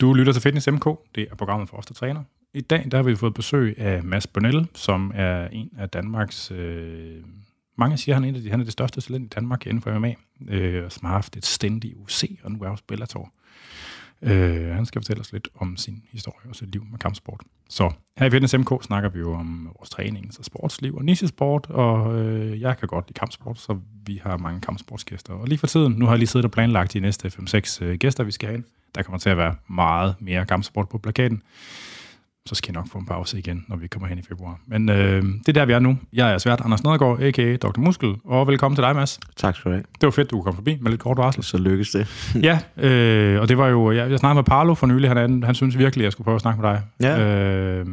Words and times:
Du 0.00 0.14
lytter 0.14 0.32
til 0.32 0.42
Fitness 0.42 0.68
MK. 0.70 0.84
Det 1.14 1.26
er 1.30 1.34
programmet 1.34 1.68
for 1.68 1.76
os, 1.76 1.86
der 1.86 1.94
træner. 1.94 2.22
I 2.54 2.60
dag 2.60 2.86
der 2.90 2.96
har 2.96 3.02
vi 3.02 3.16
fået 3.16 3.34
besøg 3.34 3.78
af 3.78 4.04
Mads 4.04 4.26
Bonnell, 4.26 4.68
som 4.74 5.12
er 5.14 5.48
en 5.48 5.70
af 5.78 5.88
Danmarks... 5.88 6.50
Øh, 6.50 7.16
mange 7.76 7.96
siger, 7.96 8.14
han 8.14 8.24
er, 8.24 8.28
en 8.28 8.34
af 8.34 8.42
de, 8.42 8.50
han 8.50 8.60
er 8.60 8.64
det 8.64 8.72
største 8.72 9.00
talent 9.00 9.24
i 9.24 9.28
Danmark 9.28 9.66
inden 9.66 9.82
for 9.82 9.98
MMA, 9.98 10.14
øh, 10.48 10.90
som 10.90 11.06
har 11.06 11.12
haft 11.12 11.36
et 11.36 11.46
stændigt 11.46 11.94
UC, 11.96 12.38
og 12.42 12.52
nu 12.52 12.58
er 12.62 12.68
også 12.68 12.84
Bellator. 12.86 13.32
Øh, 14.22 14.68
han 14.68 14.86
skal 14.86 15.00
fortælle 15.00 15.20
os 15.20 15.32
lidt 15.32 15.48
om 15.54 15.76
sin 15.76 16.02
historie 16.12 16.48
og 16.48 16.56
sit 16.56 16.72
liv 16.72 16.84
med 16.90 16.98
kampsport. 16.98 17.40
Så 17.68 17.92
her 18.16 18.26
i 18.26 18.30
Fitness 18.30 18.58
MK 18.58 18.82
snakker 18.82 19.08
vi 19.08 19.18
jo 19.18 19.34
om 19.34 19.70
vores 19.78 19.90
træning 19.90 20.34
så 20.34 20.42
sportsliv 20.42 20.96
og 20.96 21.04
nichesport, 21.04 21.66
og 21.70 22.18
øh, 22.20 22.60
jeg 22.60 22.78
kan 22.78 22.88
godt 22.88 23.08
lide 23.08 23.18
kampsport, 23.18 23.58
så 23.58 23.78
vi 24.06 24.20
har 24.24 24.36
mange 24.36 24.60
kampsportsgæster. 24.60 25.34
Og 25.34 25.48
lige 25.48 25.58
for 25.58 25.66
tiden, 25.66 25.92
nu 25.92 26.04
har 26.04 26.12
jeg 26.12 26.18
lige 26.18 26.28
siddet 26.28 26.44
og 26.44 26.50
planlagt 26.50 26.92
de 26.92 27.00
næste 27.00 27.28
5-6 27.28 27.84
øh, 27.84 27.98
gæster, 27.98 28.24
vi 28.24 28.30
skal 28.30 28.46
have 28.46 28.56
ind. 28.56 28.64
Der 28.94 29.02
kommer 29.02 29.18
til 29.18 29.30
at 29.30 29.36
være 29.36 29.54
meget 29.68 30.14
mere 30.20 30.46
kampsport 30.46 30.88
på 30.88 30.98
plakaten. 30.98 31.42
Så 32.46 32.54
skal 32.54 32.72
jeg 32.72 32.80
nok 32.80 32.88
få 32.92 32.98
en 32.98 33.06
pause 33.06 33.38
igen, 33.38 33.64
når 33.68 33.76
vi 33.76 33.86
kommer 33.86 34.08
hen 34.08 34.18
i 34.18 34.22
februar. 34.22 34.60
Men 34.66 34.88
øh, 34.88 35.22
det 35.22 35.48
er 35.48 35.52
der, 35.52 35.64
vi 35.64 35.72
er 35.72 35.78
nu. 35.78 35.98
Jeg 36.12 36.32
er 36.32 36.38
svært 36.38 36.60
Anders 36.60 36.84
Nedergaard, 36.84 37.20
a.k.a. 37.22 37.56
Dr. 37.56 37.80
Muskel, 37.80 38.14
og 38.24 38.46
velkommen 38.46 38.76
til 38.76 38.84
dig, 38.84 38.94
Mads. 38.94 39.20
Tak 39.36 39.56
skal 39.56 39.70
du 39.70 39.74
have. 39.74 39.84
Det 40.00 40.06
var 40.06 40.10
fedt, 40.10 40.30
du 40.30 40.42
kom 40.42 40.54
forbi 40.54 40.78
med 40.80 40.90
lidt 40.90 41.00
kort 41.00 41.18
varsel. 41.18 41.42
Så 41.42 41.58
lykkes 41.58 41.90
det. 41.90 42.06
ja, 42.48 42.86
øh, 42.86 43.40
og 43.40 43.48
det 43.48 43.58
var 43.58 43.68
jo... 43.68 43.90
Jeg, 43.92 44.10
jeg 44.10 44.18
snakkede 44.18 44.38
med 44.38 44.44
Parlo 44.44 44.74
for 44.74 44.86
nylig. 44.86 45.10
Han, 45.10 45.42
er, 45.42 45.46
han 45.46 45.54
synes 45.54 45.78
virkelig, 45.78 46.02
at 46.02 46.04
jeg 46.04 46.12
skulle 46.12 46.24
prøve 46.24 46.34
at 46.34 46.40
snakke 46.40 46.62
med 46.62 46.70
dig. 46.70 46.82
Ja. 47.00 47.20
Øh, 47.20 47.86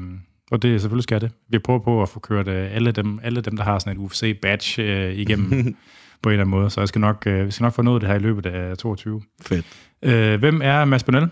og 0.52 0.62
det 0.62 0.82
selvfølgelig 0.82 1.04
skal 1.04 1.22
det. 1.22 1.32
Vi 1.50 1.60
prøver 1.60 1.80
på 1.80 2.02
at 2.02 2.10
få 2.10 2.20
kørt 2.20 2.48
øh, 2.48 2.76
alle 2.76 2.92
dem, 2.92 3.20
alle 3.24 3.42
dem 3.42 3.58
der 3.58 3.64
har 3.64 3.80
sådan 3.80 3.94
et 3.94 4.06
UFC-badge 4.06 4.84
øh, 4.84 5.14
igennem 5.14 5.52
på 6.24 6.30
en 6.30 6.34
eller 6.34 6.44
anden 6.44 6.60
måde. 6.60 6.70
Så 6.70 6.82
jeg 6.82 6.88
skal 6.88 7.02
nok, 7.02 7.24
øh, 7.28 7.46
vi 7.46 7.52
skal 7.52 7.64
nok 7.64 7.74
få 7.74 7.82
noget 7.82 7.96
af 7.96 8.00
det 8.00 8.10
her 8.10 8.16
i 8.16 8.20
løbet 8.20 8.46
af 8.46 8.78
22. 8.78 9.22
Fedt. 9.42 9.66
Øh, 10.02 10.40
hvem 10.40 10.62
er 10.64 10.86
Mads 10.86 11.04
Bonnell? 11.04 11.28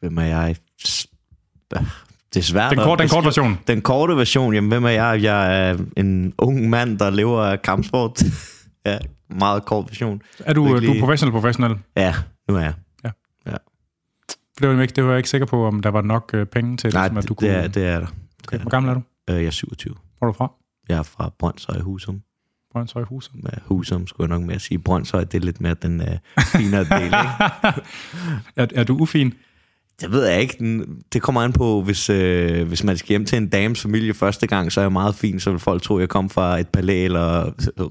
Hvem 0.00 0.18
er 0.18 0.24
jeg? 0.24 0.56
Det 2.34 2.40
er 2.40 2.44
svært. 2.44 2.70
Den, 2.70 2.78
kort, 2.78 2.98
den 2.98 3.08
korte 3.08 3.24
version. 3.24 3.58
Den 3.66 3.82
korte 3.82 4.16
version, 4.16 4.54
jamen 4.54 4.68
hvem 4.68 4.84
er 4.84 4.88
jeg? 4.88 5.22
Jeg 5.22 5.68
er 5.68 5.78
en 5.96 6.34
ung 6.38 6.70
mand, 6.70 6.98
der 6.98 7.10
lever 7.10 7.42
af 7.42 7.62
kampsport. 7.62 8.22
ja, 8.86 8.98
meget 9.30 9.64
kort 9.64 9.84
version. 9.88 10.22
Er 10.38 10.52
du, 10.52 10.64
Virkelig... 10.64 10.88
du 10.88 10.94
er 10.94 11.00
professionel 11.00 11.32
professionel? 11.32 11.78
Ja, 11.96 12.14
nu 12.48 12.56
er 12.56 12.60
jeg. 12.60 12.74
Ja. 13.04 13.10
ja. 13.46 13.56
Det 14.60 14.68
var, 14.68 14.82
ikke, 14.82 14.94
det 14.94 15.04
var 15.04 15.10
jeg 15.10 15.18
ikke 15.18 15.28
sikker 15.30 15.46
på, 15.46 15.66
om 15.66 15.82
der 15.82 15.90
var 15.90 16.02
nok 16.02 16.30
øh, 16.34 16.46
penge 16.46 16.76
til, 16.76 16.94
Nej, 16.94 17.02
ligesom, 17.02 17.16
at 17.16 17.28
du 17.28 17.28
det, 17.28 17.36
kunne... 17.36 17.48
det, 17.48 17.56
er, 17.56 17.68
det 17.68 17.86
er 17.86 17.98
der. 17.98 18.06
Okay. 18.48 18.58
Hvor 18.58 18.70
gammel 18.70 18.90
er 18.90 18.94
du? 18.94 19.02
Øh, 19.30 19.36
jeg 19.36 19.46
er 19.46 19.50
27. 19.50 19.94
Hvor 20.18 20.26
er 20.26 20.32
du 20.32 20.36
fra? 20.36 20.52
Jeg 20.88 20.98
er 20.98 21.02
fra 21.02 21.30
Brøndshøj 21.38 21.80
Husum. 21.80 22.20
Brøndshøj 22.72 23.02
Husum? 23.02 23.40
Ja, 23.44 23.58
Husum 23.66 24.06
skulle 24.06 24.30
jeg 24.30 24.38
nok 24.38 24.46
mere 24.46 24.58
sige. 24.58 24.78
Brøndshøj, 24.78 25.24
det 25.24 25.34
er 25.34 25.44
lidt 25.44 25.60
mere 25.60 25.74
den 25.74 26.00
uh, 26.00 26.42
finere 26.44 26.84
del, 26.84 27.04
ikke? 27.04 27.16
er, 28.56 28.66
er 28.74 28.84
du 28.84 28.96
ufin? 28.96 29.34
Det 30.00 30.12
ved 30.12 30.26
jeg 30.26 30.40
ikke. 30.40 30.84
Det 31.12 31.22
kommer 31.22 31.40
an 31.40 31.52
på, 31.52 31.82
hvis, 31.82 32.10
øh, 32.10 32.68
hvis 32.68 32.84
man 32.84 32.96
skal 32.96 33.08
hjem 33.08 33.24
til 33.24 33.38
en 33.38 33.48
dames 33.48 33.82
familie 33.82 34.14
første 34.14 34.46
gang, 34.46 34.72
så 34.72 34.80
er 34.80 34.84
jeg 34.84 34.92
meget 34.92 35.14
fin, 35.14 35.40
så 35.40 35.50
vil 35.50 35.60
folk 35.60 35.82
tro, 35.82 35.96
at 35.96 36.00
jeg 36.00 36.08
kom 36.08 36.30
fra 36.30 36.58
et 36.58 36.68
palæ 36.68 37.04
eller 37.04 37.50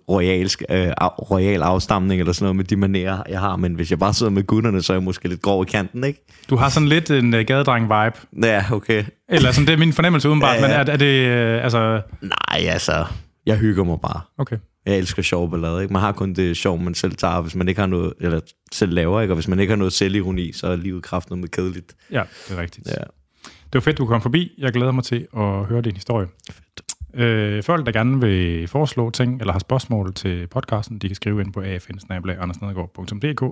royal, 0.10 0.50
øh, 0.70 0.92
royal 1.32 1.62
afstamning 1.62 2.20
eller 2.20 2.34
sådan 2.34 2.44
noget 2.44 2.56
med 2.56 2.64
de 2.64 2.76
manerer, 2.76 3.24
jeg 3.30 3.40
har. 3.40 3.56
Men 3.56 3.74
hvis 3.74 3.92
jeg 3.92 4.00
bare 4.00 4.14
sidder 4.14 4.32
med 4.32 4.44
gutterne, 4.44 4.82
så 4.82 4.94
er 4.94 4.98
jeg 4.98 5.04
måske 5.04 5.28
lidt 5.28 5.42
grov 5.42 5.64
i 5.64 5.72
kanten, 5.72 6.04
ikke? 6.04 6.26
Du 6.50 6.56
har 6.56 6.70
sådan 6.70 6.90
lidt 6.90 7.12
en 7.12 7.34
uh, 7.34 7.40
gadedreng-vibe. 7.40 8.46
Ja, 8.48 8.66
okay. 8.72 9.04
Eller 9.30 9.52
sådan, 9.52 9.68
det 9.68 9.74
er 9.74 9.78
min 9.78 9.94
fornemmelse 9.94 10.30
udenbart, 10.30 10.56
ja, 10.56 10.62
ja. 10.62 10.68
men 10.68 10.88
er, 10.88 10.94
er 10.94 10.98
det, 10.98 11.28
øh, 11.28 11.64
altså... 11.64 12.02
Nej, 12.22 12.68
altså, 12.68 13.06
jeg 13.46 13.58
hygger 13.58 13.84
mig 13.84 13.98
bare. 14.02 14.22
Okay. 14.38 14.58
Jeg 14.86 14.98
elsker 14.98 15.22
sjov 15.22 15.52
ballade, 15.52 15.82
ikke? 15.82 15.94
Man 15.94 16.02
har 16.02 16.12
kun 16.12 16.34
det 16.34 16.58
sjov, 16.58 16.80
man 16.80 16.94
selv 16.94 17.16
tager, 17.16 17.42
hvis 17.42 17.56
man 17.56 17.68
ikke 17.68 17.80
har 17.80 17.88
noget, 17.88 18.14
eller 18.20 18.40
selv 18.72 18.94
laver, 18.94 19.22
ikke? 19.22 19.32
Og 19.32 19.36
hvis 19.36 19.48
man 19.48 19.60
ikke 19.60 19.72
har 19.72 19.78
noget 19.78 19.94
selvironi, 19.94 20.52
så 20.52 20.68
er 20.68 20.76
livet 20.76 21.04
kraften 21.04 21.42
med 21.42 21.50
kedeligt. 21.50 21.96
Ja, 22.12 22.24
det 22.48 22.58
er 22.58 22.62
rigtigt. 22.62 22.88
Ja. 22.88 23.04
Det 23.44 23.74
var 23.74 23.80
fedt, 23.80 23.98
du 23.98 24.06
kom 24.06 24.22
forbi. 24.22 24.52
Jeg 24.58 24.74
glæder 24.74 24.92
mig 24.92 25.04
til 25.04 25.28
at 25.38 25.66
høre 25.66 25.82
din 25.82 25.96
historie. 25.96 26.28
Fedt. 26.52 26.82
Øh, 27.14 27.64
folk, 27.64 27.86
der 27.86 27.92
gerne 27.92 28.22
vil 28.22 28.68
foreslå 28.68 29.10
ting, 29.10 29.40
eller 29.40 29.52
har 29.52 29.60
spørgsmål 29.60 30.14
til 30.14 30.48
podcasten, 30.48 31.00
de 31.00 31.08
kan 31.08 31.16
skrive 31.16 31.42
ind 31.42 31.54
på 31.54 31.62
afn 31.62 32.52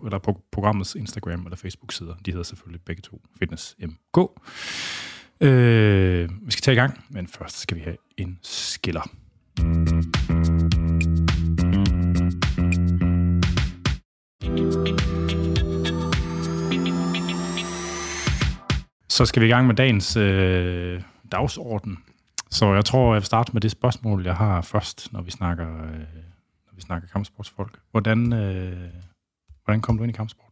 eller 0.05 0.19
på 0.23 0.41
programmets 0.51 0.95
Instagram 0.95 1.43
eller 1.43 1.57
Facebook-sider. 1.57 2.15
De 2.25 2.31
hedder 2.31 2.43
selvfølgelig 2.43 2.81
begge 2.85 3.01
to 3.01 3.21
Fitness 3.39 3.75
MK. 3.79 4.17
Øh, 5.41 6.29
vi 6.41 6.51
skal 6.51 6.61
tage 6.61 6.73
i 6.73 6.79
gang, 6.79 7.03
men 7.09 7.27
først 7.27 7.59
skal 7.59 7.77
vi 7.77 7.81
have 7.81 7.97
en 8.17 8.39
skiller. 8.43 9.09
Så 19.09 19.25
skal 19.25 19.41
vi 19.41 19.47
i 19.47 19.49
gang 19.49 19.67
med 19.67 19.75
dagens 19.75 20.17
øh, 20.17 21.01
dagsorden. 21.31 21.97
Så 22.49 22.73
jeg 22.73 22.85
tror, 22.85 23.13
jeg 23.13 23.19
vil 23.19 23.25
starte 23.25 23.53
med 23.53 23.61
det 23.61 23.71
spørgsmål, 23.71 24.25
jeg 24.25 24.35
har 24.35 24.61
først, 24.61 25.13
når 25.13 25.21
vi 25.21 25.31
snakker, 25.31 25.67
øh, 25.67 25.99
når 26.65 26.75
vi 26.75 26.81
snakker 26.81 27.07
kampsportsfolk. 27.07 27.79
Hvordan, 27.91 28.33
øh, 28.33 28.89
hvordan 29.65 29.81
kom 29.81 29.97
du 29.97 30.03
ind 30.03 30.09
i 30.09 30.15
kampsport? 30.15 30.47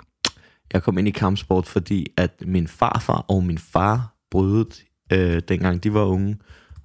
Jeg 0.74 0.84
kom 0.84 0.98
ind 0.98 1.08
i 1.08 1.12
kampsport, 1.12 1.68
fordi 1.68 2.08
at 2.18 2.44
min 2.46 2.68
farfar 2.68 3.26
og 3.28 3.44
min 3.44 3.58
far 3.58 4.16
brødede, 4.32 4.70
øh, 5.14 5.42
dengang 5.48 5.84
de 5.84 5.94
var 5.94 6.04
unge. 6.04 6.38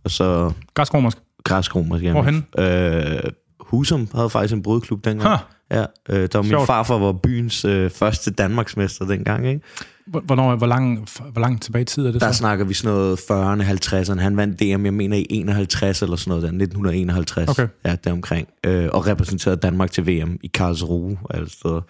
Og 0.05 0.11
så... 0.11 0.53
Græskromersk? 0.75 1.19
Græskromersk, 1.45 2.05
ja. 2.05 2.13
Hvorhen? 2.13 2.47
Øh, 2.59 3.33
Husum 3.71 4.09
havde 4.15 4.31
faktisk 4.31 4.55
en 4.55 4.63
brødklub 4.63 5.05
dengang. 5.05 5.31
Huh. 5.31 5.39
Ja, 5.71 5.85
øh, 6.09 6.29
der 6.33 6.39
var 6.39 6.43
min 6.43 6.67
farfar 6.67 6.99
var 6.99 7.13
byens 7.13 7.65
øh, 7.65 7.91
første 7.91 8.31
Danmarksmester 8.31 9.05
dengang, 9.07 9.47
ikke? 9.49 9.61
Hvornår, 10.07 10.57
hvor, 10.57 10.67
lang, 10.67 11.09
hvor 11.33 11.41
lang 11.41 11.63
tilbage 11.63 11.83
i 11.83 11.85
tid 11.85 12.07
er 12.07 12.13
det 12.13 12.21
Der 12.21 12.33
så? 12.33 12.39
snakker 12.39 12.65
vi 12.65 12.75
sådan 12.75 12.97
noget 12.97 13.19
40'erne, 13.19 13.63
50'erne. 13.63 14.21
Han 14.21 14.37
vandt 14.37 14.61
DM, 14.61 14.85
jeg 14.85 14.95
mener 14.95 15.17
i 15.17 15.27
51 15.31 16.03
eller 16.03 16.17
sådan 16.17 16.31
noget 16.31 16.43
der, 16.43 16.49
1951. 16.49 17.49
Okay. 17.49 17.69
Ja, 17.85 17.97
deromkring. 18.05 18.49
Øh, 18.67 18.89
og 18.93 19.07
repræsenterede 19.07 19.57
Danmark 19.61 19.91
til 19.91 20.07
VM 20.07 20.39
i 20.43 20.47
Karlsruhe 20.47 21.19
steder. 21.47 21.81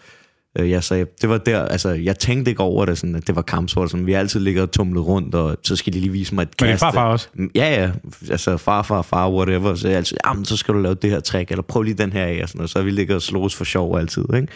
Øh, 0.59 0.71
jeg, 0.71 0.83
det 1.21 1.29
var 1.29 1.39
der, 1.39 1.65
altså, 1.65 1.89
jeg 1.91 2.19
tænkte 2.19 2.51
ikke 2.51 2.63
over 2.63 2.85
det, 2.85 2.99
sådan, 2.99 3.15
at 3.15 3.27
det 3.27 3.37
var 3.37 3.43
kampsport. 3.43 3.91
Sådan, 3.91 4.07
vi 4.07 4.13
altid 4.13 4.41
ligger 4.41 4.63
og 4.63 4.71
tumlet 4.71 5.07
rundt, 5.07 5.35
og 5.35 5.57
så 5.63 5.77
skal 5.77 5.93
de 5.93 6.01
lige 6.01 6.13
vise 6.13 6.35
mig 6.35 6.43
et 6.43 6.57
kast. 6.57 6.69
Men 6.69 6.79
farfar 6.79 7.07
også? 7.07 7.29
Ja, 7.55 7.83
ja. 7.83 7.91
Altså 8.31 8.57
farfar, 8.57 9.03
far, 9.03 9.31
whatever. 9.31 9.75
Så 9.75 9.89
jeg 9.89 9.97
altid, 9.97 10.17
jamen, 10.27 10.45
så 10.45 10.57
skal 10.57 10.75
du 10.75 10.81
lave 10.81 10.95
det 10.95 11.11
her 11.11 11.21
trick, 11.21 11.51
eller 11.51 11.63
prøv 11.63 11.83
lige 11.83 11.95
den 11.95 12.13
her 12.13 12.25
af, 12.25 12.41
og 12.43 12.49
sådan 12.49 12.59
noget. 12.59 12.71
Så 12.71 12.83
vi 12.83 12.91
ligget 12.91 13.17
og 13.17 13.23
slås 13.23 13.55
for 13.55 13.65
sjov 13.65 13.99
altid, 13.99 14.25
ikke? 14.35 14.49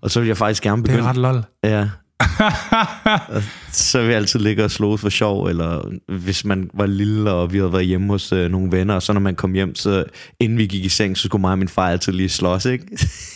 Og 0.00 0.10
så 0.10 0.20
vil 0.20 0.26
jeg 0.26 0.36
faktisk 0.36 0.62
gerne 0.62 0.82
begynde... 0.82 0.98
Det 0.98 1.04
er 1.04 1.08
ret 1.08 1.16
lol. 1.16 1.42
Ja, 1.64 1.88
så 3.72 4.02
vi 4.06 4.12
altid 4.12 4.40
ligge 4.40 4.64
og 4.64 4.70
slås 4.70 5.00
for 5.00 5.08
sjov, 5.08 5.46
eller 5.46 5.92
hvis 6.08 6.44
man 6.44 6.70
var 6.74 6.86
lille, 6.86 7.30
og 7.30 7.52
vi 7.52 7.58
havde 7.58 7.72
været 7.72 7.86
hjemme 7.86 8.08
hos 8.08 8.32
øh, 8.32 8.50
nogle 8.50 8.72
venner, 8.72 8.94
og 8.94 9.02
så 9.02 9.12
når 9.12 9.20
man 9.20 9.34
kom 9.34 9.52
hjem, 9.52 9.74
så 9.74 10.04
inden 10.40 10.58
vi 10.58 10.66
gik 10.66 10.84
i 10.84 10.88
seng, 10.88 11.16
så 11.16 11.22
skulle 11.22 11.40
mig 11.40 11.52
og 11.52 11.58
min 11.58 11.68
far 11.68 11.88
altid 11.88 12.12
lige 12.12 12.28
slås, 12.28 12.64
ikke? 12.64 12.84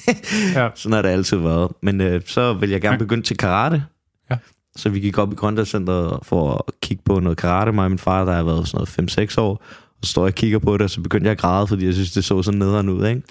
ja. 0.54 0.68
Sådan 0.74 0.92
har 0.92 1.02
det 1.02 1.08
altid 1.08 1.36
været. 1.36 1.72
Men 1.82 2.00
øh, 2.00 2.20
så 2.26 2.52
vil 2.52 2.70
jeg 2.70 2.80
gerne 2.80 2.98
begynde 2.98 3.22
til 3.22 3.36
karate. 3.36 3.84
Ja. 4.30 4.36
Så 4.76 4.88
vi 4.88 5.00
gik 5.00 5.18
op 5.18 5.32
i 5.32 5.36
Grønlandscenteret 5.36 6.18
for 6.22 6.54
at 6.54 6.74
kigge 6.82 7.02
på 7.04 7.20
noget 7.20 7.38
karate. 7.38 7.72
Mig 7.72 7.84
og 7.84 7.90
min 7.90 7.98
far, 7.98 8.24
der 8.24 8.32
har 8.32 8.42
været 8.42 8.68
sådan 8.68 8.86
noget 8.96 9.30
5-6 9.36 9.40
år. 9.40 9.62
Og 10.02 10.06
så 10.06 10.10
står 10.10 10.22
jeg 10.22 10.32
og 10.32 10.34
kigger 10.34 10.58
på 10.58 10.72
det, 10.72 10.82
og 10.82 10.90
så 10.90 11.00
begyndte 11.00 11.24
jeg 11.24 11.32
at 11.32 11.38
græde, 11.38 11.66
fordi 11.66 11.86
jeg 11.86 11.94
synes, 11.94 12.10
det 12.10 12.24
så 12.24 12.42
så 12.42 12.52
nederen 12.52 12.88
ud, 12.88 13.06
ikke? 13.06 13.22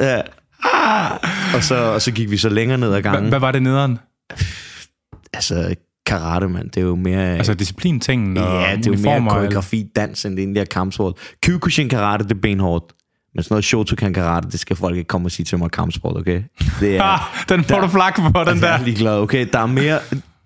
ja. 0.08 0.20
Og 1.54 1.62
så, 1.62 1.74
og 1.74 2.02
så 2.02 2.12
gik 2.12 2.30
vi 2.30 2.36
så 2.36 2.48
længere 2.48 2.78
ned 2.78 2.94
ad 2.94 3.02
gangen. 3.02 3.28
Hvad 3.28 3.40
var 3.40 3.52
det 3.52 3.62
nederen? 3.62 3.98
Altså, 5.32 5.74
karate, 6.06 6.48
mand, 6.48 6.70
det 6.70 6.80
er 6.80 6.84
jo 6.84 6.96
mere... 6.96 7.36
Altså 7.36 7.54
disciplin-tingen 7.54 8.36
og 8.36 8.62
Ja, 8.62 8.76
det 8.76 8.86
er 8.86 8.90
jo 8.90 9.20
mere 9.20 9.30
koreografi, 9.30 9.86
dans, 9.96 10.24
end 10.24 10.36
det 10.36 10.42
egentlig 10.42 10.60
er 10.60 10.64
kampsport. 10.64 11.14
Kyokushin 11.42 11.88
karate, 11.88 12.24
det 12.24 12.30
er 12.30 12.40
benhårdt. 12.42 12.84
Men 13.34 13.42
sådan 13.42 13.54
noget 13.54 13.64
Shotokan 13.64 14.14
karate, 14.14 14.50
det 14.50 14.60
skal 14.60 14.76
folk 14.76 14.96
ikke 14.96 15.08
komme 15.08 15.26
og 15.26 15.30
sige 15.30 15.44
til 15.46 15.58
mig 15.58 15.70
kampsport, 15.70 16.16
okay? 16.16 16.42
Det 16.80 16.96
er, 16.96 17.32
den 17.48 17.64
får 17.64 17.74
der, 17.74 17.82
du 17.82 17.88
flak 17.88 18.16
på, 18.16 18.44
den 18.44 18.60
der. 18.60 18.66
Jeg 18.66 18.80
er 18.80 18.84
ligeglad, 18.84 19.18
okay? 19.18 19.46
Der 19.52 19.58
er 19.58 19.66
mere... 19.66 19.98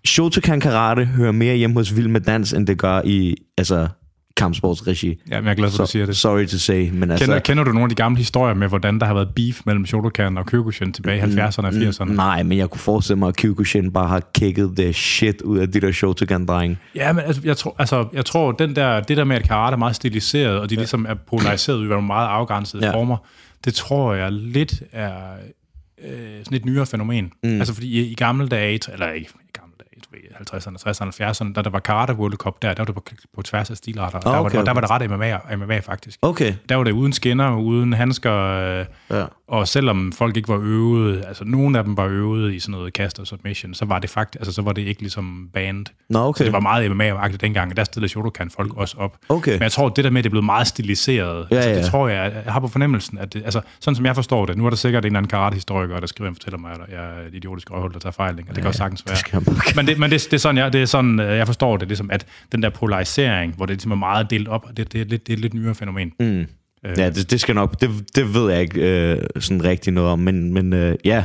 Shotokan 0.06 0.60
karate 0.60 1.04
hører 1.04 1.32
mere 1.32 1.56
hjemme 1.56 1.76
hos 1.76 1.96
Vild 1.96 2.08
med 2.08 2.20
Dans, 2.20 2.52
end 2.52 2.66
det 2.66 2.78
gør 2.78 3.00
i 3.04 3.36
altså, 3.58 3.88
kampsportsregi. 4.38 5.08
Ja, 5.30 5.36
men 5.36 5.44
jeg 5.44 5.50
er 5.50 5.54
glad 5.54 5.70
for, 5.70 5.82
at 5.82 5.86
du 5.86 5.90
siger 5.90 6.06
det. 6.06 6.16
Sorry 6.16 6.46
to 6.46 6.58
say, 6.58 6.90
men 6.92 7.10
altså... 7.10 7.24
Kender, 7.24 7.38
kender 7.38 7.64
du 7.64 7.70
nogle 7.70 7.84
af 7.84 7.88
de 7.88 7.94
gamle 7.94 8.18
historier 8.18 8.54
med, 8.54 8.68
hvordan 8.68 8.98
der 8.98 9.06
har 9.06 9.14
været 9.14 9.28
beef 9.34 9.60
mellem 9.66 9.86
Shotokan 9.86 10.38
og 10.38 10.46
Kyokushin 10.46 10.92
tilbage 10.92 11.18
i 11.18 11.20
70'erne 11.20 11.66
og 11.66 11.72
80'erne? 11.72 12.12
Nej, 12.12 12.42
men 12.42 12.58
jeg 12.58 12.70
kunne 12.70 12.80
forestille 12.80 13.18
mig, 13.18 13.28
at 13.28 13.36
Kyokushin 13.36 13.92
bare 13.92 14.08
har 14.08 14.22
kicket 14.34 14.76
det 14.76 14.94
shit 14.94 15.42
ud 15.42 15.58
af 15.58 15.72
de 15.72 15.80
der 15.80 15.92
Shotokan-drenge. 15.92 16.78
Ja, 16.94 17.12
men 17.12 17.24
altså, 17.24 17.42
jeg 17.44 17.56
tror, 17.56 17.74
altså, 17.78 18.08
jeg 18.12 18.24
tror 18.24 18.52
den 18.52 18.76
der, 18.76 19.00
det 19.00 19.16
der 19.16 19.24
med, 19.24 19.36
at 19.36 19.42
karate 19.42 19.74
er 19.74 19.78
meget 19.78 19.96
stiliseret, 19.96 20.58
og 20.58 20.70
de 20.70 20.74
ja. 20.74 20.80
ligesom 20.80 21.06
er 21.08 21.14
polariseret 21.14 21.84
i 21.84 21.84
nogle 21.84 22.06
meget 22.06 22.28
afgrænsede 22.28 22.86
ja. 22.86 22.94
former, 22.94 23.16
det 23.64 23.74
tror 23.74 24.14
jeg 24.14 24.32
lidt 24.32 24.82
er 24.92 25.12
øh, 26.04 26.10
sådan 26.44 26.56
et 26.56 26.64
nyere 26.64 26.86
fænomen. 26.86 27.32
Mm. 27.42 27.58
Altså 27.58 27.74
fordi 27.74 28.00
i, 28.00 28.10
i 28.10 28.14
gamle 28.14 28.48
dage, 28.48 28.80
eller 28.92 29.10
ikke 29.10 29.28
i 29.44 29.58
gamle 29.60 29.67
50'erne, 30.40 30.76
60'erne, 30.88 31.10
70'erne, 31.28 31.52
da 31.52 31.62
der 31.62 31.70
var 31.70 31.78
Karate 31.80 32.14
World 32.14 32.36
Cup 32.36 32.62
der, 32.62 32.74
der 32.74 32.80
var 32.82 32.84
det 32.84 32.94
på, 32.94 33.02
på 33.34 33.42
tværs 33.42 33.70
af 33.70 33.76
stilarter, 33.76 34.16
Ah, 34.18 34.22
der, 34.24 34.30
var, 34.30 34.38
okay, 34.40 34.58
der 34.58 34.62
var 34.64 34.70
okay. 34.70 35.00
det 35.00 35.10
ret 35.12 35.38
MMA, 35.50 35.56
MMA 35.66 35.78
faktisk. 35.80 36.18
Okay. 36.22 36.54
Der 36.68 36.76
var 36.76 36.84
det 36.84 36.92
uden 36.92 37.12
skinner, 37.12 37.56
uden 37.56 37.92
handsker, 37.92 38.32
øh, 38.34 38.86
Ja. 39.10 39.24
Og 39.48 39.68
selvom 39.68 40.12
folk 40.12 40.36
ikke 40.36 40.48
var 40.48 40.60
øvet, 40.62 41.24
altså 41.28 41.44
nogle 41.44 41.78
af 41.78 41.84
dem 41.84 41.96
var 41.96 42.06
øvet 42.06 42.54
i 42.54 42.58
sådan 42.58 42.72
noget 42.72 42.92
cast 42.94 43.18
og 43.20 43.26
submission, 43.26 43.74
så 43.74 43.84
var 43.84 43.98
det 43.98 44.10
faktisk, 44.10 44.40
altså 44.40 44.52
så 44.52 44.62
var 44.62 44.72
det 44.72 44.82
ikke 44.82 45.00
ligesom 45.00 45.48
band. 45.54 45.86
Nå, 46.10 46.18
Så 46.18 46.24
okay. 46.24 46.44
det 46.44 46.52
var 46.52 46.60
meget 46.60 46.90
MMA-agtigt 46.90 47.36
dengang, 47.36 47.70
og 47.70 47.76
der 47.76 47.84
stillede 47.84 48.08
Shotokan 48.08 48.50
folk 48.50 48.76
også 48.76 48.96
op. 48.98 49.16
Okay. 49.28 49.52
Men 49.52 49.62
jeg 49.62 49.72
tror, 49.72 49.88
det 49.88 50.04
der 50.04 50.10
med, 50.10 50.18
at 50.18 50.24
det 50.24 50.28
er 50.28 50.30
blevet 50.30 50.44
meget 50.44 50.66
stiliseret, 50.66 51.46
Ja, 51.50 51.56
altså, 51.56 51.70
ja. 51.70 51.76
det 51.78 51.84
tror 51.84 52.08
jeg, 52.08 52.32
jeg 52.44 52.52
har 52.52 52.60
på 52.60 52.68
fornemmelsen, 52.68 53.18
at 53.18 53.34
det, 53.34 53.42
altså, 53.44 53.60
sådan 53.80 53.94
som 53.96 54.06
jeg 54.06 54.14
forstår 54.14 54.46
det, 54.46 54.56
nu 54.56 54.66
er 54.66 54.70
der 54.70 54.76
sikkert 54.76 55.04
en 55.04 55.06
eller 55.06 55.18
anden 55.18 55.30
karate-historiker, 55.30 56.00
der 56.00 56.06
skriver 56.06 56.30
og 56.30 56.36
fortæller 56.36 56.58
mig, 56.58 56.72
at 56.72 56.78
jeg 56.92 57.04
er 57.04 57.26
et 57.28 57.34
idiotisk 57.34 57.70
røvhul, 57.70 57.92
der 57.92 57.98
tager 57.98 58.12
fejl, 58.12 58.32
og 58.32 58.46
det 58.46 58.56
kan 58.56 58.66
også 58.66 58.78
sagtens 58.78 59.04
være. 59.06 59.40
Det 59.40 59.76
Men, 59.76 59.86
det, 59.86 59.98
men 59.98 60.10
det, 60.10 60.24
det, 60.30 60.32
er 60.32 60.38
sådan, 60.38 60.56
jeg, 60.58 60.72
det 60.72 60.82
er 60.82 60.86
sådan, 60.86 61.20
øh, 61.20 61.36
jeg 61.36 61.46
forstår 61.46 61.76
det, 61.76 61.88
ligesom, 61.88 62.10
at 62.10 62.26
den 62.52 62.62
der 62.62 62.70
polarisering, 62.70 63.54
hvor 63.56 63.66
det 63.66 63.74
ligesom 63.74 63.90
er 63.90 63.96
meget 63.96 64.30
delt 64.30 64.48
op, 64.48 64.66
det, 64.76 64.92
det, 64.92 65.00
er, 65.00 65.04
lidt, 65.04 65.26
det 65.26 65.32
er 65.32 65.36
et 65.36 65.40
lidt 65.40 65.54
nyere 65.54 65.74
fænomen. 65.74 66.12
Mm. 66.20 66.46
Ja, 66.84 67.10
det, 67.10 67.30
det 67.30 67.40
skal 67.40 67.54
nok, 67.54 67.80
det, 67.80 67.90
det 68.14 68.34
ved 68.34 68.50
jeg 68.52 68.60
ikke 68.60 68.80
øh, 69.12 69.18
sådan 69.40 69.64
rigtig 69.64 69.92
noget 69.92 70.10
om, 70.10 70.18
men, 70.18 70.52
men 70.54 70.72
øh, 70.72 70.94
ja, 71.04 71.24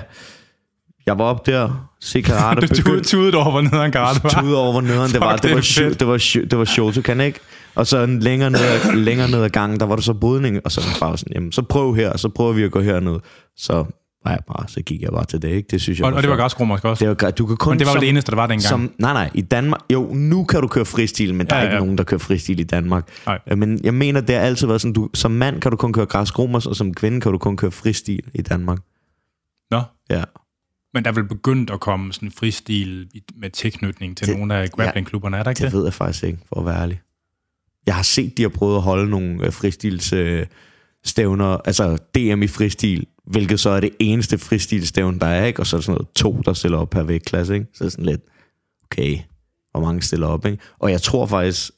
jeg 1.06 1.18
var 1.18 1.24
op 1.26 1.46
der, 1.46 1.90
se 2.02 2.22
karate, 2.22 2.62
Du 2.62 2.68
tudede, 2.68 2.84
begyndte 2.84 3.10
tudede 3.10 3.38
over, 3.38 3.52
hvor 3.52 3.62
nederen 3.62 3.92
karate 3.92 4.24
var. 4.24 4.30
tude 4.42 4.58
over, 4.58 4.72
hvor 4.72 4.82
nederen 4.82 5.12
det 5.12 5.20
var. 5.20 5.36
Det 5.36 5.44
det 5.44 5.56
var, 5.56 5.62
shu- 5.62 5.94
det 5.94 6.08
var, 6.08 6.18
shu- 6.18 6.46
det 6.48 6.58
var 6.58 6.66
Shotokan, 6.66 7.22
ikke? 7.22 7.40
Og 7.76 7.88
så 7.88 8.06
længere 8.06 8.50
ned, 8.52 8.60
ad- 8.60 8.96
længere 8.96 9.32
ned 9.32 9.44
ad 9.44 9.50
gangen, 9.50 9.80
der 9.80 9.86
var 9.86 9.96
der 9.96 10.04
så 10.04 10.14
brydning, 10.14 10.60
og 10.66 10.72
så 10.72 10.82
var 10.82 11.08
bare 11.08 11.18
sådan, 11.18 11.34
jamen, 11.36 11.52
så 11.52 11.62
prøv 11.62 11.96
her, 11.96 12.18
så 12.18 12.30
prøver 12.30 12.54
vi 12.54 12.64
at 12.64 12.72
gå 12.72 12.82
herned. 12.82 13.20
Så 13.58 13.86
var 14.26 14.32
jeg 14.32 14.40
bare, 14.48 14.68
så 14.68 14.82
gik 14.82 15.02
jeg 15.02 15.10
bare 15.12 15.26
til 15.26 15.42
det, 15.42 15.48
ikke? 15.50 15.68
Det 15.72 15.82
synes 15.82 16.00
jeg 16.00 16.06
Og, 16.08 16.14
og 16.14 16.22
det 16.24 16.30
var 16.30 16.36
sjovt. 16.36 16.42
græsromersk 16.42 16.86
også. 16.86 17.06
Det 17.10 17.24
var, 17.24 17.32
du 17.32 17.46
kan 17.46 17.58
kun 17.58 17.72
Men 17.72 17.80
det 17.80 17.88
var 17.88 17.94
som, 17.94 18.00
det 18.00 18.10
eneste, 18.10 18.32
der 18.32 18.36
var 18.36 18.48
dengang. 18.48 18.62
som, 18.62 18.92
nej, 19.00 19.14
nej, 19.14 19.30
i 19.34 19.42
Danmark, 19.42 19.82
jo, 19.94 20.10
nu 20.14 20.44
kan 20.44 20.62
du 20.62 20.68
køre 20.68 20.86
fristil, 20.86 21.34
men 21.36 21.48
der 21.48 21.56
Ja, 21.56 21.62
er 21.62 21.66
ikke 21.66 21.74
ja. 21.76 21.80
nogen, 21.80 21.98
der 21.98 22.04
kører 22.04 22.20
fristil 22.20 22.60
i 22.60 22.64
Danmark. 22.64 23.08
Nej. 23.26 23.40
Øh, 23.52 23.58
Men 23.58 23.80
jeg 23.84 23.94
mener, 23.94 24.22
det 24.22 24.36
har 24.36 24.42
altid 24.42 24.68
været 24.68 24.82
sådan, 24.82 24.94
du, 24.94 25.10
som 25.14 25.32
mand 25.32 25.62
kan 25.62 25.72
du 25.72 25.78
kun 25.78 25.94
køre 25.94 26.06
græsromers, 26.06 26.66
og 26.66 26.76
som 26.76 26.94
kvinde 26.94 27.22
kan 27.22 27.32
du 27.32 27.38
kun 27.38 27.58
køre 27.58 27.72
fristil 27.72 28.22
i 28.34 28.42
Danmark. 28.42 28.80
Nå. 29.72 29.82
Ja. 30.10 30.24
Men 30.94 31.04
der 31.04 31.10
er 31.12 31.16
vel 31.16 31.28
begyndt 31.28 31.70
at 31.70 31.80
komme 31.80 32.14
sådan 32.14 32.32
fristil 32.32 33.08
med 33.36 33.50
tilknytning 33.50 34.18
til 34.18 34.28
Det- 34.28 34.32
det, 34.34 34.40
nogle 34.40 34.56
af 34.56 34.70
grapplingklubberne, 34.70 35.38
er 35.38 35.44
der 35.44 35.52
ikke 35.52 35.60
Det 35.60 35.72
det? 35.72 35.78
ved 35.78 35.84
jeg 35.84 35.94
faktisk 35.94 36.24
ikke, 36.24 36.40
for 36.50 36.60
at 36.60 36.66
være 36.66 36.82
ærlig. 36.82 37.02
Jeg 37.88 37.96
har 37.96 38.04
set, 38.04 38.38
de 38.38 38.42
har 38.42 38.50
prøvet 38.50 38.76
at 38.76 38.82
holde 38.82 39.10
nogle 39.10 39.46
øh, 39.46 39.54
fristils 39.54 40.14
øh, 40.14 40.46
stævner, 41.06 41.46
altså 41.46 41.98
DM 42.16 42.44
i 42.44 42.48
fristil, 42.48 43.06
hvilket 43.26 43.60
så 43.60 43.70
er 43.70 43.80
det 43.80 43.90
eneste 44.00 44.38
fristilstævne, 44.38 45.20
der 45.20 45.26
er, 45.26 45.46
ikke? 45.46 45.60
Og 45.60 45.68
så 45.68 45.76
er 45.76 45.80
der 45.80 45.84
sådan 45.84 45.96
noget 45.96 46.08
to, 46.16 46.42
der 46.46 46.54
stiller 46.54 46.78
op 46.78 46.90
per 46.90 47.04
vægtklasse, 47.04 47.54
ikke? 47.54 47.66
Så 47.74 47.84
er 47.84 47.86
det 47.86 47.92
sådan 47.92 48.06
lidt, 48.06 48.22
okay, 48.84 49.18
hvor 49.72 49.82
mange 49.82 50.02
stiller 50.02 50.28
op, 50.28 50.46
ikke? 50.46 50.58
Og 50.80 50.92
jeg 50.92 51.02
tror 51.02 51.26
faktisk, 51.26 51.72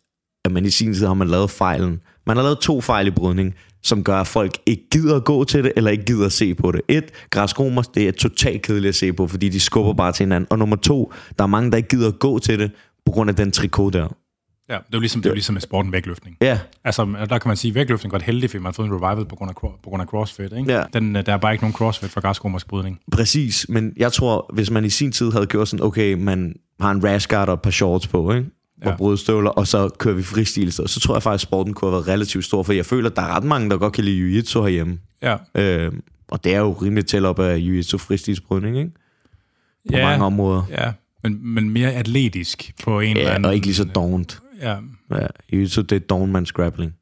at 0.46 0.52
man 0.52 0.66
i 0.66 0.70
sin 0.70 0.94
tid 0.94 1.06
har 1.06 1.14
man 1.14 1.28
lavet 1.28 1.52
fejlen. 1.52 2.02
Man 2.28 2.38
har 2.38 2.44
lavet 2.44 2.60
to 2.60 2.82
fejl 2.82 3.08
i 3.08 3.12
brydning, 3.12 3.54
som 3.84 4.04
gør, 4.04 4.18
at 4.18 4.28
folk 4.28 4.58
ikke 4.66 4.90
gider 4.92 5.16
at 5.16 5.26
gå 5.26 5.44
til 5.44 5.64
det, 5.64 5.74
eller 5.76 5.92
ikke 5.92 6.06
gider 6.06 6.26
at 6.26 6.32
se 6.32 6.56
på 6.56 6.72
det. 6.72 6.82
Et, 6.88 7.12
græskomer, 7.30 7.82
det 7.82 8.08
er 8.08 8.12
totalt 8.12 8.62
kedeligt 8.62 8.90
at 8.90 8.96
se 8.96 9.14
på, 9.14 9.28
fordi 9.28 9.50
de 9.50 9.60
skubber 9.60 9.94
bare 9.94 10.12
til 10.12 10.24
hinanden. 10.24 10.48
Og 10.50 10.60
nummer 10.60 10.76
to, 10.76 11.14
der 11.38 11.44
er 11.44 11.48
mange, 11.48 11.72
der 11.72 11.78
ikke 11.78 11.90
gider 11.90 12.08
at 12.08 12.20
gå 12.20 12.40
til 12.40 12.60
det, 12.60 12.72
på 13.06 13.12
grund 13.12 13.30
af 13.30 13.36
den 13.36 13.52
trikot 13.52 13.94
der. 13.94 14.08
Ja, 14.70 14.74
det 14.74 14.80
er 14.80 14.84
jo 14.94 15.00
ligesom, 15.00 15.22
det 15.22 15.30
er 15.30 15.34
ligesom 15.34 15.54
med 15.54 15.62
sporten 15.62 15.92
vægtløftning. 15.92 16.38
Ja, 16.42 16.60
Altså, 16.84 17.06
der 17.30 17.38
kan 17.40 17.50
man 17.50 17.58
sige, 17.58 17.70
at 17.72 17.76
vægtløftning 17.76 18.12
var 18.14 18.20
heldig, 18.20 18.50
fordi 18.50 18.60
man 18.62 18.66
har 18.66 18.72
fået 18.72 18.88
en 18.88 18.94
revival 18.94 19.26
på 19.26 19.36
grund 19.36 19.50
af, 19.50 19.56
på 19.56 19.90
grund 19.90 20.02
af 20.02 20.08
CrossFit. 20.08 20.54
Ikke? 20.58 20.74
Ja. 20.74 20.84
Den, 20.94 21.16
øh, 21.16 21.26
der 21.26 21.34
er 21.34 21.38
bare 21.38 21.52
ikke 21.54 21.64
nogen 21.64 21.74
CrossFit 21.74 22.10
for 22.10 22.22
græsromersk 22.22 22.68
brydning. 22.68 23.00
præcis. 23.12 23.66
Men 23.70 23.94
jeg 23.98 24.14
tror, 24.14 24.50
hvis 24.54 24.72
man 24.72 24.86
i 24.86 24.90
sin 24.90 25.12
tid 25.12 25.32
havde 25.32 25.46
gjort 25.46 25.68
sådan, 25.68 25.86
okay, 25.86 26.14
man 26.14 26.56
har 26.80 26.92
en 26.92 27.04
rash 27.04 27.28
guard 27.30 27.48
og 27.48 27.54
et 27.54 27.62
par 27.62 27.72
shorts 27.72 28.08
på, 28.08 28.32
ikke? 28.34 28.50
og 28.82 28.88
Ja. 28.92 28.96
brødstøvler, 28.96 29.50
og 29.50 29.68
så 29.68 29.90
kører 29.98 30.16
vi 30.16 30.24
fristil, 30.24 30.72
så, 30.74 30.88
så 30.88 31.00
tror 31.00 31.16
jeg 31.16 31.24
faktisk, 31.24 31.44
at 31.46 31.50
sporten 31.50 31.74
kunne 31.74 31.92
have 31.92 31.96
været 31.96 32.08
relativt 32.08 32.46
stor, 32.46 32.64
for 32.64 32.74
jeg 32.74 32.86
føler, 32.86 33.10
at 33.10 33.16
der 33.16 33.22
er 33.22 33.36
ret 33.36 33.44
mange, 33.44 33.70
der 33.70 33.78
godt 33.78 33.94
kan 33.94 34.04
lide 34.04 34.40
jiu-jitsu 34.40 34.62
herhjemme. 34.62 35.00
Ja, 35.22 35.36
Øh, 35.56 35.92
og 36.28 36.44
det 36.44 36.56
er 36.56 36.60
jo 36.60 36.72
rimelig 36.72 37.06
tæt 37.06 37.24
op 37.24 37.40
af 37.40 37.58
jiu-jitsu 37.60 37.98
fristilsbrydning, 37.98 38.78
ikke? 38.78 38.92
På 39.92 39.98
ja, 39.98 40.06
mange 40.08 40.26
områder. 40.26 40.64
ja. 40.70 40.92
Men, 41.24 41.40
men 41.54 41.70
mere 41.70 41.94
atletisk 41.94 42.72
på 42.84 43.00
en 43.00 43.10
eller 43.18 43.30
Ja, 43.30 43.36
anden... 43.36 43.46
og 43.46 43.56
ikke 43.56 43.68
lige 43.68 43.76
så 43.76 43.84
dovent. 43.84 44.40
Ja. 44.62 44.76
Ja, 45.12 45.28
jiu-jitsu, 45.54 45.82
det 45.82 45.92
er 45.92 46.00
dovenmands 46.00 46.52
grappling. 46.52 46.94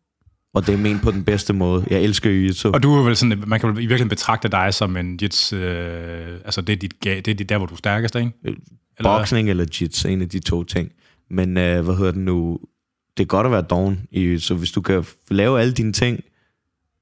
Og 0.54 0.68
det 0.68 0.74
er 0.74 0.78
ment 0.78 1.02
på 1.02 1.12
den 1.12 1.24
bedste 1.24 1.54
måde. 1.54 1.86
Jeg 1.90 2.02
elsker 2.02 2.30
jiu-jitsu. 2.30 2.72
Og 2.74 2.84
du 2.84 2.96
er 2.96 3.04
vel 3.04 3.16
sådan, 3.16 3.44
man 3.48 3.60
kan 3.60 3.70
vel 3.70 3.78
i 3.78 3.80
virkeligheden 3.80 4.10
betragte 4.10 4.48
dig 4.48 4.74
som 4.74 4.98
en 4.98 5.20
jits... 5.22 5.54
Øh, 5.54 6.40
altså, 6.46 6.62
det 6.62 6.74
er, 6.74 6.78
dit, 6.78 7.04
det 7.04 7.28
er 7.28 7.34
dit 7.34 7.50
der, 7.50 7.58
hvor 7.58 7.66
du 7.66 7.74
er 7.74 7.78
stærkest, 7.78 8.16
ikke? 8.16 8.32
Eller 8.44 8.60
hvad? 9.00 9.20
Boxing 9.20 9.50
eller 9.50 9.66
jits, 9.82 10.06
en 10.06 10.22
af 10.22 10.30
de 10.30 10.40
to 10.40 10.64
ting. 10.64 10.92
Men 11.30 11.58
øh, 11.58 11.84
hvad 11.84 11.96
hedder 11.96 12.12
det 12.12 12.22
nu? 12.22 12.60
Det 13.18 13.24
er 13.24 13.28
godt 13.28 13.46
at 13.46 13.52
være 13.52 13.62
doven 13.62 14.00
i 14.12 14.38
så 14.40 14.56
hvis 14.56 14.72
du 14.72 14.82
kan 14.82 15.06
lave 15.32 15.62
alle 15.62 15.74
dine 15.74 15.94
ting 15.94 16.20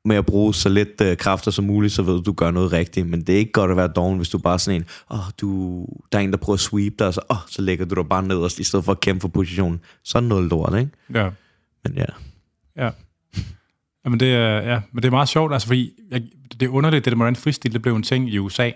med 0.05 0.15
at 0.15 0.25
bruge 0.25 0.53
så 0.53 0.69
lidt 0.69 1.01
øh, 1.01 1.17
kræfter 1.17 1.51
som 1.51 1.65
muligt, 1.65 1.93
så 1.93 2.03
ved 2.03 2.13
du, 2.13 2.21
du 2.21 2.31
gør 2.33 2.51
noget 2.51 2.71
rigtigt. 2.71 3.09
Men 3.09 3.21
det 3.21 3.35
er 3.35 3.39
ikke 3.39 3.51
godt 3.51 3.71
at 3.71 3.77
være 3.77 3.87
doven, 3.87 4.17
hvis 4.17 4.29
du 4.29 4.37
bare 4.37 4.53
er 4.53 4.57
sådan 4.57 4.81
en, 4.81 4.87
åh, 5.11 5.19
oh, 5.19 5.25
du, 5.41 5.85
der 6.11 6.17
er 6.17 6.23
en, 6.23 6.31
der 6.31 6.37
prøver 6.37 6.55
at 6.55 6.59
sweep 6.59 6.99
dig, 6.99 7.07
og 7.07 7.13
så, 7.13 7.21
oh, 7.29 7.37
så 7.47 7.61
lægger 7.61 7.85
du 7.85 7.95
dig 7.95 8.09
bare 8.09 8.23
nederst, 8.23 8.59
i 8.59 8.63
stedet 8.63 8.85
for 8.85 8.91
at 8.91 8.99
kæmpe 8.99 9.21
for 9.21 9.27
positionen. 9.27 9.79
Sådan 10.03 10.29
noget 10.29 10.49
lort, 10.49 10.79
ikke? 10.79 10.91
Ja. 11.13 11.29
Men 11.83 11.93
ja. 11.97 12.05
Ja. 12.77 12.89
Jamen 14.05 14.19
det 14.19 14.33
er, 14.33 14.61
ja, 14.71 14.81
men 14.91 15.03
det 15.03 15.07
er 15.07 15.11
meget 15.11 15.29
sjovt, 15.29 15.53
altså 15.53 15.67
fordi 15.67 15.91
jeg, 16.11 16.23
det 16.51 16.63
er 16.63 16.69
underligt, 16.69 17.05
det 17.05 17.11
der 17.11 17.17
hvordan 17.17 17.35
fristil, 17.35 17.73
det 17.73 17.81
blev 17.81 17.95
en 17.95 18.03
ting 18.03 18.29
i 18.29 18.37
USA, 18.37 18.71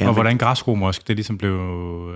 ja 0.00 0.08
og 0.08 0.14
hvordan 0.14 0.38
græsromersk, 0.38 1.08
det 1.08 1.16
ligesom 1.16 1.38
blev 1.38 1.54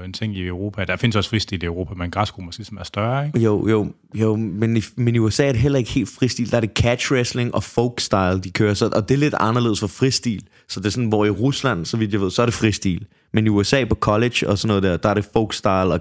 en 0.04 0.12
ting 0.12 0.36
i 0.36 0.46
Europa. 0.46 0.84
Der 0.84 0.96
findes 0.96 1.16
også 1.16 1.30
fristil 1.30 1.62
i 1.62 1.66
Europa, 1.66 1.94
men 1.94 2.10
græsromersk 2.10 2.58
ligesom 2.58 2.76
er 2.76 2.84
større, 2.84 3.26
ikke? 3.26 3.38
Jo, 3.38 3.68
jo, 3.68 3.92
jo 4.14 4.36
men, 4.36 4.76
i, 4.76 4.80
men 4.96 5.14
i 5.14 5.18
USA 5.18 5.48
er 5.48 5.52
det 5.52 5.60
heller 5.60 5.78
ikke 5.78 5.90
helt 5.90 6.08
fristil. 6.18 6.50
Der 6.50 6.56
er 6.56 6.60
det 6.60 6.70
catch 6.70 7.12
wrestling 7.12 7.54
og 7.54 7.62
folk 7.62 8.00
style, 8.00 8.40
de 8.40 8.50
kører. 8.50 8.74
Så, 8.74 8.90
og 8.96 9.08
det 9.08 9.14
er 9.14 9.18
lidt 9.18 9.34
anderledes 9.40 9.80
for 9.80 9.86
fristil. 9.86 10.46
Så 10.68 10.80
det 10.80 10.86
er 10.86 10.90
sådan, 10.90 11.08
hvor 11.08 11.24
i 11.24 11.30
Rusland, 11.30 11.84
så 11.84 11.96
vidt 11.96 12.12
jeg 12.12 12.20
ved, 12.20 12.30
så 12.30 12.42
er 12.42 12.46
det 12.46 12.54
fristil. 12.54 13.06
Men 13.32 13.46
i 13.46 13.48
USA 13.48 13.84
på 13.84 13.94
college 13.94 14.48
og 14.48 14.58
sådan 14.58 14.68
noget 14.68 14.82
der, 14.82 14.96
der 14.96 15.08
er 15.08 15.14
det 15.14 15.28
folk 15.32 15.52
style. 15.52 15.72
Og, 15.72 16.00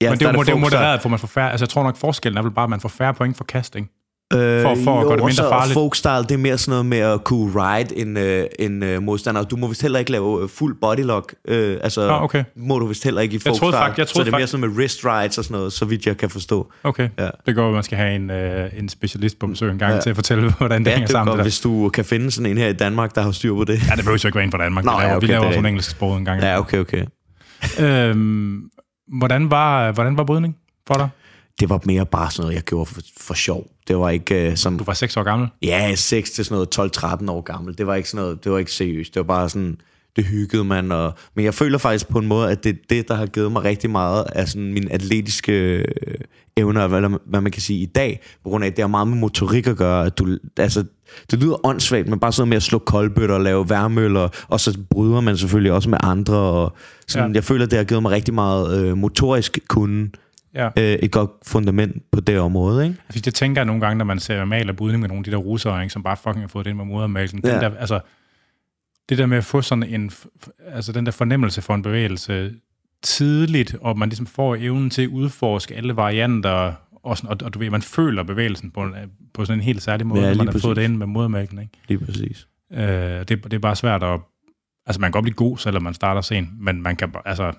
ja, 0.00 0.10
Men 0.10 0.18
det 0.18 0.26
er, 0.26 0.32
jo, 0.32 0.42
det 0.42 0.48
er 0.48 0.56
modereret, 0.56 1.02
for 1.02 1.08
man 1.08 1.18
får 1.18 1.28
færre, 1.28 1.50
altså 1.50 1.64
jeg 1.64 1.68
tror 1.68 1.82
nok 1.82 1.96
forskellen 1.96 2.38
er 2.38 2.42
vel 2.42 2.50
bare, 2.50 2.64
at 2.64 2.70
man 2.70 2.80
får 2.80 2.88
færre 2.88 3.14
point 3.14 3.36
for 3.36 3.44
casting. 3.44 3.90
Øh, 4.34 4.62
for- 4.62 4.76
for 4.84 5.00
at 5.00 5.06
gøre 5.06 5.16
det 5.16 5.24
mindre 5.24 5.48
farligt. 5.48 5.74
folk 5.74 5.94
style, 5.94 6.16
det 6.22 6.30
er 6.30 6.36
mere 6.36 6.58
sådan 6.58 6.70
noget 6.70 6.86
med 6.86 6.98
at 6.98 7.24
kunne 7.24 7.52
ride 7.54 7.96
en, 7.98 8.16
øh, 8.16 8.44
en 8.58 8.82
øh, 8.82 9.02
modstander. 9.02 9.42
Du 9.42 9.56
må 9.56 9.66
vist 9.68 9.82
heller 9.82 9.98
ikke 9.98 10.10
lave 10.10 10.42
øh, 10.42 10.48
fuld 10.48 10.76
bodylock. 10.80 11.34
Øh, 11.48 11.76
altså, 11.82 12.06
Nå, 12.08 12.12
okay. 12.14 12.44
må 12.56 12.78
du 12.78 12.86
vist 12.86 13.04
heller 13.04 13.20
ikke 13.20 13.36
i 13.36 13.38
folk 13.38 13.56
troede 13.56 13.72
style. 13.76 13.84
fakt- 13.86 13.98
jeg 13.98 14.08
så 14.08 14.24
det 14.24 14.32
er 14.32 14.38
mere 14.38 14.46
sådan 14.46 14.68
med 14.68 14.76
wrist 14.78 15.04
rides 15.04 15.38
og 15.38 15.44
sådan 15.44 15.56
noget, 15.56 15.72
så 15.72 15.84
vidt 15.84 16.06
jeg 16.06 16.16
kan 16.16 16.30
forstå. 16.30 16.72
Okay, 16.84 17.08
Ja. 17.18 17.28
det 17.46 17.54
går, 17.54 17.68
at 17.68 17.74
man 17.74 17.82
skal 17.82 17.98
have 17.98 18.14
en, 18.14 18.30
øh, 18.30 18.70
en 18.78 18.88
specialist 18.88 19.38
på 19.38 19.46
besøg 19.46 19.70
en 19.72 19.78
gang 19.78 19.94
Ja. 19.94 20.00
til 20.00 20.10
at 20.10 20.16
fortælle, 20.16 20.52
hvordan 20.58 20.84
det 20.84 20.90
Ja, 20.90 20.94
hænger 20.94 21.06
det 21.06 21.12
sammen. 21.12 21.34
godt, 21.36 21.44
hvis 21.44 21.60
du 21.60 21.88
kan 21.88 22.04
finde 22.04 22.30
sådan 22.30 22.50
en 22.50 22.58
her 22.58 22.68
i 22.68 22.72
Danmark, 22.72 23.14
der 23.14 23.22
har 23.22 23.30
styr 23.32 23.54
på 23.54 23.64
det. 23.64 23.74
Ja, 23.88 23.94
det 23.96 24.04
behøver 24.04 24.18
jo 24.24 24.28
ikke 24.28 24.36
være 24.36 24.44
en 24.44 24.50
fra 24.50 24.58
Danmark. 24.64 24.84
Nå, 24.84 24.90
vi 24.90 24.96
laver, 24.96 25.10
ja, 25.10 25.16
okay, 25.16 25.26
vi 25.26 25.32
laver 25.32 25.42
er 25.42 25.46
også 25.46 25.56
rigtigt. 25.58 25.68
engelske 25.68 25.90
sprog 25.90 26.16
en 26.18 26.24
gang. 26.24 26.42
Ja, 26.42 26.58
okay, 26.58 26.78
okay. 26.78 27.04
Øhm, 27.80 28.60
hvordan, 29.18 29.50
var, 29.50 29.92
hvordan 29.92 30.16
var 30.16 30.24
brydning 30.24 30.56
for 30.86 30.94
dig? 30.94 31.08
Det 31.60 31.68
var 31.68 31.80
mere 31.84 32.06
bare 32.06 32.30
sådan 32.30 32.42
noget, 32.42 32.54
jeg 32.54 32.62
gjorde 32.62 32.86
for, 32.86 33.00
for 33.20 33.34
sjov. 33.34 33.66
Det 33.88 33.98
var 33.98 34.10
ikke 34.10 34.48
uh, 34.48 34.54
som, 34.56 34.78
Du 34.78 34.84
var 34.84 34.94
6 34.94 35.16
år 35.16 35.22
gammel. 35.22 35.48
ja, 35.62 35.94
6 35.94 36.30
til 36.30 36.44
sådan 36.44 36.66
noget 36.78 36.96
12-13 36.96 37.30
år 37.30 37.40
gammel. 37.40 37.78
Det 37.78 37.86
var 37.86 37.94
ikke 37.94 38.08
sådan 38.08 38.24
noget, 38.24 38.44
det 38.44 38.52
var 38.52 38.58
ikke 38.58 38.72
seriøst. 38.72 39.14
Det 39.14 39.20
var 39.20 39.24
bare 39.26 39.48
sådan, 39.48 39.76
det 40.16 40.24
hyggede 40.24 40.64
man. 40.64 40.92
Og, 40.92 41.12
men 41.34 41.44
jeg 41.44 41.54
føler 41.54 41.78
faktisk 41.78 42.08
på 42.08 42.18
en 42.18 42.26
måde, 42.26 42.50
at 42.50 42.64
det 42.64 42.70
er 42.70 42.78
det, 42.90 43.08
der 43.08 43.14
har 43.14 43.26
givet 43.26 43.52
mig 43.52 43.64
rigtig 43.64 43.90
meget 43.90 44.24
af 44.32 44.48
sådan 44.48 44.72
mine 44.72 44.92
atletiske 44.92 45.52
øh, 45.52 45.84
evner, 46.56 46.86
hvad, 46.86 47.10
hvad 47.26 47.40
man 47.40 47.52
kan 47.52 47.62
sige 47.62 47.80
i 47.80 47.86
dag, 47.86 48.20
på 48.42 48.48
grund 48.50 48.64
af, 48.64 48.68
at 48.68 48.76
det 48.76 48.82
har 48.82 48.88
meget 48.88 49.08
med 49.08 49.16
motorik 49.16 49.66
at 49.66 49.76
gøre. 49.76 50.06
At 50.06 50.18
du, 50.18 50.38
altså, 50.56 50.84
det 51.30 51.38
lyder 51.38 51.66
åndssvagt, 51.66 52.08
men 52.08 52.18
bare 52.18 52.32
sådan 52.32 52.48
med 52.48 52.56
at 52.56 52.62
slå 52.62 52.78
koldbøtter 52.78 53.34
og 53.34 53.40
lave 53.40 53.70
værmøller, 53.70 54.28
og 54.48 54.60
så 54.60 54.78
bryder 54.90 55.20
man 55.20 55.36
selvfølgelig 55.36 55.72
også 55.72 55.88
med 55.90 55.98
andre. 56.02 56.36
Og 56.36 56.76
sådan, 57.08 57.24
ja. 57.24 57.28
Ja. 57.28 57.34
Jeg 57.34 57.44
føler, 57.44 57.64
at 57.64 57.70
det 57.70 57.76
har 57.76 57.84
givet 57.84 58.02
mig 58.02 58.10
rigtig 58.10 58.34
meget 58.34 58.80
øh, 58.80 58.96
motorisk 58.96 59.58
kunde, 59.68 60.10
Ja. 60.54 60.66
øh, 60.66 60.98
et 61.02 61.12
godt 61.12 61.30
fundament 61.46 62.02
på 62.12 62.20
det 62.20 62.38
område, 62.38 62.84
ikke? 62.84 62.96
Fordi 63.06 63.18
det 63.18 63.34
tænker 63.34 63.60
jeg 63.60 63.66
nogle 63.66 63.80
gange, 63.80 63.98
når 63.98 64.04
man 64.04 64.18
ser 64.20 64.44
mal 64.44 64.70
og 64.70 64.76
brydning 64.76 65.00
med 65.00 65.08
nogle 65.08 65.20
af 65.20 65.24
de 65.24 65.30
der 65.30 65.36
russere, 65.36 65.82
ikke, 65.82 65.92
som 65.92 66.02
bare 66.02 66.16
fucking 66.16 66.40
har 66.40 66.48
fået 66.48 66.64
det 66.64 66.70
ind 66.70 66.76
med 66.78 66.84
modermælken. 66.84 67.40
Ja. 67.44 67.52
Den 67.52 67.60
der, 67.60 67.76
altså, 67.76 68.00
det 69.08 69.18
der 69.18 69.26
med 69.26 69.38
at 69.38 69.44
få 69.44 69.62
sådan 69.62 69.82
en, 69.82 70.10
altså 70.66 70.92
den 70.92 71.06
der 71.06 71.12
fornemmelse 71.12 71.62
for 71.62 71.74
en 71.74 71.82
bevægelse 71.82 72.54
tidligt, 73.02 73.76
og 73.80 73.98
man 73.98 74.08
ligesom 74.08 74.26
får 74.26 74.56
evnen 74.60 74.90
til 74.90 75.02
at 75.02 75.08
udforske 75.08 75.74
alle 75.74 75.96
varianter, 75.96 76.72
og, 77.02 77.16
sådan, 77.16 77.30
og, 77.30 77.36
og 77.44 77.54
du 77.54 77.58
ved, 77.58 77.70
man 77.70 77.82
føler 77.82 78.22
bevægelsen 78.22 78.70
på, 78.70 78.82
en, 78.82 78.94
på 79.34 79.44
sådan 79.44 79.58
en 79.58 79.64
helt 79.64 79.82
særlig 79.82 80.06
måde, 80.06 80.20
Ja, 80.20 80.26
når 80.26 80.36
man 80.36 80.36
lige 80.36 80.46
har 80.46 80.52
fået 80.52 80.62
præcis. 80.62 80.74
det 80.76 80.90
ind 80.90 80.96
med 80.96 81.06
modermælken. 81.06 81.58
Ikke? 81.58 81.72
Lige 81.88 81.98
præcis. 81.98 82.48
Øh, 82.72 82.78
det, 82.80 83.28
det 83.28 83.52
er 83.52 83.58
bare 83.58 83.76
svært 83.76 84.02
at... 84.02 84.20
Altså, 84.86 85.00
man 85.00 85.08
kan 85.08 85.12
godt 85.12 85.22
blive 85.22 85.34
god, 85.34 85.58
selvom 85.58 85.82
man 85.82 85.94
starter 85.94 86.20
sent, 86.20 86.48
men 86.60 86.82
man 86.82 86.96
kan, 86.96 87.14
altså, 87.24 87.52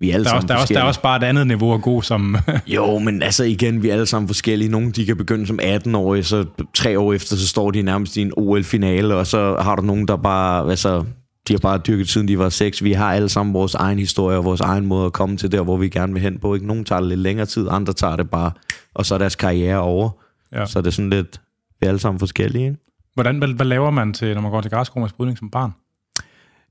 Vi 0.00 0.10
er 0.10 0.14
alle 0.14 0.24
der, 0.24 0.30
er 0.30 0.34
også, 0.34 0.46
sammen 0.46 0.48
der, 0.48 0.54
er 0.54 0.60
også, 0.60 0.74
der 0.74 0.80
er 0.80 0.84
også 0.84 1.02
bare 1.02 1.16
et 1.16 1.22
andet 1.22 1.46
niveau 1.46 1.72
af 1.72 1.82
god, 1.82 2.02
som... 2.02 2.36
Jo, 2.66 2.98
men 2.98 3.22
altså 3.22 3.44
igen, 3.44 3.82
vi 3.82 3.88
er 3.88 3.92
alle 3.92 4.06
sammen 4.06 4.28
forskellige. 4.28 4.70
Nogle 4.70 4.92
de 4.92 5.06
kan 5.06 5.16
begynde 5.16 5.46
som 5.46 5.58
18-årige, 5.62 6.24
så 6.24 6.44
tre 6.74 6.98
år 6.98 7.12
efter, 7.12 7.36
så 7.36 7.48
står 7.48 7.70
de 7.70 7.82
nærmest 7.82 8.16
i 8.16 8.20
en 8.20 8.32
OL-finale, 8.36 9.14
og 9.14 9.26
så 9.26 9.56
har 9.60 9.76
du 9.76 9.82
nogen, 9.82 10.08
der 10.08 10.16
bare, 10.16 10.70
altså, 10.70 11.04
De 11.48 11.52
har 11.52 11.58
bare 11.58 11.78
dyrket 11.78 12.08
siden 12.08 12.28
de 12.28 12.38
var 12.38 12.48
seks. 12.48 12.84
Vi 12.84 12.92
har 12.92 13.12
alle 13.12 13.28
sammen 13.28 13.54
vores 13.54 13.74
egen 13.74 13.98
historie 13.98 14.36
og 14.36 14.44
vores 14.44 14.60
egen 14.60 14.86
måde 14.86 15.06
at 15.06 15.12
komme 15.12 15.36
til 15.36 15.52
der, 15.52 15.62
hvor 15.62 15.76
vi 15.76 15.88
gerne 15.88 16.12
vil 16.12 16.22
hen 16.22 16.38
på. 16.38 16.54
Ikke? 16.54 16.66
Nogle 16.66 16.84
tager 16.84 17.00
det 17.00 17.08
lidt 17.08 17.20
længere 17.20 17.46
tid, 17.46 17.66
andre 17.70 17.92
tager 17.92 18.16
det 18.16 18.30
bare, 18.30 18.50
og 18.94 19.06
så 19.06 19.14
er 19.14 19.18
deres 19.18 19.36
karriere 19.36 19.78
over. 19.78 20.10
Ja. 20.52 20.66
Så 20.66 20.78
er 20.78 20.82
det 20.82 20.94
sådan 20.94 21.10
lidt, 21.10 21.40
vi 21.80 21.84
er 21.84 21.88
alle 21.88 21.98
sammen 21.98 22.18
forskellige. 22.18 22.64
Ikke? 22.64 22.76
Hvordan, 23.14 23.38
hvad, 23.38 23.48
hvad 23.48 23.66
laver 23.66 23.90
man 23.90 24.12
til, 24.12 24.34
når 24.34 24.40
man 24.40 24.50
går 24.50 24.60
til 24.60 24.70
græskommernes 24.70 25.12
brydning 25.12 25.38
som 25.38 25.50
barn? 25.50 25.72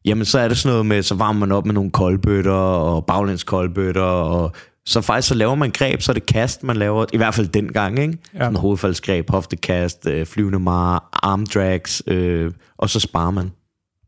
Jamen, 0.06 0.26
så 0.26 0.40
er 0.40 0.48
det 0.48 0.58
sådan 0.58 0.74
noget 0.74 0.86
med, 0.86 1.04
så 1.04 1.16
varmer 1.16 1.40
man 1.40 1.52
op 1.52 1.66
med 1.66 1.74
nogle 1.74 1.92
koldbøtter 1.92 2.52
og 2.52 3.06
baglændskoldbøtter, 3.06 4.02
og 4.02 4.52
så 4.86 5.02
faktisk 5.02 5.28
så 5.28 5.36
laver 5.36 5.56
man 5.56 5.72
greb, 5.72 6.02
så 6.02 6.12
er 6.12 6.14
det 6.14 6.26
kast, 6.26 6.64
man 6.64 6.78
laver, 6.78 7.06
i 7.14 7.18
hvert 7.18 7.34
fald 7.34 7.48
dengang, 7.48 8.00
ikke? 8.00 8.18
Ja. 8.34 8.40
Sådan 8.40 8.56
hovedfaldsgreb, 8.56 9.30
hoftekast, 9.30 10.08
øh, 10.08 10.26
flyvende 10.26 10.60
mar, 10.60 11.10
arm 11.24 11.46
drags, 11.46 12.04
øh, 12.08 12.52
og 12.78 12.90
så 12.90 13.00
sparer 13.00 13.32
man. 13.32 13.52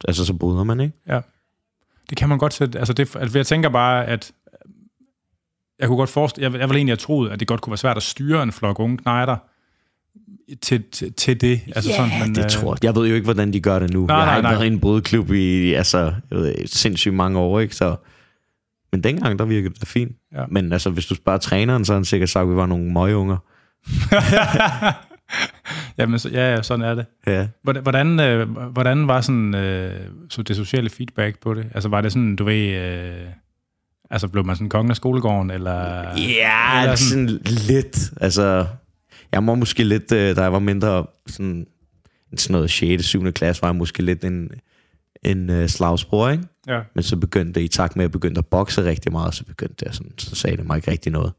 Altså, 0.07 0.25
så 0.25 0.33
bryder 0.33 0.63
man, 0.63 0.79
ikke? 0.79 0.93
Ja. 1.07 1.19
Det 2.09 2.17
kan 2.17 2.29
man 2.29 2.37
godt 2.37 2.53
sætte. 2.53 2.79
Altså, 2.79 2.93
det, 2.93 3.15
altså 3.15 3.37
jeg 3.37 3.45
tænker 3.45 3.69
bare, 3.69 4.05
at 4.05 4.31
jeg 5.79 5.87
kunne 5.87 5.97
godt 5.97 6.09
forestille, 6.09 6.51
jeg, 6.51 6.59
jeg 6.59 6.69
ville 6.69 6.77
egentlig 6.77 6.91
have 6.91 6.97
troet, 6.97 7.29
at 7.29 7.39
det 7.39 7.47
godt 7.47 7.61
kunne 7.61 7.71
være 7.71 7.77
svært 7.77 7.97
at 7.97 8.03
styre 8.03 8.43
en 8.43 8.51
flok 8.51 8.79
unge 8.79 8.97
knejder 8.97 9.37
til, 10.61 10.83
til, 10.91 11.13
til 11.13 11.41
det. 11.41 11.61
Altså 11.75 11.91
sådan, 11.91 12.11
men, 12.21 12.35
det 12.35 12.43
øh, 12.43 12.49
tror 12.49 12.73
jeg. 12.73 12.83
Jeg 12.83 12.95
ved 12.95 13.07
jo 13.07 13.15
ikke, 13.15 13.25
hvordan 13.25 13.53
de 13.53 13.59
gør 13.59 13.79
det 13.79 13.93
nu. 13.93 14.05
Nej, 14.05 14.17
jeg 14.17 14.33
har 14.33 14.41
nej, 14.41 14.51
været 14.51 14.63
i 14.63 14.67
en 14.67 14.79
brødklub 14.79 15.31
i 15.31 15.73
altså, 15.73 16.13
jeg 16.31 16.39
ved, 16.39 16.55
sindssygt 16.65 17.13
mange 17.13 17.39
år, 17.39 17.59
ikke? 17.59 17.75
Så, 17.75 17.95
men 18.91 19.03
dengang, 19.03 19.39
der 19.39 19.45
virkede 19.45 19.73
det 19.79 19.87
fint. 19.87 20.11
Ja. 20.35 20.43
Men 20.49 20.73
altså, 20.73 20.89
hvis 20.89 21.05
du 21.05 21.15
spørger 21.15 21.39
træneren, 21.39 21.85
så 21.85 21.93
har 21.93 21.97
han 21.97 22.05
sikkert 22.05 22.29
sagt, 22.29 22.43
at 22.43 22.49
vi 22.49 22.55
var 22.55 22.65
nogle 22.65 22.93
møgunger. 22.93 23.37
Jamen, 25.97 26.19
så, 26.19 26.29
ja, 26.29 26.55
ja, 26.55 26.61
sådan 26.61 26.85
er 26.85 26.95
det. 26.95 27.05
Ja. 27.27 27.47
Hvordan, 27.63 27.83
hvordan, 27.83 28.19
øh, 28.19 28.49
hvordan 28.49 29.07
var 29.07 29.21
sådan, 29.21 29.55
øh, 29.55 29.99
så 30.29 30.43
det 30.43 30.55
sociale 30.55 30.89
feedback 30.89 31.39
på 31.39 31.53
det? 31.53 31.65
Altså, 31.73 31.89
var 31.89 32.01
det 32.01 32.11
sådan, 32.11 32.35
du 32.35 32.43
ved... 32.43 32.67
Øh, 32.67 33.25
altså, 34.11 34.27
blev 34.27 34.45
man 34.45 34.55
sådan 34.55 34.69
kongen 34.69 34.89
af 34.89 34.95
skolegården, 34.95 35.51
eller... 35.51 36.01
Ja, 36.17 36.81
Eller 36.81 36.95
sådan, 36.95 37.29
sådan 37.29 37.57
lidt. 37.67 38.11
Altså, 38.21 38.65
jeg 39.31 39.47
var 39.47 39.55
måske 39.55 39.83
lidt, 39.83 40.11
øh, 40.11 40.35
da 40.35 40.41
jeg 40.41 40.53
var 40.53 40.59
mindre, 40.59 41.05
sådan, 41.27 41.67
sådan 42.37 42.53
noget 42.53 42.71
6. 42.71 43.05
7. 43.05 43.31
klasse, 43.31 43.61
var 43.61 43.67
jeg 43.67 43.75
måske 43.75 44.03
lidt 44.03 44.23
en, 44.23 44.51
en 45.23 45.49
uh, 45.49 45.65
slagsbror, 45.65 46.29
ikke? 46.29 46.43
Ja, 46.67 46.81
Men 46.95 47.03
så 47.03 47.17
begyndte 47.17 47.59
det, 47.59 47.65
i 47.65 47.67
takt 47.67 47.95
med, 47.95 48.03
at 48.03 48.07
jeg 48.07 48.11
begyndte 48.11 48.39
at 48.39 48.45
bokse 48.45 48.83
rigtig 48.83 49.11
meget, 49.11 49.33
så 49.35 49.45
begyndte 49.45 49.85
det 49.85 49.95
sådan, 49.95 50.11
så 50.17 50.35
sagde 50.35 50.57
det 50.57 50.65
mig 50.65 50.75
ikke 50.75 50.91
rigtig 50.91 51.11
noget. 51.11 51.33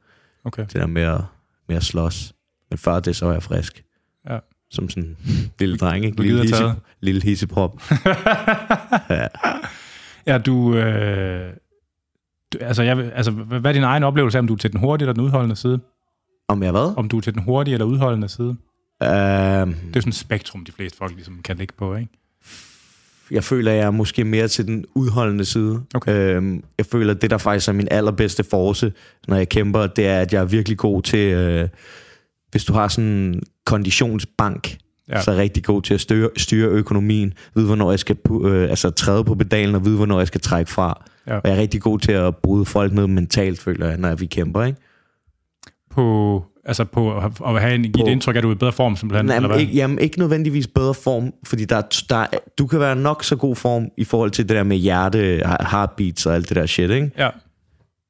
okay. 0.44 0.62
Det 0.62 0.75
der 0.75 0.87
med 0.87 1.02
at, 1.02 1.20
med 1.68 1.76
at 1.76 1.82
slås. 1.82 2.34
Men 2.70 2.78
før 2.78 3.00
det, 3.00 3.16
så 3.16 3.26
var 3.26 3.32
jeg 3.32 3.42
frisk. 3.42 3.84
Ja. 4.28 4.38
Som 4.70 4.88
sådan 4.88 5.04
en 5.04 5.16
lille 5.61 5.76
dreng, 5.76 6.04
ikke? 6.04 6.22
Lille, 6.22 6.40
hisse, 6.40 6.56
taget. 6.56 6.76
lille 7.00 7.22
hisseprop. 7.22 7.82
ja. 9.11 9.26
Ja, 10.26 10.38
du... 10.38 10.75
Øh, 10.76 11.52
du 12.52 12.58
altså, 12.61 12.82
jeg, 12.82 13.12
altså, 13.14 13.30
hvad 13.30 13.61
hvad 13.61 13.70
er 13.70 13.72
din 13.72 13.82
egen 13.82 14.02
oplevelse 14.02 14.38
af, 14.38 14.42
om 14.42 14.46
du 14.46 14.52
er 14.54 14.58
til 14.58 14.72
den 14.72 14.80
hurtige 14.80 15.04
eller 15.04 15.12
den 15.12 15.22
udholdende 15.22 15.56
side? 15.56 15.80
Om 16.52 16.62
jeg 16.62 16.71
hvad? 16.71 16.94
Om 16.97 17.09
du 17.09 17.16
er 17.16 17.21
til 17.21 17.35
den 17.35 17.42
hurtige 17.42 17.75
eller 17.75 17.85
udholdende 17.87 18.28
side? 18.28 18.49
Um, 18.49 18.56
Det 19.00 19.06
er 19.09 20.00
sådan 20.00 20.09
et 20.09 20.14
spektrum, 20.14 20.64
de 20.64 20.73
fleste 20.73 20.99
folk 20.99 21.12
ligesom 21.14 21.40
kan 21.44 21.56
ligge 21.56 21.75
på, 21.78 21.94
ikke? 21.94 22.09
jeg 23.30 23.44
føler, 23.44 23.71
at 23.73 23.76
jeg 23.78 23.87
er 23.87 23.90
måske 23.90 24.25
mere 24.25 24.49
til 24.49 24.66
den 24.66 24.85
udholdende 24.94 25.44
side. 25.44 25.82
Okay. 25.94 26.35
Øhm, 26.35 26.64
jeg 26.78 26.87
føler, 26.87 27.14
at 27.14 27.23
det, 27.23 27.30
der 27.30 27.38
faktisk 27.38 27.68
er 27.68 27.73
min 27.73 27.88
allerbedste 27.90 28.44
force, 28.44 28.92
når 29.28 29.37
jeg 29.37 29.49
kæmper, 29.49 29.87
det 29.87 30.06
er, 30.06 30.18
at 30.21 30.32
jeg 30.32 30.40
er 30.40 30.44
virkelig 30.44 30.78
god 30.78 31.02
til, 31.02 31.32
øh, 31.32 31.68
hvis 32.50 32.64
du 32.64 32.73
har 32.73 32.88
sådan 32.88 33.11
en 33.11 33.42
konditionsbank, 33.66 34.76
Ja. 35.09 35.21
så 35.21 35.30
er 35.30 35.35
jeg 35.35 35.42
rigtig 35.42 35.64
god 35.64 35.82
til 35.82 35.94
at 35.94 36.00
styre, 36.00 36.28
styre 36.37 36.68
økonomien, 36.68 37.35
vide, 37.54 37.66
hvornår 37.66 37.90
jeg 37.92 37.99
skal 37.99 38.16
øh, 38.44 38.71
altså, 38.71 38.90
træde 38.90 39.25
på 39.25 39.35
pedalen, 39.35 39.75
og 39.75 39.85
vide, 39.85 39.97
hvornår 39.97 40.18
jeg 40.18 40.26
skal 40.26 40.40
trække 40.40 40.71
fra. 40.71 41.02
Ja. 41.26 41.37
Og 41.37 41.40
jeg 41.44 41.52
er 41.56 41.61
rigtig 41.61 41.82
god 41.82 41.99
til 41.99 42.12
at 42.12 42.37
bryde 42.37 42.64
folk 42.64 42.92
ned 42.92 43.06
mentalt, 43.06 43.61
føler 43.61 43.88
jeg, 43.88 43.97
når 43.99 44.14
vi 44.14 44.26
kæmper. 44.26 44.64
Ikke? 44.64 44.78
På, 45.94 46.44
altså 46.64 46.84
på 46.84 47.16
at, 47.18 47.32
at 47.46 47.61
have 47.61 47.75
en, 47.75 47.82
give 47.82 48.06
et 48.08 48.12
indtryk 48.12 48.34
af, 48.34 48.38
at 48.38 48.42
du 48.42 48.49
er 48.49 48.52
i 48.54 48.58
bedre 48.58 48.72
form, 48.72 48.96
simpelthen, 48.96 49.26
eller 49.26 49.34
Jamen, 49.34 49.50
hvad? 49.50 49.61
ikke, 49.61 49.72
jamen, 49.72 49.99
ikke 49.99 50.18
nødvendigvis 50.18 50.66
bedre 50.66 50.94
form, 50.94 51.32
fordi 51.46 51.64
der, 51.64 51.76
er- 51.76 52.02
der, 52.08 52.16
er- 52.16 52.26
du 52.58 52.66
kan 52.66 52.80
være 52.80 52.96
nok 52.96 53.25
så 53.25 53.37
god 53.37 53.56
form 53.56 53.87
i 53.96 54.04
forhold 54.04 54.30
til 54.30 54.49
det 54.49 54.56
der 54.56 54.62
med 54.62 54.76
hjerte, 54.76 55.42
heartbeats 55.70 56.26
og 56.26 56.34
alt 56.34 56.49
det 56.49 56.56
der 56.56 56.66
shit, 56.66 56.90
ikke? 56.90 57.11
Ja, 57.18 57.28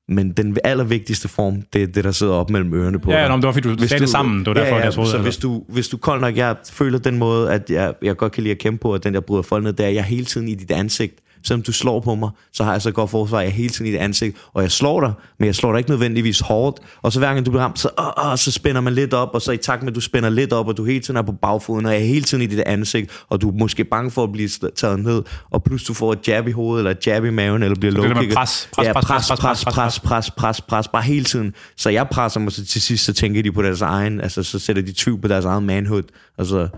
Men 0.08 0.32
den 0.32 0.56
allervigtigste 0.64 1.28
form, 1.28 1.62
det 1.72 1.82
er 1.82 1.86
det, 1.86 2.04
der 2.04 2.10
sidder 2.12 2.32
op 2.32 2.50
mellem 2.50 2.74
ørerne 2.74 2.98
på 2.98 3.10
ja, 3.10 3.26
ja 3.30 3.36
det 3.36 3.42
var 3.42 3.52
fordi, 3.52 3.68
du 3.76 3.86
sagde 3.88 4.00
det 4.00 4.08
sammen. 4.08 4.38
Det 4.38 4.46
var 4.46 4.54
derfor, 4.54 4.74
ja, 4.74 4.78
ja, 4.78 4.84
jeg 4.84 4.92
troede. 4.94 5.10
så 5.10 5.18
hvis 5.18 5.36
du, 5.36 5.62
hvis 5.68 5.88
du 5.88 5.96
kold 5.96 6.20
nok, 6.20 6.36
jeg 6.36 6.56
føler 6.72 6.98
den 6.98 7.18
måde, 7.18 7.52
at 7.52 7.70
jeg, 7.70 7.94
jeg 8.02 8.16
godt 8.16 8.32
kan 8.32 8.42
lide 8.42 8.50
at 8.54 8.58
kæmpe 8.58 8.78
på, 8.82 8.94
at 8.94 9.04
den 9.04 9.14
der 9.14 9.20
bryder 9.20 9.42
folk 9.42 9.64
ned, 9.64 9.72
det 9.72 9.84
er, 9.84 9.88
at 9.88 9.94
jeg 9.94 10.04
hele 10.04 10.24
tiden 10.24 10.48
i 10.48 10.54
dit 10.54 10.70
ansigt. 10.70 11.14
Selvom 11.44 11.62
du 11.62 11.72
slår 11.72 12.00
på 12.00 12.14
mig, 12.14 12.30
så 12.52 12.64
har 12.64 12.72
jeg 12.72 12.82
så 12.82 12.90
godt 12.90 13.10
forsvar, 13.10 13.40
jeg 13.40 13.48
er 13.48 13.52
hele 13.52 13.68
tiden 13.68 13.86
i 13.86 13.90
dit 13.90 13.98
ansigt, 13.98 14.36
og 14.52 14.62
jeg 14.62 14.70
slår 14.70 15.00
dig, 15.00 15.12
men 15.38 15.46
jeg 15.46 15.54
slår 15.54 15.72
dig 15.72 15.78
ikke 15.78 15.90
nødvendigvis 15.90 16.40
hårdt. 16.40 16.80
Og 17.02 17.12
så 17.12 17.18
hver 17.18 17.34
gang 17.34 17.46
du 17.46 17.50
bliver 17.50 17.64
ramt, 17.64 17.78
så, 17.78 17.88
åh, 17.98 18.30
åh, 18.30 18.36
så 18.36 18.52
spænder 18.52 18.80
man 18.80 18.92
lidt 18.92 19.14
op, 19.14 19.30
og 19.34 19.42
så 19.42 19.52
i 19.52 19.56
takt 19.56 19.82
med, 19.82 19.92
at 19.92 19.94
du 19.94 20.00
spænder 20.00 20.30
lidt 20.30 20.52
op, 20.52 20.68
og 20.68 20.76
du 20.76 20.84
hele 20.84 21.00
tiden 21.00 21.16
er 21.16 21.22
på 21.22 21.32
bagfoden, 21.32 21.86
og 21.86 21.92
jeg 21.92 22.00
er 22.00 22.06
hele 22.06 22.22
tiden 22.22 22.42
i 22.42 22.46
dit 22.46 22.60
ansigt, 22.60 23.10
og 23.28 23.40
du 23.40 23.50
er 23.50 23.54
måske 23.54 23.84
bange 23.84 24.10
for 24.10 24.24
at 24.24 24.32
blive 24.32 24.48
taget 24.76 24.98
ned, 25.00 25.22
og 25.50 25.64
plus 25.64 25.84
du 25.84 25.94
får 25.94 26.12
et 26.12 26.28
jab 26.28 26.48
i 26.48 26.50
hovedet, 26.52 26.80
eller 26.80 26.90
et 26.90 27.06
jab 27.06 27.24
i 27.24 27.30
maven, 27.30 27.62
eller 27.62 27.76
bliver 27.76 27.92
det 27.92 28.02
der 28.02 28.08
med 28.08 28.14
low-kicket. 28.14 28.36
pres, 28.36 28.68
pres, 28.72 28.86
ja, 28.86 28.92
pres, 28.92 29.04
pres, 29.06 29.26
pres, 29.28 29.38
pres, 29.40 29.64
pres, 29.64 30.00
pres, 30.00 30.00
pres, 30.00 30.30
pres, 30.30 30.60
pres, 30.60 30.88
bare 30.88 31.02
hele 31.02 31.24
tiden. 31.24 31.54
Så 31.76 31.90
jeg 31.90 32.08
presser 32.08 32.40
mig, 32.40 32.52
så 32.52 32.66
til 32.66 32.82
sidst, 32.82 33.04
så 33.04 33.12
tænker 33.12 33.42
de 33.42 33.52
på 33.52 33.62
deres 33.62 33.80
egen, 33.80 34.20
altså 34.20 34.42
så 34.42 34.58
sætter 34.58 34.82
de 34.82 34.92
tvivl 34.92 35.20
på 35.20 35.28
deres 35.28 35.44
egen 35.44 35.66
manhood, 35.66 36.02
og 36.38 36.46
så, 36.46 36.68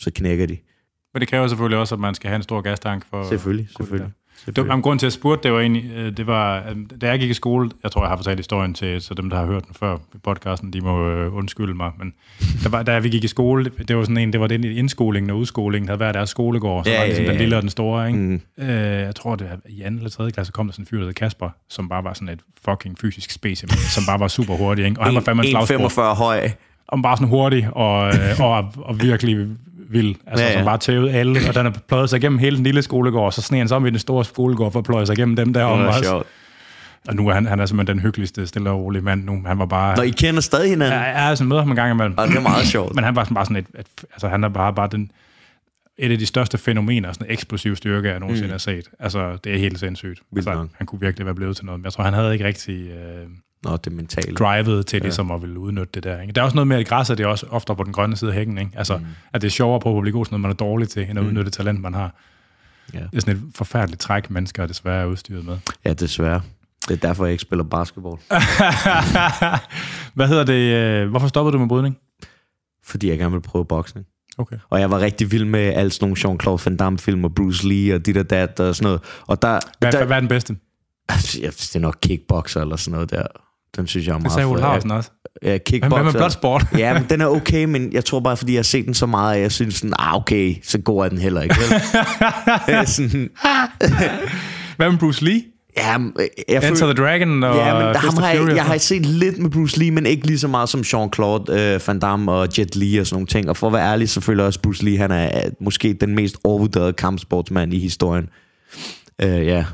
så 0.00 0.10
knækker 0.14 0.46
de. 0.46 0.56
Men 1.14 1.20
det 1.20 1.28
kræver 1.28 1.46
selvfølgelig 1.48 1.78
også, 1.78 1.94
at 1.94 2.00
man 2.00 2.14
skal 2.14 2.28
have 2.28 2.36
en 2.36 2.42
stor 2.42 2.60
gastank 2.60 3.04
for... 3.10 3.28
Selvfølgelig, 3.28 3.68
det 3.68 3.76
selvfølgelig. 3.76 4.12
Det 4.46 4.68
var, 4.68 4.80
grunden 4.80 4.98
til, 4.98 5.06
at 5.06 5.08
jeg 5.08 5.12
spurgte, 5.12 5.42
det 5.42 5.52
var 5.52 5.60
egentlig, 5.60 5.90
øh, 5.96 6.16
det 6.16 6.26
var, 6.26 6.74
da 7.00 7.08
jeg 7.08 7.18
gik 7.18 7.30
i 7.30 7.34
skole, 7.34 7.70
jeg 7.82 7.90
tror, 7.90 8.02
jeg 8.02 8.08
har 8.08 8.16
fortalt 8.16 8.38
historien 8.38 8.74
til, 8.74 9.00
så 9.00 9.14
dem, 9.14 9.30
der 9.30 9.36
har 9.36 9.46
hørt 9.46 9.66
den 9.66 9.74
før 9.74 9.96
i 10.14 10.18
podcasten, 10.22 10.72
de 10.72 10.80
må 10.80 11.08
øh, 11.10 11.36
undskylde 11.36 11.74
mig, 11.74 11.90
men 11.98 12.12
der 12.62 12.68
var, 12.68 12.82
da 12.82 12.98
vi 12.98 13.08
gik 13.08 13.24
i 13.24 13.28
skole, 13.28 13.70
det, 13.88 13.96
var 13.96 14.02
sådan 14.02 14.16
en, 14.16 14.32
det 14.32 14.40
var 14.40 14.46
den 14.46 14.64
indskolingen 14.64 15.30
og 15.30 15.38
udskolingen, 15.38 15.86
der 15.86 15.92
havde 15.92 16.00
været 16.00 16.14
deres 16.14 16.30
skolegård, 16.30 16.84
så 16.84 16.90
Ja, 16.90 16.96
var 16.96 17.02
det 17.04 17.08
ligesom 17.08 17.24
ja, 17.24 17.30
den 17.30 17.36
ja. 17.36 17.42
lille 17.42 17.56
og 17.56 17.62
den 17.62 17.70
store, 17.70 18.06
ikke? 18.06 18.18
Mm. 18.18 18.40
Øh, 18.58 18.68
jeg 19.00 19.14
tror, 19.16 19.36
det 19.36 19.46
er 19.50 19.56
i 19.68 19.82
anden 19.82 19.98
eller 19.98 20.10
tredje 20.10 20.30
klasse, 20.30 20.52
kom 20.52 20.66
der 20.66 20.72
sådan 20.72 20.82
en 20.82 20.86
fyr, 20.86 20.98
der 20.98 21.04
hed 21.06 21.14
Kasper, 21.14 21.50
som 21.68 21.88
bare 21.88 22.04
var 22.04 22.12
sådan 22.14 22.28
et 22.28 22.40
fucking 22.64 22.98
fysisk 22.98 23.30
specimen, 23.30 23.76
som 23.76 24.04
bare 24.06 24.20
var 24.20 24.28
super 24.28 24.54
hurtig, 24.54 24.84
ikke? 24.84 25.00
Og 25.00 25.06
han 25.06 25.14
var 25.14 25.20
fandme 25.20 25.42
en 25.44 25.50
slagsbror. 25.50 26.12
1,45 26.12 26.16
høj. 26.16 26.50
Og 26.88 27.02
bare 27.02 27.16
sådan 27.16 27.28
hurtig 27.28 27.68
og, 27.72 28.08
øh, 28.08 28.40
og, 28.40 28.72
og 28.78 29.00
virkelig 29.02 29.46
vild. 29.90 30.14
Altså, 30.26 30.44
ja, 30.44 30.48
Ja, 30.48 30.52
ja. 30.52 30.52
ja. 30.52 30.58
som 30.58 30.64
bare 30.64 30.78
tævede 30.78 31.12
alle, 31.12 31.40
og 31.48 31.54
den 31.54 31.66
er 31.66 31.70
pløjet 31.88 32.10
sig 32.10 32.16
igennem 32.16 32.38
hele 32.38 32.56
den 32.56 32.64
lille 32.64 32.82
skolegård, 32.82 33.24
og 33.26 33.32
så 33.32 33.42
sneer 33.42 33.62
han 33.64 33.72
om 33.72 33.86
i 33.86 33.90
den 33.90 33.98
store 33.98 34.24
skolegård 34.24 34.72
for 34.72 34.78
at 34.78 34.84
pløje 34.84 35.06
sig 35.06 35.18
igennem 35.18 35.36
dem 35.36 35.52
der. 35.52 35.60
Det 35.60 35.72
om 35.72 35.78
var 35.78 35.86
også. 35.86 36.02
sjovt. 36.02 36.26
Og 37.08 37.14
nu 37.16 37.28
er 37.28 37.34
han, 37.34 37.46
han 37.46 37.60
er 37.60 37.66
simpelthen 37.66 37.96
den 37.96 38.02
hyggeligste, 38.02 38.46
stille 38.46 38.70
og 38.70 38.80
rolige 38.80 39.02
mand 39.02 39.24
nu. 39.24 39.42
Han 39.46 39.58
var 39.58 39.66
bare... 39.66 39.96
Når 39.96 40.02
I 40.02 40.10
kender 40.10 40.40
stadig 40.40 40.70
hinanden, 40.70 40.98
jeg, 40.98 41.12
jeg 41.16 41.30
er 41.30 41.34
sådan 41.34 41.48
møder 41.48 41.60
ham 41.62 41.70
en 41.70 41.76
gang 41.76 41.90
imellem. 41.90 42.18
og 42.18 42.28
det 42.28 42.36
er 42.36 42.40
meget 42.40 42.66
sjovt. 42.66 42.94
Men 42.96 43.04
han 43.04 43.16
var 43.16 43.24
sådan 43.24 43.34
bare 43.34 43.44
sådan 43.44 43.56
et, 43.56 43.66
et, 43.78 43.86
altså 44.12 44.28
han 44.28 44.44
er 44.44 44.48
bare, 44.48 44.74
bare 44.74 44.88
den, 44.92 45.10
et 45.98 46.12
af 46.12 46.18
de 46.18 46.26
største 46.26 46.58
fænomener, 46.58 47.12
sådan 47.12 47.26
en 47.26 47.32
eksplosiv 47.32 47.76
styrke, 47.76 48.08
jeg 48.08 48.20
nogensinde 48.20 48.46
mm. 48.48 48.52
har 48.52 48.58
set. 48.58 48.88
Altså, 48.98 49.38
det 49.44 49.54
er 49.54 49.58
helt 49.58 49.78
sindssygt. 49.78 50.20
Altså, 50.36 50.66
han 50.74 50.86
kunne 50.86 51.00
virkelig 51.00 51.26
være 51.26 51.34
blevet 51.34 51.56
til 51.56 51.64
noget. 51.66 51.80
Men 51.80 51.84
jeg 51.84 51.92
tror, 51.92 52.04
han 52.04 52.14
havde 52.14 52.32
ikke 52.32 52.44
rigtig 52.44 52.86
øh, 52.90 53.26
Nå, 53.64 53.76
det 53.76 53.92
mentale. 53.92 54.36
drivet 54.36 54.86
til 54.86 54.96
ja. 54.96 55.02
ligesom 55.02 55.30
at 55.30 55.42
ville 55.42 55.58
udnytte 55.58 55.90
det 55.94 56.04
der. 56.04 56.20
Ikke? 56.20 56.32
Der 56.32 56.40
er 56.40 56.44
også 56.44 56.54
noget 56.54 56.68
med, 56.68 56.76
at 56.76 56.86
græsset 56.86 57.18
det 57.18 57.24
er 57.24 57.28
også 57.28 57.46
ofte 57.50 57.74
på 57.74 57.82
den 57.82 57.92
grønne 57.92 58.16
side 58.16 58.30
af 58.30 58.36
hækken. 58.36 58.58
Ikke? 58.58 58.70
Altså, 58.76 58.96
mm. 58.96 59.06
at 59.32 59.42
det 59.42 59.48
er 59.48 59.52
sjovere 59.52 59.80
på 59.80 59.96
at 59.96 60.02
blive 60.02 60.12
god 60.12 60.24
til 60.24 60.32
noget, 60.32 60.40
man 60.40 60.50
er 60.50 60.54
dårlig 60.54 60.88
til, 60.88 61.10
end 61.10 61.18
at 61.18 61.24
udnytte 61.24 61.44
det 61.44 61.52
talent, 61.52 61.80
man 61.80 61.94
har. 61.94 62.14
Ja. 62.94 62.98
Det 62.98 63.16
er 63.16 63.20
sådan 63.20 63.36
et 63.36 63.42
forfærdeligt 63.54 64.00
træk, 64.00 64.30
mennesker 64.30 64.66
desværre 64.66 65.02
er 65.02 65.06
udstyret 65.06 65.44
med. 65.44 65.58
Ja, 65.84 65.92
desværre. 65.92 66.40
Det 66.88 67.04
er 67.04 67.08
derfor, 67.08 67.24
jeg 67.24 67.32
ikke 67.32 67.42
spiller 67.42 67.64
basketball. 67.64 68.16
Hvad 70.14 70.28
hedder 70.28 70.44
det? 70.44 70.52
øh, 70.52 71.10
Hvorfor 71.10 71.28
stoppede 71.28 71.52
du 71.52 71.58
med 71.58 71.68
brydning? 71.68 71.98
Fordi 72.84 73.08
jeg 73.08 73.18
gerne 73.18 73.32
vil 73.32 73.40
prøve 73.40 73.64
boksning. 73.64 74.06
Okay. 74.38 74.56
Og 74.70 74.80
jeg 74.80 74.90
var 74.90 75.00
rigtig 75.00 75.32
vild 75.32 75.44
med 75.44 75.60
alle 75.60 75.90
sådan 75.90 76.08
nogle 76.08 76.16
Jean-Claude 76.18 76.62
Van 76.64 76.76
Damme-film 76.76 77.24
og 77.24 77.34
Bruce 77.34 77.68
Lee 77.68 77.94
og 77.94 78.06
dit 78.06 78.16
og 78.16 78.30
dat 78.30 78.60
og 78.60 78.76
sådan 78.76 78.84
noget. 78.84 79.00
Og 79.26 79.42
der, 79.42 79.60
Hvad, 79.78 79.92
der 79.92 80.04
hvad 80.04 80.16
er 80.16 80.20
den 80.20 80.28
bedste? 80.28 80.56
jeg, 81.42 81.52
det 81.52 81.76
er 81.76 81.80
nok 81.80 81.98
kickboxer 82.02 82.60
eller 82.60 82.76
sådan 82.76 82.92
noget 82.92 83.10
der. 83.10 83.26
Den 83.76 83.86
synes 83.86 84.06
jeg 84.06 84.12
er 84.12 84.16
Det 84.16 84.22
meget 84.22 84.32
sagde 84.32 84.46
Ole 84.46 84.60
fed. 84.60 84.68
Larsen 84.68 84.90
også. 84.90 85.10
Ja, 85.42 85.58
kickboxer. 85.58 86.02
med 86.02 86.12
Bloodsport? 86.12 86.66
ja, 86.78 86.94
men 86.94 87.06
den 87.10 87.20
er 87.20 87.26
okay, 87.36 87.64
men 87.64 87.92
jeg 87.92 88.04
tror 88.04 88.20
bare, 88.20 88.36
fordi 88.36 88.52
jeg 88.52 88.58
har 88.58 88.62
set 88.62 88.86
den 88.86 88.94
så 88.94 89.06
meget, 89.06 89.36
at 89.36 89.42
jeg 89.42 89.52
synes 89.52 89.74
sådan, 89.74 89.94
ah, 89.98 90.16
okay, 90.16 90.54
så 90.62 90.78
god 90.78 91.04
er 91.04 91.08
den 91.08 91.18
heller 91.18 91.42
ikke. 91.42 91.54
Det 92.66 92.88
sådan, 92.88 93.30
Hvad 94.76 94.90
med 94.90 94.98
Bruce 94.98 95.24
Lee? 95.24 95.42
ja, 95.76 95.96
jeg 96.48 96.68
Enter 96.68 96.94
the 96.94 97.04
Dragon 97.04 97.42
og 97.42 97.56
Ja, 97.56 97.74
men 97.74 97.82
der, 97.82 97.98
ham 97.98 98.16
har 98.16 98.30
jeg, 98.30 98.56
jeg 98.56 98.64
har 98.64 98.78
set 98.78 99.06
lidt 99.06 99.38
med 99.38 99.50
Bruce 99.50 99.78
Lee, 99.78 99.90
men 99.90 100.06
ikke 100.06 100.26
lige 100.26 100.38
så 100.38 100.48
meget 100.48 100.68
som 100.68 100.80
Jean-Claude 100.80 101.52
øh, 101.52 101.80
Van 101.86 101.98
Damme 101.98 102.32
og 102.32 102.48
Jet 102.58 102.76
Li 102.76 102.98
og 102.98 103.06
sådan 103.06 103.14
nogle 103.14 103.26
ting. 103.26 103.48
Og 103.48 103.56
for 103.56 103.66
at 103.66 103.72
være 103.72 103.92
ærlig, 103.92 104.08
så 104.08 104.20
føler 104.20 104.42
jeg 104.42 104.46
også, 104.46 104.60
Bruce 104.60 104.84
Lee, 104.84 104.98
han 104.98 105.10
er 105.10 105.44
øh, 105.44 105.52
måske 105.60 105.96
den 106.00 106.14
mest 106.14 106.36
overvurderede 106.44 106.92
kampsportsmand 106.92 107.74
i 107.74 107.78
historien. 107.78 108.28
Øh, 109.22 109.46
ja. 109.46 109.64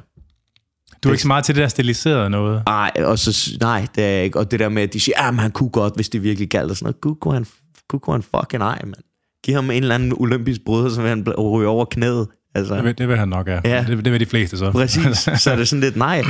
Du 1.03 1.09
er 1.09 1.13
ikke 1.13 1.23
så 1.23 1.29
meget 1.29 1.45
til 1.45 1.55
det 1.55 1.63
der 1.63 1.69
stiliserede 1.69 2.31
noget. 2.31 2.63
Ej, 2.67 2.91
og 2.99 3.19
så, 3.19 3.51
nej, 3.61 3.87
det 3.95 4.05
er 4.05 4.21
ikke. 4.21 4.39
Og 4.39 4.51
det 4.51 4.61
der 4.61 4.69
med, 4.69 4.83
at 4.83 4.93
de 4.93 5.01
siger, 5.01 5.29
at 5.29 5.35
han 5.35 5.51
kunne 5.51 5.69
godt, 5.71 5.95
hvis 5.95 6.09
det 6.09 6.23
virkelig 6.23 6.49
galt. 6.49 6.71
Og 6.71 6.77
sådan 6.77 6.85
noget. 6.85 7.01
Gud, 7.01 7.15
kunne 7.21 7.35
han, 7.35 7.47
gud, 7.89 8.01
kunne 8.01 8.15
han 8.15 8.23
fucking 8.23 8.63
ej, 8.63 8.79
mand. 8.85 8.95
Giv 9.45 9.55
ham 9.55 9.71
en 9.71 9.83
eller 9.83 9.95
anden 9.95 10.13
olympisk 10.17 10.61
brød, 10.65 10.91
så 10.91 11.01
vil 11.01 11.09
han 11.09 11.29
ryge 11.39 11.69
over 11.69 11.85
knæet. 11.85 12.27
Altså, 12.55 12.75
Det, 12.77 12.85
vil- 12.85 12.99
det 12.99 13.09
vil 13.09 13.17
han 13.19 13.29
nok, 13.29 13.49
ja. 13.49 13.61
Ja. 13.65 13.85
Det, 13.89 14.05
det 14.05 14.13
vil 14.13 14.21
de 14.21 14.27
fleste 14.27 14.59
så. 14.59 14.71
Præcis, 14.73 15.19
så 15.43 15.51
er 15.51 15.57
det 15.57 15.69
sådan 15.69 15.81
lidt 15.81 15.97
nej. 15.97 16.23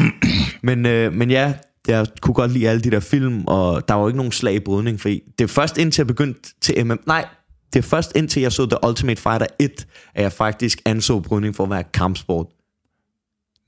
Men, 0.63 0.87
øh, 0.87 1.13
men 1.13 1.31
ja, 1.31 1.53
jeg 1.89 2.07
kunne 2.21 2.35
godt 2.35 2.53
lide 2.53 2.69
alle 2.69 2.83
de 2.83 2.91
der 2.91 3.01
film, 3.01 3.45
og 3.47 3.89
der 3.89 3.95
var 3.95 4.01
jo 4.01 4.09
ikke 4.09 4.17
nogen 4.17 4.33
slag 4.33 4.55
i 4.55 4.61
brydning, 4.61 5.01
for 5.01 5.09
det 5.09 5.45
er 5.45 5.47
først 5.47 5.79
indtil 5.79 6.01
jeg 6.03 6.07
begyndte 6.07 6.41
til 6.63 6.87
MM... 6.87 6.99
Nej, 7.07 7.25
det 7.73 7.79
er 7.79 7.83
først 7.83 8.13
indtil 8.17 8.43
jeg 8.43 8.53
så 8.53 8.67
The 8.67 8.79
Ultimate 8.89 9.23
Fighter 9.23 9.47
1, 9.59 9.87
at 10.15 10.23
jeg 10.23 10.33
faktisk 10.33 10.81
anså 10.85 11.21
brydning 11.21 11.57
for 11.57 11.65
at 11.65 11.71
være 11.71 11.85
kampsport. 11.95 12.47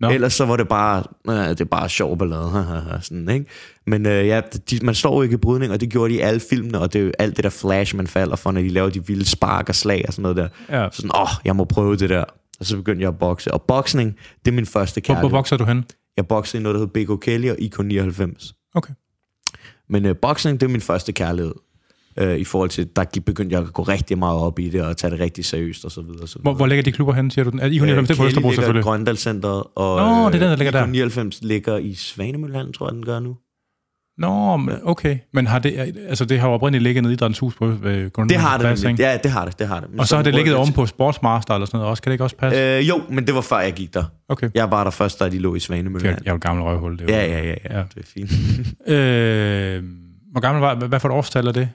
Nå. 0.00 0.10
Ellers 0.10 0.32
så 0.32 0.44
var 0.44 0.56
det 0.56 0.68
bare, 0.68 1.04
øh, 1.28 1.48
det 1.48 1.60
er 1.60 1.64
bare 1.64 1.88
sjov 1.88 2.18
ballade, 2.18 2.98
sådan, 3.02 3.28
ikke? 3.28 3.46
Men 3.86 4.06
øh, 4.06 4.26
ja, 4.26 4.40
de, 4.70 4.78
man 4.82 4.94
står 4.94 5.16
jo 5.16 5.22
ikke 5.22 5.34
i 5.34 5.36
brydning, 5.36 5.72
og 5.72 5.80
det 5.80 5.90
gjorde 5.90 6.12
de 6.12 6.18
i 6.18 6.20
alle 6.20 6.40
filmene, 6.40 6.80
og 6.80 6.92
det 6.92 7.00
er 7.00 7.04
jo 7.04 7.12
alt 7.18 7.36
det 7.36 7.44
der 7.44 7.50
flash, 7.50 7.96
man 7.96 8.06
falder 8.06 8.36
for, 8.36 8.52
når 8.52 8.60
de 8.60 8.68
laver 8.68 8.90
de 8.90 9.06
vilde 9.06 9.24
spark 9.28 9.68
og 9.68 9.74
slag 9.74 10.04
og 10.06 10.12
sådan 10.12 10.22
noget 10.22 10.36
der. 10.36 10.48
Ja. 10.68 10.88
Så 10.90 10.96
sådan, 10.96 11.10
åh, 11.20 11.28
jeg 11.44 11.56
må 11.56 11.64
prøve 11.64 11.96
det 11.96 12.10
der. 12.10 12.24
Og 12.60 12.66
så 12.66 12.76
begyndte 12.76 13.02
jeg 13.02 13.08
at 13.08 13.18
bokse. 13.18 13.54
Og 13.54 13.62
boksning, 13.62 14.16
det 14.44 14.50
er 14.50 14.54
min 14.54 14.66
første 14.66 15.00
Hvor, 15.00 15.06
kærlighed. 15.06 15.28
hvor 15.30 15.38
vokser 15.38 15.56
du 15.56 15.64
hen? 15.64 15.84
Jeg 16.16 16.26
boxede 16.26 16.60
i 16.60 16.62
noget, 16.62 16.74
der 16.74 17.00
hed 17.00 17.16
BK 17.16 17.22
Kelly 17.24 17.50
og 17.50 17.56
IK99. 17.60 18.70
Okay. 18.74 18.92
Men 19.88 20.06
øh, 20.06 20.16
boxing, 20.22 20.60
det 20.60 20.66
er 20.66 20.70
min 20.70 20.80
første 20.80 21.12
kærlighed. 21.12 21.52
Øh, 22.20 22.38
I 22.38 22.44
forhold 22.44 22.70
til, 22.70 22.88
der 22.96 23.04
begyndte 23.26 23.54
jeg 23.54 23.62
at 23.62 23.72
gå 23.72 23.82
rigtig 23.82 24.18
meget 24.18 24.38
op 24.40 24.58
i 24.58 24.68
det, 24.68 24.82
og 24.82 24.96
tage 24.96 25.10
det 25.10 25.20
rigtig 25.20 25.44
seriøst, 25.44 25.84
og 25.84 25.90
så 25.90 26.02
videre. 26.02 26.22
Og 26.22 26.28
så 26.28 26.38
Hvor, 26.42 26.54
hvor 26.54 26.66
ligger 26.66 26.82
de 26.82 26.92
klubber 26.92 27.14
hen, 27.14 27.30
siger 27.30 27.44
du? 27.50 27.58
Er 27.60 27.66
I 27.66 27.74
190, 27.74 28.08
det 28.08 28.14
er 28.14 28.22
på 28.22 28.26
Østerbro 28.28 28.52
selvfølgelig. 28.52 28.84
Grøndalscenteret, 28.84 29.62
og 29.76 29.96
Nå, 29.98 30.26
det 30.28 30.34
er 30.34 30.38
den, 30.38 30.40
der 30.50 30.56
ligger 30.56 30.72
der. 30.72 30.84
IK 30.84 30.90
99 30.90 31.38
ligger 31.42 31.76
i 31.76 31.94
Svanemølland, 31.94 32.72
tror 32.72 32.86
jeg, 32.88 32.94
den 32.94 33.04
gør 33.04 33.18
nu. 33.20 33.36
Nå, 34.18 34.60
okay. 34.84 35.18
Men 35.32 35.46
har 35.46 35.58
det, 35.58 35.96
altså 36.08 36.24
det 36.24 36.40
har 36.40 36.48
jo 36.48 36.54
oprindeligt 36.54 36.82
ligget 36.82 37.02
nede 37.02 37.12
i 37.12 37.14
Idrættens 37.14 37.38
Hus 37.38 37.54
på 37.54 37.66
ved 37.66 38.10
Det 38.28 38.36
har 38.36 38.52
det 38.56 38.60
Plads, 38.60 38.82
ikke? 38.84 39.02
Ja, 39.02 39.18
det 39.22 39.30
har 39.30 39.44
det, 39.44 39.58
det 39.58 39.68
har 39.68 39.80
det. 39.80 39.90
Men 39.90 40.00
Og 40.00 40.06
så 40.08 40.16
har 40.16 40.22
det 40.22 40.34
ligget 40.34 40.54
oven 40.56 40.72
på 40.72 40.86
Sportsmaster 40.86 41.54
eller 41.54 41.66
sådan 41.66 41.78
noget 41.78 41.90
også. 41.90 42.02
Kan 42.02 42.10
det 42.10 42.14
ikke 42.14 42.24
også 42.24 42.36
passe? 42.36 42.60
Øh, 42.62 42.88
jo, 42.88 43.00
men 43.10 43.26
det 43.26 43.34
var 43.34 43.40
før 43.40 43.58
jeg 43.58 43.72
gik 43.72 43.94
der. 43.94 44.04
Okay. 44.28 44.50
Jeg 44.54 44.70
var 44.70 44.84
der 44.84 44.90
først, 44.90 45.20
da 45.20 45.28
de 45.28 45.38
lå 45.38 45.52
i 45.52 45.56
Jeg, 45.56 45.62
Svanemølland. 45.62 46.16
jeg 46.24 46.30
er 46.30 46.34
jo 46.34 46.38
gammel 46.40 46.64
røvhul. 46.64 46.98
Det 46.98 47.10
er 47.10 47.16
Ja, 47.20 47.26
ja, 47.26 47.42
ja, 47.48 47.54
ja, 47.70 47.78
Ja. 47.78 47.84
det 47.94 48.02
er 48.02 48.06
fint. 48.14 48.30
Øh, 48.94 49.82
hvor 50.32 50.40
gammel 50.40 50.60
var 50.60 50.74
Hvad 50.74 51.00
for 51.00 51.08
et 51.08 51.14
årstal 51.14 51.46
er 51.46 51.52
det? 51.52 51.68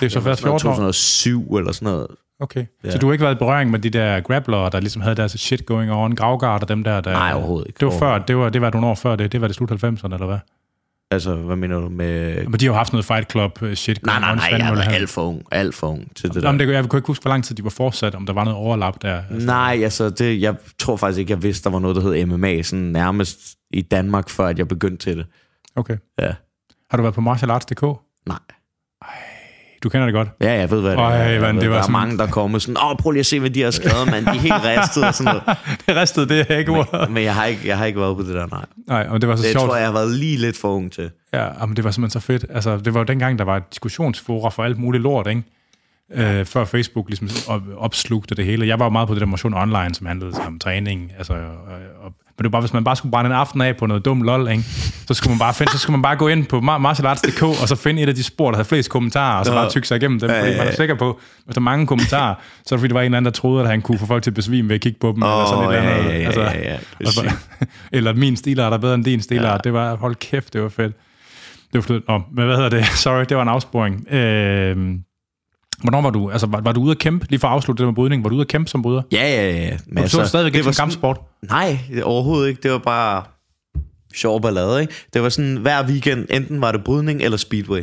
Det 0.00 0.06
er 0.06 0.08
så 0.10 0.20
været 0.20 0.38
14 0.38 0.68
år. 0.68 0.72
2007 0.72 1.56
eller 1.56 1.72
sådan 1.72 1.86
noget. 1.92 2.06
Okay. 2.40 2.66
Ja. 2.84 2.90
Så 2.90 2.98
du 2.98 3.06
har 3.06 3.12
ikke 3.12 3.22
været 3.24 3.34
i 3.34 3.38
berøring 3.38 3.70
med 3.70 3.78
de 3.78 3.90
der 3.90 4.20
grapplere, 4.20 4.70
der 4.70 4.80
ligesom 4.80 5.02
havde 5.02 5.14
deres 5.16 5.32
shit 5.32 5.66
going 5.66 5.92
on, 5.92 6.14
gravgard 6.14 6.62
og 6.62 6.68
dem 6.68 6.84
der, 6.84 7.00
der... 7.00 7.12
Nej, 7.12 7.32
overhovedet 7.34 7.66
ikke. 7.68 7.78
Det 7.78 7.86
var 7.86 7.98
før, 7.98 8.18
det 8.18 8.36
var, 8.36 8.48
det 8.48 8.60
var 8.60 8.70
nogle 8.70 8.86
år 8.86 8.94
før 8.94 9.16
det. 9.16 9.32
Det 9.32 9.40
var 9.40 9.46
det 9.46 9.56
slut 9.56 9.70
90'erne, 9.72 10.14
eller 10.14 10.26
hvad? 10.26 10.38
Altså, 11.12 11.34
hvad 11.34 11.56
mener 11.56 11.80
du 11.80 11.88
med... 11.88 12.44
Men 12.46 12.52
de 12.60 12.64
har 12.64 12.72
jo 12.72 12.76
haft 12.76 12.92
noget 12.92 13.04
Fight 13.04 13.30
Club 13.30 13.62
øh, 13.62 13.74
shit 13.74 14.06
Nej, 14.06 14.20
nej, 14.20 14.34
nej, 14.34 14.48
jeg 14.50 14.66
han- 14.66 14.94
alt 14.94 15.10
for 15.10 15.22
ung. 15.22 15.42
Alt 15.50 15.74
for 15.74 15.86
ung 15.86 16.16
til 16.16 16.28
det 16.34 16.42
der. 16.42 16.48
Jamen, 16.48 16.60
det, 16.60 16.68
jeg 16.74 16.88
kunne 16.88 16.98
ikke 16.98 17.06
huske, 17.06 17.22
hvor 17.22 17.28
lang 17.28 17.44
tid 17.44 17.56
de 17.56 17.64
var 17.64 17.70
fortsat, 17.70 18.14
om 18.14 18.26
der 18.26 18.32
var 18.32 18.44
noget 18.44 18.58
overlap 18.58 19.02
der. 19.02 19.22
Altså, 19.30 19.46
Nej, 19.46 19.80
altså, 19.82 20.10
det, 20.10 20.40
jeg 20.40 20.54
tror 20.78 20.96
faktisk 20.96 21.18
ikke, 21.18 21.30
jeg 21.32 21.42
vidste, 21.42 21.64
der 21.64 21.70
var 21.70 21.78
noget, 21.78 21.96
der 21.96 22.02
hed 22.02 22.26
MMA, 22.26 22.62
sådan 22.62 22.84
nærmest 22.84 23.38
i 23.70 23.82
Danmark, 23.82 24.28
før 24.28 24.46
at 24.46 24.58
jeg 24.58 24.68
begyndte 24.68 25.04
til 25.04 25.16
det. 25.18 25.26
Okay. 25.76 25.96
Ja. 26.20 26.32
Har 26.90 26.96
du 26.96 27.02
været 27.02 27.14
på 27.14 27.20
martialarts.dk? 27.20 27.82
Nej. 28.26 28.38
Du 29.82 29.88
kender 29.88 30.06
det 30.06 30.14
godt. 30.14 30.28
Ja, 30.40 30.52
jeg 30.52 30.70
ved, 30.70 30.80
hvad 30.80 30.90
det 30.90 30.98
Ej, 30.98 31.16
er. 31.24 31.28
Jeg 31.30 31.40
mand, 31.40 31.54
ved, 31.56 31.60
det 31.62 31.70
var 31.70 31.74
der 31.74 31.78
er 31.80 31.82
sådan- 31.82 31.92
mange, 31.92 32.18
der 32.18 32.26
kommer 32.26 32.58
sådan, 32.58 32.76
åh, 32.84 32.96
prøv 32.96 33.10
lige 33.10 33.20
at 33.20 33.26
se, 33.26 33.40
hvad 33.40 33.50
de 33.50 33.62
har 33.62 33.70
skrevet, 33.70 34.10
mand. 34.10 34.24
De 34.26 34.30
er 34.30 34.34
helt 34.34 34.54
ristet 34.64 35.04
og 35.04 35.14
sådan 35.14 35.34
noget. 35.46 35.58
det 35.86 35.96
restede, 35.96 36.28
det 36.28 36.46
er 36.50 36.56
ikke 36.58 36.70
ordet. 36.72 37.10
Men 37.10 37.22
jeg 37.24 37.34
har 37.34 37.44
ikke, 37.44 37.68
jeg 37.68 37.78
har 37.78 37.84
ikke 37.84 38.00
været 38.00 38.16
på 38.16 38.22
det 38.22 38.34
der, 38.34 38.46
nej. 38.46 38.64
Nej, 38.88 39.06
og 39.10 39.20
det 39.20 39.28
var 39.28 39.36
så 39.36 39.42
Det 39.42 39.52
sjovt. 39.52 39.64
tror 39.66 39.74
jeg, 39.74 39.80
jeg 39.82 39.88
har 39.88 39.94
været 39.94 40.10
lige 40.10 40.36
lidt 40.36 40.56
for 40.56 40.68
ung 40.68 40.92
til. 40.92 41.10
Ja, 41.34 41.48
men 41.66 41.76
det 41.76 41.84
var 41.84 41.90
simpelthen 41.90 42.20
så 42.20 42.26
fedt. 42.26 42.44
Altså, 42.50 42.76
det 42.76 42.94
var 42.94 43.00
jo 43.00 43.04
dengang, 43.04 43.38
der 43.38 43.44
var 43.44 43.56
et 43.56 43.62
diskussionsfora 43.70 44.50
for 44.50 44.64
alt 44.64 44.78
muligt 44.78 45.02
lort, 45.02 45.26
ikke? 45.26 45.42
Øh, 46.14 46.44
før 46.46 46.64
Facebook 46.64 47.08
ligesom 47.08 47.28
op, 47.54 47.62
opslugte 47.76 48.34
det 48.34 48.44
hele. 48.44 48.66
Jeg 48.66 48.78
var 48.78 48.84
jo 48.84 48.90
meget 48.90 49.08
på 49.08 49.14
det 49.14 49.20
der 49.20 49.26
motion 49.26 49.54
online, 49.54 49.94
som 49.94 50.06
handlede 50.06 50.32
om 50.46 50.58
træning. 50.58 51.12
Altså, 51.18 51.32
og, 51.32 51.40
og, 52.04 52.12
men 52.40 52.44
det 52.44 52.52
var 52.52 52.56
bare, 52.56 52.60
hvis 52.62 52.72
man 52.72 52.84
bare 52.84 52.96
skulle 52.96 53.10
brænde 53.12 53.30
en 53.30 53.36
aften 53.36 53.60
af 53.60 53.76
på 53.76 53.86
noget 53.86 54.04
dum 54.04 54.22
lol, 54.22 54.48
ikke? 54.50 54.62
Så, 55.08 55.14
skulle 55.14 55.30
man 55.32 55.38
bare 55.38 55.54
finde, 55.54 55.72
så 55.72 55.78
skulle 55.78 55.96
man 55.96 56.02
bare 56.02 56.16
gå 56.16 56.28
ind 56.28 56.46
på 56.46 56.58
mar- 56.58 56.78
martialarts.dk, 56.78 57.42
og 57.42 57.68
så 57.68 57.76
finde 57.76 58.02
et 58.02 58.08
af 58.08 58.14
de 58.14 58.22
spor, 58.22 58.50
der 58.50 58.56
havde 58.56 58.68
flest 58.68 58.90
kommentarer, 58.90 59.38
og 59.38 59.46
så 59.46 59.52
bare 59.52 59.70
tykke 59.70 59.88
sig 59.88 59.96
igennem 59.96 60.20
dem, 60.20 60.30
fordi 60.30 60.56
man 60.58 60.66
er 60.66 60.74
sikker 60.74 60.94
på, 60.94 61.20
hvis 61.44 61.54
der 61.54 61.60
er 61.60 61.62
mange 61.62 61.86
kommentarer, 61.86 62.34
så 62.66 62.74
er 62.74 62.76
det 62.76 62.80
fordi, 62.80 62.88
der 62.88 62.94
var 62.94 63.00
en 63.00 63.04
eller 63.04 63.16
anden, 63.16 63.24
der 63.32 63.38
troede, 63.40 63.62
at 63.64 63.70
han 63.70 63.82
kunne 63.82 63.98
få 63.98 64.06
folk 64.06 64.22
til 64.22 64.30
at 64.30 64.34
besvime 64.34 64.68
ved 64.68 64.74
at 64.74 64.80
kigge 64.80 64.98
på 65.00 65.06
dem, 65.08 65.22
eller 65.22 65.46
sådan 65.46 65.64
et 65.64 65.76
eller 65.76 65.88
ja, 65.90 65.96
andet. 65.98 66.10
ja, 66.12 66.18
ja, 66.18 66.24
altså, 66.26 66.40
ja, 66.42 66.76
ja. 67.00 67.10
Så- 67.10 67.34
eller 67.92 68.12
min 68.12 68.36
stilart 68.36 68.72
er 68.72 68.78
bedre 68.78 68.94
end 68.94 69.04
din 69.04 69.22
stilart. 69.22 69.52
Ja. 69.52 69.58
Det 69.64 69.72
var, 69.72 69.96
hold 69.96 70.14
kæft, 70.14 70.52
det 70.52 70.62
var 70.62 70.68
fedt. 70.68 70.96
Det 71.72 71.74
var 71.74 71.80
fedt. 71.80 72.08
Nå, 72.08 72.20
men 72.36 72.44
hvad 72.46 72.56
hedder 72.56 72.68
det? 72.70 72.86
Sorry, 73.04 73.24
det 73.28 73.36
var 73.36 73.42
en 73.42 73.48
afsporing. 73.48 74.12
Øh, 74.12 74.76
hvornår 75.82 76.00
var 76.02 76.10
du, 76.10 76.30
altså 76.30 76.46
var, 76.46 76.60
var 76.60 76.72
du 76.72 76.80
ude 76.80 76.90
at 76.90 76.98
kæmpe, 76.98 77.26
lige 77.30 77.40
for 77.40 77.48
at 77.48 77.52
afslutte 77.54 77.80
det 77.82 77.88
med 77.88 77.94
brydning, 77.94 78.24
var 78.24 78.28
du 78.30 78.34
ude 78.36 78.40
at 78.42 78.48
kæmpe 78.48 78.70
som 78.70 78.82
bryder? 78.82 79.02
Ja, 79.12 79.22
ja, 79.28 79.50
ja. 79.56 79.76
Men 79.86 79.98
Og 79.98 80.04
du 80.04 80.08
så 80.08 80.24
stadigvæk 80.24 80.54
ikke 80.54 80.64
som 80.64 80.72
sådan- 80.72 80.82
kampsport? 80.88 81.20
Nej, 81.48 81.78
det- 81.94 82.02
overhovedet 82.04 82.48
ikke. 82.48 82.62
Det 82.62 82.70
var 82.70 82.78
bare 82.78 83.22
sjov 84.14 84.40
ballade, 84.42 84.80
ikke? 84.80 84.94
Det 85.14 85.22
var 85.22 85.28
sådan, 85.28 85.56
hver 85.56 85.86
weekend, 85.88 86.26
enten 86.30 86.60
var 86.60 86.72
det 86.72 86.84
brydning 86.84 87.22
eller 87.22 87.36
speedway. 87.38 87.82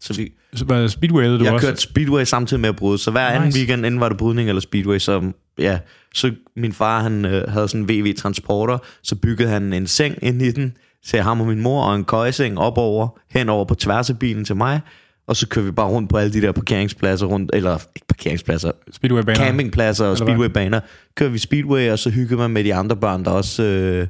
Så 0.00 0.14
vi, 0.14 0.32
Så 0.54 0.64
var 0.64 0.86
Speedwayede 0.86 1.38
du 1.38 1.44
jeg 1.44 1.52
også? 1.52 1.66
kørte 1.66 1.80
speedway 1.80 2.24
samtidig 2.24 2.60
med 2.60 2.68
at 2.68 2.76
bryde, 2.76 2.98
så 2.98 3.10
hver 3.10 3.28
nice. 3.28 3.36
anden 3.36 3.52
weekend, 3.58 3.84
enten 3.86 4.00
var 4.00 4.08
det 4.08 4.18
brydning 4.18 4.48
eller 4.48 4.60
speedway, 4.60 4.98
så 4.98 5.32
ja, 5.58 5.78
så 6.14 6.32
min 6.56 6.72
far, 6.72 7.02
han 7.02 7.24
øh, 7.24 7.48
havde 7.52 7.68
sådan 7.68 7.80
en 7.80 7.88
VV 7.88 8.14
Transporter, 8.16 8.78
så 9.02 9.16
byggede 9.16 9.48
han 9.48 9.72
en 9.72 9.86
seng 9.86 10.14
ind 10.22 10.42
i 10.42 10.50
den, 10.50 10.76
til 11.06 11.22
ham 11.22 11.40
og 11.40 11.46
min 11.46 11.60
mor, 11.62 11.82
og 11.84 11.96
en 11.96 12.04
køjeseng 12.04 12.58
op 12.58 12.78
over, 12.78 13.08
hen 13.30 13.48
over 13.48 13.64
på 13.64 13.74
tværs 13.74 14.10
af 14.10 14.18
bilen 14.18 14.44
til 14.44 14.56
mig, 14.56 14.80
og 15.28 15.36
så 15.36 15.48
kørte 15.48 15.64
vi 15.64 15.72
bare 15.72 15.88
rundt 15.88 16.10
på 16.10 16.16
alle 16.16 16.32
de 16.32 16.40
der 16.40 16.52
parkeringspladser 16.52 17.26
rundt, 17.26 17.50
eller 17.54 17.78
ikke 17.96 18.06
parkeringspladser, 18.08 18.70
Speedway-baner? 18.92 19.38
campingpladser 19.38 20.06
og 20.06 20.18
speedwaybaner. 20.18 20.80
Kørte 21.16 21.32
vi 21.32 21.38
speedway, 21.38 21.90
og 21.90 21.98
så 21.98 22.10
hyggede 22.10 22.36
man 22.36 22.50
med 22.50 22.64
de 22.64 22.74
andre 22.74 22.96
børn, 22.96 23.24
der 23.24 23.30
også 23.30 23.62
øh, 23.62 24.06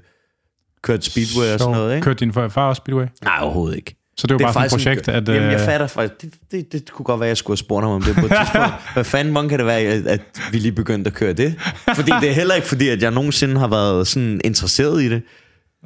kørte 0.83 1.03
speedway 1.03 1.53
og 1.53 1.59
sådan 1.59 1.75
noget, 1.75 1.95
ikke? 1.95 2.05
Kørte 2.05 2.21
din 2.21 2.33
far 2.33 2.69
også 2.69 2.81
Speedway? 2.81 3.07
Nej, 3.25 3.39
overhovedet 3.41 3.77
ikke. 3.77 3.95
Så 4.17 4.27
det 4.27 4.35
var 4.35 4.39
bare 4.39 4.53
sådan 4.53 4.67
et 4.67 4.71
projekt, 4.71 5.09
at... 5.09 5.29
Jamen, 5.29 5.43
jeg 5.43 5.61
øh, 5.61 5.67
fatter 5.67 5.87
faktisk... 5.87 6.21
Det, 6.23 6.33
det, 6.51 6.73
det 6.73 6.91
kunne 6.91 7.05
godt 7.05 7.21
være, 7.21 7.27
at 7.27 7.29
jeg 7.29 7.37
skulle 7.37 7.55
have 7.55 7.65
spurgt 7.65 7.85
ham 7.85 7.93
om 7.93 8.03
det 8.03 8.15
på 8.15 8.27
et 8.27 8.33
tidspunkt. 8.41 8.75
Hvad 8.95 9.05
fanden 9.05 9.33
hvordan 9.33 9.49
kan 9.49 9.59
det 9.59 9.67
være, 9.67 9.81
at, 9.81 10.07
at 10.07 10.21
vi 10.53 10.59
lige 10.59 10.73
begyndte 10.73 11.09
at 11.09 11.15
køre 11.15 11.33
det? 11.33 11.55
Fordi 11.95 12.13
det 12.21 12.29
er 12.29 12.35
heller 12.35 12.55
ikke 12.55 12.67
fordi, 12.67 12.89
at 12.89 13.03
jeg 13.03 13.11
nogensinde 13.11 13.61
har 13.61 13.69
været 13.69 14.07
sådan 14.07 14.41
interesseret 14.45 15.03
i 15.03 15.09
det. 15.09 15.23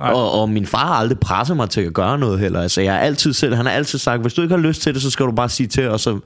Nej. 0.03 0.12
Og, 0.12 0.41
og 0.41 0.49
min 0.49 0.67
far 0.67 0.87
har 0.87 0.95
aldrig 0.95 1.19
presset 1.19 1.57
mig 1.57 1.71
til 1.71 1.81
at 1.81 1.93
gøre 1.95 2.19
noget 2.19 2.38
heller. 2.41 2.61
Altså, 2.61 2.81
jeg 2.81 2.93
har 2.93 3.01
altid 3.01 3.33
selv, 3.33 3.55
han 3.55 3.67
har 3.67 3.73
altid 3.73 3.99
sagt, 3.99 4.23
hvis 4.23 4.35
du 4.35 4.43
ikke 4.43 4.55
har 4.55 4.62
lyst 4.62 4.83
til 4.83 4.95
det, 4.95 5.03
så 5.03 5.11
skal 5.11 5.27
du 5.27 5.33
bare 5.33 5.49
sige 5.49 5.67
til, 5.67 5.88
og 5.88 6.01
så, 6.01 6.19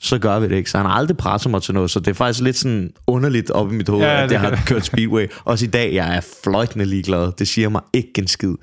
så 0.00 0.18
gør 0.18 0.38
vi 0.38 0.48
det 0.48 0.56
ikke. 0.56 0.70
Så 0.70 0.76
han 0.76 0.86
har 0.86 0.92
aldrig 0.92 1.16
presset 1.16 1.50
mig 1.50 1.62
til 1.62 1.74
noget, 1.74 1.90
så 1.90 2.00
det 2.00 2.08
er 2.08 2.14
faktisk 2.14 2.40
lidt 2.44 2.56
sådan 2.56 2.90
underligt 3.06 3.50
op 3.50 3.72
i 3.72 3.74
mit 3.74 3.88
hoved, 3.88 4.02
Ja, 4.04 4.22
at 4.22 4.28
det 4.28 4.32
jeg 4.34 4.40
har 4.40 4.62
kørt 4.66 4.84
speedway. 4.86 5.26
Også 5.44 5.64
i 5.64 5.68
dag, 5.68 5.94
jeg 5.94 6.16
er 6.16 6.20
fløjtende 6.44 6.84
ligeglad. 6.84 7.32
Det 7.38 7.48
siger 7.48 7.68
mig 7.68 7.80
ikke 7.92 8.12
en 8.18 8.26
skid. 8.26 8.54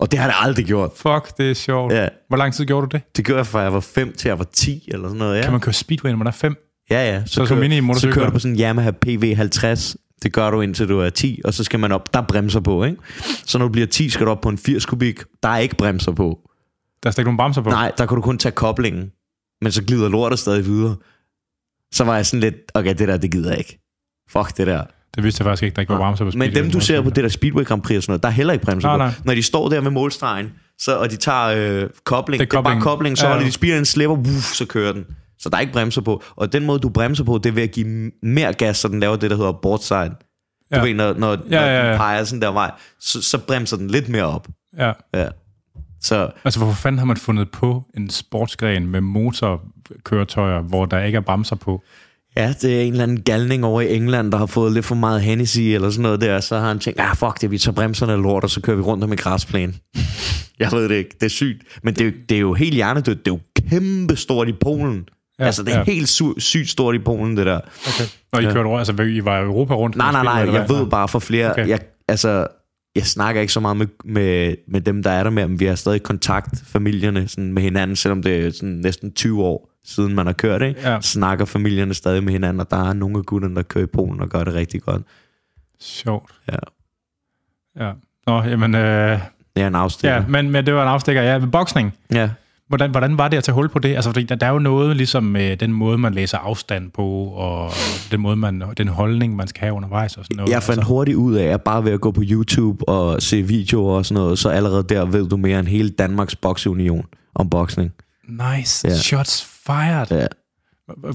Og 0.00 0.10
det 0.10 0.18
har 0.18 0.26
det 0.26 0.34
aldrig 0.40 0.66
gjort. 0.66 0.90
Fuck, 0.96 1.38
det 1.38 1.50
er 1.50 1.54
sjovt. 1.54 1.92
Ja. 1.92 2.08
Hvor 2.28 2.36
lang 2.36 2.54
tid 2.54 2.64
gjorde 2.64 2.86
du 2.86 2.96
det? 2.96 3.02
Det 3.16 3.24
gjorde 3.24 3.38
jeg 3.38 3.46
fra 3.46 3.60
jeg 3.60 3.72
var 3.72 3.80
5 3.80 4.12
til 4.18 4.28
jeg 4.28 4.38
var 4.38 4.46
10 4.52 4.88
eller 4.88 5.08
sådan 5.08 5.18
noget. 5.18 5.36
Ja, 5.38 5.42
Kan 5.42 5.52
man 5.52 5.60
køre 5.60 5.72
Speedway, 5.72 6.10
når 6.10 6.18
man 6.18 6.26
er 6.26 6.30
fem? 6.30 6.56
ja, 6.90 7.12
ja. 7.12 7.22
Så 7.26 7.34
som 7.34 7.46
kører- 7.46 7.94
så 7.98 8.10
kører 8.10 8.26
du 8.26 8.32
på 8.32 8.38
sådan 8.38 8.54
en 8.54 8.60
Yamaha 8.60 8.90
PV50. 9.06 9.94
Det 10.22 10.32
gør 10.32 10.50
du 10.50 10.60
indtil 10.60 10.88
du 10.88 11.00
er 11.00 11.10
10, 11.10 11.40
og 11.44 11.54
så 11.54 11.64
skal 11.64 11.80
man 11.80 11.92
op. 11.92 12.14
Der 12.14 12.20
er 12.20 12.24
bremser 12.26 12.60
på, 12.60 12.84
ikke? 12.84 12.96
Så 13.46 13.58
når 13.58 13.66
du 13.66 13.72
bliver 13.72 13.86
10, 13.86 14.08
skal 14.10 14.26
du 14.26 14.30
op 14.30 14.40
på 14.40 14.48
en 14.48 14.58
80 14.58 14.86
kubik. 14.86 15.20
Der 15.42 15.48
er 15.48 15.58
ikke 15.58 15.76
bremser 15.76 16.12
på. 16.12 16.38
Der 17.02 17.08
er 17.08 17.12
slet 17.12 17.18
ikke 17.22 17.26
nogen 17.28 17.36
bremser 17.36 17.62
på? 17.62 17.70
Nej, 17.70 17.92
der 17.98 18.06
kan 18.06 18.14
du 18.16 18.22
kun 18.22 18.38
tage 18.38 18.52
koblingen. 18.52 19.10
Men 19.62 19.72
så 19.72 19.84
glider 19.84 20.08
lortet 20.08 20.38
stadig 20.38 20.64
videre. 20.66 20.96
Så 21.92 22.04
var 22.04 22.16
jeg 22.16 22.26
sådan 22.26 22.40
lidt, 22.40 22.54
okay, 22.74 22.94
det 22.94 23.08
der, 23.08 23.16
det 23.16 23.30
gider 23.32 23.50
jeg 23.50 23.58
ikke. 23.58 23.78
Fuck 24.30 24.56
det 24.56 24.66
der. 24.66 24.84
Det 25.14 25.24
vidste 25.24 25.42
jeg 25.42 25.44
faktisk 25.46 25.62
ikke, 25.62 25.74
der 25.74 25.80
ikke 25.80 25.92
var 25.92 25.98
bremser 25.98 26.24
på 26.24 26.30
Speedway. 26.30 26.48
Men 26.48 26.56
dem, 26.64 26.70
du 26.70 26.80
ser 26.80 27.02
på 27.02 27.10
det 27.10 27.24
der 27.24 27.28
Speedway 27.28 27.64
Grand 27.64 27.82
Prix 27.82 27.96
og 27.96 28.02
sådan 28.02 28.10
noget, 28.12 28.22
der 28.22 28.28
er 28.28 28.32
heller 28.32 28.52
ikke 28.52 28.64
bremser 28.64 28.88
Nej, 28.88 28.96
på. 28.96 28.98
nej. 28.98 29.12
Når 29.24 29.34
de 29.34 29.42
står 29.42 29.68
der 29.68 29.80
med 29.80 29.90
målstregen, 29.90 30.52
så, 30.78 30.96
og 30.98 31.10
de 31.10 31.16
tager 31.16 31.46
øh, 31.82 31.90
kobling, 32.04 32.40
Det 32.40 32.50
det 32.50 32.56
er 32.56 32.58
er, 32.58 32.62
bare 32.62 32.72
kobling. 32.72 32.82
kobling, 32.82 33.18
så 33.18 33.26
Ja, 33.26 33.32
ja, 33.34 33.38
ja. 33.40 33.46
de 33.46 33.52
speederen 33.52 33.84
slipper, 33.84 34.16
wuff, 34.16 34.44
så 34.54 34.66
kører 34.66 34.92
den. 34.92 35.06
Så 35.40 35.48
der 35.48 35.56
er 35.56 35.60
ikke 35.60 35.72
bremser 35.72 36.00
på. 36.00 36.22
Og 36.36 36.52
den 36.52 36.66
måde, 36.66 36.78
du 36.78 36.88
bremser 36.88 37.24
på, 37.24 37.38
det 37.38 37.46
er 37.50 37.54
ved 37.54 37.62
at 37.62 37.70
give 37.70 38.10
mere 38.22 38.52
gas, 38.52 38.76
så 38.76 38.88
den 38.88 39.00
laver 39.00 39.16
det, 39.16 39.30
der 39.30 39.36
hedder 39.36 39.52
bordside. 39.52 40.08
Du 40.10 40.76
Ja. 40.76 40.82
ved, 40.82 40.94
når, 40.94 41.14
når, 41.14 41.30
Ja, 41.30 41.36
når 41.50 41.56
ja, 41.66 41.82
ja. 41.84 41.88
den 41.90 41.96
peger 41.98 42.24
sådan 42.24 42.42
der 42.42 42.52
vej, 42.52 42.70
så, 43.00 43.22
så 43.22 43.38
bremser 43.38 43.76
den 43.76 43.88
lidt 43.88 44.08
mere 44.08 44.24
op. 44.24 44.48
Ja. 44.78 44.92
Ja. 45.14 45.28
Så 46.00 46.30
Altså, 46.44 46.60
hvorfor 46.60 46.74
fanden 46.82 46.98
har 46.98 47.06
man 47.06 47.16
fundet 47.16 47.50
på 47.50 47.82
en 47.96 48.10
sportsgren 48.10 48.86
med 48.86 49.00
motorkøretøjer, 49.00 50.60
hvor 50.60 50.86
der 50.86 50.98
ikke 51.04 51.16
er 51.16 51.20
bremser 51.20 51.56
på? 51.56 51.82
ja, 52.36 52.54
det 52.62 52.76
er 52.76 52.82
en 52.82 52.92
eller 52.92 53.02
anden 53.02 53.22
galning 53.22 53.64
over 53.64 53.80
i 53.80 53.96
England, 53.96 54.32
der 54.32 54.38
har 54.38 54.46
fået 54.46 54.72
lidt 54.72 54.84
for 54.84 54.94
meget 54.94 55.20
Hennessy 55.22 55.60
eller 55.60 55.90
sådan 55.90 56.02
noget 56.02 56.20
der, 56.20 56.40
så 56.40 56.58
har 56.58 56.68
han 56.68 56.78
tænkt, 56.78 57.00
ah 57.00 57.16
fuck 57.16 57.40
det, 57.40 57.50
vi 57.50 57.58
tager 57.58 57.74
bremserne 57.74 58.22
lort, 58.22 58.44
og 58.44 58.50
så 58.50 58.60
kører 58.60 58.76
vi 58.76 58.82
rundt 58.82 59.04
om 59.04 59.12
i 59.12 59.16
græsplæne. 59.16 59.72
Jeg 60.58 60.72
ved 60.72 60.88
det 60.88 60.94
ikke, 60.94 61.10
det 61.20 61.26
er 61.26 61.30
sygt. 61.30 61.62
Men 61.82 61.94
det 61.94 62.00
er, 62.00 62.04
jo, 62.04 62.12
det 62.28 62.36
er 62.36 62.40
jo 62.40 62.54
helt 62.54 62.74
hjernedødt, 62.74 63.18
det 63.24 63.30
er 63.30 63.34
jo 63.34 63.40
kæmpe 63.68 64.16
stort 64.16 64.48
i 64.48 64.52
Polen. 64.60 65.08
Ja, 65.40 65.44
altså, 65.44 65.62
det 65.62 65.74
er 65.74 65.78
ja. 65.78 65.84
helt 65.84 66.08
su- 66.08 66.40
sygt 66.40 66.68
stort 66.70 66.94
i 66.94 66.98
Polen, 66.98 67.36
det 67.36 67.46
der. 67.46 67.56
Okay. 67.88 68.04
Og 68.32 68.42
I 68.42 68.44
kørte 68.44 68.68
rundt, 68.68 68.88
altså 68.90 69.02
I 69.02 69.24
var 69.24 69.38
i 69.40 69.42
Europa 69.44 69.74
rundt? 69.74 69.96
Nej, 69.96 70.12
nej, 70.12 70.22
nej, 70.24 70.32
jeg 70.32 70.64
hvad? 70.66 70.76
ved 70.76 70.86
bare 70.90 71.08
for 71.08 71.18
flere. 71.18 71.50
Okay. 71.50 71.68
Jeg, 71.68 71.80
altså, 72.08 72.46
jeg 72.94 73.06
snakker 73.06 73.40
ikke 73.40 73.52
så 73.52 73.60
meget 73.60 73.76
med, 73.76 73.86
med, 74.04 74.54
med 74.68 74.80
dem, 74.80 75.02
der 75.02 75.10
er 75.10 75.22
der 75.22 75.30
med, 75.30 75.48
men 75.48 75.60
vi 75.60 75.64
har 75.64 75.74
stadig 75.74 76.02
kontakt, 76.02 76.62
familierne, 76.66 77.28
sådan 77.28 77.52
med 77.52 77.62
hinanden, 77.62 77.96
selvom 77.96 78.22
det 78.22 78.46
er 78.46 78.50
sådan 78.50 78.68
næsten 78.68 79.12
20 79.12 79.44
år 79.44 79.70
siden, 79.84 80.14
man 80.14 80.26
har 80.26 80.32
kørt, 80.32 80.62
ikke? 80.62 80.80
Ja. 80.90 81.00
snakker 81.00 81.44
familierne 81.44 81.94
stadig 81.94 82.24
med 82.24 82.32
hinanden, 82.32 82.60
og 82.60 82.70
der 82.70 82.88
er 82.88 82.92
nogle 82.92 83.18
af 83.18 83.24
gutterne, 83.24 83.54
der 83.56 83.62
kører 83.62 83.84
i 83.84 83.88
Polen 83.94 84.20
og 84.20 84.28
gør 84.28 84.44
det 84.44 84.54
rigtig 84.54 84.82
godt. 84.82 85.02
Sjovt. 85.80 86.30
Ja. 86.52 86.56
Ja. 87.86 87.92
Nå, 88.26 88.42
jamen... 88.42 88.74
Øh, 88.74 89.18
Det 89.56 89.62
er 89.62 89.66
en 89.66 89.74
afstikker. 89.74 90.16
ja, 90.16 90.24
men, 90.28 90.50
men 90.50 90.66
det 90.66 90.74
var 90.74 90.82
en 90.82 90.88
afstikker. 90.88 91.22
Ja, 91.22 91.38
boksning. 91.52 91.94
ja. 92.12 92.30
Hvordan, 92.70 92.90
hvordan 92.90 93.18
var 93.18 93.28
det 93.28 93.36
at 93.36 93.44
tage 93.44 93.54
hul 93.54 93.68
på 93.68 93.78
det? 93.78 93.94
Altså, 93.94 94.10
fordi 94.10 94.24
der, 94.24 94.34
der 94.34 94.46
er 94.46 94.50
jo 94.50 94.58
noget, 94.58 94.96
ligesom 94.96 95.24
med 95.24 95.56
den 95.56 95.72
måde, 95.72 95.98
man 95.98 96.14
læser 96.14 96.38
afstand 96.38 96.90
på, 96.90 97.06
og 97.24 97.72
den 98.10 98.20
måde, 98.20 98.36
man, 98.36 98.62
den 98.78 98.88
holdning, 98.88 99.36
man 99.36 99.48
skal 99.48 99.60
have 99.60 99.74
undervejs 99.74 100.16
og 100.16 100.24
sådan 100.24 100.36
noget. 100.36 100.50
Jeg 100.50 100.62
fandt 100.62 100.78
altså, 100.78 100.88
hurtigt 100.88 101.16
ud 101.16 101.34
af, 101.34 101.44
at 101.44 101.62
bare 101.62 101.84
ved 101.84 101.92
at 101.92 102.00
gå 102.00 102.10
på 102.10 102.22
YouTube 102.24 102.88
og 102.88 103.22
se 103.22 103.42
videoer 103.42 103.96
og 103.96 104.06
sådan 104.06 104.22
noget, 104.22 104.38
så 104.38 104.48
allerede 104.48 104.82
der 104.82 105.04
ved 105.04 105.28
du 105.28 105.36
mere 105.36 105.58
end 105.58 105.68
hele 105.68 105.90
Danmarks 105.90 106.36
bokseunion 106.36 107.04
om 107.34 107.50
boksning. 107.50 107.92
Nice. 108.28 108.88
Ja. 108.88 108.96
Shots 108.96 109.48
fired. 109.66 110.06
Ja. 110.10 110.26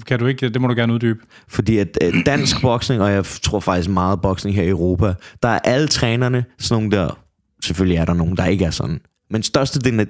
Kan 0.07 0.19
du 0.19 0.25
ikke, 0.25 0.49
det 0.49 0.61
må 0.61 0.67
du 0.67 0.73
gerne 0.73 0.93
uddybe. 0.93 1.19
Fordi 1.47 1.77
at 1.77 1.97
øh, 2.03 2.25
dansk 2.25 2.61
boksning, 2.61 3.01
og 3.01 3.11
jeg 3.11 3.25
tror 3.25 3.59
faktisk 3.59 3.89
meget 3.89 4.21
boksning 4.21 4.55
her 4.55 4.63
i 4.63 4.69
Europa, 4.69 5.13
der 5.43 5.49
er 5.49 5.59
alle 5.59 5.87
trænerne 5.87 6.45
sådan 6.59 6.83
nogle 6.83 6.97
der, 6.97 7.19
selvfølgelig 7.63 7.97
er 7.97 8.05
der 8.05 8.13
nogen, 8.13 8.37
der 8.37 8.45
ikke 8.45 8.65
er 8.65 8.71
sådan, 8.71 8.99
men 9.29 9.43
størstedelen 9.43 9.99
af 9.99 10.07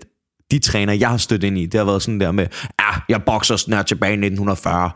de 0.51 0.59
træner, 0.59 0.93
jeg 0.93 1.09
har 1.09 1.17
stødt 1.17 1.43
ind 1.43 1.57
i, 1.57 1.65
det 1.65 1.77
har 1.77 1.85
været 1.85 2.01
sådan 2.01 2.19
der 2.19 2.31
med, 2.31 2.47
ja, 2.81 2.99
jeg 3.09 3.23
bokser 3.23 3.55
snart 3.55 3.85
tilbage 3.85 4.11
i 4.11 4.13
1940, 4.13 4.91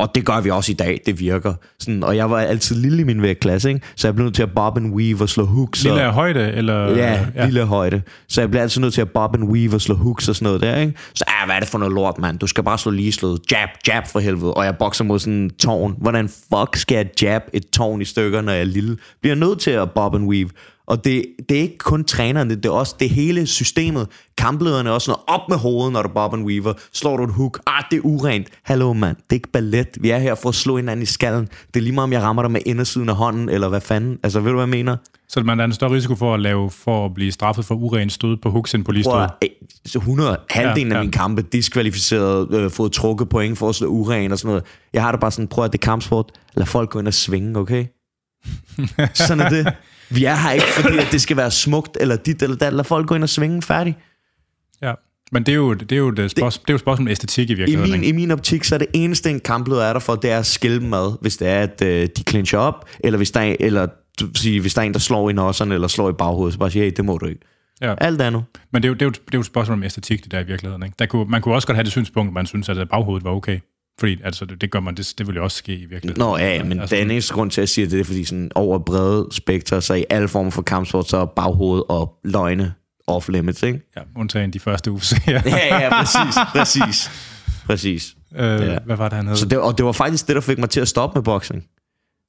og 0.00 0.14
det 0.14 0.24
gør 0.24 0.40
vi 0.40 0.50
også 0.50 0.72
i 0.72 0.74
dag, 0.74 1.00
det 1.06 1.20
virker. 1.20 1.54
Sådan, 1.78 2.02
og 2.02 2.16
jeg 2.16 2.30
var 2.30 2.40
altid 2.40 2.76
lille 2.76 3.00
i 3.00 3.04
min 3.04 3.22
vægtklasse, 3.22 3.68
ikke? 3.68 3.80
så 3.96 4.08
jeg 4.08 4.14
blev 4.14 4.24
nødt 4.24 4.34
til 4.34 4.42
at 4.42 4.50
bob 4.54 4.76
and 4.76 4.94
weave 4.94 5.22
og 5.22 5.28
slå 5.28 5.44
hooks. 5.44 5.84
Lille 5.84 6.06
og, 6.06 6.12
højde, 6.12 6.52
eller... 6.52 6.90
Ja, 6.96 7.26
ja, 7.34 7.44
lille 7.44 7.64
højde. 7.64 8.02
Så 8.28 8.40
jeg 8.40 8.50
bliver 8.50 8.62
altid 8.62 8.80
nødt 8.80 8.94
til 8.94 9.00
at 9.00 9.10
bob 9.10 9.34
and 9.34 9.44
weave 9.44 9.74
og 9.74 9.80
slå 9.80 9.94
hooks 9.94 10.28
og 10.28 10.36
sådan 10.36 10.46
noget 10.46 10.60
der, 10.60 10.76
ikke? 10.76 10.94
Så 11.14 11.24
ah, 11.28 11.46
hvad 11.46 11.56
er 11.56 11.60
det 11.60 11.68
for 11.68 11.78
noget 11.78 11.94
lort, 11.94 12.18
mand? 12.18 12.38
Du 12.38 12.46
skal 12.46 12.64
bare 12.64 12.78
slå 12.78 12.92
lige 12.92 13.12
slået 13.12 13.40
jab, 13.52 13.68
jab 13.88 14.06
for 14.06 14.20
helvede. 14.20 14.54
Og 14.54 14.64
jeg 14.64 14.76
bokser 14.76 15.04
mod 15.04 15.18
sådan 15.18 15.34
en 15.34 15.50
tårn. 15.50 15.94
Hvordan 15.98 16.28
fuck 16.28 16.76
skal 16.76 16.96
jeg 16.96 17.06
jab 17.22 17.42
et 17.52 17.70
tårn 17.70 18.00
i 18.00 18.04
stykker, 18.04 18.40
når 18.40 18.52
jeg 18.52 18.60
er 18.60 18.64
lille? 18.64 18.96
Bliver 19.22 19.34
nødt 19.34 19.60
til 19.60 19.70
at 19.70 19.90
bob 19.90 20.14
and 20.14 20.28
weave. 20.28 20.50
Og 20.90 21.04
det, 21.04 21.24
det 21.48 21.56
er 21.56 21.60
ikke 21.60 21.78
kun 21.78 22.04
trænerne, 22.04 22.54
det 22.54 22.66
er 22.66 22.70
også 22.70 22.94
det 23.00 23.10
hele 23.10 23.46
systemet. 23.46 24.08
Kamplederne 24.38 24.88
er 24.88 24.92
også 24.92 25.04
sådan 25.04 25.20
op 25.26 25.40
med 25.48 25.56
hovedet, 25.56 25.92
når 25.92 26.02
du 26.02 26.08
bob 26.08 26.34
and 26.34 26.44
weaver. 26.44 26.72
Slår 26.92 27.16
du 27.16 27.24
et 27.24 27.30
hook, 27.32 27.60
ah, 27.66 27.82
det 27.90 27.96
er 27.96 28.00
urent. 28.04 28.48
Hallo 28.62 28.92
mand, 28.92 29.16
det 29.16 29.22
er 29.30 29.34
ikke 29.34 29.50
ballet. 29.52 29.86
Vi 30.00 30.10
er 30.10 30.18
her 30.18 30.34
for 30.34 30.48
at 30.48 30.54
slå 30.54 30.76
hinanden 30.76 31.02
i 31.02 31.06
skallen. 31.06 31.48
Det 31.74 31.80
er 31.80 31.84
lige 31.84 31.92
meget, 31.94 32.04
om 32.04 32.12
jeg 32.12 32.22
rammer 32.22 32.42
dig 32.42 32.50
med 32.50 32.60
indersiden 32.66 33.08
af 33.08 33.16
hånden, 33.16 33.48
eller 33.48 33.68
hvad 33.68 33.80
fanden. 33.80 34.18
Altså, 34.22 34.40
ved 34.40 34.50
du, 34.50 34.56
hvad 34.56 34.62
jeg 34.64 34.68
mener? 34.70 34.96
Så 35.28 35.40
man 35.42 35.60
er 35.60 35.64
en 35.64 35.72
større 35.72 35.92
risiko 35.92 36.14
for 36.14 36.34
at 36.34 36.40
lave 36.40 36.70
for 36.70 37.06
at 37.06 37.14
blive 37.14 37.32
straffet 37.32 37.64
for 37.64 37.74
uren 37.74 38.10
stød 38.10 38.36
på 38.36 38.50
hooks 38.50 38.74
end 38.74 38.84
på 38.84 38.92
lige 38.92 39.04
stød. 39.04 39.12
Prøv 39.12 39.22
at- 39.22 39.30
øh, 39.42 39.48
så 39.86 39.98
100, 39.98 40.36
halvdelen 40.50 40.88
Ja, 40.88 40.94
af 40.94 40.98
ja. 40.98 41.02
mine 41.02 41.12
kampe, 41.12 41.42
diskvalificeret, 41.42 42.54
øh, 42.54 42.70
fået 42.70 42.92
trukket 42.92 43.28
point 43.28 43.58
for 43.58 43.68
at 43.68 43.74
slå 43.74 43.86
uren 43.88 44.32
og 44.32 44.38
sådan 44.38 44.48
noget. 44.48 44.64
Jeg 44.92 45.02
har 45.02 45.10
det 45.12 45.20
bare 45.20 45.30
sådan, 45.30 45.48
prøv 45.48 45.64
at 45.64 45.72
det 45.72 45.78
er 45.78 45.84
kampsport. 45.86 46.32
Lad 46.56 46.66
folk 46.66 46.90
gå 46.90 46.98
ind 46.98 47.06
og 47.08 47.14
svinge, 47.14 47.58
okay? 47.58 47.84
sådan 49.14 49.40
er 49.40 49.48
det. 49.48 49.72
Vi 50.10 50.24
er 50.24 50.36
her 50.36 50.50
ikke, 50.50 50.66
fordi 50.66 50.98
at 50.98 51.08
det 51.12 51.20
skal 51.20 51.36
være 51.36 51.50
smukt, 51.50 51.96
eller 52.00 52.16
dit 52.16 52.42
eller 52.42 52.56
dat. 52.56 52.72
Lad 52.72 52.84
folk 52.84 53.06
gå 53.06 53.14
ind 53.14 53.22
og 53.22 53.28
svinge, 53.28 53.62
færdig. 53.62 53.96
Ja. 54.82 54.92
Men 55.32 55.42
det 55.42 55.52
er 55.52 55.56
jo, 55.56 55.74
det 55.74 55.92
er 55.92 55.96
jo, 55.96 56.08
et 56.08 56.30
spørgsmål, 56.30 56.50
det, 56.50 56.60
det 56.60 56.70
er 56.70 56.72
jo 56.72 56.74
et 56.74 56.80
spørgsmål 56.80 57.06
om 57.06 57.10
æstetik 57.10 57.50
i 57.50 57.52
I 57.52 57.56
virkeligheden. 57.56 57.90
min, 57.90 58.00
ikke? 58.00 58.08
I 58.08 58.12
min 58.12 58.30
optik, 58.30 58.64
så 58.64 58.74
er 58.74 58.78
det 58.78 58.88
eneste, 58.92 59.30
en 59.30 59.40
kampleder 59.40 59.82
er 59.82 59.92
der 59.92 60.00
for, 60.00 60.14
det 60.14 60.30
er 60.30 60.38
at 60.38 60.46
skille 60.46 60.80
dem 60.80 60.94
ad, 60.94 61.20
hvis 61.20 61.36
det 61.36 61.48
er, 61.48 61.60
at 61.60 61.82
øh, 61.82 62.08
de 62.16 62.22
clincher 62.28 62.58
op, 62.58 62.88
eller 63.00 63.16
hvis 63.16 63.30
der 63.30 63.40
er, 63.40 63.56
eller, 63.60 63.86
sige, 64.34 64.60
hvis 64.60 64.74
der 64.74 64.82
er 64.82 64.86
en, 64.86 64.92
der 64.92 64.98
slår 64.98 65.30
i 65.30 65.32
nosserne, 65.32 65.74
eller 65.74 65.88
slår 65.88 66.10
i 66.10 66.12
baghovedet, 66.12 66.52
så 66.52 66.58
bare 66.58 66.70
sige, 66.70 66.84
hey, 66.84 66.92
det 66.96 67.04
må 67.04 67.18
du 67.18 67.26
ikke. 67.26 67.40
Ja. 67.80 67.94
Alt 67.98 68.20
andet. 68.20 68.44
Men 68.72 68.82
det 68.82 68.88
er, 68.88 68.90
jo, 68.90 68.94
det, 68.94 69.02
er 69.02 69.06
jo, 69.06 69.10
det 69.10 69.18
er 69.18 69.22
jo 69.34 69.40
et 69.40 69.46
spørgsmål 69.46 69.78
om 69.78 69.82
æstetik, 69.82 70.24
det 70.24 70.32
der 70.32 70.40
i 70.40 70.46
virkeligheden. 70.46 70.82
Ikke? 70.82 70.94
Der 70.98 71.06
kunne, 71.06 71.24
man 71.24 71.42
kunne 71.42 71.54
også 71.54 71.66
godt 71.66 71.76
have 71.76 71.84
det 71.84 71.92
synspunkt, 71.92 72.30
at 72.30 72.34
man 72.34 72.46
synes, 72.46 72.68
at 72.68 72.88
baghovedet 72.88 73.24
var 73.24 73.30
okay. 73.30 73.58
Fordi 74.00 74.18
altså, 74.24 74.44
det, 74.44 74.60
det 74.60 74.70
gør 74.70 74.80
man, 74.80 74.94
det, 74.94 75.14
det 75.18 75.26
vil 75.26 75.36
jo 75.36 75.44
også 75.44 75.56
ske 75.56 75.74
i 75.74 75.84
virkeligheden. 75.84 76.20
Nå 76.20 76.36
ja, 76.36 76.62
men 76.64 76.80
altså, 76.80 76.96
den 76.96 77.10
eneste 77.10 77.34
grund 77.34 77.50
til, 77.50 77.60
at 77.60 77.62
jeg 77.62 77.68
siger 77.68 77.86
det, 77.86 77.92
det 77.92 78.00
er, 78.00 78.04
fordi 78.04 78.24
sådan 78.24 78.50
over 78.54 78.78
brede 78.78 79.28
spektrer, 79.32 79.80
så 79.80 79.94
i 79.94 80.04
alle 80.10 80.28
former 80.28 80.50
for 80.50 80.62
kampsport, 80.62 81.08
så 81.08 81.16
er 81.16 81.24
baghoved 81.26 81.82
og 81.88 82.18
løgne 82.24 82.74
off 83.06 83.28
limits, 83.28 83.62
ikke? 83.62 83.80
Ja, 83.96 84.00
undtagen 84.16 84.52
de 84.52 84.60
første 84.60 84.90
UFC'er. 84.90 85.30
Ja, 85.30 85.78
ja, 85.84 86.00
præcis, 86.02 86.34
præcis, 86.54 87.10
præcis. 87.66 88.14
øh, 88.36 88.60
Ja. 88.60 88.78
Hvad 88.86 88.96
var 88.96 89.08
det, 89.08 89.16
han 89.16 89.26
hed? 89.26 89.36
Så 89.36 89.46
det, 89.46 89.58
og 89.58 89.78
det 89.78 89.86
var 89.86 89.92
faktisk 89.92 90.26
det, 90.28 90.34
der 90.36 90.42
fik 90.42 90.58
mig 90.58 90.70
til 90.70 90.80
at 90.80 90.88
stoppe 90.88 91.18
med 91.18 91.24
boksning. 91.24 91.64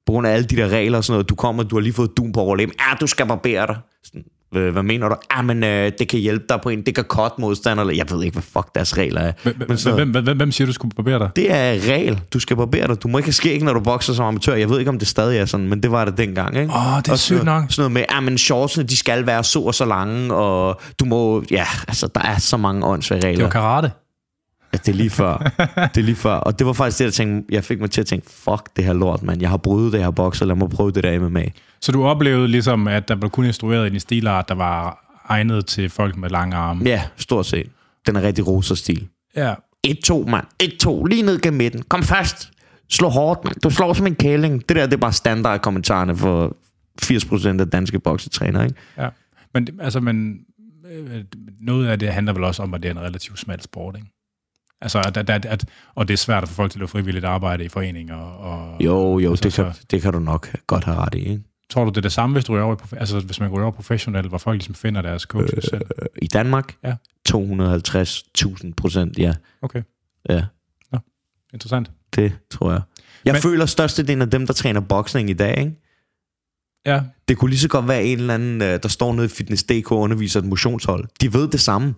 På 0.05 0.11
grund 0.13 0.27
af 0.27 0.31
alle 0.31 0.45
de 0.45 0.55
der 0.55 0.67
regler 0.69 0.97
og 0.97 1.03
sådan 1.03 1.13
noget. 1.13 1.29
Du 1.29 1.35
kommer, 1.35 1.63
du 1.63 1.75
har 1.75 1.81
lige 1.81 1.93
fået 1.93 2.11
dum 2.17 2.31
på 2.31 2.39
overlem. 2.39 2.71
Ja, 2.79 2.95
du 3.01 3.07
skal 3.07 3.27
barbere 3.27 3.67
dig. 3.67 3.77
Sådan, 4.03 4.23
"Øh, 4.55 4.71
hvad 4.71 4.83
mener 4.83 5.09
du? 5.09 5.15
Ja, 5.37 5.41
men 5.41 5.63
øh, 5.63 5.91
det 5.99 6.07
kan 6.07 6.19
hjælpe 6.19 6.45
dig 6.49 6.59
på 6.63 6.69
en. 6.69 6.81
Det 6.85 6.95
kan 6.95 7.03
cut 7.03 7.31
modstander. 7.39 7.83
Eller, 7.83 7.95
jeg 7.95 8.05
ved 8.11 8.23
ikke, 8.23 8.33
hvad 8.35 8.43
fuck 8.43 8.75
deres 8.75 8.97
regler 8.97 9.21
er. 9.21 9.31
Hvem- 9.43 9.55
Men 9.67 9.77
så- 9.77 9.91
hvem, 9.91 10.11
hvem, 10.11 10.37
hvem, 10.37 10.51
siger, 10.51 10.65
du 10.65 10.73
skulle 10.73 10.95
barbere 10.95 11.19
dig? 11.19 11.29
Det 11.35 11.51
er 11.51 11.71
regel. 11.93 12.19
Du 12.33 12.39
skal 12.39 12.57
barbere 12.57 12.87
dig. 12.87 13.03
Du 13.03 13.07
må 13.07 13.17
ikke 13.17 13.27
have 13.27 13.33
skæg, 13.33 13.63
når 13.63 13.73
du 13.73 13.79
bokser 13.79 14.13
som 14.13 14.25
amatør. 14.25 14.53
Jeg 14.55 14.69
ved 14.69 14.79
ikke, 14.79 14.89
om 14.89 14.99
det 14.99 15.07
stadig 15.07 15.37
er 15.39 15.45
sådan, 15.45 15.67
men 15.67 15.83
det 15.83 15.91
var 15.91 16.05
det 16.05 16.17
dengang. 16.17 16.57
Ikke? 16.57 16.73
Åh, 16.73 16.97
det 16.97 17.07
er 17.07 17.11
Og 17.11 17.19
sygt 17.19 17.43
nok. 17.43 17.63
Sådan 17.69 17.81
noget 17.81 17.91
med, 17.91 18.17
at 18.17 18.23
men 18.23 18.37
shortsene, 18.37 18.83
de 18.87 18.97
skal 18.97 19.25
være 19.25 19.43
så 19.43 19.59
og 19.61 19.75
så 19.75 19.85
lange, 19.85 20.33
og 20.33 20.81
du 20.99 21.05
må... 21.05 21.43
Ja, 21.51 21.65
altså, 21.87 22.07
der 22.15 22.21
er 22.21 22.37
så 22.39 22.57
mange 22.57 22.85
åndssvage 22.85 23.21
Det 23.21 23.27
regler. 23.29 23.43
var 23.43 23.51
karate. 23.51 23.91
Ja, 24.73 24.77
det 24.77 24.87
er 24.87 24.93
lige 24.93 25.09
før. 25.09 25.37
det 25.95 25.97
er 25.97 26.01
lige 26.01 26.15
før. 26.15 26.33
Og 26.33 26.59
det 26.59 26.67
var 26.67 26.73
faktisk 26.73 26.99
det, 26.99 27.05
jeg, 27.05 27.13
tænkte, 27.13 27.55
jeg 27.55 27.63
fik 27.63 27.79
mig 27.79 27.91
til 27.91 28.01
at 28.01 28.07
tænke, 28.07 28.29
fuck 28.29 28.75
det 28.75 28.83
her 28.85 28.93
lort, 28.93 29.23
mand. 29.23 29.41
Jeg 29.41 29.49
har 29.49 29.57
brydet 29.57 29.93
det 29.93 30.03
her 30.03 30.11
bokser, 30.11 30.45
lad 30.45 30.55
mig 30.55 30.69
prøve 30.69 30.91
det 30.91 31.03
der 31.03 31.19
MMA. 31.19 31.45
Så 31.81 31.91
du 31.91 32.05
oplevede 32.05 32.47
ligesom, 32.47 32.87
at 32.87 33.07
der 33.07 33.15
blev 33.15 33.29
kun 33.29 33.45
instrueret 33.45 33.91
i 33.91 33.93
en 33.93 33.99
stilart, 33.99 34.49
der 34.49 34.55
var 34.55 35.05
egnet 35.29 35.65
til 35.65 35.89
folk 35.89 36.17
med 36.17 36.29
lange 36.29 36.55
arme. 36.55 36.83
Ja, 36.85 37.03
stort 37.17 37.45
set. 37.45 37.67
Den 38.07 38.15
er 38.15 38.21
rigtig 38.21 38.47
rosa 38.47 38.75
stil. 38.75 39.07
Ja. 39.35 39.53
1-2, 39.87 40.29
mand. 40.29 40.45
1-2. 40.63 41.05
Lige 41.05 41.21
ned 41.21 41.41
gennem 41.41 41.57
midten. 41.57 41.81
Kom 41.81 42.03
fast. 42.03 42.51
Slå 42.89 43.09
hårdt, 43.09 43.43
mand. 43.43 43.55
Du 43.63 43.69
slår 43.69 43.93
som 43.93 44.07
en 44.07 44.15
kæling. 44.15 44.69
Det 44.69 44.77
der, 44.77 44.85
det 44.85 44.93
er 44.93 44.97
bare 44.97 45.13
standard 45.13 45.61
kommentarerne 45.61 46.17
for 46.17 46.57
80% 47.01 47.59
af 47.59 47.69
danske 47.69 47.99
boksetrænere, 47.99 48.65
ikke? 48.65 48.75
ja. 48.97 49.09
Men, 49.53 49.67
altså, 49.79 49.99
men 49.99 50.39
øh, 50.91 51.23
noget 51.61 51.87
af 51.87 51.99
det 51.99 52.13
handler 52.13 52.33
vel 52.33 52.43
også 52.43 52.63
om, 52.63 52.73
at 52.73 52.83
det 52.83 52.89
er 52.89 52.93
en 52.93 53.01
relativt 53.01 53.39
smal 53.39 53.61
sport, 53.61 53.95
ikke? 53.95 54.07
Altså, 54.81 54.99
at, 54.99 55.17
at, 55.17 55.29
at, 55.29 55.45
at, 55.45 55.65
og 55.95 56.07
det 56.07 56.13
er 56.13 56.17
svært 56.17 56.43
at 56.43 56.49
få 56.49 56.55
folk 56.55 56.71
til 56.71 56.83
at 56.83 56.89
frivilligt 56.89 57.25
arbejde 57.25 57.65
i 57.65 57.69
foreninger. 57.69 58.15
Og, 58.15 58.81
Jo, 58.83 59.19
jo, 59.19 59.29
Altså, 59.29 59.43
det 59.43 59.53
kan, 59.53 59.73
så- 59.73 59.85
det 59.91 60.01
kan 60.01 60.13
du 60.13 60.19
nok 60.19 60.47
godt 60.67 60.83
have 60.83 60.97
ret 60.97 61.15
i, 61.15 61.17
ikke? 61.19 61.43
Tror 61.69 61.83
du, 61.83 61.89
det 61.89 61.97
er 61.97 62.01
det 62.01 62.11
samme, 62.11 62.33
hvis 62.33 62.45
du 62.45 62.53
ryger 62.53 62.63
over, 62.63 62.75
altså, 62.97 63.19
hvis 63.19 63.39
man 63.39 63.49
ryger 63.49 63.63
over 63.63 63.71
professionelt, 63.71 64.27
hvor 64.27 64.37
folk 64.37 64.55
ligesom 64.55 64.75
finder 64.75 65.01
deres 65.01 65.21
coach 65.21 65.53
øh, 65.57 65.63
selv? 65.63 65.81
I 66.21 66.27
Danmark? 66.27 66.75
Ja. 66.83 66.95
250.000 67.29 68.73
procent, 68.77 69.17
ja. 69.17 69.33
Okay, 69.61 69.81
Ja, 70.29 70.43
interessant. 71.53 71.91
det 72.15 72.33
tror 72.49 72.71
jeg. 72.71 72.81
Jeg 73.25 73.31
Men- 73.31 73.33
Men, 73.33 73.41
føler 73.41 73.65
størstedelen 73.65 74.21
af 74.21 74.29
dem, 74.29 74.45
der 74.47 74.53
træner 74.53 74.79
boksning 74.79 75.29
i 75.29 75.33
dag, 75.33 75.59
ikke? 75.59 75.75
Ja, 76.85 77.01
Det 77.27 77.37
kunne 77.37 77.49
lige 77.49 77.59
så 77.59 77.67
godt 77.69 77.87
være 77.87 78.03
en 78.03 78.19
eller 78.19 78.33
anden, 78.33 78.61
øh, 78.61 78.79
der 78.83 78.89
står 78.89 79.13
nede 79.13 79.25
i 79.25 79.29
Fitness.dk 79.29 79.91
og 79.91 79.97
underviser 79.99 80.39
et 80.39 80.45
motionshold. 80.45 81.07
De 81.21 81.33
ved 81.33 81.47
det 81.47 81.59
samme. 81.59 81.93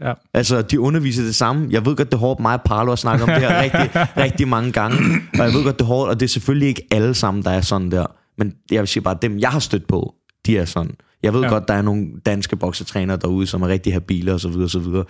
Ja. 0.00 0.12
Altså, 0.34 0.62
de 0.62 0.80
underviser 0.80 1.22
det 1.22 1.34
samme. 1.34 1.68
Jeg 1.70 1.86
ved 1.86 1.96
godt, 1.96 2.08
det 2.08 2.14
er 2.14 2.20
hårdt 2.20 2.40
mig 2.40 2.54
og 2.54 2.62
Parlo 2.62 2.92
at 2.92 2.98
snakke 2.98 3.24
om 3.24 3.28
det 3.28 3.38
her 3.38 3.60
rigtig, 3.64 4.06
rigtig 4.16 4.48
mange 4.48 4.72
gange. 4.72 4.96
Og 5.38 5.44
jeg 5.44 5.52
ved 5.52 5.64
godt, 5.64 5.78
det 5.78 5.84
er 5.84 5.88
hårdt, 5.88 6.10
og 6.10 6.20
det 6.20 6.26
er 6.26 6.30
selvfølgelig 6.30 6.68
ikke 6.68 6.86
alle 6.90 7.14
sammen, 7.14 7.44
der 7.44 7.50
er 7.50 7.60
sådan 7.60 7.90
der. 7.90 8.06
Men 8.38 8.54
jeg 8.70 8.80
vil 8.80 8.88
sige 8.88 9.02
bare, 9.02 9.18
dem 9.22 9.38
jeg 9.38 9.50
har 9.50 9.58
stødt 9.58 9.86
på, 9.86 10.14
de 10.46 10.58
er 10.58 10.64
sådan. 10.64 10.94
Jeg 11.22 11.34
ved 11.34 11.40
ja. 11.40 11.48
godt, 11.48 11.68
der 11.68 11.74
er 11.74 11.82
nogle 11.82 12.06
danske 12.26 12.56
boksetrænere 12.56 13.16
derude, 13.16 13.46
som 13.46 13.62
er 13.62 13.68
rigtig 13.68 13.92
habile 13.92 14.34
og 14.34 14.40
så 14.40 14.48
videre, 14.48 14.64
og 14.64 14.70
så 14.70 14.78
videre. 14.78 15.04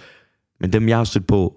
Men 0.61 0.73
dem 0.73 0.89
jeg 0.89 0.97
har 0.97 1.05
stødt 1.05 1.27
på, 1.27 1.55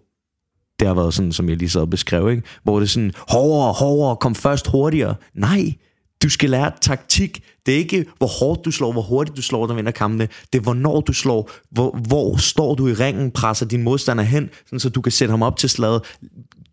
det 0.79 0.87
har 0.87 0.95
været 0.95 1.13
sådan, 1.13 1.31
som 1.31 1.49
jeg 1.49 1.57
lige 1.57 1.69
sad 1.69 1.81
og 1.81 1.89
beskrev, 1.89 2.29
ikke? 2.29 2.43
hvor 2.63 2.79
det 2.79 2.85
er 2.85 2.89
sådan, 2.89 3.11
hårdere, 3.29 3.73
hårdere, 3.73 4.15
kom 4.15 4.35
først 4.35 4.67
hurtigere. 4.67 5.15
Nej, 5.33 5.73
du 6.23 6.29
skal 6.29 6.49
lære 6.49 6.71
taktik. 6.81 7.43
Det 7.65 7.73
er 7.73 7.77
ikke, 7.77 8.05
hvor 8.17 8.27
hårdt 8.27 8.65
du 8.65 8.71
slår, 8.71 8.91
hvor 8.91 9.01
hurtigt 9.01 9.37
du 9.37 9.41
slår, 9.41 9.67
der 9.67 9.73
vinder 9.73 9.91
kampene. 9.91 10.27
Det 10.53 10.59
er, 10.59 10.63
hvornår 10.63 11.01
du 11.01 11.13
slår. 11.13 11.51
Hvor, 11.71 11.91
hvor 12.07 12.37
står 12.37 12.75
du 12.75 12.87
i 12.87 12.93
ringen, 12.93 13.31
presser 13.31 13.65
din 13.65 13.83
modstander 13.83 14.23
hen, 14.23 14.49
sådan, 14.65 14.79
så 14.79 14.89
du 14.89 15.01
kan 15.01 15.11
sætte 15.11 15.31
ham 15.31 15.41
op 15.41 15.57
til 15.57 15.69
slaget. 15.69 16.17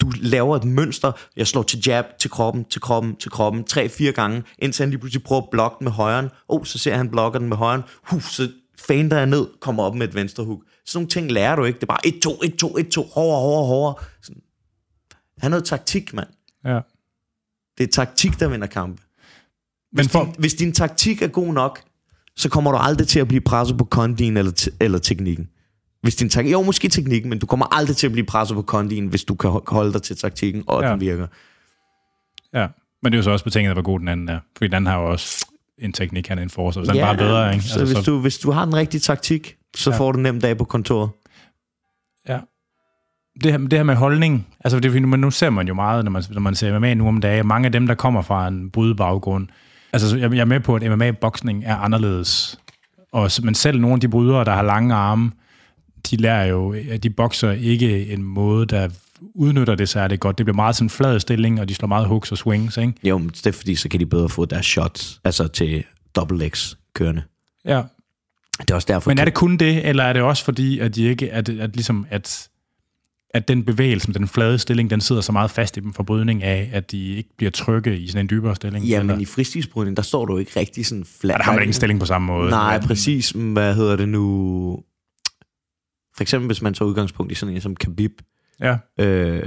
Du 0.01 0.13
laver 0.21 0.57
et 0.57 0.65
mønster. 0.65 1.13
Jeg 1.37 1.47
slår 1.47 1.63
til 1.63 1.83
jab, 1.87 2.05
til 2.19 2.31
kroppen, 2.31 2.65
til 2.65 2.81
kroppen, 2.81 3.17
til 3.17 3.31
kroppen, 3.31 3.65
tre-fire 3.65 4.13
gange, 4.13 4.43
indtil 4.59 4.83
han 4.83 4.91
lige 4.91 5.01
pludselig 5.01 5.23
prøver 5.23 5.43
at 5.43 5.49
blokke 5.51 5.77
den 5.79 5.85
med 5.85 5.93
højren. 5.93 6.29
Oh, 6.49 6.65
så 6.65 6.79
ser 6.79 6.97
han 6.97 7.11
blokker 7.11 7.39
den 7.39 7.49
med 7.49 7.57
højren. 7.57 7.83
Huh, 8.03 8.23
så 8.23 8.49
feinter 8.87 9.17
jeg 9.17 9.27
ned, 9.27 9.47
kommer 9.61 9.83
op 9.83 9.95
med 9.95 10.09
et 10.09 10.15
venstre 10.15 10.45
hook. 10.45 10.61
Sådan 10.87 10.99
nogle 10.99 11.09
ting 11.09 11.33
lærer 11.33 11.57
du 11.57 11.65
ikke. 11.65 11.77
Det 11.77 11.83
er 11.83 11.87
bare 11.87 12.07
1-2, 12.07 12.11
1-2, 13.01 13.03
1-2, 13.03 13.15
hårdere, 13.15 13.41
hårdere, 13.41 13.67
hårdere. 13.67 13.95
Sådan. 14.23 14.43
Han 15.39 15.51
noget 15.51 15.65
taktik, 15.65 16.15
mand. 16.15 16.29
ja. 16.65 16.81
Det 17.79 17.85
er 17.85 17.93
taktik, 17.93 18.41
der 18.41 18.49
vinder 18.49 18.67
kampe. 18.67 19.03
Men 19.93 19.97
Hvis, 20.05 20.13
for, 20.13 20.25
din, 20.25 20.35
hvis 20.39 20.55
din 20.55 20.73
taktik 20.73 21.23
er 21.23 21.27
god 21.29 21.53
nok, 21.53 21.81
så 22.37 22.49
kommer 22.49 22.73
du 22.73 22.79
aldrig 22.79 23.09
til 23.09 23.21
at 23.21 23.29
blive 23.29 23.41
presset 23.41 23.79
på 23.79 23.85
kondien 23.85 24.37
eller, 24.37 24.69
eller 24.81 24.99
teknikken. 24.99 25.49
Hvis 26.03 26.17
din 26.17 26.29
tak- 26.29 26.47
jo, 26.47 26.63
måske 26.63 26.89
teknikken, 26.89 27.31
men 27.31 27.39
du 27.39 27.47
kommer 27.47 27.75
aldrig 27.77 27.97
til 27.97 28.07
at 28.07 28.13
blive 28.13 28.27
presset 28.27 28.55
på 28.55 28.63
kondien, 28.63 29.07
hvis 29.07 29.25
du 29.25 29.35
kan 29.35 29.51
ho- 29.51 29.65
holde 29.67 29.93
dig 29.93 30.03
til 30.03 30.17
taktikken, 30.17 30.65
og 30.67 30.81
Ja. 30.83 30.87
ja. 30.87 30.93
den 30.93 31.01
virker. 31.01 31.27
ja. 32.55 32.67
Men 33.03 33.13
det 33.13 33.17
er 33.17 33.19
jo 33.19 33.23
så 33.23 33.31
også 33.31 33.45
betinget, 33.45 33.73
hvor 33.75 33.83
god 33.83 34.01
den 34.01 34.09
anden 34.09 34.29
er. 34.29 34.39
Fordi 34.57 34.69
den 34.69 34.75
anden 34.75 34.87
har 34.93 34.99
jo 35.01 35.11
også 35.11 35.47
en 35.79 35.93
teknik, 35.93 36.29
han 36.29 36.39
er 36.39 36.43
en 36.43 36.51
force, 36.51 36.75
så 36.87 36.93
den 36.93 37.01
er 37.01 37.05
bare 37.07 37.17
bedre, 37.17 37.53
ikke? 37.55 37.65
Så, 37.65 37.85
hvis, 37.85 37.97
du, 38.07 38.21
hvis 38.21 38.39
du 38.39 38.51
har 38.51 38.65
den 38.65 38.77
rigtige 38.77 39.01
taktik, 39.01 39.57
så 39.77 39.91
Ja. 39.91 39.95
ja. 39.95 40.01
får 40.01 40.13
du 40.13 40.17
en 40.19 40.23
nem 40.23 40.41
dag 40.41 40.57
på 40.59 40.65
kontoret. 40.65 41.11
Ja. 42.29 42.39
Det 43.43 43.51
her, 43.53 43.59
det 43.59 43.73
her 43.73 43.83
med 43.83 43.95
holdning, 43.95 44.47
altså 44.65 44.81
det, 44.81 45.03
men 45.03 45.21
nu 45.21 45.31
ser 45.31 45.51
man 45.51 45.69
jo 45.69 45.75
meget, 45.75 46.05
når 46.05 46.11
man, 46.11 46.23
når 46.31 46.41
man 46.41 46.55
ser 46.55 46.79
MMA 46.79 46.95
nu 46.95 47.09
om 47.09 47.21
dagen, 47.21 47.47
mange 47.47 47.67
af 47.67 47.73
dem, 47.73 47.87
der 47.87 47.95
kommer 47.95 48.23
fra 48.23 48.49
en 48.49 48.71
brydebaggrund, 48.71 49.49
Altså, 50.03 50.17
jeg 50.17 50.33
jeg 50.33 50.41
er 50.41 50.45
med 50.45 50.61
på, 50.61 50.75
at 50.75 50.83
MMA-boksning 50.83 51.65
er 51.65 51.77
anderledes. 51.77 52.59
Og, 53.13 53.31
men 53.43 53.55
selv 53.55 53.81
nogle 53.81 53.95
af 53.95 54.01
de 54.01 54.09
brydere, 54.09 54.45
der 54.45 54.55
har 54.55 54.63
lange 54.63 54.95
arme, 54.95 55.31
de 56.11 56.17
lærer 56.17 56.45
jo, 56.45 56.75
at 56.91 57.03
de 57.03 57.11
bokser 57.11 57.51
ikke 57.51 58.07
en 58.09 58.23
måde, 58.23 58.67
der 58.67 58.89
udnytter 59.35 59.75
det 59.75 59.89
særligt 59.89 60.21
godt. 60.21 60.39
Det 60.39 60.47
bliver 60.47 60.57
meget 60.57 60.77
sådan 60.77 60.87
en 60.87 60.91
flad 60.91 61.21
stilling, 61.21 61.61
og 61.61 61.69
de 61.69 61.75
slår 61.75 61.89
meget 61.89 62.07
hooks 62.07 62.33
og 62.33 62.39
swings, 62.39 62.77
ikke? 62.77 62.93
Jo, 63.05 63.19
men 63.19 63.29
det 63.29 63.47
er 63.47 63.53
fordi, 63.53 63.75
så 63.75 63.89
kan 63.89 64.01
de 64.01 64.07
bedre 64.07 64.29
få 64.29 64.45
deres 64.45 64.67
shots, 64.67 65.21
altså 65.25 65.49
til 65.49 65.85
double 66.17 66.39
legs 66.39 66.79
kørende. 66.95 67.23
Ja. 67.65 67.83
Det 68.61 68.71
er 68.71 68.75
også 68.75 68.87
derfor, 68.89 69.11
Men 69.11 69.19
er 69.19 69.25
det 69.25 69.35
kun 69.35 69.57
det, 69.57 69.89
eller 69.89 70.05
er 70.05 70.13
det 70.13 70.23
også 70.23 70.45
fordi, 70.45 70.79
at 70.79 70.95
de 70.95 71.03
ikke, 71.03 71.33
at, 71.33 71.49
at 71.49 71.77
ligesom, 71.77 72.07
at, 72.11 72.49
at 73.31 73.49
den 73.49 73.65
bevægelse, 73.65 74.13
den 74.13 74.29
flade 74.29 74.59
stilling, 74.59 74.91
den 74.91 75.01
sidder 75.01 75.21
så 75.23 75.33
meget 75.33 75.51
fast 75.51 75.77
i 75.77 75.81
dem 75.81 75.93
for 75.93 76.03
brydning 76.03 76.43
af, 76.43 76.71
at 76.73 76.91
de 76.91 77.15
ikke 77.17 77.31
bliver 77.37 77.51
trygge 77.51 77.99
i 77.99 78.09
sådan 78.09 78.25
en 78.25 78.31
dybere 78.31 78.57
stilling? 78.57 78.85
Ja, 78.85 79.03
men 79.03 79.21
i 79.21 79.25
fristilsbrydning, 79.25 79.97
der 79.97 80.03
står 80.03 80.25
du 80.25 80.39
ikke 80.39 80.61
rigtig 80.61 80.87
sådan 80.87 81.05
flat. 81.21 81.33
Ja, 81.33 81.39
der 81.39 81.45
har 81.45 81.53
man 81.53 81.63
ikke 81.63 81.69
en 81.71 81.75
stilling 81.75 82.01
på 82.01 82.07
samme 82.07 82.27
måde. 82.27 82.51
Nej, 82.51 82.81
præcis. 82.81 83.31
Hvad 83.31 83.75
hedder 83.75 83.97
det 83.97 84.09
nu? 84.09 84.83
For 86.17 86.23
eksempel, 86.23 86.47
hvis 86.47 86.63
man 86.63 86.75
tager 86.75 86.89
udgangspunkt 86.89 87.33
i 87.33 87.35
sådan 87.35 87.55
en 87.55 87.61
som 87.61 87.77
Khabib. 87.77 88.13
Ja, 88.61 88.77
Øh, 89.01 89.43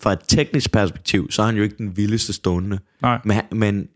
fra 0.00 0.12
et 0.12 0.18
teknisk 0.28 0.72
perspektiv, 0.72 1.30
så 1.30 1.42
er 1.42 1.46
han 1.46 1.56
jo 1.56 1.62
ikke 1.62 1.76
den 1.78 1.96
vildeste 1.96 2.32
stående. 2.32 2.78
nej. 3.02 3.20
Men, 3.24 3.40
men 3.52 3.88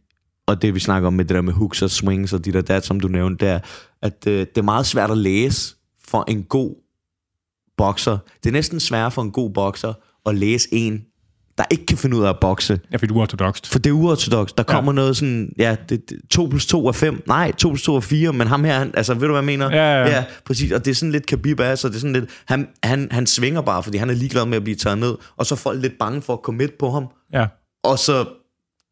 og 0.46 0.62
det 0.62 0.74
vi 0.74 0.80
snakker 0.80 1.06
om 1.06 1.12
med 1.12 1.24
det 1.24 1.34
der 1.34 1.40
med 1.42 1.52
hooks 1.52 1.82
og 1.82 1.90
swings 1.90 2.32
og 2.32 2.44
de 2.44 2.52
der 2.52 2.60
dat, 2.62 2.84
som 2.84 3.00
du 3.00 3.08
nævnte, 3.08 3.46
det 3.46 3.52
er, 3.52 3.60
at 4.02 4.24
øh, 4.26 4.38
det 4.40 4.58
er 4.58 4.62
meget 4.62 4.86
svært 4.86 5.10
at 5.10 5.18
læse 5.18 5.74
for 6.04 6.24
en 6.28 6.42
god 6.42 6.74
bokser. 7.76 8.18
Det 8.42 8.50
er 8.50 8.52
næsten 8.52 8.80
sværere 8.80 9.10
for 9.10 9.22
en 9.22 9.30
god 9.30 9.50
bokser 9.50 9.92
at 10.26 10.34
læse 10.34 10.68
en, 10.72 11.02
der 11.58 11.64
ikke 11.70 11.86
kan 11.86 11.98
finde 11.98 12.16
ud 12.16 12.24
af 12.24 12.28
at 12.28 12.36
bokse. 12.40 12.80
Ja, 12.92 12.96
fordi 12.96 13.06
du 13.06 13.18
er 13.18 13.22
ortodokst. 13.22 13.66
For 13.66 13.78
det 13.78 13.90
er 13.90 13.94
uortodox. 13.94 14.50
Der 14.56 14.62
kommer 14.62 14.92
ja. 14.92 14.94
noget 14.94 15.16
sådan, 15.16 15.52
ja, 15.58 15.76
det, 15.88 16.10
det, 16.10 16.20
2 16.30 16.46
plus 16.46 16.66
2 16.66 16.86
er 16.86 16.92
5. 16.92 17.22
Nej, 17.26 17.52
2 17.52 17.68
plus 17.68 17.82
2 17.82 17.96
er 17.96 18.00
4, 18.00 18.32
men 18.32 18.46
ham 18.46 18.64
her, 18.64 18.78
han, 18.78 18.90
altså, 18.94 19.14
ved 19.14 19.20
du, 19.20 19.26
hvad 19.26 19.36
jeg 19.36 19.44
mener? 19.44 19.70
Ja, 19.70 19.92
ja, 19.92 20.00
ja. 20.00 20.16
ja 20.16 20.24
præcis. 20.44 20.72
Og 20.72 20.84
det 20.84 20.90
er 20.90 20.94
sådan 20.94 21.12
lidt 21.12 21.26
Khabib 21.26 21.60
er, 21.60 21.74
så 21.74 21.88
det 21.88 21.94
er 21.94 22.00
sådan 22.00 22.12
lidt, 22.12 22.30
han, 22.46 22.68
han, 22.82 23.08
han 23.10 23.26
svinger 23.26 23.60
bare, 23.60 23.82
fordi 23.82 23.98
han 23.98 24.10
er 24.10 24.14
ligeglad 24.14 24.46
med 24.46 24.56
at 24.56 24.64
blive 24.64 24.76
taget 24.76 24.98
ned, 24.98 25.14
og 25.36 25.46
så 25.46 25.54
er 25.54 25.56
folk 25.56 25.82
lidt 25.82 25.98
bange 25.98 26.22
for 26.22 26.32
at 26.32 26.42
komme 26.42 26.58
midt 26.58 26.78
på 26.78 26.90
ham, 26.90 27.06
Ja, 27.32 27.46
og 27.84 27.98
så, 27.98 28.26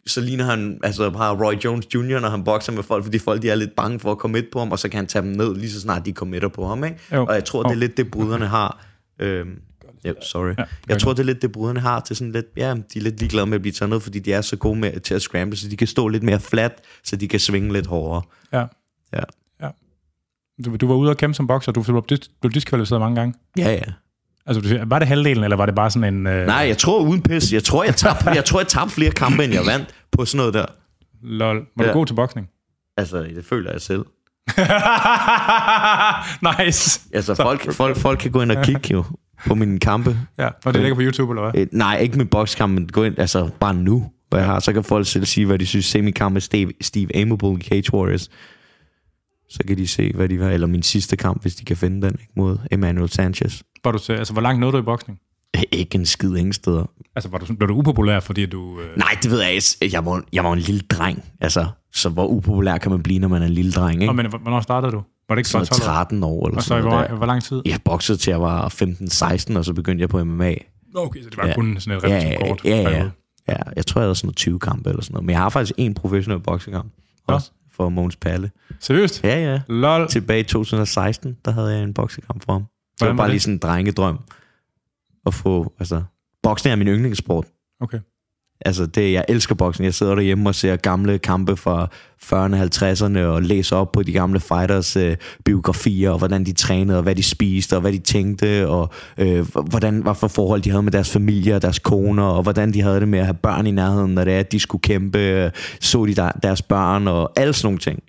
så 0.07 0.21
ligner 0.21 0.45
han, 0.45 0.81
altså 0.83 1.11
har 1.11 1.45
Roy 1.45 1.55
Jones 1.55 1.95
Jr., 1.95 2.21
når 2.21 2.29
han 2.29 2.45
bokser 2.45 2.73
med 2.73 2.83
folk, 2.83 3.05
fordi 3.05 3.19
folk 3.19 3.43
de 3.43 3.51
er 3.51 3.55
lidt 3.55 3.77
bange 3.77 4.01
for 4.01 4.13
at 4.13 4.19
komme 4.19 4.43
på 4.53 4.59
ham, 4.59 4.73
og 4.73 4.79
så 4.79 4.89
kan 4.89 4.97
han 4.99 5.07
tage 5.07 5.23
dem 5.23 5.31
ned, 5.31 5.55
lige 5.57 5.71
så 5.71 5.81
snart 5.81 6.07
de 6.07 6.13
kommer 6.13 6.49
på 6.49 6.67
ham, 6.67 6.85
ikke? 6.85 6.99
Jo. 7.13 7.27
Og 7.27 7.35
jeg 7.35 7.45
tror, 7.45 7.63
det 7.63 7.71
er 7.71 7.77
lidt 7.77 7.97
det, 7.97 8.11
bryderne 8.11 8.47
har. 8.47 8.87
Øhm, 9.19 9.59
ja, 10.05 10.13
sorry. 10.23 10.55
Ja, 10.59 10.65
jeg 10.89 10.99
tror, 11.01 11.13
det 11.13 11.21
er 11.21 11.25
lidt 11.25 11.43
det, 11.43 11.53
bryderne 11.53 11.81
har 11.81 12.01
til 12.01 12.17
sådan 12.17 12.33
lidt, 12.33 12.47
ja, 12.57 12.75
de 12.75 12.99
er 12.99 13.01
lidt 13.03 13.21
ligeglade 13.21 13.47
med 13.47 13.55
at 13.55 13.63
blive 13.63 13.73
taget 13.73 13.91
ned, 13.91 14.01
fordi 14.01 14.19
de 14.19 14.33
er 14.33 14.41
så 14.41 14.57
gode 14.57 14.79
med, 14.79 15.01
til 15.01 15.15
at 15.15 15.23
scramble, 15.23 15.59
så 15.59 15.69
de 15.69 15.77
kan 15.77 15.87
stå 15.87 16.09
lidt 16.09 16.23
mere 16.23 16.41
flat, 16.41 16.73
så 17.05 17.17
de 17.17 17.29
kan 17.29 17.41
svinge 17.41 17.73
lidt 17.73 17.87
hårdere. 17.87 18.23
ja. 18.53 18.65
Ja. 19.13 19.23
ja. 19.63 19.69
Du, 20.65 20.77
du 20.77 20.87
var 20.87 20.95
ude 20.95 21.11
og 21.11 21.17
kæmpe 21.17 21.35
som 21.35 21.47
bokser, 21.47 21.73
du 21.73 21.83
blev, 21.83 22.03
dis- 22.13 22.39
blev 22.41 22.53
diskvalificeret 22.53 23.01
mange 23.01 23.17
gange. 23.17 23.35
Ja, 23.59 23.73
ja. 23.73 23.83
Altså, 24.47 24.61
du 24.61 24.69
var 24.87 24.99
det 24.99 25.09
halvdelen, 25.09 25.45
eller 25.45 25.57
var 25.57 25.67
det 25.67 25.75
bare 25.75 25.91
sådan 25.91 26.15
en... 26.15 26.27
Øh, 26.27 26.47
Nej, 26.47 26.57
jeg 26.57 26.79
tror 26.79 27.01
uden 27.03 27.23
pis. 27.23 27.53
Jeg 27.53 27.65
tror, 27.65 27.85
jeg 27.85 27.97
tabte, 27.97 28.31
jeg 28.31 28.45
tror, 28.45 28.61
jeg 28.61 28.69
tabte 28.69 28.95
flere 28.95 29.11
kampe, 29.11 29.45
end 29.45 29.53
jeg 29.53 29.67
vandt 29.67 29.95
på 30.13 30.25
sådan 30.25 30.39
noget 30.39 30.55
der. 30.55 30.67
Lol. 31.23 31.57
Var 31.57 31.83
du 31.85 31.89
Ja. 31.89 31.93
god 31.93 32.07
til 32.07 32.15
boksning? 32.15 32.49
Altså, 32.97 33.23
det 33.23 33.45
føler 33.45 33.73
jeg 33.73 33.81
selv. 33.81 34.05
nice. 36.65 37.01
Altså, 37.15 37.35
folk, 37.35 37.73
folk, 37.73 37.97
folk 37.97 38.19
kan 38.19 38.31
gå 38.31 38.43
ind 38.43 38.53
og 38.53 38.65
kigge 38.65 38.89
jo 38.93 39.05
på 39.47 39.55
mine 39.55 39.79
kampe. 39.81 40.19
Ja, 40.39 40.49
og 40.65 40.75
det 40.75 40.83
ligger 40.83 40.95
på 40.95 41.01
YouTube, 41.03 41.33
eller 41.33 41.51
hvad? 41.51 41.61
Øh, 41.61 41.67
nej, 41.73 41.99
ikke 41.99 42.19
min 42.19 42.27
bokskamp, 42.27 42.73
men 42.75 42.89
gå 42.89 43.05
ind, 43.05 43.19
altså 43.19 43.51
bare 43.61 43.75
nu, 43.75 44.11
hvad 44.31 44.41
jeg 44.41 44.49
har. 44.49 44.61
Så 44.61 44.73
kan 44.73 44.85
folk 44.85 45.07
selv 45.07 45.25
sige, 45.25 45.47
hvad 45.47 45.59
de 45.59 45.67
synes. 45.67 45.87
Se 45.87 46.03
min 46.03 46.13
kamp 46.13 46.33
med 46.33 46.41
Steve, 46.41 46.73
Steve 46.81 47.17
Amable 47.23 47.53
i 47.53 47.61
Cage 47.63 47.95
Warriors. 47.95 48.29
Så 49.51 49.59
kan 49.69 49.77
de 49.77 49.87
se, 49.89 50.13
hvad 50.15 50.29
de 50.29 50.41
var. 50.41 50.51
Eller 50.51 50.67
min 50.67 50.83
sidste 50.83 51.17
kamp, 51.17 51.43
hvis 51.43 51.55
de 51.55 51.65
kan 51.65 51.77
finde 51.77 52.03
den, 52.07 52.17
ikke, 52.21 52.33
mod 52.37 52.59
Emmanuel 52.71 53.09
Sanchez. 53.09 53.63
Var 53.85 53.93
du 53.93 53.99
til, 53.99 54.13
altså, 54.13 54.33
hvor 54.33 54.43
langt 54.43 54.61
nåede 54.61 54.73
du 54.73 54.79
i 54.79 54.83
boksning? 54.83 55.19
Ikke 55.73 55.99
en 55.99 56.07
skid 56.07 56.37
ingen 56.37 56.53
steder. 56.53 56.85
Altså, 57.17 57.31
var 57.31 57.39
du, 57.39 57.55
blev 57.55 57.69
du 57.69 57.75
upopulær, 57.75 58.21
fordi 58.21 58.47
du... 58.47 58.81
Øh, 58.81 58.97
Nej, 58.99 59.09
det 59.23 59.31
ved 59.31 59.41
jeg 59.43 59.53
ikke. 59.53 59.67
Jeg 59.93 60.05
var, 60.07 60.23
jeg 60.33 60.45
var 60.45 60.53
en 60.53 60.59
lille 60.59 60.81
dreng. 60.81 61.25
Altså, 61.41 61.67
så 61.93 62.09
hvor 62.09 62.27
upopulær 62.27 62.79
kan 62.79 62.91
man 62.91 63.03
blive, 63.03 63.19
når 63.19 63.29
man 63.29 63.43
er 63.43 63.47
en 63.47 63.53
lille 63.53 63.73
dreng, 63.73 63.93
ikke? 64.03 64.07
Nå, 64.07 64.13
men 64.13 64.27
hvornår 64.43 64.61
startede 64.61 64.93
du? 64.93 65.03
Var 65.29 65.35
det 65.35 65.41
ikke 65.41 65.49
Sådan 65.51 65.67
sådan 65.67 65.81
12 65.81 65.91
år? 65.91 65.95
13 65.95 66.23
år 66.25 66.47
eller 66.47 66.57
Og 66.57 66.63
så 66.63 66.69
sådan 66.69 66.83
hvor, 66.83 66.93
der. 66.99 67.15
hvor 67.15 67.27
lang 67.27 67.43
tid? 67.43 67.63
Jeg 67.67 67.79
boxede 67.85 68.19
til 68.19 68.31
jeg 68.31 68.41
var 68.41 68.69
15-16, 68.69 69.57
og 69.59 69.65
så 69.65 69.73
begyndte 69.75 70.01
jeg 70.03 70.09
på 70.09 70.25
MMA. 70.25 70.55
Okay, 70.97 71.23
så 71.23 71.31
det 71.31 71.37
var 71.39 71.47
Ja. 71.47 71.55
kun 71.55 71.77
sådan 71.81 71.99
et 71.99 72.05
relativt 72.05 72.33
ja, 72.33 72.47
kort 72.49 72.61
ja, 72.65 72.77
ja. 72.77 72.89
periode. 72.89 73.11
ja, 73.49 73.57
jeg 73.77 73.87
tror, 73.87 74.01
jeg 74.01 74.07
havde 74.07 74.15
sådan 74.15 74.27
noget 74.27 74.37
20 74.37 74.59
kampe 74.59 74.91
eller 74.91 75.03
sådan 75.03 75.15
noget. 75.15 75.27
Men 75.27 75.33
jeg 75.33 75.41
har 75.41 75.49
faktisk 75.49 75.73
en 75.79 75.95
professionel 75.95 76.41
boksekamp. 76.41 76.93
Også 77.27 77.51
for 77.77 77.89
Mogens 77.89 78.17
Palle. 78.17 78.51
Seriøst? 78.81 79.25
Ja, 79.25 79.53
ja. 79.53 79.61
Lol. 79.69 80.09
Tilbage 80.09 80.41
i 80.41 80.43
2016, 80.43 81.37
der 81.45 81.51
havde 81.51 81.75
jeg 81.75 81.83
en 81.83 81.95
boksekamp 81.95 82.45
for 82.45 82.53
ham. 82.53 82.65
Det 83.01 83.07
Hvordan 83.07 83.17
var 83.17 83.23
var 83.23 83.23
bare 83.23 83.29
det? 83.29 83.33
lige 83.33 83.41
sådan 83.41 83.55
en 83.55 83.59
drengedrøm. 83.59 84.19
At 85.27 85.35
få, 85.35 85.73
altså... 85.79 86.03
Boksning 86.43 86.73
er 86.73 86.77
min 86.77 86.89
yndlingssport. 86.89 87.47
Okay. 87.81 87.99
Altså, 88.65 88.87
det, 88.87 89.13
jeg 89.13 89.25
elsker 89.29 89.55
boksning. 89.55 89.85
Jeg 89.85 89.95
sidder 89.95 90.15
derhjemme 90.15 90.49
og 90.49 90.55
ser 90.55 90.77
gamle 90.77 91.19
kampe 91.19 91.57
fra 91.57 91.89
40'erne, 92.23 92.57
50'erne 92.57 93.19
og 93.19 93.43
læser 93.43 93.77
op 93.77 93.93
på 93.93 94.03
de 94.03 94.13
gamle 94.13 94.41
fighters 94.41 94.97
øh, 94.97 95.17
biografier, 95.45 96.11
og 96.11 96.19
hvordan 96.19 96.45
de 96.45 96.53
trænede, 96.53 96.99
og 96.99 97.03
hvad 97.03 97.15
de 97.15 97.23
spiste, 97.23 97.75
og 97.77 97.81
hvad 97.81 97.93
de 97.93 97.99
tænkte, 97.99 98.69
og 98.69 98.91
øh, 99.19 99.47
hvordan, 99.71 100.03
hvad 100.03 100.15
for 100.15 100.29
forhold 100.29 100.63
de 100.63 100.71
havde 100.71 100.83
med 100.83 100.93
deres 100.93 101.11
familie 101.11 101.55
og 101.57 101.63
deres 101.63 101.79
koner, 101.79 102.23
og 102.25 102.43
hvordan 102.43 102.73
de 102.73 102.83
havde 102.83 103.01
det 103.01 103.09
med 103.09 103.19
at 103.19 103.25
have 103.25 103.35
børn 103.35 103.67
i 103.67 103.71
nærheden, 103.71 104.15
når 104.15 104.25
det 104.25 104.35
er, 104.35 104.41
at 104.41 104.53
de 104.53 104.61
skulle 104.61 104.83
kæmpe, 104.83 105.19
øh, 105.19 105.51
så 105.81 106.07
de 106.07 106.15
der, 106.15 106.31
deres 106.43 106.63
børn, 106.63 107.09
og 107.09 107.33
alle 107.37 107.53
sådan 107.53 107.67
nogle 107.67 107.79
ting. 107.79 108.03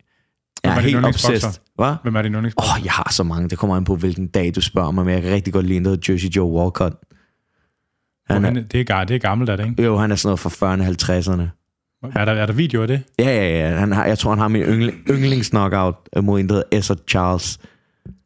Jeg 0.64 0.76
er 0.76 0.80
helt 0.80 1.06
obsessed. 1.06 1.50
Hvad? 1.82 1.96
Hvem 2.04 2.16
er 2.16 2.22
din 2.22 2.34
yndlings? 2.34 2.56
Åh, 2.58 2.76
oh, 2.78 2.86
jeg 2.86 2.92
har 2.92 3.08
så 3.12 3.24
mange. 3.24 3.50
Det 3.50 3.58
kommer 3.58 3.76
an 3.76 3.84
på, 3.84 3.96
hvilken 3.96 4.28
dag 4.28 4.56
du 4.56 4.62
spørger 4.62 4.92
mig, 4.92 5.06
men 5.06 5.14
jeg 5.14 5.22
kan 5.24 5.32
rigtig 5.32 5.54
godt 5.54 5.66
lide 5.66 5.78
en, 5.78 5.86
der 5.86 5.98
Jersey 6.10 6.30
Joe 6.30 6.52
Walcott. 6.52 6.96
Han 8.30 8.46
er, 8.46 8.50
det, 8.72 8.90
er, 8.90 9.04
det 9.04 9.16
er 9.16 9.20
gammelt, 9.20 9.50
er 9.50 9.56
det, 9.56 9.66
ikke? 9.70 9.84
jo, 9.84 9.98
han 9.98 10.12
er 10.12 10.16
sådan 10.16 10.28
noget 10.28 10.40
fra 10.40 10.76
40'erne, 10.76 10.84
50'erne. 10.84 11.48
Er 12.20 12.26
der, 12.26 12.32
er 12.32 12.46
der 12.46 12.54
video 12.54 12.82
af 12.82 12.88
det? 12.88 13.02
Ja, 13.20 13.26
ja, 13.26 13.70
ja. 13.70 13.76
Han 13.80 13.92
har, 13.92 14.06
jeg 14.06 14.18
tror, 14.18 14.30
han 14.32 14.40
har 14.40 14.48
min 14.48 14.62
yndling, 14.62 14.98
yndlingsknockout 15.10 15.96
mod 16.24 16.40
en, 16.40 16.48
der 16.50 16.54
hedder 16.56 16.68
Esser 16.78 16.96
Charles. 17.10 17.60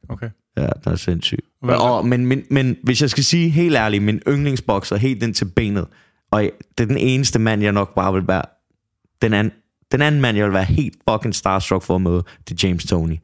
Okay. 0.09 0.29
Ja, 0.57 0.67
den 0.83 0.91
er 0.91 0.95
sindssyg. 0.95 1.39
Hvad- 1.61 1.75
Og, 1.75 2.07
men, 2.07 2.25
men, 2.25 2.43
men 2.51 2.77
hvis 2.83 3.01
jeg 3.01 3.09
skal 3.09 3.23
sige 3.23 3.49
helt 3.49 3.75
ærligt, 3.75 4.03
min 4.03 4.21
yndlingsbokser 4.27 4.95
helt 4.95 5.23
ind 5.23 5.33
til 5.33 5.45
benet, 5.45 5.85
og 6.31 6.41
det 6.77 6.83
er 6.83 6.87
den 6.87 6.97
eneste 6.97 7.39
mand, 7.39 7.61
jeg 7.63 7.71
nok 7.71 7.95
bare 7.95 8.13
vil 8.13 8.27
være, 8.27 8.41
den 9.21 9.33
anden, 9.33 9.53
den 9.91 10.01
anden 10.01 10.21
mand, 10.21 10.37
jeg 10.37 10.45
vil 10.45 10.53
være 10.53 10.63
helt 10.63 10.95
fucking 11.09 11.35
starstruck 11.35 11.83
for 11.83 11.95
at 11.95 12.01
møde, 12.01 12.23
det 12.49 12.63
er 12.63 12.67
James 12.67 12.85
Tony. 12.85 13.15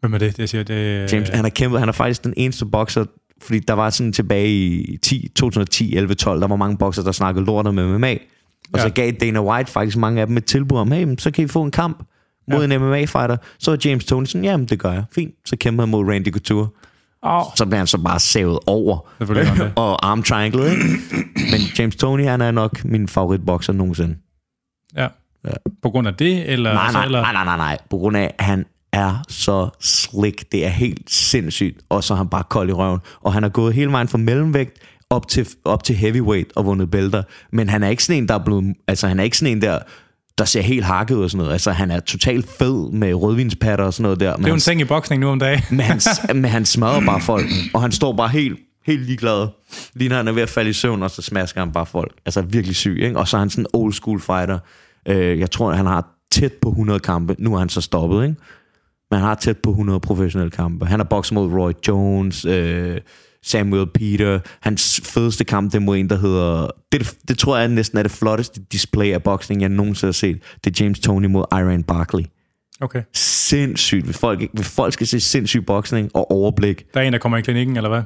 Hvem 0.00 0.14
er 0.14 0.18
det? 0.18 0.36
Det 0.36 0.48
siger, 0.48 0.64
det, 0.64 1.12
James, 1.12 1.28
han 1.28 1.44
har 1.44 1.50
kæmpet, 1.50 1.80
han 1.80 1.88
er 1.88 1.92
faktisk 1.92 2.24
den 2.24 2.34
eneste 2.36 2.66
bokser, 2.66 3.04
fordi 3.42 3.58
der 3.58 3.74
var 3.74 3.90
sådan 3.90 4.12
tilbage 4.12 4.48
i 4.48 4.96
10, 4.96 5.28
2010, 5.36 5.96
11, 5.96 6.14
12, 6.14 6.40
der 6.40 6.46
var 6.46 6.56
mange 6.56 6.76
bokser, 6.78 7.02
der 7.02 7.12
snakkede 7.12 7.44
lort 7.46 7.66
om 7.66 7.74
MMA. 7.74 8.12
Og 8.72 8.78
ja. 8.78 8.82
så 8.82 8.90
gav 8.90 9.12
Dana 9.12 9.42
White 9.42 9.70
faktisk 9.70 9.96
mange 9.96 10.20
af 10.20 10.26
dem 10.26 10.36
et 10.36 10.44
tilbud 10.44 10.78
om, 10.78 10.92
hey, 10.92 11.14
så 11.18 11.30
kan 11.30 11.44
I 11.44 11.48
få 11.48 11.62
en 11.62 11.70
kamp 11.70 12.02
mod 12.52 12.68
ja. 12.68 12.74
en 12.74 12.82
MMA-fighter. 12.82 13.36
Så 13.58 13.78
James 13.84 14.04
Tony 14.04 14.24
sådan, 14.24 14.44
jamen 14.44 14.66
det 14.66 14.78
gør 14.78 14.92
jeg. 14.92 15.04
Fint. 15.14 15.34
Så 15.44 15.56
kæmper 15.56 15.82
han 15.82 15.90
mod 15.90 16.04
Randy 16.12 16.32
Couture. 16.32 16.68
Åh, 17.22 17.42
Så 17.56 17.64
bliver 17.66 17.76
han 17.78 17.86
så 17.86 17.98
bare 17.98 18.18
savet 18.20 18.58
over. 18.66 18.98
Og 19.76 20.06
arm 20.10 20.22
triangle, 20.22 20.70
ikke? 20.70 20.82
Men 21.34 21.60
James 21.78 21.96
Tony, 21.96 22.24
han 22.24 22.40
er 22.40 22.50
nok 22.50 22.84
min 22.84 23.08
favoritbokser 23.08 23.72
nogensinde. 23.72 24.16
ja. 24.96 25.08
Ja. 25.46 25.52
På 25.82 25.90
grund 25.90 26.08
af 26.08 26.14
det, 26.14 26.50
eller... 26.50 26.72
Nej, 26.72 26.82
altså, 26.82 26.98
nej, 26.98 27.04
eller 27.04 27.20
nej, 27.20 27.32
nej, 27.32 27.44
nej, 27.44 27.56
nej. 27.56 27.78
På 27.90 27.96
grund 27.96 28.16
af, 28.16 28.34
at 28.38 28.44
han 28.44 28.64
er 28.96 29.24
så 29.28 29.68
slick. 29.80 30.52
Det 30.52 30.64
er 30.64 30.68
helt 30.68 31.10
sindssygt. 31.10 31.80
Og 31.88 32.04
så 32.04 32.14
er 32.14 32.18
han 32.18 32.28
bare 32.28 32.42
kold 32.50 32.68
i 32.68 32.72
røven. 32.72 33.00
Og 33.20 33.32
han 33.32 33.42
har 33.42 33.50
gået 33.50 33.74
hele 33.74 33.92
vejen 33.92 34.08
fra 34.08 34.18
mellemvægt 34.18 34.78
op 35.10 35.28
til, 35.28 35.48
op 35.64 35.84
til 35.84 35.94
heavyweight 35.94 36.52
og 36.56 36.66
vundet 36.66 36.90
bælter. 36.90 37.22
Men 37.52 37.68
han 37.68 37.82
er 37.82 37.88
ikke 37.88 38.04
sådan 38.04 38.22
en, 38.22 38.28
der 38.28 38.34
er 38.34 38.44
blevet... 38.44 38.74
Altså, 38.88 39.08
han 39.08 39.20
er 39.20 39.24
ikke 39.24 39.38
sådan 39.38 39.56
en, 39.56 39.62
der 39.62 39.78
der 40.38 40.44
ser 40.44 40.60
helt 40.60 40.84
hakket 40.84 41.14
ud 41.14 41.24
og 41.24 41.30
sådan 41.30 41.38
noget. 41.38 41.52
Altså, 41.52 41.70
han 41.70 41.90
er 41.90 42.00
totalt 42.00 42.48
fed 42.58 42.90
med 42.92 43.14
rødvinspatter 43.14 43.84
og 43.84 43.94
sådan 43.94 44.02
noget 44.02 44.20
der. 44.20 44.36
Men 44.36 44.38
Det 44.38 44.44
er 44.44 44.48
jo 44.48 44.54
en 44.54 44.60
ting 44.60 44.80
i 44.80 44.84
boksning 44.84 45.20
nu 45.20 45.28
om 45.28 45.38
dagen. 45.38 45.62
men 45.76 45.80
han, 45.80 46.00
men 46.40 46.44
han 46.44 46.64
smadrer 46.64 47.06
bare 47.06 47.20
folk. 47.20 47.46
Og 47.74 47.82
han 47.82 47.92
står 47.92 48.12
bare 48.12 48.28
helt, 48.28 48.58
helt 48.86 49.06
ligeglad. 49.06 49.48
Lige 49.94 50.08
når 50.08 50.16
han 50.16 50.28
er 50.28 50.32
ved 50.32 50.42
at 50.42 50.48
falde 50.48 50.70
i 50.70 50.72
søvn, 50.72 51.02
og 51.02 51.10
så 51.10 51.22
smasker 51.22 51.60
han 51.60 51.72
bare 51.72 51.86
folk. 51.86 52.12
Altså 52.26 52.42
virkelig 52.42 52.76
syg, 52.76 52.98
ikke? 53.02 53.18
Og 53.18 53.28
så 53.28 53.36
er 53.36 53.38
han 53.38 53.50
sådan 53.50 53.62
en 53.62 53.66
old 53.72 53.92
school 53.92 54.20
fighter. 54.20 54.58
Øh, 55.08 55.38
jeg 55.38 55.50
tror, 55.50 55.72
han 55.72 55.86
har 55.86 56.08
tæt 56.32 56.52
på 56.52 56.68
100 56.68 57.00
kampe. 57.00 57.36
Nu 57.38 57.54
er 57.54 57.58
han 57.58 57.68
så 57.68 57.80
stoppet, 57.80 58.22
ikke? 58.22 58.36
Men 59.10 59.18
han 59.18 59.28
har 59.28 59.34
tæt 59.34 59.58
på 59.58 59.70
100 59.70 60.00
professionelle 60.00 60.50
kampe. 60.50 60.86
Han 60.86 61.00
har 61.00 61.04
bokset 61.04 61.34
mod 61.34 61.52
Roy 61.52 61.72
Jones, 61.88 62.44
øh, 62.44 63.00
Samuel 63.42 63.86
Peter. 63.94 64.40
Hans 64.60 65.00
fedeste 65.04 65.44
kamp, 65.44 65.72
det 65.72 65.78
er 65.78 65.82
mod 65.82 65.96
en, 65.96 66.10
der 66.10 66.16
hedder... 66.18 66.70
Det, 66.92 67.16
det 67.28 67.38
tror 67.38 67.56
jeg 67.56 67.68
næsten 67.68 67.98
er 67.98 68.02
det 68.02 68.10
flotteste 68.12 68.60
display 68.72 69.12
af 69.12 69.22
boksning, 69.22 69.60
jeg 69.60 69.68
nogensinde 69.68 70.08
har 70.08 70.12
set. 70.12 70.42
Det 70.64 70.80
er 70.80 70.84
James 70.84 71.00
Tony 71.00 71.26
mod 71.26 71.44
Iran 71.52 71.82
Barkley. 71.82 72.24
Okay. 72.80 73.02
Sindssygt. 73.14 74.04
Hvis 74.04 74.18
folk, 74.18 74.42
hvis 74.52 74.68
folk 74.76 74.92
skal 74.92 75.06
se 75.06 75.20
sindssyg 75.20 75.66
boksning 75.66 76.10
og 76.14 76.30
overblik, 76.30 76.84
Der 76.94 77.00
er 77.00 77.04
en, 77.04 77.12
der 77.12 77.18
kommer 77.18 77.38
i 77.38 77.40
klinikken, 77.40 77.76
eller 77.76 77.88
hvad? 77.90 78.02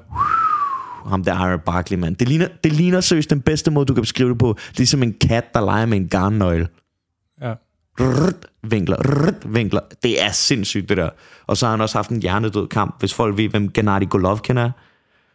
ham 1.06 1.24
der 1.24 1.48
Iron 1.48 1.60
Barkley, 1.66 1.98
mand. 1.98 2.16
Det 2.16 2.28
ligner, 2.28 2.48
det 2.64 2.72
ligner 2.72 3.00
seriøst 3.00 3.30
den 3.30 3.40
bedste 3.40 3.70
måde, 3.70 3.86
du 3.86 3.94
kan 3.94 4.02
beskrive 4.02 4.28
det 4.30 4.38
på. 4.38 4.56
Ligesom 4.76 5.02
en 5.02 5.14
kat, 5.20 5.54
der 5.54 5.60
leger 5.60 5.86
med 5.86 5.96
en 5.98 6.08
garnnøgle. 6.08 6.68
Ja. 7.42 7.54
Rrrt, 8.00 8.46
vinkler, 8.62 8.96
rrrt, 8.96 9.54
vinkler. 9.54 9.80
Det 10.02 10.22
er 10.22 10.32
sindssygt, 10.32 10.88
det 10.88 10.96
der. 10.96 11.10
Og 11.46 11.56
så 11.56 11.66
har 11.66 11.70
han 11.70 11.80
også 11.80 11.98
haft 11.98 12.10
en 12.10 12.22
hjernedød 12.22 12.66
kamp, 12.66 12.96
hvis 12.98 13.14
folk 13.14 13.36
ved, 13.36 13.48
hvem 13.48 13.72
Gennady 13.72 14.08
Golovkin 14.08 14.56
er. 14.56 14.70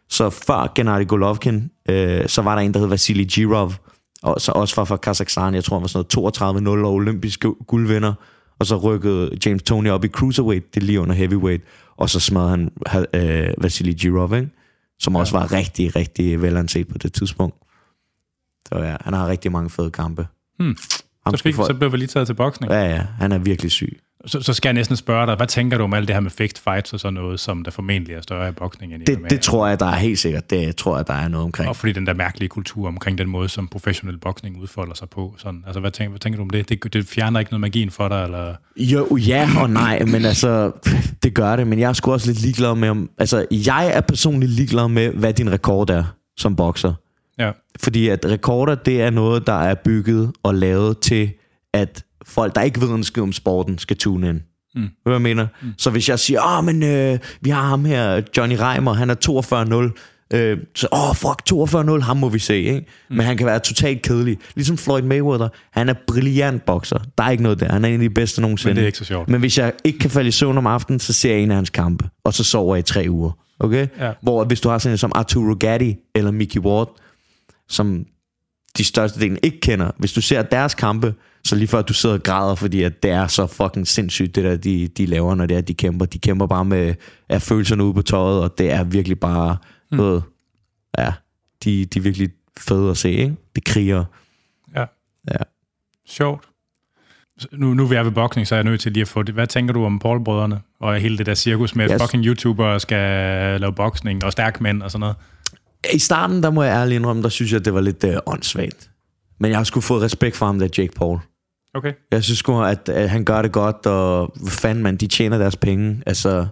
Så 0.08 0.30
før 0.30 0.72
Gennady 0.74 1.06
Golovkin, 1.08 1.70
øh, 1.88 2.28
så 2.28 2.42
var 2.42 2.54
der 2.54 2.62
en, 2.62 2.74
der 2.74 2.80
hed 2.80 2.88
Vasily 2.88 3.24
Girov, 3.24 3.72
og 4.22 4.40
så 4.40 4.52
også 4.52 4.76
var 4.76 4.84
fra 4.84 4.96
Kazakhstan, 4.96 5.54
jeg 5.54 5.64
tror, 5.64 5.76
han 5.76 5.82
var 5.82 5.88
sådan 5.88 6.64
noget 6.66 6.82
32-0 6.82 6.86
og 6.86 6.92
olympisk 6.92 7.44
guldvinder. 7.66 8.14
Og 8.58 8.66
så 8.66 8.76
rykkede 8.76 9.38
James 9.46 9.62
Tony 9.62 9.90
op 9.90 10.04
i 10.04 10.08
cruiserweight, 10.08 10.74
det 10.74 10.82
lige 10.82 11.00
under 11.00 11.14
heavyweight, 11.14 11.64
og 11.96 12.10
så 12.10 12.20
smadrede 12.20 12.70
han 12.86 13.06
øh, 13.14 13.54
Vasily 13.58 13.92
Girov, 13.92 14.34
ikke? 14.34 14.50
som 14.98 15.14
ja. 15.14 15.20
også 15.20 15.38
var 15.38 15.52
rigtig, 15.52 15.96
rigtig 15.96 16.42
velanset 16.42 16.88
på 16.88 16.98
det 16.98 17.12
tidspunkt. 17.12 17.56
Så 18.68 18.78
ja, 18.78 18.96
han 19.00 19.14
har 19.14 19.28
rigtig 19.28 19.52
mange 19.52 19.70
fede 19.70 19.90
kampe. 19.90 20.26
Hmm. 20.58 20.76
Så, 21.30 21.42
fik, 21.42 21.54
så 21.54 21.74
blev 21.78 21.92
vi 21.92 21.96
lige 21.96 22.08
taget 22.08 22.26
til 22.26 22.34
boksning. 22.34 22.72
Ja, 22.72 22.84
ja, 22.84 23.02
han 23.18 23.32
er 23.32 23.38
virkelig 23.38 23.70
syg. 23.70 24.00
Så, 24.26 24.40
så 24.40 24.52
skal 24.52 24.68
jeg 24.68 24.74
næsten 24.74 24.96
spørge 24.96 25.26
dig, 25.26 25.36
hvad 25.36 25.46
tænker 25.46 25.78
du 25.78 25.84
om 25.84 25.94
alt 25.94 26.08
det 26.08 26.16
her 26.16 26.20
med 26.20 26.30
fixed 26.30 26.62
fights 26.64 26.92
og 26.92 27.00
sådan 27.00 27.14
noget, 27.14 27.40
som 27.40 27.64
der 27.64 27.70
formentlig 27.70 28.14
er 28.14 28.20
større 28.20 28.48
i 28.48 28.52
boksning 28.52 28.94
end 28.94 29.02
i 29.02 29.06
det, 29.06 29.30
det 29.30 29.40
tror 29.40 29.66
jeg, 29.66 29.80
der 29.80 29.86
er 29.86 29.96
helt 29.96 30.18
sikkert. 30.18 30.50
Det 30.50 30.76
tror 30.76 30.96
jeg, 30.96 31.06
der 31.06 31.14
er 31.14 31.28
noget 31.28 31.44
omkring. 31.44 31.68
Og 31.68 31.76
fordi 31.76 31.92
den 31.92 32.06
der 32.06 32.14
mærkelige 32.14 32.48
kultur 32.48 32.88
omkring 32.88 33.18
den 33.18 33.28
måde, 33.28 33.48
som 33.48 33.68
professionel 33.68 34.18
boksning 34.18 34.60
udfolder 34.60 34.94
sig 34.94 35.08
på. 35.08 35.34
Sådan. 35.38 35.62
Altså, 35.66 35.80
hvad 35.80 35.90
tænker, 35.90 36.10
hvad 36.10 36.20
tænker 36.20 36.36
du 36.36 36.42
om 36.42 36.50
det? 36.50 36.68
det? 36.68 36.92
Det 36.92 37.06
fjerner 37.06 37.40
ikke 37.40 37.52
noget 37.52 37.60
magien 37.60 37.90
for 37.90 38.08
dig? 38.08 38.24
Eller? 38.24 38.54
Jo, 38.76 39.16
ja 39.16 39.48
og 39.60 39.70
nej, 39.70 40.04
men 40.04 40.24
altså, 40.24 40.72
det 41.22 41.34
gør 41.34 41.56
det. 41.56 41.66
Men 41.66 41.78
jeg 41.78 41.88
er 41.88 41.92
sgu 41.92 42.12
også 42.12 42.26
lidt 42.26 42.40
ligeglad 42.40 42.74
med, 42.74 42.88
om, 42.88 43.10
altså, 43.18 43.46
jeg 43.50 43.90
er 43.94 44.00
personligt 44.00 44.52
ligeglad 44.52 44.88
med, 44.88 45.10
hvad 45.12 45.32
din 45.32 45.52
rekord 45.52 45.90
er 45.90 46.04
som 46.38 46.56
bokser. 46.56 46.94
Ja. 47.38 47.50
Fordi 47.80 48.08
at 48.08 48.24
rekorder, 48.24 48.74
det 48.74 49.02
er 49.02 49.10
noget, 49.10 49.46
der 49.46 49.62
er 49.62 49.74
bygget 49.74 50.32
og 50.42 50.54
lavet 50.54 50.98
til, 50.98 51.32
at 51.72 52.04
folk, 52.26 52.54
der 52.54 52.62
ikke 52.62 52.80
ved 52.80 52.88
en 52.88 53.04
skid 53.04 53.22
om 53.22 53.32
sporten, 53.32 53.78
skal 53.78 53.96
tune 53.96 54.28
ind. 54.28 54.40
Mm. 54.74 54.88
Hvad 55.02 55.12
jeg 55.12 55.22
mener? 55.22 55.46
Mm. 55.62 55.68
Så 55.78 55.90
hvis 55.90 56.08
jeg 56.08 56.18
siger, 56.18 56.58
åh, 56.58 56.64
men 56.64 56.82
øh, 56.82 57.18
vi 57.40 57.50
har 57.50 57.62
ham 57.62 57.84
her, 57.84 58.22
Johnny 58.36 58.56
Reimer, 58.60 58.92
han 58.92 59.10
er 59.10 59.90
42-0, 60.32 60.36
øh, 60.36 60.58
så 60.74 60.88
åh, 60.92 61.14
fuck, 61.14 61.42
42-0, 62.00 62.04
ham 62.04 62.16
må 62.16 62.28
vi 62.28 62.38
se, 62.38 62.56
ikke? 62.56 62.86
Mm. 63.10 63.16
Men 63.16 63.26
han 63.26 63.36
kan 63.36 63.46
være 63.46 63.58
totalt 63.58 64.02
kedelig. 64.02 64.38
Ligesom 64.54 64.78
Floyd 64.78 65.02
Mayweather, 65.02 65.48
han 65.72 65.88
er 65.88 65.94
brilliant 66.06 66.64
bokser. 66.64 66.98
Der 67.18 67.24
er 67.24 67.30
ikke 67.30 67.42
noget 67.42 67.60
der. 67.60 67.72
Han 67.72 67.84
er 67.84 67.88
en 67.88 67.94
af 67.94 68.00
de 68.00 68.10
bedste 68.10 68.40
nogensinde. 68.40 68.70
Men 68.70 68.76
det 68.76 68.82
er 68.82 68.86
ikke 68.86 68.98
så 68.98 69.04
sjovt. 69.04 69.28
Men 69.28 69.40
hvis 69.40 69.58
jeg 69.58 69.72
ikke 69.84 69.98
kan 69.98 70.10
falde 70.10 70.28
i 70.28 70.32
søvn 70.32 70.58
om 70.58 70.66
aftenen, 70.66 71.00
så 71.00 71.12
ser 71.12 71.32
jeg 71.32 71.40
en 71.40 71.50
af 71.50 71.56
hans 71.56 71.70
kampe, 71.70 72.08
og 72.24 72.34
så 72.34 72.44
sover 72.44 72.74
jeg 72.74 72.80
i 72.80 72.82
tre 72.82 73.06
uger. 73.08 73.30
Okay? 73.60 73.86
Ja. 74.00 74.12
Hvor 74.22 74.44
hvis 74.44 74.60
du 74.60 74.68
har 74.68 74.78
sådan 74.78 74.94
en 74.94 74.98
som 74.98 75.12
Arturo 75.14 75.56
Gatti 75.60 75.96
eller 76.14 76.30
Mickey 76.30 76.60
Ward, 76.60 77.00
som 77.68 78.06
de 78.78 78.84
største 78.84 79.20
delen 79.20 79.38
ikke 79.42 79.60
kender, 79.60 79.90
hvis 79.98 80.12
du 80.12 80.20
ser 80.20 80.42
deres 80.42 80.74
kampe, 80.74 81.14
så 81.44 81.56
lige 81.56 81.68
før 81.68 81.82
du 81.82 81.92
sidder 81.92 82.14
og 82.14 82.22
græder, 82.22 82.54
fordi 82.54 82.82
at 82.82 83.02
det 83.02 83.10
er 83.10 83.26
så 83.26 83.46
fucking 83.46 83.88
sindssygt, 83.88 84.34
det 84.34 84.44
der, 84.44 84.56
de, 84.56 84.88
de 84.88 85.06
laver, 85.06 85.34
når 85.34 85.46
det 85.46 85.56
er, 85.56 85.60
de 85.60 85.74
kæmper. 85.74 86.06
De 86.06 86.18
kæmper 86.18 86.46
bare 86.46 86.64
med 86.64 86.94
er 87.28 87.38
følelserne 87.38 87.84
ude 87.84 87.94
på 87.94 88.02
tøjet, 88.02 88.42
og 88.42 88.58
det 88.58 88.70
er 88.70 88.84
virkelig 88.84 89.20
bare, 89.20 89.56
mm. 89.92 89.98
ved, 89.98 90.20
ja, 90.98 91.12
de, 91.64 91.84
de 91.84 91.98
er 91.98 92.02
virkelig 92.02 92.30
fede 92.58 92.90
at 92.90 92.96
se, 92.96 93.10
ikke? 93.10 93.36
Det 93.54 93.64
kriger. 93.64 94.04
Ja. 94.74 94.84
Ja. 95.30 95.38
Sjovt. 96.06 96.44
Nu, 97.52 97.74
nu 97.74 97.86
er 97.86 97.92
jeg 97.92 98.04
ved 98.04 98.12
boksning, 98.12 98.46
så 98.46 98.54
er 98.54 98.56
jeg 98.56 98.64
nødt 98.64 98.80
til 98.80 98.92
lige 98.92 99.02
at 99.02 99.08
få 99.08 99.22
det. 99.22 99.34
Hvad 99.34 99.46
tænker 99.46 99.74
du 99.74 99.84
om 99.84 99.98
Paul-brødrene 99.98 100.60
og 100.80 101.00
hele 101.00 101.18
det 101.18 101.26
der 101.26 101.34
cirkus 101.34 101.74
med, 101.74 101.84
at 101.84 101.90
yes. 101.94 102.02
fucking 102.02 102.24
YouTuber 102.24 102.78
skal 102.78 103.60
lave 103.60 103.72
boksning 103.72 104.24
og 104.24 104.32
stærke 104.32 104.62
mænd 104.62 104.82
og 104.82 104.90
sådan 104.90 105.00
noget? 105.00 105.16
I 105.94 105.98
starten, 105.98 106.42
der 106.42 106.50
må 106.50 106.62
jeg 106.62 106.72
ærligt 106.72 106.96
indrømme, 106.98 107.22
der 107.22 107.28
synes 107.28 107.52
jeg, 107.52 107.64
det 107.64 107.74
var 107.74 107.80
lidt 107.80 108.04
uh, 108.04 108.10
åndssvagt. 108.26 108.90
Men 109.40 109.50
jeg 109.50 109.58
har 109.58 109.64
sgu 109.64 109.80
fået 109.80 110.02
respekt 110.02 110.36
for 110.36 110.46
ham, 110.46 110.58
der 110.58 110.68
Jake 110.78 110.92
Paul. 110.96 111.18
Okay. 111.74 111.92
Jeg 112.12 112.24
synes 112.24 112.38
sgu, 112.38 112.62
at, 112.62 112.88
at 112.88 113.10
han 113.10 113.24
gør 113.24 113.42
det 113.42 113.52
godt, 113.52 113.86
og 113.86 114.32
hvad 114.40 114.50
fanden 114.50 114.82
man, 114.84 114.96
de 114.96 115.06
tjener 115.06 115.38
deres 115.38 115.56
penge. 115.56 116.02
Altså, 116.06 116.46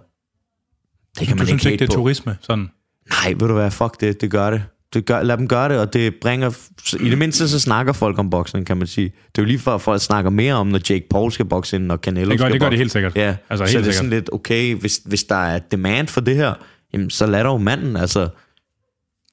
det 1.19 1.27
kan 1.27 1.37
du 1.37 1.41
man 1.41 1.47
synes 1.47 1.65
ikke 1.65 1.71
ikke, 1.73 1.85
det 1.85 1.89
er 1.91 1.95
på. 1.95 2.01
turisme? 2.01 2.37
Sådan. 2.41 2.69
Nej, 3.09 3.33
ved 3.39 3.47
du 3.47 3.53
hvad, 3.53 3.71
fuck 3.71 4.01
det, 4.01 4.21
det 4.21 4.31
gør 4.31 4.49
det. 4.49 4.63
det 4.93 5.05
gør, 5.05 5.23
lad 5.23 5.37
dem 5.37 5.47
gøre 5.47 5.69
det, 5.69 5.79
og 5.79 5.93
det 5.93 6.13
bringer... 6.21 6.49
I 6.99 7.09
det 7.09 7.17
mindste 7.17 7.49
så 7.49 7.59
snakker 7.59 7.93
folk 7.93 8.19
om 8.19 8.29
boksning, 8.29 8.65
kan 8.65 8.77
man 8.77 8.87
sige. 8.87 9.05
Det 9.09 9.37
er 9.37 9.41
jo 9.41 9.47
lige 9.47 9.59
for, 9.59 9.75
at 9.75 9.81
folk 9.81 10.01
snakker 10.01 10.31
mere 10.31 10.53
om, 10.53 10.67
når 10.67 10.79
Jake 10.89 11.05
Paul 11.09 11.31
skal 11.31 11.45
bokse 11.45 11.75
ind, 11.75 11.91
og 11.91 11.97
Canelo 11.97 12.31
Det 12.31 12.39
gør, 12.39 12.45
skal 12.45 12.53
det 12.53 12.61
gør 12.61 12.65
bokse. 12.67 12.71
det 12.71 12.77
helt 12.79 12.91
sikkert. 12.91 13.15
Ja, 13.15 13.35
Altså, 13.49 13.65
så 13.65 13.71
helt 13.71 13.73
det 13.73 13.75
er 13.77 13.81
sikkert. 13.83 13.95
sådan 13.95 14.09
lidt, 14.09 14.29
okay, 14.33 14.75
hvis, 14.75 15.01
hvis 15.05 15.23
der 15.23 15.35
er 15.35 15.59
demand 15.59 16.07
for 16.07 16.21
det 16.21 16.35
her, 16.35 16.53
jamen, 16.93 17.09
så 17.09 17.25
lad 17.25 17.43
dog 17.43 17.61
manden, 17.61 17.95
altså, 17.97 18.27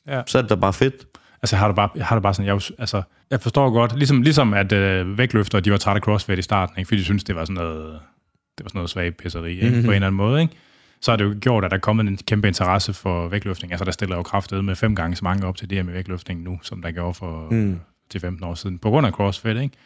Ja. 0.06 0.22
så 0.26 0.38
er 0.38 0.42
det 0.42 0.50
da 0.50 0.54
bare 0.54 0.72
fedt. 0.72 1.06
Altså, 1.42 1.56
jeg 1.56 1.60
har 1.60 1.68
det 1.68 1.76
bare, 1.76 1.88
har 2.00 2.16
det 2.16 2.22
bare 2.22 2.34
sådan, 2.34 2.46
jeg, 2.46 2.60
altså, 2.78 3.02
jeg 3.30 3.40
forstår 3.40 3.70
godt, 3.70 3.96
ligesom, 3.96 4.22
ligesom 4.22 4.54
at 4.54 4.72
øh, 4.72 5.18
vægtløfter, 5.18 5.60
de 5.60 5.70
var 5.70 5.76
trætte 5.76 5.96
af 5.96 6.02
CrossFit 6.02 6.38
i 6.38 6.42
starten, 6.42 6.78
ikke? 6.78 6.88
fordi 6.88 6.98
de 6.98 7.04
synes 7.04 7.24
det 7.24 7.36
var 7.36 7.44
sådan 7.44 7.54
noget, 7.54 8.00
det 8.58 8.64
var 8.64 8.68
sådan 8.68 8.78
noget 8.78 8.90
svagt 8.90 9.16
pisseri, 9.16 9.50
ikke? 9.50 9.62
Mhm. 9.62 9.70
Mm-hmm. 9.70 9.84
på 9.84 9.90
en 9.90 9.94
eller 9.94 10.06
anden 10.06 10.16
måde, 10.16 10.42
ikke? 10.42 10.54
så 11.02 11.10
har 11.10 11.16
det 11.16 11.24
jo 11.24 11.34
gjort, 11.40 11.64
at 11.64 11.70
der 11.70 11.76
er 11.76 11.80
kommet 11.80 12.08
en 12.08 12.16
kæmpe 12.16 12.48
interesse 12.48 12.92
for 12.92 13.28
vægtløftning. 13.28 13.72
Altså, 13.72 13.84
der 13.84 13.90
stiller 13.90 14.16
jo 14.16 14.22
kraftet 14.22 14.64
med 14.64 14.76
fem 14.76 14.96
gange 14.96 15.16
så 15.16 15.24
mange 15.24 15.46
op 15.46 15.56
til 15.56 15.70
det 15.70 15.78
her 15.78 15.82
med 15.82 15.92
vægtløftning 15.92 16.42
nu, 16.42 16.58
som 16.62 16.82
der 16.82 16.90
gjorde 16.90 17.14
for 17.14 17.48
mm. 17.50 17.80
til 18.10 18.20
15 18.20 18.44
år 18.44 18.54
siden, 18.54 18.78
på 18.78 18.90
grund 18.90 19.06
af 19.06 19.12
CrossFit, 19.12 19.56
ikke? 19.56 19.76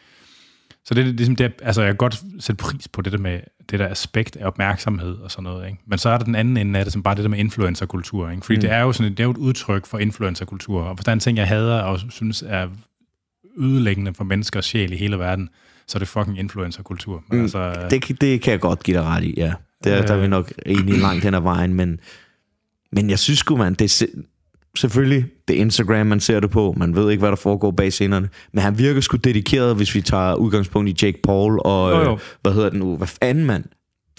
Så 0.87 0.93
det 0.93 1.01
er 1.07 1.11
ligesom 1.11 1.35
det, 1.35 1.53
altså 1.61 1.81
jeg 1.81 1.89
kan 1.89 1.97
godt 1.97 2.23
sætte 2.39 2.59
pris 2.63 2.87
på 2.87 3.01
det 3.01 3.11
der 3.11 3.17
med 3.19 3.39
det 3.71 3.79
der 3.79 3.87
aspekt 3.87 4.35
af 4.35 4.47
opmærksomhed 4.47 5.15
og 5.17 5.31
sådan 5.31 5.43
noget, 5.43 5.65
ikke? 5.67 5.79
Men 5.87 5.97
så 5.99 6.09
er 6.09 6.17
der 6.17 6.25
den 6.25 6.35
anden 6.35 6.57
ende 6.57 6.79
af 6.79 6.85
det, 6.85 6.93
som 6.93 7.03
bare 7.03 7.15
det 7.15 7.23
der 7.23 7.29
med 7.29 7.37
influencerkultur, 7.39 8.29
ikke? 8.29 8.45
Fordi 8.45 8.55
mm. 8.57 8.61
det 8.61 8.71
er 8.71 8.79
jo 8.81 8.91
sådan, 8.91 9.11
det 9.11 9.19
er 9.19 9.23
jo 9.23 9.31
et 9.31 9.37
udtryk 9.37 9.85
for 9.85 9.97
influencerkultur, 9.97 10.81
og 10.81 10.95
hvis 10.95 11.05
der 11.05 11.11
er 11.11 11.13
en 11.13 11.19
ting, 11.19 11.37
jeg 11.37 11.47
hader 11.47 11.79
og 11.81 11.99
synes 12.09 12.43
er 12.47 12.67
ødelæggende 13.57 14.13
for 14.13 14.23
menneskers 14.23 14.65
sjæl 14.65 14.93
i 14.93 14.95
hele 14.95 15.19
verden, 15.19 15.49
så 15.87 15.97
er 15.97 15.99
det 15.99 16.07
fucking 16.07 16.39
influencerkultur. 16.39 17.23
Men 17.29 17.37
Mm. 17.37 17.43
altså, 17.43 17.87
Det, 17.89 18.01
kan- 18.01 18.17
det 18.21 18.41
kan 18.41 18.51
jeg 18.51 18.59
godt 18.59 18.83
give 18.83 18.97
dig 18.97 19.05
ret 19.05 19.23
i, 19.23 19.33
ja. 19.37 19.53
Det, 19.83 19.93
er, 19.93 20.01
der 20.05 20.13
er 20.13 20.17
vi 20.17 20.23
Øh. 20.23 20.29
nok 20.29 20.51
egentlig 20.65 20.99
langt 20.99 21.23
hen 21.23 21.33
ad 21.33 21.41
vejen, 21.41 21.73
men, 21.73 21.99
men 22.91 23.09
jeg 23.09 23.19
synes 23.19 23.39
sgu, 23.39 23.57
man, 23.57 23.73
det 23.73 24.03
selvfølgelig, 24.77 25.25
det 25.47 25.55
er 25.57 25.61
Instagram, 25.61 26.07
man 26.07 26.19
ser 26.19 26.39
det 26.39 26.49
på, 26.49 26.73
man 26.77 26.95
ved 26.95 27.11
ikke, 27.11 27.21
hvad 27.21 27.29
der 27.29 27.35
foregår 27.35 27.71
bag 27.71 27.93
scenerne, 27.93 28.29
men 28.53 28.63
han 28.63 28.79
virker 28.79 29.01
sgu 29.01 29.17
dedikeret, 29.17 29.75
hvis 29.75 29.95
vi 29.95 30.01
tager 30.01 30.33
udgangspunkt 30.35 30.89
i 30.89 31.05
Jake 31.05 31.19
Paul, 31.23 31.59
og 31.65 31.91
Jo, 31.91 31.97
jo. 31.97 32.13
Øh, 32.13 32.19
hvad 32.41 32.53
hedder 32.53 32.69
det 32.69 32.79
nu, 32.79 32.95
hvad 32.97 33.07
fanden, 33.07 33.45
mand? 33.45 33.63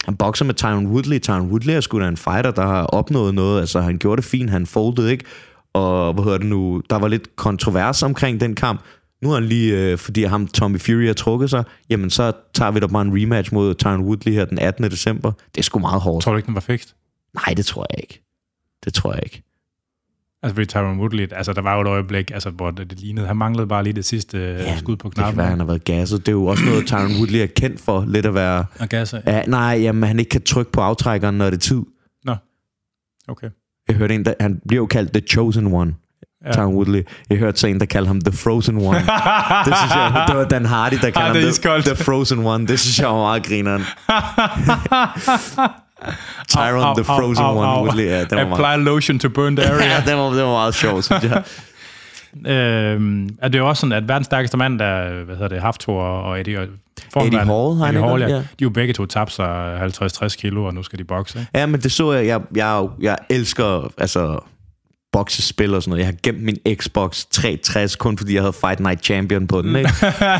Han 0.05 0.15
bokser 0.15 0.45
med 0.45 0.53
Tyron 0.53 0.87
Woodley. 0.87 1.19
Tyron 1.19 1.47
Woodley 1.47 1.73
er 1.73 1.81
sgu 1.81 1.99
da 1.99 2.07
en 2.07 2.17
fighter, 2.17 2.51
der 2.51 2.65
har 2.65 2.83
opnået 2.83 3.35
noget. 3.35 3.59
Altså, 3.59 3.81
han 3.81 3.97
gjorde 3.97 4.21
det 4.21 4.29
fint, 4.29 4.49
han 4.49 4.65
foldede 4.65 5.11
ikke. 5.11 5.25
Og 5.73 6.13
hvad 6.13 6.23
hedder 6.23 6.37
det 6.37 6.47
nu, 6.47 6.81
der 6.89 6.95
var 6.95 7.07
lidt 7.07 7.35
kontrovers 7.35 8.03
omkring 8.03 8.39
den 8.39 8.55
kamp. 8.55 8.81
Nu 9.21 9.29
er 9.31 9.33
han 9.33 9.45
lige, 9.45 9.77
øh, 9.91 9.97
fordi 9.97 10.23
ham 10.23 10.47
Tommy 10.47 10.79
Fury 10.79 11.05
har 11.05 11.13
trukket 11.13 11.49
sig, 11.49 11.63
jamen 11.89 12.09
så 12.09 12.31
tager 12.53 12.71
vi 12.71 12.79
da 12.79 12.87
bare 12.87 13.01
en 13.01 13.21
rematch 13.21 13.53
mod 13.53 13.75
Tyron 13.75 14.01
Woodley 14.01 14.33
her 14.33 14.45
den 14.45 14.59
18. 14.59 14.83
december. 14.83 15.31
Det 15.55 15.61
er 15.61 15.63
sgu 15.63 15.79
meget 15.79 16.01
hårdt. 16.01 16.23
tror 16.23 16.31
du 16.31 16.37
ikke, 16.37 16.47
den 16.47 16.55
var 16.55 16.61
fikst? 16.61 16.95
Nej, 17.33 17.53
det 17.53 17.65
tror 17.65 17.85
jeg 17.89 17.99
ikke. 18.03 18.21
Det 18.85 18.93
tror 18.93 19.13
jeg 19.13 19.23
ikke. 19.23 19.41
Altså, 20.43 20.55
fordi 20.55 20.65
Tyron 20.65 20.99
Woodley, 20.99 21.27
altså 21.31 21.53
der 21.53 21.61
var 21.61 21.75
jo 21.75 21.81
et 21.81 21.87
øjeblik, 21.87 22.31
altså, 22.31 22.49
hvor 22.49 22.71
det, 22.71 22.89
det 22.89 22.99
lignede, 22.99 23.27
han 23.27 23.37
manglede 23.37 23.67
bare 23.67 23.83
lige 23.83 23.93
det 23.93 24.05
sidste 24.05 24.37
ja, 24.37 24.77
skud 24.77 24.95
på 24.95 25.07
Det 25.07 25.15
kan 25.15 25.23
knappen. 25.23 25.37
være, 25.37 25.47
han 25.47 25.59
har 25.59 25.65
været 25.65 25.83
gasset. 25.83 26.25
Det 26.25 26.31
er 26.31 26.35
jo 26.35 26.45
også 26.45 26.65
noget, 26.65 26.85
Tyron 26.87 27.11
Woodley 27.17 27.39
er 27.39 27.45
kendt 27.45 27.81
for. 27.81 28.05
Lidt 28.07 28.25
at 28.25 28.33
være... 28.33 28.65
Og 28.79 28.89
gasser. 28.89 29.21
Ja, 29.27 29.41
nej, 29.47 29.79
jamen, 29.81 30.03
han 30.03 30.19
ikke 30.19 30.29
kan 30.29 30.41
trykke 30.41 30.71
på 30.71 30.81
aftrækkeren, 30.81 31.35
når 31.37 31.45
det 31.45 31.53
er 31.55 31.59
tid. 31.59 31.81
Okay. 33.27 33.49
Jeg 33.87 33.95
hørte 33.95 34.15
en, 34.15 34.25
der, 34.25 34.33
han 34.39 34.61
bliver 34.67 34.81
jo 34.81 34.85
kaldt 34.85 35.11
The 35.13 35.21
Chosen 35.27 35.73
One. 35.73 35.95
Ja. 36.45 36.51
Tyron 36.51 36.75
Woodley. 36.75 37.03
Jeg 37.29 37.37
hørte 37.37 37.59
så 37.59 37.67
en, 37.67 37.79
der 37.79 37.85
kaldte 37.85 38.07
ham 38.07 38.21
The 38.21 38.31
Frozen 38.31 38.77
One. 38.77 38.97
det 39.65 39.77
synes 39.77 39.95
jeg, 39.95 40.25
det 40.27 40.35
var 40.37 40.45
Dan 40.49 40.65
Hardy, 40.65 40.93
der 40.93 40.99
kaldte 40.99 41.19
Ah, 41.19 41.71
ham 41.73 41.81
the, 41.81 41.93
the 41.93 42.03
Frozen 42.03 42.39
One. 42.45 42.67
Det 42.67 42.79
synes 42.79 42.99
jeg 42.99 43.07
var 43.07 43.15
meget 43.15 43.43
grineren. 43.45 43.81
Tyron 46.47 46.83
Au, 46.83 46.93
The 46.93 47.11
au, 47.11 47.19
Frozen 47.19 47.45
au, 47.45 47.57
One 47.57 47.67
au. 47.67 47.83
Woodley. 47.83 48.05
Ja, 48.15 48.19
den 48.23 48.37
var 48.37 48.45
meget, 48.45 48.73
Apply 48.73 48.85
lotion 48.85 49.19
to 49.19 49.29
burned 49.29 49.59
area. 49.59 49.85
ja, 49.85 50.03
den 50.07 50.17
var, 50.17 50.23
den 50.23 50.37
var 50.37 50.51
meget 50.51 50.75
sjov, 50.75 51.01
synes 51.01 51.23
jeg. 51.23 51.43
øhm, 52.53 53.29
er 53.41 53.47
det 53.47 53.59
jo 53.59 53.69
også 53.69 53.79
sådan, 53.79 53.93
at 53.93 54.07
verdens 54.07 54.25
stærkeste 54.25 54.57
mand, 54.57 54.79
der 54.79 55.23
hvad 55.23 55.35
hedder 55.35 55.49
det, 55.49 55.61
Haftor 55.61 56.01
og 56.03 56.39
Eddie, 56.39 56.59
og 57.15 57.25
Eddie 57.25 57.39
Hall, 57.39 57.49
har 57.49 57.85
han 57.85 57.95
Eddie 57.95 58.09
Hall, 58.09 58.21
ja. 58.21 58.27
Ja. 58.27 58.35
De 58.35 58.39
er 58.39 58.43
jo 58.61 58.69
begge 58.69 58.93
to 58.93 59.05
tabt 59.05 59.31
sig 59.31 59.81
50-60 60.01 60.27
kilo, 60.27 60.65
og 60.65 60.73
nu 60.73 60.83
skal 60.83 60.99
de 60.99 61.03
bokse. 61.03 61.39
Ikke? 61.39 61.51
Ja, 61.55 61.65
men 61.65 61.81
det 61.81 61.91
så 61.91 62.13
jeg. 62.13 62.25
Jeg, 62.27 62.41
jeg, 62.55 62.87
jeg 63.01 63.17
elsker 63.29 63.91
altså, 63.97 64.39
boksespil 65.11 65.75
og 65.75 65.83
sådan 65.83 65.89
noget. 65.89 65.99
Jeg 65.99 66.07
har 66.07 66.15
gemt 66.23 66.43
min 66.43 66.57
Xbox 66.75 67.25
360, 67.31 67.95
kun 67.95 68.17
fordi 68.17 68.33
jeg 68.33 68.41
havde 68.41 68.53
Fight 68.53 68.79
Night 68.79 69.03
Champion 69.03 69.47
på 69.47 69.61
den. 69.61 69.75
Ikke? 69.75 69.91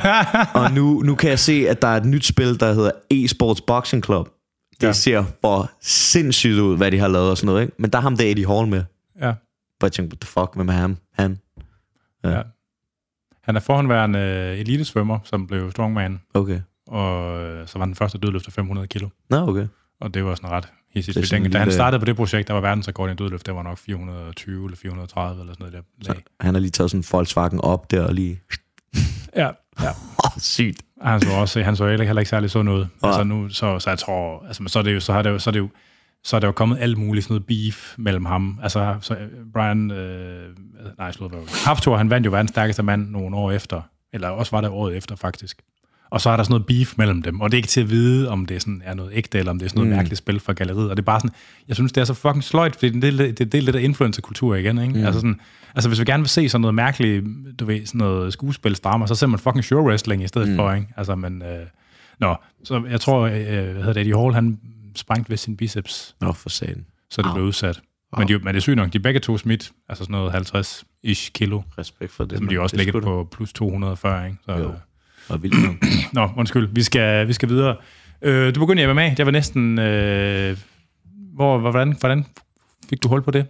og 0.60 0.72
nu, 0.72 1.02
nu 1.02 1.15
kan 1.15 1.29
jeg 1.29 1.40
se, 1.40 1.65
at 1.69 1.81
der 1.81 1.88
er 1.88 1.98
et 1.98 2.06
nyt 2.06 2.25
spil, 2.25 2.60
der 2.60 2.73
hedder 2.73 2.92
eSports 3.12 3.62
Boxing 3.62 4.04
Club. 4.04 4.29
Det 4.82 4.88
Ja. 4.88 4.94
ser 4.94 5.23
for 5.42 5.71
sindssygt 5.82 6.60
ud, 6.60 6.77
hvad 6.77 6.92
de 6.92 7.00
har 7.00 7.08
lavet 7.08 7.30
og 7.30 7.38
sådan 7.38 7.46
noget. 7.46 7.62
Ikke? 7.62 7.73
Men 7.80 7.90
der 7.90 7.98
er 7.98 8.02
ham 8.02 8.17
der 8.17 8.25
Eddie 8.32 8.48
Hall 8.48 8.67
med. 8.67 8.84
Ja. 9.21 9.34
Hvor 9.80 9.86
jeg 9.88 9.92
tænkte, 9.92 10.13
what 10.13 10.19
the 10.19 10.27
fuck, 10.27 10.56
hvem 10.56 10.69
er 10.69 10.73
ham? 10.73 10.98
Han? 11.13 11.38
Ja. 12.23 12.30
ja. 12.30 12.42
Han 13.44 13.56
er 13.56 13.60
forhenværende 13.60 14.19
øh, 14.19 14.60
elitesvømmer, 14.60 15.19
som 15.23 15.48
blev 15.48 15.71
strongman, 15.71 16.21
Okay. 16.34 16.62
og 16.88 17.42
øh, 17.42 17.67
så 17.67 17.80
var 17.80 17.86
den 17.86 17.96
første 17.96 18.17
dødløfter 18.17 18.52
500 18.52 18.88
kilo. 18.88 19.10
Nå, 19.30 19.38
okay. 19.38 19.67
Og 20.02 20.13
det 20.13 20.25
var 20.25 20.36
sådan 20.36 20.50
ret 20.50 20.67
hissigt. 20.94 21.15
Det 21.17 21.27
sådan 21.27 21.52
Da 21.52 21.58
han 21.58 21.67
lille- 21.67 21.73
startede 21.75 22.00
på 22.00 22.06
det 22.06 22.15
projekt, 22.15 22.48
der 22.48 22.54
var 22.54 22.62
verdensrekord 22.62 23.12
i 23.12 23.13
dødløft, 23.13 23.46
det 23.46 23.56
var 23.56 23.63
nok 23.63 23.77
420 23.77 24.65
eller 24.65 24.77
430 24.77 25.42
eller 25.42 25.54
sådan 25.54 25.71
noget 25.71 25.86
der. 26.04 26.13
Så 26.13 26.21
han 26.40 26.54
har 26.54 26.60
lige 26.62 26.71
taget 26.71 26.92
sådan 26.92 27.00
en 27.00 27.06
Volkswagen 27.12 27.62
op 27.62 27.92
der 27.92 28.04
og 28.04 28.13
lige... 28.13 28.42
Ja, 29.36 29.50
ja. 29.82 29.90
Oh, 30.25 30.32
sygt. 30.38 30.82
Han 31.02 31.21
så 31.21 31.29
også, 31.41 31.63
han 31.63 31.75
så 31.75 31.87
heller, 31.87 32.06
heller 32.06 32.19
ikke 32.19 32.29
særlig 32.29 32.52
sådan 32.52 32.65
noget. 32.65 32.89
Nej. 33.02 33.10
Altså 33.10 33.23
nu, 33.23 33.50
så, 33.50 33.79
så 33.79 33.89
jeg 33.89 34.00
tror, 34.00 34.45
altså, 34.47 34.63
så 34.67 34.79
er 34.79 34.83
det 34.83 34.93
jo, 34.93 35.00
så 35.00 35.13
har 35.13 35.21
det 35.21 35.29
jo, 35.29 35.39
så 35.39 35.50
er 35.50 35.52
det 35.52 35.60
jo, 35.60 35.69
så 36.23 36.35
er 36.35 36.39
der 36.39 36.47
jo 36.47 36.52
kommet 36.52 36.77
alt 36.79 36.97
muligt 36.97 37.25
sådan 37.25 37.33
noget 37.33 37.45
beef 37.45 37.95
mellem 37.97 38.25
ham. 38.25 38.60
Altså, 38.63 38.97
så 39.02 39.13
øh, 39.13 39.27
Brian, 39.54 39.91
øh, 39.91 40.56
nej, 40.97 41.12
slut 41.12 41.31
Haftor, 41.65 41.97
han 41.97 42.10
vandt 42.10 42.25
jo 42.25 42.31
verdens 42.31 42.50
stærkeste 42.50 42.83
mand 42.83 43.10
nogle 43.10 43.35
år 43.35 43.52
efter, 43.52 43.81
eller 44.13 44.29
også 44.29 44.52
var 44.52 44.62
det 44.62 44.69
året 44.69 44.97
efter 44.97 45.15
faktisk. 45.15 45.62
Og 46.12 46.22
så 46.22 46.30
er 46.30 46.36
der 46.38 46.44
sådan 46.44 46.54
noget 46.54 46.66
beef 46.66 46.94
mellem 46.98 47.22
dem, 47.22 47.42
og 47.42 47.52
det 47.52 47.56
er 47.56 47.60
ikke 47.60 47.68
til 47.68 47.82
at 47.82 47.90
vide, 47.90 48.30
om 48.30 48.46
det 48.46 48.62
sådan 48.62 48.82
er 48.86 48.94
noget 48.94 49.12
ægte, 49.14 49.40
eller 49.40 49.52
om 49.52 49.60
det 49.60 49.66
er 49.66 49.70
sådan 49.70 49.78
noget 49.80 49.90
mm. 49.90 49.96
mærkeligt 49.96 50.18
spil 50.18 50.40
for 50.40 50.54
galleriet. 50.54 50.90
Og 50.90 50.98
det 50.98 51.04
er 51.04 51.06
bare 51.06 51.20
sådan, 51.20 51.36
jeg 51.68 51.76
synes, 51.76 51.92
det 51.92 52.02
er 52.02 52.06
så 52.06 52.14
fucking 52.14 52.44
sløjt, 52.44 52.76
fordi 52.76 53.00
det 53.00 53.04
er 53.04 53.12
det, 53.12 53.38
det, 53.40 53.52
det, 53.52 53.66
det 53.66 53.74
der 53.74 53.80
influencerkultur 53.80 54.56
igen, 54.56 54.78
ikke? 54.78 54.94
Mm. 55.00 55.06
Altså, 55.06 55.20
sådan, 55.20 55.40
altså 55.76 55.90
hvis 55.90 56.00
vi 56.00 56.06
gerne 56.06 56.24
vil 56.24 56.30
se 56.30 56.50
sådan 56.50 56.62
noget 56.62 56.76
mærkeligt, 56.76 57.26
du 57.60 57.66
ved, 57.66 57.86
sådan 57.86 58.00
noget 58.00 58.34
skuespilsdrama, 58.34 59.08
så 59.08 59.16
ser 59.16 59.28
man 59.28 59.40
fucking 59.40 59.64
sure 59.64 59.84
wrestling 59.84 60.24
i 60.24 60.28
stedet 60.28 60.50
mm. 60.50 60.56
for, 60.56 60.74
ikke? 60.74 60.88
Altså, 60.98 61.16
men, 61.16 61.42
øh, 61.42 61.66
nå, 62.20 62.36
så 62.64 62.84
jeg 62.90 63.02
tror, 63.02 63.20
øh, 63.20 63.32
hvad 63.32 63.74
hedder 63.74 63.94
det, 63.94 64.02
Eddie 64.02 64.18
Hall, 64.18 64.34
han 64.34 64.60
sprængte 64.96 65.30
ved 65.30 65.38
sin 65.38 65.58
biceps, 65.58 66.16
Nå, 66.22 66.32
for 66.32 66.50
satan. 66.50 66.86
så 67.12 67.22
det 67.22 67.28
Au. 67.28 67.34
blev 67.34 67.46
udsat. 67.46 67.82
Men, 68.18 68.28
de, 68.28 68.40
men 68.40 68.48
det 68.48 68.56
er 68.56 68.60
sygt 68.60 68.76
nok, 68.76 68.94
de 68.94 68.98
er 68.98 69.02
begge 69.02 69.20
to 69.20 69.38
smidt, 69.38 69.72
altså 69.90 70.04
sådan 70.04 70.14
noget 70.14 70.32
50-ish 70.56 71.32
kilo, 71.32 71.62
Respekt 71.78 72.12
for 72.12 72.26
det. 72.26 72.38
som 72.38 72.48
de 72.48 72.60
også 72.62 72.76
er 72.76 72.78
ligger 72.78 73.02
på 73.02 73.28
plus 73.32 73.54
240, 73.54 74.26
ikke? 74.26 74.38
Så, 74.46 74.52
Jo. 74.52 74.72
Og 75.30 75.44
vildt 75.44 75.63
nok. 75.63 75.75
Nå, 76.13 76.30
undskyld, 76.38 76.69
vi 76.71 76.84
skal, 76.84 77.27
vi 77.27 77.34
skal 77.34 77.50
videre. 77.50 77.75
Øh, 78.21 78.56
du 78.56 78.60
begyndte 78.60 78.84
i 78.84 78.88
MMA, 78.94 79.13
det 79.17 79.25
var 79.25 79.32
næsten... 79.32 79.80
Øh, 79.80 80.58
hvor, 81.36 81.58
hvordan, 81.58 81.96
hvordan 82.00 82.25
fik 82.90 83.04
du 83.04 83.08
hul 83.08 83.21
på 83.21 83.32
det? 83.32 83.46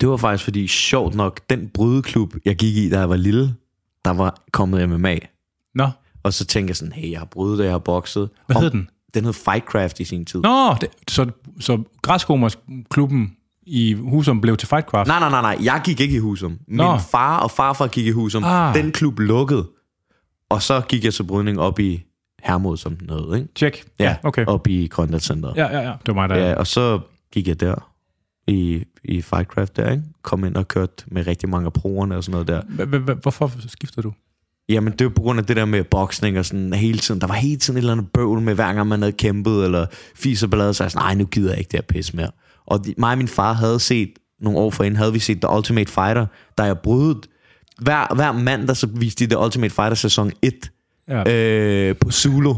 Det 0.00 0.08
var 0.08 0.16
faktisk 0.16 0.44
fordi, 0.44 0.66
sjovt 0.66 1.14
nok, 1.14 1.40
den 1.50 1.68
brydeklub, 1.74 2.34
jeg 2.44 2.56
gik 2.56 2.76
i, 2.76 2.88
da 2.90 2.98
jeg 2.98 3.08
var 3.10 3.16
lille, 3.16 3.54
der 4.04 4.10
var 4.10 4.42
kommet 4.52 4.88
MMA. 4.88 5.16
Nå, 5.74 5.88
Og 6.22 6.32
så 6.32 6.44
tænkte 6.44 6.70
jeg 6.70 6.76
sådan, 6.76 6.92
hey, 6.92 7.10
jeg 7.10 7.18
har 7.18 7.26
brydet, 7.26 7.64
jeg 7.64 7.72
har 7.72 7.78
bokset. 7.78 8.30
hvad 8.46 8.56
hed 8.56 8.70
den? 8.70 8.88
Den 9.14 9.24
hed 9.24 9.32
Fightcraft 9.32 10.00
i 10.00 10.04
sin 10.04 10.24
tid. 10.24 10.40
Nå, 10.40 10.74
det, 10.80 10.88
så, 11.08 11.30
så 11.60 11.82
græskomers-klubben 12.02 13.32
i 13.66 13.92
Husum 13.94 14.40
blev 14.40 14.56
til 14.56 14.68
Fightcraft? 14.68 15.08
Nej, 15.08 15.18
nej, 15.18 15.30
nej, 15.30 15.40
nej. 15.42 15.56
Jeg 15.64 15.80
gik 15.84 16.00
ikke 16.00 16.16
i 16.16 16.18
Husum. 16.18 16.58
Min 16.68 16.76
Nå. 16.76 16.98
far 16.98 17.38
og 17.38 17.50
farfar 17.50 17.86
gik 17.86 18.06
i 18.06 18.10
Husum. 18.10 18.44
Ah. 18.44 18.74
Den 18.74 18.92
klub 18.92 19.18
lukkede. 19.18 19.66
Og 20.50 20.62
så 20.62 20.80
gik 20.80 21.04
jeg 21.04 21.14
til 21.14 21.22
brydning 21.22 21.60
op 21.60 21.78
i 21.78 22.02
Hermod, 22.42 22.76
som 22.76 22.98
hed, 23.08 23.34
ikke? 23.34 23.48
Tjek. 23.54 23.84
Ja, 23.98 24.16
okay. 24.22 24.44
op 24.46 24.68
i 24.68 24.86
Grønlandscenteret. 24.86 25.56
Ja, 25.56 25.66
ja, 25.66 25.80
ja. 25.80 25.92
Det 26.06 26.14
var 26.14 26.14
mig, 26.14 26.28
der... 26.28 26.36
Ja, 26.36 26.54
og 26.54 26.66
så 26.66 27.00
gik 27.32 27.48
jeg 27.48 27.60
der 27.60 27.92
i, 28.46 28.84
i 29.04 29.22
Fightcraft 29.22 29.76
der, 29.76 29.90
ikke? 29.90 30.02
Kom 30.22 30.44
ind 30.44 30.56
og 30.56 30.68
kørte 30.68 31.04
med 31.06 31.26
rigtig 31.26 31.48
mange 31.48 31.66
af 31.66 31.72
proerne 31.72 32.16
og 32.16 32.24
sådan 32.24 32.46
noget 32.46 32.48
der. 32.48 33.14
Hvorfor 33.14 33.52
skifter 33.68 34.02
du? 34.02 34.12
Jamen, 34.68 34.92
det 34.92 35.04
var 35.04 35.10
på 35.10 35.22
grund 35.22 35.38
af 35.38 35.46
det 35.46 35.56
der 35.56 35.64
med 35.64 35.84
boksning 35.84 36.38
og 36.38 36.44
sådan 36.44 36.72
hele 36.72 36.98
tiden. 36.98 37.20
Der 37.20 37.26
var 37.26 37.34
hele 37.34 37.56
tiden 37.56 37.76
et 37.76 37.80
eller 37.80 37.92
andet 37.92 38.12
bøvl 38.12 38.40
med, 38.40 38.54
hver 38.54 38.72
gang 38.72 38.88
man 38.88 39.02
havde 39.02 39.12
kæmpet, 39.12 39.64
eller 39.64 39.86
fis 40.14 40.42
og 40.42 40.50
ballade, 40.50 40.74
så 40.74 40.84
jeg 40.84 40.90
sådan, 40.90 41.04
nej, 41.04 41.14
nu 41.14 41.24
gider 41.24 41.50
jeg 41.50 41.58
ikke 41.58 41.68
det 41.68 41.76
her 41.76 41.82
pis 41.82 42.14
mere. 42.14 42.30
Og 42.66 42.84
de, 42.84 42.94
mig 42.98 43.12
og 43.12 43.18
min 43.18 43.28
far 43.28 43.52
havde 43.52 43.80
set, 43.80 44.10
nogle 44.40 44.58
år 44.58 44.70
forinden, 44.70 44.96
havde 44.96 45.12
vi 45.12 45.18
set 45.18 45.40
The 45.40 45.56
Ultimate 45.56 45.92
Fighter, 45.92 46.26
der 46.58 46.64
jeg 46.64 46.78
brydet. 46.78 47.26
Hver, 47.82 48.14
hver 48.14 48.32
mandag, 48.32 48.76
så 48.76 48.86
viste 48.86 49.24
de 49.26 49.30
The 49.30 49.38
Ultimate 49.44 49.74
Fighter 49.74 49.94
sæson 49.94 50.32
1 50.42 50.70
Ja. 51.08 51.32
øh, 51.34 51.96
på 52.00 52.10
Zulu. 52.10 52.54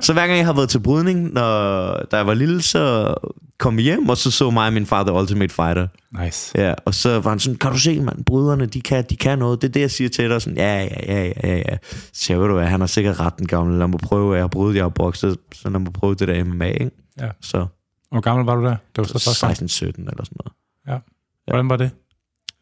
Så 0.00 0.12
hver 0.12 0.26
gang 0.26 0.38
jeg 0.38 0.46
har 0.46 0.52
været 0.52 0.68
til 0.68 0.80
brydning, 0.80 1.32
når, 1.32 1.92
da 2.10 2.16
jeg 2.16 2.26
var 2.26 2.34
lille, 2.34 2.62
så 2.62 3.14
kom 3.58 3.76
vi 3.76 3.82
hjem, 3.82 4.08
og 4.08 4.16
så 4.16 4.30
så 4.30 4.50
mig 4.50 4.66
og 4.66 4.72
min 4.72 4.86
far 4.86 5.04
The 5.04 5.12
Ultimate 5.12 5.54
Fighter. 5.54 5.88
Nice. 6.22 6.58
Ja, 6.58 6.74
og 6.84 6.94
så 6.94 7.20
var 7.20 7.30
han 7.30 7.38
sådan, 7.38 7.58
kan 7.58 7.72
du 7.72 7.78
se, 7.78 8.00
mand, 8.00 8.24
bryderne, 8.24 8.66
de 8.66 8.80
kan, 8.80 9.04
de 9.10 9.16
kan 9.16 9.38
noget. 9.38 9.62
Det 9.62 9.68
er 9.68 9.72
det, 9.72 9.80
jeg 9.80 9.90
siger 9.90 10.08
til 10.08 10.30
dig. 10.30 10.42
Sådan, 10.42 10.56
ja, 10.58 10.82
ja, 10.82 10.88
ja, 11.14 11.32
ja, 11.44 11.56
ja. 11.56 11.76
Så 11.92 11.96
siger, 12.12 12.46
du 12.46 12.54
hvad, 12.54 12.66
han 12.66 12.80
har 12.80 12.86
sikkert 12.86 13.20
ret, 13.20 13.38
den 13.38 13.46
gamle. 13.46 13.78
Lad 13.78 13.88
mig 13.88 14.00
prøve, 14.00 14.34
jeg 14.34 14.42
har 14.42 14.48
brydet, 14.48 14.76
jeg 14.76 14.84
har 14.84 14.88
bokset, 14.88 15.36
så 15.54 15.68
lad 15.70 15.80
mig 15.80 15.92
prøve 15.92 16.14
det 16.14 16.28
der 16.28 16.44
MMA, 16.44 16.66
ikke? 16.70 16.90
Ja. 17.20 17.28
Så 17.40 17.66
Hvor 18.10 18.20
gammel 18.20 18.44
var 18.46 18.54
du 18.54 18.62
der? 18.64 18.70
Det 18.70 18.98
var 18.98 19.04
så 19.04 19.12
første 19.12 19.46
gang. 19.46 19.58
16-17 19.58 20.10
eller 20.10 20.24
sådan 20.24 20.36
noget. 20.44 21.02
Hvordan 21.46 21.68
var 21.68 21.76
det? 21.76 21.90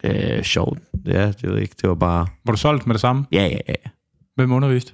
Øh, 0.05 0.43
sjovt. 0.43 0.79
Ja, 1.07 1.27
det 1.27 1.43
ved 1.43 1.53
jeg 1.53 1.63
ikke. 1.63 1.75
Det 1.83 1.89
var 1.89 1.95
bare, 1.95 2.27
Var 2.45 2.53
du 2.53 2.57
solgt 2.59 2.87
med 2.87 2.95
det 2.95 3.01
samme? 3.01 3.25
ja, 3.33 3.43
ja, 3.47 3.59
ja. 3.69 3.91
Hvem 4.37 4.53
underviste? 4.53 4.93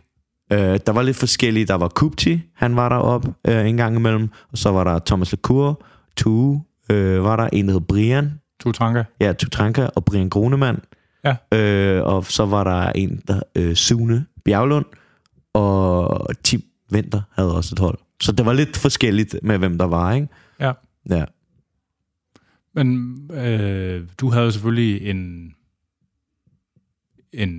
Øh, 0.52 0.58
der 0.86 0.92
var 0.92 1.02
lidt 1.02 1.16
forskellige. 1.16 1.66
Der 1.66 1.74
var 1.74 1.88
Kupti, 1.88 2.40
han 2.56 2.76
var 2.76 2.88
deroppe 2.88 3.34
øh, 3.48 3.66
en 3.68 3.76
gang 3.76 3.96
imellem. 3.96 4.28
Og 4.52 4.58
så 4.58 4.70
var 4.70 4.84
der 4.84 4.98
Thomas 5.06 5.32
Lecour, 5.32 5.82
Tue, 6.16 6.62
øh, 6.90 7.24
var 7.24 7.36
der 7.36 7.48
en, 7.52 7.66
der 7.66 7.72
hed 7.72 7.80
Brian, 7.80 8.40
To 8.61 8.72
tanker. 8.72 9.04
ja, 9.20 9.32
Tutranka 9.32 9.86
og 9.96 10.04
Brian 10.04 10.28
Grunemann. 10.28 10.78
Ja. 11.24 11.36
Øh, 11.58 12.04
og 12.04 12.24
så 12.24 12.46
var 12.46 12.64
der 12.64 12.92
en, 12.92 13.20
der 13.28 13.40
øh, 13.56 13.74
Sune 13.76 14.26
Bjerglund, 14.44 14.84
og 15.54 16.26
Tim 16.44 16.62
Vinter 16.90 17.20
havde 17.32 17.56
også 17.56 17.74
et 17.74 17.78
hold. 17.78 17.98
Så 18.22 18.32
det 18.32 18.46
var 18.46 18.52
lidt 18.52 18.76
forskelligt 18.76 19.36
med, 19.42 19.58
hvem 19.58 19.78
der 19.78 19.84
var, 19.86 20.12
ikke? 20.12 20.28
Ja. 20.61 20.72
Ja. 21.11 21.24
Men 22.74 23.16
øh, 23.34 24.02
du 24.20 24.30
havde 24.30 24.44
jo 24.44 24.50
selvfølgelig 24.50 25.10
en, 25.10 25.52
en 27.32 27.50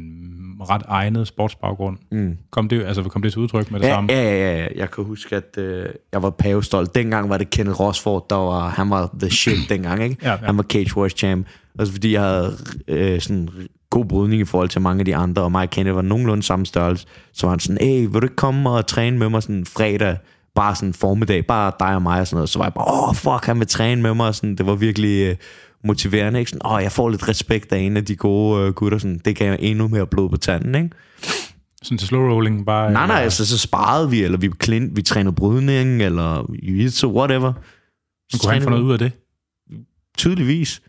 ret 0.70 0.82
egnet 0.88 1.28
sportsbaggrund. 1.28 1.98
Mm. 2.12 2.38
Kom 2.52 2.70
det, 2.70 2.84
altså, 2.84 3.04
kom 3.04 3.22
det 3.22 3.32
til 3.32 3.42
udtryk 3.42 3.72
med 3.72 3.80
det 3.80 3.86
Ja, 3.88 3.92
samme? 3.94 4.14
ja, 4.14 4.22
ja, 4.24 4.58
ja. 4.62 4.68
Jeg 4.76 4.92
kan 4.92 5.04
huske, 5.04 5.36
at 5.36 5.58
øh, 5.58 5.90
jeg 6.14 6.24
var 6.24 6.30
pavestolt. 6.30 6.96
Dengang 6.96 7.30
var 7.30 7.38
det 7.38 7.50
Kenneth 7.50 7.80
Rosford, 7.80 8.26
der 8.30 8.36
var, 8.36 8.70
han 8.70 8.90
var 8.90 9.16
the 9.20 9.30
shit 9.30 9.58
dengang, 9.70 10.04
ikke? 10.04 10.18
Ja, 10.24 10.30
ja. 10.32 10.36
Han 10.38 10.58
var 10.58 10.64
Cage 10.64 10.98
Wars 10.98 11.12
champ. 11.12 11.48
Altså 11.80 11.94
fordi 11.94 12.14
jeg 12.14 12.22
havde 12.22 12.58
øh, 12.88 13.22
sådan 13.22 13.50
god 13.90 14.06
brydning 14.06 14.42
i 14.42 14.46
forhold 14.46 14.70
til 14.70 14.82
mange 14.82 15.00
af 15.02 15.06
de 15.06 15.16
andre, 15.16 15.42
og 15.42 15.52
mig 15.52 15.64
og 15.64 15.70
Kenneth 15.70 15.96
var 15.96 16.02
nogenlunde 16.02 16.44
samme 16.44 16.66
størrelse. 16.66 17.08
Så 17.34 17.46
var 17.48 17.50
han 17.52 17.60
sådan, 17.60 17.88
hey, 17.88 18.02
vil 18.02 18.14
du 18.14 18.22
ikke 18.24 18.36
komme 18.36 18.70
og 18.70 18.88
træne 18.88 19.18
med 19.18 19.30
mig 19.30 19.44
sådan 19.44 19.66
fredag, 19.66 20.18
bare 20.56 20.76
sådan 20.76 20.94
formiddag, 20.94 21.46
bare 21.46 21.72
dig 21.80 21.96
og 21.96 22.02
mig 22.02 22.20
og 22.20 22.28
sådan 22.28 22.36
noget. 22.36 22.50
Så 22.50 22.60
var 22.60 22.66
jeg 22.66 22.74
bare, 22.74 22.86
åh, 22.88 23.10
oh, 23.10 23.16
fuck, 23.16 23.46
han 23.46 23.60
vil 23.60 23.68
træne 23.68 24.02
med 24.02 24.14
mig. 24.14 24.28
og 24.28 24.36
Sådan, 24.36 24.56
det 24.56 24.66
var 24.66 24.76
virkelig 24.76 25.28
øh, 25.30 25.36
motiverende, 25.84 26.40
ikke? 26.40 26.52
Sådan, 26.52 26.66
åh, 26.66 26.72
oh, 26.74 26.84
jeg 26.84 26.92
får 26.92 27.10
lidt 27.10 27.28
respekt 27.28 27.72
af 27.72 27.80
en 27.80 27.98
af 27.98 28.06
de 28.06 28.16
gode 28.16 28.68
øh, 28.68 28.74
gutter. 28.74 28.98
Sådan, 28.98 29.18
det 29.26 29.36
gav 29.36 29.48
jeg 29.50 29.58
endnu 29.62 29.88
mere 29.88 30.08
blod 30.08 30.30
på 30.30 30.38
tanden, 30.38 30.76
ikke? 30.76 30.90
Sådan 31.84 31.98
til 31.98 32.08
slow 32.08 32.22
rolling 32.22 32.66
bare? 32.66 32.84
Nej, 32.92 32.94
nej, 32.94 33.04
eller- 33.04 33.16
altså 33.16 33.46
så 33.48 33.58
sparede 33.58 34.10
vi, 34.10 34.24
eller 34.24 34.38
vi, 34.38 34.48
klin, 34.60 34.96
vi 34.96 35.02
trænede 35.02 35.36
brydning, 35.36 36.02
eller 36.02 36.44
jiu-jitsu, 36.64 37.08
whatever. 37.08 37.54
Men 38.34 38.40
kunne 38.44 38.54
han 38.54 38.62
få 38.62 38.70
noget 38.70 38.84
ud 38.84 38.94
af 38.94 39.00
det? 39.00 39.12
Tydeligvis. 40.18 40.82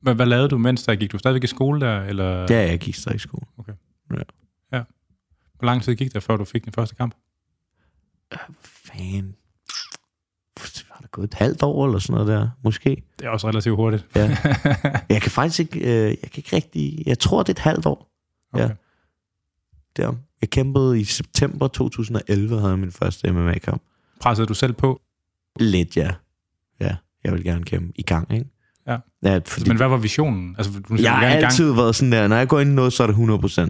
Hvad, 0.00 0.14
hvad 0.14 0.26
lavede 0.26 0.48
du, 0.48 0.58
mens 0.58 0.82
der 0.82 0.94
gik 0.94 1.12
du 1.12 1.18
stadigvæk 1.18 1.44
i 1.44 1.46
skole 1.46 1.80
der? 1.80 2.00
Eller 2.00 2.46
Ja, 2.50 2.58
jeg 2.70 2.78
gik 2.78 2.94
stadig 2.94 3.16
i 3.16 3.18
skole. 3.18 3.46
hvor 5.58 5.66
lang 5.66 5.82
tid 5.82 5.94
gik 5.94 6.12
der, 6.14 6.20
før 6.20 6.36
du 6.36 6.44
fik 6.44 6.64
den 6.64 6.72
første 6.72 6.94
kamp? 6.94 7.14
Fan. 8.62 9.34
Har 10.90 11.00
det 11.00 11.10
gået 11.10 11.24
et 11.24 11.34
halvt 11.34 11.62
år 11.62 11.86
eller 11.86 11.98
sådan 11.98 12.12
noget 12.14 12.28
der? 12.28 12.48
Måske. 12.64 13.02
Det 13.18 13.26
er 13.26 13.30
også 13.30 13.48
relativt 13.48 13.76
hurtigt. 13.76 14.06
Ja. 14.16 14.36
Jeg 15.08 15.22
kan 15.22 15.30
faktisk 15.30 15.60
ikke, 15.60 15.80
øh, 15.80 16.04
jeg 16.08 16.30
kan 16.30 16.32
ikke 16.36 16.56
rigtig, 16.56 17.02
jeg 17.06 17.18
tror 17.18 17.42
det 17.42 17.48
er 17.48 17.54
et 17.54 17.58
halvt 17.58 17.86
år. 17.86 18.12
Okay. 18.52 18.64
Ja. 18.64 18.70
Der. 19.96 20.12
Jeg 20.40 20.50
kæmpede 20.50 21.00
i 21.00 21.04
september 21.04 21.68
2011, 21.68 22.58
havde 22.58 22.70
jeg 22.70 22.78
min 22.78 22.92
første 22.92 23.32
MMA-kamp. 23.32 23.82
Pressede 24.20 24.46
du 24.46 24.54
selv 24.54 24.72
på? 24.72 25.00
Lidt, 25.60 25.96
ja. 25.96 26.10
Ja, 26.80 26.96
jeg 27.24 27.32
vil 27.32 27.44
gerne 27.44 27.64
kæmpe 27.64 27.92
i 27.94 28.02
gang, 28.02 28.32
ikke? 28.34 28.46
Ja. 28.86 28.96
ja 29.22 29.40
fordi 29.46 29.68
Men 29.68 29.76
hvad 29.76 29.88
var 29.88 29.96
visionen? 29.96 30.54
Altså, 30.58 30.72
du 30.88 30.96
jeg 31.02 31.12
har 31.12 31.26
i 31.26 31.30
gang. 31.30 31.44
altid 31.44 31.72
været 31.72 31.94
sådan 31.94 32.12
der, 32.12 32.28
når 32.28 32.36
jeg 32.36 32.48
går 32.48 32.60
ind 32.60 32.70
i 32.70 32.74
noget, 32.74 32.92
så 32.92 33.02
er 33.02 33.06
det 33.06 33.14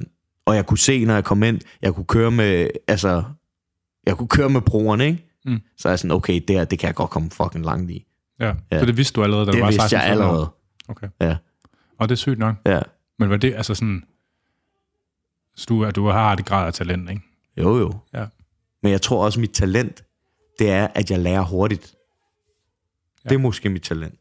100%. 0.05 0.43
Og 0.47 0.57
jeg 0.57 0.67
kunne 0.67 0.79
se, 0.79 1.05
når 1.05 1.15
jeg 1.15 1.25
kom 1.25 1.43
ind, 1.43 1.61
jeg 1.83 1.95
kunne 1.95 2.05
køre 2.05 2.31
med, 2.31 2.69
altså, 2.89 3.25
jeg 4.07 4.17
kunne 4.17 4.29
køre 4.29 4.49
med 4.49 4.61
brugerne, 4.61 5.07
ikke? 5.07 5.29
Mm. 5.45 5.61
Så 5.77 5.89
er 5.89 5.93
jeg 5.93 5.99
sådan, 5.99 6.11
okay, 6.11 6.41
det 6.49 6.57
her, 6.57 6.65
det 6.65 6.79
kan 6.79 6.87
jeg 6.87 6.95
godt 6.95 7.11
komme 7.11 7.31
fucking 7.31 7.65
langt 7.65 7.91
i. 7.91 8.07
Ja. 8.41 8.55
Ja. 8.73 8.79
Så 8.79 8.87
det 8.87 8.97
vidste 8.97 9.15
du 9.17 9.23
allerede, 9.25 9.47
da 9.47 9.51
du 9.51 9.57
Det 9.57 9.63
var 9.63 9.69
vidste 9.69 9.89
16 9.89 10.01
jeg 10.01 10.11
allerede. 10.11 10.51
Okay. 10.89 11.09
Ja. 11.21 11.37
Og 11.99 12.09
det 12.09 12.15
er 12.15 12.17
sygt 12.17 12.39
nok. 12.39 12.57
Ja. 12.67 12.81
Men 13.19 13.31
var 13.31 13.37
det 13.37 13.55
altså 13.55 13.75
sådan... 13.75 14.05
Så 15.57 15.67
du, 15.69 15.91
du 15.91 16.07
har 16.07 16.35
det 16.35 16.47
grad 16.47 16.67
af 16.67 16.75
talent, 16.75 17.11
ikke? 17.11 17.23
Jo, 17.57 17.79
jo. 17.79 17.93
Ja. 18.15 18.27
Men 18.83 18.93
jeg 18.93 19.03
tror 19.03 19.25
også, 19.25 19.41
mit 19.41 19.51
talent, 19.51 20.05
det 20.59 20.71
er, 20.71 20.89
at 20.95 21.11
jeg 21.11 21.19
lærer 21.19 21.43
hurtigt. 21.43 21.95
Ja. 21.95 21.99
Ja. 23.25 23.29
Det 23.29 23.35
er 23.35 23.39
måske 23.39 23.69
mit 23.69 23.83
talent. 23.83 24.15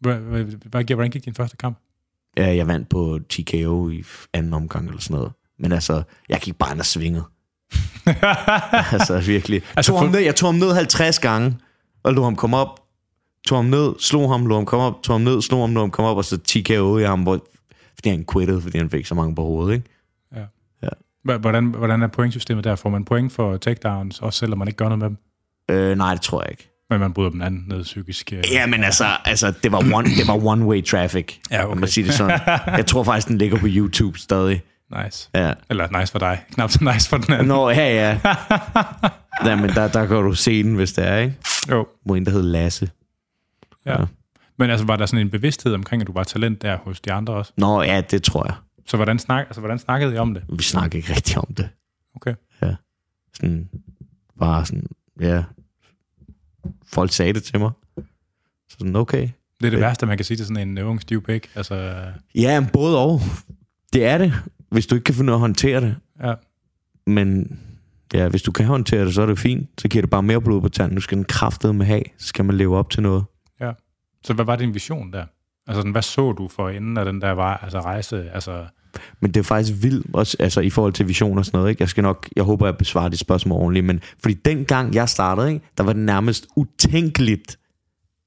Hvad, 0.00 0.16
hvad, 0.16 0.94
hvordan 0.94 1.10
gik 1.10 1.24
din 1.24 1.34
første 1.34 1.56
kamp? 1.56 1.78
Ja, 2.36 2.56
jeg 2.56 2.66
vandt 2.66 2.88
på 2.88 3.18
TKO 3.28 3.90
i 3.90 4.04
anden 4.32 4.52
omgang 4.52 4.86
eller 4.86 5.00
sådan 5.00 5.14
noget. 5.14 5.32
Men 5.58 5.72
altså, 5.72 6.02
jeg 6.28 6.40
gik 6.40 6.56
bare 6.58 6.72
ind 6.72 6.80
og 6.80 6.86
svingede. 6.86 7.24
altså 8.92 9.22
virkelig. 9.26 9.62
Altså, 9.76 9.92
tog 9.92 9.98
for- 9.98 10.04
ham 10.04 10.12
ned, 10.14 10.20
jeg 10.20 10.36
tog 10.36 10.48
ham 10.48 10.54
ned 10.54 10.74
50 10.74 11.18
gange, 11.18 11.56
og 12.02 12.14
lå 12.14 12.24
ham 12.24 12.36
komme 12.36 12.56
op. 12.56 12.80
Tog 13.46 13.58
ham 13.58 13.64
ned, 13.64 13.92
slog 14.00 14.30
ham, 14.30 14.46
lå 14.46 14.54
ham 14.54 14.66
komme 14.66 14.84
op, 14.86 15.02
tog 15.02 15.14
ham 15.14 15.20
ned, 15.20 15.42
slog 15.42 15.60
ham, 15.60 15.74
lå 15.74 15.80
ham 15.80 15.90
komme 15.90 16.10
op, 16.10 16.16
og 16.16 16.24
så 16.24 16.36
TKO 16.38 16.98
i 16.98 17.02
ham, 17.04 17.22
hvor, 17.22 17.40
fordi 17.94 18.08
han 18.08 18.24
quittede, 18.32 18.60
fordi 18.62 18.78
han 18.78 18.90
fik 18.90 19.06
så 19.06 19.14
mange 19.14 19.34
på 19.34 19.42
hovedet, 19.42 19.74
ikke? 19.74 19.88
Hva- 21.28 21.36
Hvordan, 21.36 21.64
hvordan 21.66 22.02
er 22.02 22.06
pointsystemet 22.06 22.64
der? 22.64 22.76
Får 22.76 22.90
man 22.90 23.04
point 23.04 23.32
for 23.32 23.56
takedowns, 23.56 24.20
også 24.20 24.38
selvom 24.38 24.58
man 24.58 24.68
ikke 24.68 24.76
gør 24.76 24.84
noget 24.88 24.98
med 24.98 25.08
dem? 25.08 25.16
Øh, 25.70 25.96
nej, 25.98 26.14
det 26.14 26.22
tror 26.22 26.42
jeg 26.42 26.50
ikke. 26.50 26.70
Men 26.90 27.00
man 27.00 27.12
bryder 27.12 27.30
dem 27.30 27.42
anden 27.42 27.64
ned 27.68 27.82
psykisk. 27.82 28.32
øh. 28.32 28.42
Ja, 28.52 28.66
men 28.66 28.84
altså, 28.84 29.04
altså 29.24 29.52
det 29.62 29.72
var 29.72 29.78
one, 29.94 30.08
det 30.08 30.28
var 30.28 30.46
one 30.46 30.64
way 30.66 30.84
traffic. 30.84 31.38
Ja, 31.50 31.66
okay. 31.70 31.80
Man 31.80 31.88
sige 31.88 32.06
det 32.06 32.14
sådan. 32.14 32.40
Jeg 32.78 32.86
tror 32.86 33.02
faktisk, 33.04 33.28
den 33.28 33.38
ligger 33.38 33.58
på 33.58 33.66
YouTube 33.68 34.18
stadig. 34.18 34.62
Nice. 35.04 35.30
Ja. 35.34 35.52
Eller 35.70 36.00
nice 36.00 36.12
for 36.12 36.18
dig. 36.18 36.44
Knap 36.52 36.70
så 36.70 36.84
nice 36.92 37.08
for 37.08 37.16
den 37.16 37.34
anden. 37.34 37.48
Nå, 37.48 37.70
ja, 37.70 37.94
ja. 37.94 38.20
ja 39.50 39.56
men 39.56 39.70
der, 39.70 39.88
der 39.88 40.06
kan 40.06 40.16
du 40.16 40.34
se 40.34 40.62
den, 40.62 40.74
hvis 40.74 40.92
det 40.92 41.08
er, 41.08 41.16
ikke? 41.16 41.36
Jo. 41.70 41.86
Hvor 42.04 42.16
en, 42.16 42.24
der 42.24 42.30
hedder 42.30 42.46
Lasse. 42.46 42.90
Ja. 43.86 44.00
Ja. 44.00 44.06
Men 44.58 44.70
altså, 44.70 44.86
var 44.86 44.96
der 44.96 45.06
sådan 45.06 45.26
en 45.26 45.30
bevidsthed 45.30 45.74
omkring, 45.74 46.02
at 46.02 46.06
du 46.06 46.12
var 46.12 46.24
talent 46.24 46.62
der 46.62 46.76
hos 46.76 47.00
de 47.00 47.12
andre 47.12 47.34
også? 47.34 47.52
Nå, 47.56 47.82
ja, 47.82 48.00
det 48.00 48.22
tror 48.22 48.46
jeg. 48.46 48.54
Så 48.86 48.96
hvordan, 48.96 49.18
snak, 49.18 49.46
altså, 49.46 49.60
hvordan 49.60 49.78
snakkede 49.78 50.14
I 50.14 50.18
om 50.18 50.34
det? 50.34 50.42
Vi 50.48 50.62
snakker 50.62 50.96
ikke 50.96 51.14
rigtig 51.14 51.38
om 51.38 51.54
det. 51.56 51.68
Okay. 52.16 52.34
Sådan, 53.34 53.68
bare 54.38 54.66
sådan, 54.66 54.86
ja. 55.20 55.44
Folk 56.86 57.12
sagde 57.12 57.32
det 57.32 57.42
til 57.42 57.58
mig. 57.60 57.70
Så 58.68 58.76
sådan, 58.78 58.96
okay. 58.96 59.28
Det 59.60 59.66
er 59.66 59.70
det 59.70 59.80
værste, 59.80 60.06
man 60.06 60.18
kan 60.18 60.24
sige 60.24 60.36
til 60.36 60.46
sådan 60.46 60.68
en 60.68 60.78
ung 60.78 61.02
stiv 61.02 61.22
pæk. 61.22 61.50
Altså, 61.54 62.04
Ja, 62.34 62.60
men 62.60 62.68
både 62.72 62.98
og. 62.98 63.20
Det 63.92 64.06
er 64.06 64.18
det, 64.18 64.32
hvis 64.70 64.86
du 64.86 64.94
ikke 64.94 65.04
kan 65.04 65.14
finde 65.14 65.30
ud 65.30 65.32
af 65.32 65.36
at 65.36 65.40
håndtere 65.40 65.80
det. 65.80 65.96
ja. 66.22 66.34
Men 67.06 67.58
ja, 68.14 68.28
hvis 68.28 68.42
du 68.42 68.52
kan 68.52 68.66
håndtere 68.66 69.04
det, 69.04 69.14
så 69.14 69.22
er 69.22 69.26
det 69.26 69.38
fint. 69.38 69.68
Så 69.78 69.88
giver 69.88 70.02
det 70.02 70.10
bare 70.10 70.22
mere 70.22 70.40
blod 70.40 70.60
på 70.60 70.68
tanden. 70.68 70.94
Nu 70.94 71.00
skal 71.00 71.16
den 71.16 71.24
kraftede 71.24 71.72
med 71.72 71.86
have. 71.86 72.02
Så 72.18 72.26
skal 72.26 72.44
man 72.44 72.56
leve 72.56 72.76
op 72.76 72.90
til 72.90 73.02
noget. 73.02 73.24
Så 74.24 74.32
hvad 74.32 74.44
var 74.44 74.56
din 74.56 74.74
vision 74.74 75.12
der? 75.12 75.24
Altså, 75.66 75.80
sådan, 75.80 75.92
hvad 75.92 76.02
så 76.02 76.32
du 76.32 76.48
for 76.48 76.68
inden 76.68 76.96
af 76.96 77.04
den 77.04 77.20
der 77.20 77.30
var, 77.30 77.56
altså 77.56 77.80
rejse? 77.80 78.30
Altså, 78.34 78.64
Men 79.20 79.30
det 79.30 79.40
er 79.40 79.44
faktisk 79.44 79.82
vildt, 79.82 80.06
også, 80.12 80.36
altså 80.40 80.60
i 80.60 80.70
forhold 80.70 80.92
til 80.92 81.08
vision 81.08 81.38
og 81.38 81.44
sådan 81.44 81.58
noget. 81.58 81.70
Ikke? 81.70 81.82
Jeg 81.82 81.88
skal 81.88 82.02
nok, 82.02 82.28
jeg 82.36 82.44
håber, 82.44 82.66
jeg 82.66 82.76
besvarer 82.76 83.08
dit 83.08 83.18
spørgsmål 83.18 83.60
ordentligt. 83.60 83.86
Men 83.86 84.00
fordi 84.22 84.34
dengang 84.34 84.94
jeg 84.94 85.08
startede, 85.08 85.54
ikke, 85.54 85.66
der 85.78 85.84
var 85.84 85.92
det 85.92 86.02
nærmest 86.02 86.46
utænkeligt, 86.56 87.58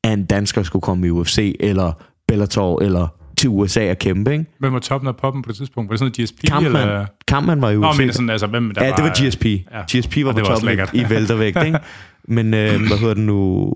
at 0.03 0.13
en 0.13 0.25
dansker 0.25 0.63
skulle 0.63 0.83
komme 0.83 1.07
i 1.07 1.09
UFC, 1.09 1.55
eller 1.59 1.93
Bellator, 2.27 2.81
eller 2.81 3.07
til 3.38 3.49
USA 3.49 3.91
og 3.91 3.97
kæmpe. 3.97 4.31
Ikke? 4.31 4.45
hvem 4.59 4.73
var 4.73 4.79
toppen 4.79 5.07
af 5.07 5.15
poppen 5.15 5.41
på 5.41 5.47
det 5.47 5.57
tidspunkt? 5.57 5.89
Var 5.89 5.93
det 5.93 5.99
sådan 5.99 6.13
noget 6.17 6.29
GSP? 6.29 6.47
Kampmann. 6.47 6.75
Eller? 6.75 7.05
Kampmann 7.27 7.61
var 7.61 7.69
i 7.69 7.75
Nå, 7.75 7.93
men 7.97 8.13
sådan, 8.13 8.29
altså, 8.29 8.47
hvem 8.47 8.71
der 8.71 8.83
ja, 8.83 8.89
var, 8.89 8.95
det 8.95 9.03
var 9.03 9.29
GSP. 9.29 9.45
Ja. 9.45 9.99
GSP 9.99 10.17
var 10.25 10.31
på 10.31 10.39
var 10.39 10.45
toppen 10.45 10.65
lækkert. 10.65 10.89
i, 10.93 11.09
væltervægt. 11.09 11.63
Ikke? 11.65 11.79
Men 12.27 12.53
øh, 12.53 12.69
hvad 12.88 12.99
hedder 12.99 13.13
det 13.13 13.23
nu? 13.23 13.73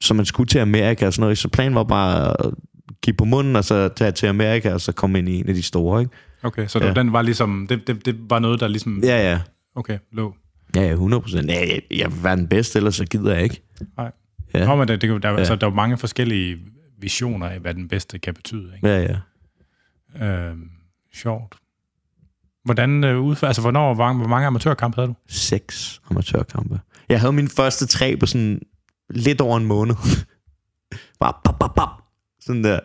Så 0.00 0.14
man 0.14 0.24
skulle 0.24 0.48
til 0.48 0.58
Amerika 0.58 1.06
og 1.06 1.12
sådan 1.12 1.22
noget. 1.22 1.38
Så 1.38 1.48
planen 1.48 1.74
var 1.74 1.84
bare 1.84 2.46
at 2.46 2.54
give 3.02 3.14
på 3.14 3.24
munden, 3.24 3.56
og 3.56 3.64
så 3.64 3.88
tage 3.88 4.12
til 4.12 4.26
Amerika, 4.26 4.72
og 4.72 4.80
så 4.80 4.92
komme 4.92 5.18
ind 5.18 5.28
i 5.28 5.40
en 5.40 5.48
af 5.48 5.54
de 5.54 5.62
store. 5.62 6.00
Ikke? 6.00 6.12
Okay, 6.42 6.66
så 6.66 6.78
ja. 6.78 6.92
Den 6.92 7.12
var 7.12 7.22
ligesom, 7.22 7.66
det, 7.68 7.86
det, 7.86 8.06
det 8.06 8.16
var 8.30 8.38
noget, 8.38 8.60
der 8.60 8.68
ligesom, 8.68 9.00
Ja, 9.04 9.30
ja. 9.30 9.40
okay, 9.76 9.98
lå. 10.12 10.34
Ja, 10.76 10.82
ja, 10.82 10.90
100 10.90 11.20
procent. 11.20 11.50
Ja, 11.50 11.60
jeg, 11.60 11.80
jeg 11.90 12.12
vil 12.12 12.24
være 12.24 12.36
den 12.36 12.48
bedste, 12.48 12.78
ellers 12.78 12.94
så 12.94 13.04
gider 13.04 13.34
jeg 13.34 13.42
ikke. 13.42 13.62
Nej. 13.96 14.10
Ja. 14.54 14.66
Nå, 14.66 14.74
men 14.74 14.88
det, 14.88 15.02
det, 15.02 15.22
der, 15.22 15.30
ja. 15.30 15.36
Altså, 15.36 15.56
der 15.56 15.66
er 15.66 15.70
jo 15.70 15.74
mange 15.74 15.96
forskellige 15.96 16.56
visioner 16.98 17.48
af, 17.48 17.58
hvad 17.58 17.74
den 17.74 17.88
bedste 17.88 18.18
kan 18.18 18.34
betyde. 18.34 18.72
Ikke? 18.74 18.88
Ja, 18.88 19.18
ja. 20.18 20.26
Øhm, 20.26 20.70
sjovt. 21.14 21.54
Hvordan 22.64 23.04
øh, 23.04 23.20
udfør, 23.20 23.46
altså 23.46 23.62
hvornår, 23.62 23.94
hvor 23.94 24.04
mange, 24.04 24.18
hvor 24.18 24.28
mange 24.28 24.46
amatørkampe 24.46 24.94
havde 24.94 25.08
du? 25.08 25.14
Seks 25.28 26.00
amatørkampe. 26.10 26.80
Jeg 27.08 27.20
havde 27.20 27.32
min 27.32 27.48
første 27.48 27.86
tre 27.86 28.16
på 28.16 28.26
sådan 28.26 28.60
lidt 29.10 29.40
over 29.40 29.56
en 29.56 29.64
måned. 29.64 29.94
Bare 31.20 31.32
bap, 31.44 31.58
bap, 31.58 31.74
bap. 31.74 31.88
Sådan 32.40 32.64
der. 32.64 32.80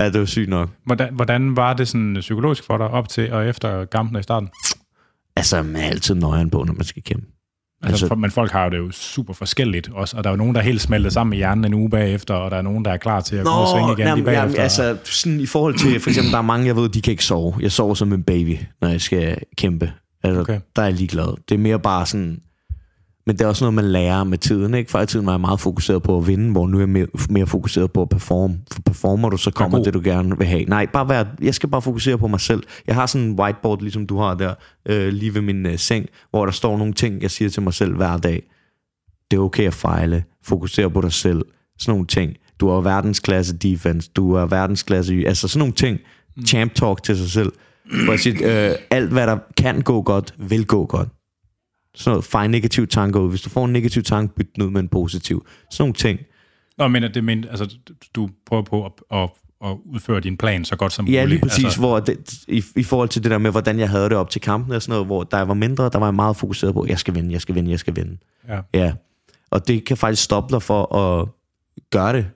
Ja, 0.00 0.10
det 0.10 0.20
var 0.20 0.26
sygt 0.26 0.48
nok. 0.48 0.70
Hvordan, 0.84 1.14
hvordan 1.14 1.56
var 1.56 1.74
det 1.74 1.88
sådan 1.88 2.16
psykologisk 2.20 2.64
for 2.64 2.78
dig 2.78 2.86
op 2.88 3.08
til 3.08 3.32
og 3.32 3.48
efter 3.48 3.84
kampene 3.84 4.18
i 4.18 4.22
starten? 4.22 4.48
Altså, 5.36 5.62
man 5.62 5.76
er 5.76 5.86
altid 5.86 6.14
nøjeren 6.14 6.50
på, 6.50 6.64
når 6.64 6.72
man 6.72 6.84
skal 6.84 7.02
kæmpe. 7.02 7.26
Altså, 7.82 8.04
Altså- 8.04 8.14
men 8.14 8.30
folk 8.30 8.52
har 8.52 8.64
jo 8.64 8.70
det 8.70 8.78
jo 8.78 8.90
super 8.90 9.32
forskelligt 9.34 9.90
også, 9.94 10.16
og 10.16 10.24
der 10.24 10.30
er 10.30 10.32
jo 10.32 10.36
nogen, 10.36 10.54
der 10.54 10.60
er 10.60 10.64
helt 10.64 10.80
smeltet 10.80 11.12
sammen 11.12 11.32
i 11.32 11.36
hjernen 11.36 11.64
en 11.64 11.74
uge 11.74 11.90
bagefter, 11.90 12.34
og 12.34 12.50
der 12.50 12.56
er 12.56 12.62
nogen, 12.62 12.84
der 12.84 12.90
er 12.90 12.96
klar 12.96 13.20
til 13.20 13.36
at 13.36 13.44
gå 13.44 13.50
og 13.50 13.68
svinge 13.68 13.88
igen 13.92 13.96
lige 13.98 14.08
jamen, 14.08 14.24
bagefter. 14.24 14.42
jamen, 14.42 14.56
altså, 14.60 14.96
sådan 15.04 15.40
i 15.40 15.46
forhold 15.46 15.74
til, 15.78 16.00
for 16.00 16.10
eksempel, 16.10 16.32
der 16.32 16.38
er 16.38 16.42
mange, 16.42 16.66
jeg 16.66 16.76
ved, 16.76 16.88
de 16.88 17.02
kan 17.02 17.10
ikke 17.10 17.24
sove. 17.24 17.54
Jeg 17.60 17.72
sover 17.72 17.94
som 17.94 18.12
en 18.12 18.22
baby, 18.22 18.58
når 18.80 18.88
jeg 18.88 19.00
skal 19.00 19.36
kæmpe. 19.56 19.92
Altså, 20.24 20.40
okay. 20.40 20.60
der 20.76 20.82
er 20.82 20.86
jeg 20.86 20.94
ligeglad. 20.94 21.36
Det 21.48 21.54
er 21.54 21.58
mere 21.58 21.78
bare 21.78 22.06
sådan, 22.06 22.38
men 23.26 23.36
det 23.36 23.44
er 23.44 23.48
også 23.48 23.64
noget, 23.64 23.74
man 23.74 23.84
lærer 23.84 24.24
med 24.24 24.38
tiden. 24.38 24.74
Ikke? 24.74 24.90
Før 24.90 25.00
i 25.00 25.06
tiden 25.06 25.26
var 25.26 25.32
jeg 25.32 25.40
meget 25.40 25.60
fokuseret 25.60 26.02
på 26.02 26.18
at 26.18 26.26
vinde, 26.26 26.52
hvor 26.52 26.66
nu 26.66 26.76
er 26.76 26.80
jeg 26.80 26.88
mere, 26.88 27.06
mere 27.30 27.46
fokuseret 27.46 27.92
på 27.92 28.02
at 28.02 28.08
performe. 28.08 28.58
For 28.72 28.82
performer 28.82 29.30
du, 29.30 29.36
så 29.36 29.50
kommer 29.50 29.82
det, 29.82 29.94
du 29.94 30.00
gerne 30.04 30.38
vil 30.38 30.46
have. 30.46 30.64
Nej, 30.64 30.86
bare 30.86 31.08
være, 31.08 31.26
jeg 31.42 31.54
skal 31.54 31.68
bare 31.68 31.82
fokusere 31.82 32.18
på 32.18 32.26
mig 32.26 32.40
selv. 32.40 32.62
Jeg 32.86 32.94
har 32.94 33.06
sådan 33.06 33.26
en 33.26 33.40
whiteboard, 33.40 33.82
ligesom 33.82 34.06
du 34.06 34.18
har 34.18 34.34
der, 34.34 34.54
øh, 34.86 35.08
lige 35.08 35.34
ved 35.34 35.40
min 35.40 35.66
øh, 35.66 35.78
seng, 35.78 36.06
hvor 36.30 36.44
der 36.44 36.52
står 36.52 36.78
nogle 36.78 36.92
ting, 36.92 37.22
jeg 37.22 37.30
siger 37.30 37.48
til 37.48 37.62
mig 37.62 37.74
selv 37.74 37.96
hver 37.96 38.16
dag. 38.16 38.42
Det 39.30 39.36
er 39.36 39.40
okay 39.40 39.66
at 39.66 39.74
fejle. 39.74 40.24
Fokusere 40.44 40.90
på 40.90 41.00
dig 41.00 41.12
selv. 41.12 41.42
Sådan 41.78 41.92
nogle 41.92 42.06
ting. 42.06 42.36
Du 42.60 42.68
er 42.68 42.80
verdensklasse 42.80 43.56
defense. 43.56 44.10
Du 44.16 44.32
er 44.32 44.46
verdensklasse... 44.46 45.24
Altså 45.26 45.48
sådan 45.48 45.58
nogle 45.58 45.74
ting. 45.74 45.98
Champ 46.46 46.74
talk 46.74 47.02
til 47.02 47.16
sig 47.16 47.30
selv. 47.30 47.52
Hvor 48.04 48.12
jeg 48.12 48.20
siger, 48.20 48.70
øh, 48.70 48.76
alt 48.90 49.12
hvad 49.12 49.26
der 49.26 49.38
kan 49.56 49.80
gå 49.80 50.02
godt, 50.02 50.34
vil 50.38 50.66
gå 50.66 50.86
godt. 50.86 51.08
Sådan 51.94 52.10
noget, 52.10 52.24
fej 52.24 52.46
negativ 52.46 52.86
tanker 52.86 53.20
ud. 53.20 53.30
Hvis 53.30 53.40
du 53.42 53.50
får 53.50 53.64
en 53.64 53.72
negativ 53.72 54.02
tanke, 54.02 54.34
byt 54.34 54.54
den 54.54 54.62
ud 54.64 54.70
med 54.70 54.80
en 54.80 54.88
positiv. 54.88 55.46
Sådan 55.70 55.82
nogle 55.82 55.94
ting. 55.94 56.18
Nå, 56.78 56.88
men 56.88 57.02
det 57.02 57.24
men, 57.24 57.44
altså, 57.50 57.76
du 58.14 58.28
prøver 58.46 58.62
på 58.62 58.84
at, 58.84 58.92
at, 59.12 59.30
at 59.64 59.76
udføre 59.94 60.20
din 60.20 60.36
plan 60.36 60.64
så 60.64 60.76
godt 60.76 60.92
som 60.92 61.06
Ja, 61.06 61.20
muligt. 61.22 61.28
lige 61.28 61.40
præcis, 61.40 61.64
Altså, 61.64 61.78
hvor 61.80 62.00
det, 62.00 62.32
i, 62.48 62.64
i 62.76 62.82
forhold 62.82 63.08
til 63.08 63.22
det 63.22 63.30
der 63.30 63.38
med, 63.38 63.50
hvordan 63.50 63.78
jeg 63.78 63.90
havde 63.90 64.04
det 64.04 64.12
op 64.16 64.30
til 64.30 64.40
kampen 64.40 64.74
og 64.74 64.82
sådan 64.82 64.92
noget, 64.92 65.06
hvor 65.06 65.22
der 65.22 65.40
var 65.42 65.54
mindre, 65.54 65.90
der 65.92 65.98
var 65.98 66.06
jeg 66.06 66.14
meget 66.14 66.36
fokuseret 66.36 66.74
på, 66.74 66.86
jeg 66.88 66.98
skal 66.98 67.14
vinde, 67.14 67.32
jeg 67.32 67.40
skal 67.40 67.54
vinde, 67.54 67.70
jeg 67.70 67.78
skal 67.78 67.96
vinde. 67.96 68.16
ja. 68.48 68.60
Ja, 68.74 68.92
og 69.50 69.68
det 69.68 69.84
kan 69.84 69.96
faktisk 69.96 70.22
stoppe 70.22 70.54
dig 70.54 70.62
for 70.62 70.96
at 70.96 71.28
gøre 71.90 72.12
det 72.12 72.26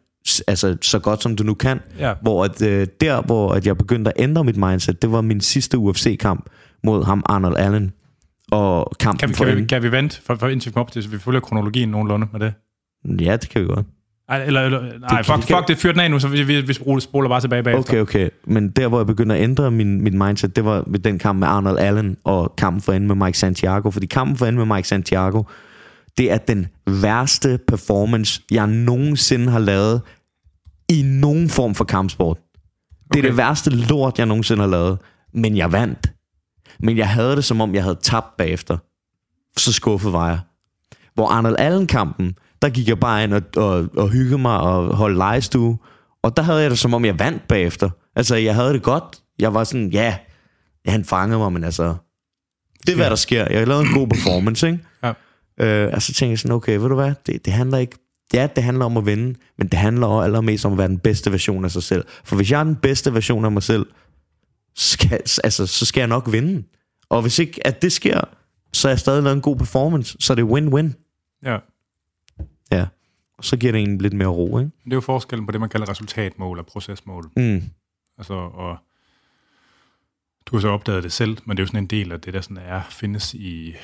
altså, 0.47 0.77
så 0.83 0.99
godt 0.99 1.23
som 1.23 1.37
du 1.37 1.45
nu 1.45 1.55
kan. 1.55 1.81
Ja. 1.99 2.15
Hvor 2.23 2.45
at, 2.45 2.63
øh, 2.63 2.87
der, 3.01 3.23
hvor 3.23 3.53
at 3.53 3.67
jeg 3.67 3.77
begyndte 3.79 4.11
at 4.19 4.23
ændre 4.23 4.45
mit 4.45 4.57
mindset, 4.57 5.03
det 5.03 5.13
var 5.13 5.21
min 5.21 5.41
sidste 5.41 5.79
UFC-kamp 5.79 6.51
mod 6.85 7.05
ham, 7.05 7.23
Arnold 7.27 7.57
Allen. 7.57 7.93
Og 8.53 8.93
kampen 9.01 9.19
Kan, 9.19 9.29
vi, 9.29 9.35
for 9.35 9.45
kan, 9.45 9.57
vi, 9.57 9.65
kan 9.65 9.83
vi 9.83 9.93
vente, 9.93 10.23
for, 10.27 10.35
for 10.35 10.49
indtil 10.49 10.71
vi 10.71 10.73
kommer 10.73 10.85
op 10.85 10.93
til, 10.93 11.03
så 11.03 11.09
vi 11.09 11.19
følger 11.19 11.41
kronologien 11.41 11.89
nogenlunde 11.89 12.27
med 12.33 12.41
det? 12.41 12.55
Ja, 13.25 13.37
det 13.37 13.49
kan 13.49 13.63
vi 13.63 13.67
godt. 13.67 13.87
Ej, 14.29 14.43
eller, 14.45 14.61
eller, 14.63 14.81
nej, 14.99 15.09
kan- 15.23 15.25
fuck, 15.25 15.37
det 15.39 15.47
kan- 15.47 15.57
fuck 15.57 15.69
det, 15.69 15.79
fyr 15.79 15.93
den 15.93 16.01
af 16.01 16.11
nu, 16.11 16.19
så 16.19 16.29
vi, 16.29 16.43
vi, 16.43 16.61
vi 16.61 16.73
spoler- 16.73 17.01
spoler 17.01 17.29
bare 17.29 17.41
tilbage 17.41 17.63
bagefter. 17.63 17.93
Okay, 17.93 18.01
okay. 18.01 18.29
Men 18.47 18.69
der, 18.71 18.89
hvor 18.89 18.99
jeg 18.99 19.07
begyndte 19.07 19.35
at 19.35 19.43
ændre 19.43 19.71
min, 19.71 20.01
mit 20.01 20.15
mindset, 20.15 20.57
det 20.57 20.65
var 20.65 20.85
ved 20.87 20.99
den 20.99 21.19
kamp 21.19 21.39
med 21.39 21.49
Arnold 21.49 21.79
Allen 21.79 22.17
og 22.25 22.55
kampen 22.59 22.83
for 22.83 22.93
enden 22.93 23.09
med 23.19 23.27
Mike 23.27 23.39
Santiago. 23.39 23.91
Fordi 23.91 24.07
kampen 24.07 24.37
for 24.37 24.47
enden 24.47 24.67
med 24.69 24.77
Mike 24.77 24.89
Santiago, 24.89 25.43
det 26.19 26.33
er 26.33 26.39
den 26.39 26.67
værste 26.87 27.59
performance, 27.69 28.43
jeg 28.51 28.67
nogensinde 28.67 29.51
har 29.51 29.59
lavet 29.59 30.01
i 30.89 31.03
nogen 31.03 31.49
form 31.49 31.75
for 31.75 31.85
kampsport. 31.85 32.39
Det 33.13 33.17
er 33.17 33.19
Okay. 33.21 33.29
det 33.29 33.37
værste 33.37 33.71
lort, 33.71 34.19
jeg 34.19 34.27
nogensinde 34.27 34.61
har 34.61 34.69
lavet. 34.69 34.99
Men 35.35 35.57
jeg 35.57 35.73
vandt. 35.73 36.13
Men 36.81 36.97
jeg 36.97 37.09
havde 37.09 37.37
det, 37.37 37.45
som 37.45 37.61
om 37.61 37.75
jeg 37.75 37.83
havde 37.83 37.99
tabt 38.03 38.37
bagefter. 38.37 38.77
Så 39.57 39.73
skuffet 39.73 40.13
var 40.13 40.29
jeg. 40.29 40.39
Hvor 41.15 41.29
Arnold 41.29 41.57
Allen-kampen, 41.59 42.35
der 42.63 42.69
gik 42.69 42.89
jeg 42.89 43.01
bare 43.01 43.25
ind 43.25 43.35
og, 43.35 43.43
og, 43.57 43.89
og 43.97 44.09
hyggede 44.09 44.39
mig 44.39 44.61
og 44.61 44.97
holdt 44.97 45.19
legestue. 45.19 45.79
Og 46.23 46.37
der 46.37 46.43
havde 46.43 46.61
jeg 46.61 46.71
det, 46.71 46.79
som 46.79 46.95
om 46.95 47.05
jeg 47.05 47.19
vandt 47.19 47.49
bagefter. 47.49 47.91
Altså, 48.17 48.37
jeg 48.37 48.55
havde 48.55 48.73
det 48.73 48.83
godt. 48.83 49.05
Jeg 49.39 49.55
var 49.55 49.65
sådan, 49.65 49.91
ja, 49.91 50.17
han 50.87 51.05
fangede 51.05 51.39
mig, 51.39 51.53
men 51.53 51.65
altså... 51.65 51.95
Det 52.87 52.93
er, 52.93 52.97
hvad 52.97 53.11
der 53.11 53.17
sker. 53.17 53.47
Jeg 53.51 53.67
lavede 53.67 53.87
en 53.87 53.95
god 53.95 54.09
performance, 54.09 54.67
ikke? 54.67 54.85
Ja. 55.03 55.13
Øh, 55.61 55.93
og 55.95 56.03
så 56.03 56.13
tænkte 56.13 56.31
jeg 56.31 56.39
sådan, 56.39 56.55
okay, 56.55 56.79
ved 56.79 56.89
du 56.89 56.95
hvad? 56.95 57.13
Det, 57.27 57.45
det 57.45 57.53
handler 57.53 57.79
ikke... 57.79 57.99
Ja, 58.35 58.49
det 58.57 58.65
handler 58.65 58.85
om 58.85 58.97
at 58.97 59.07
vinde, 59.07 59.35
men 59.59 59.69
det 59.69 59.79
handler 59.79 60.07
også 60.07 60.25
allermest 60.25 60.65
om 60.65 60.73
at 60.73 60.79
være 60.79 60.89
den 60.89 60.99
bedste 60.99 61.33
version 61.33 61.65
af 61.65 61.71
sig 61.71 61.83
selv. 61.83 62.05
For 62.25 62.37
hvis 62.37 62.51
jeg 62.51 62.61
er 62.61 62.65
den 62.65 62.77
bedste 62.77 63.15
version 63.15 63.45
af 63.45 63.53
mig 63.53 63.63
selv, 63.63 63.87
skal, 64.77 65.21
altså, 65.45 65.67
så 65.67 65.87
skal 65.87 66.01
jeg 66.01 66.09
nok 66.09 66.33
vinde. 66.33 66.65
Og 67.09 67.23
hvis 67.23 67.39
ikke 67.39 67.67
at 67.67 67.83
det 67.83 67.93
sker, 67.93 68.21
så 68.73 68.89
er 68.89 68.93
jeg 68.93 68.99
stadig 68.99 69.23
lavet 69.23 69.37
en 69.37 69.43
god 69.43 69.57
performance. 69.57 70.17
Så 70.21 70.33
er 70.33 70.35
det 70.35 70.45
win-win. 70.45 70.93
Ja. 71.43 71.59
Ja. 72.73 72.87
Og 73.39 73.45
så 73.45 73.57
giver 73.57 73.73
det 73.73 73.83
en 73.83 73.99
lidt 73.99 74.13
mere 74.13 74.29
ro, 74.29 74.59
ikke? 74.59 74.71
Det 74.85 74.93
er 74.93 74.97
jo 74.97 75.01
forskellen 75.01 75.47
på 75.47 75.53
det, 75.53 75.61
man 75.61 75.69
kalder 75.69 75.91
resultatmål 75.91 76.59
og 76.59 76.67
procesmål. 76.67 77.31
Mm. 77.37 77.63
Altså, 78.19 78.35
og 78.35 78.77
du 80.47 80.57
har 80.57 80.61
så 80.61 80.69
opdaget 80.69 81.03
det 81.03 81.13
selv, 81.13 81.39
men 81.45 81.57
det 81.57 81.63
er 81.63 81.65
jo 81.65 81.67
sådan 81.67 81.83
en 81.83 81.87
del 81.87 82.13
af 82.13 82.21
det, 82.21 82.35
der 82.35 82.41
sådan 82.41 82.57
er, 82.57 82.83
findes 82.91 83.35
i 83.35 83.75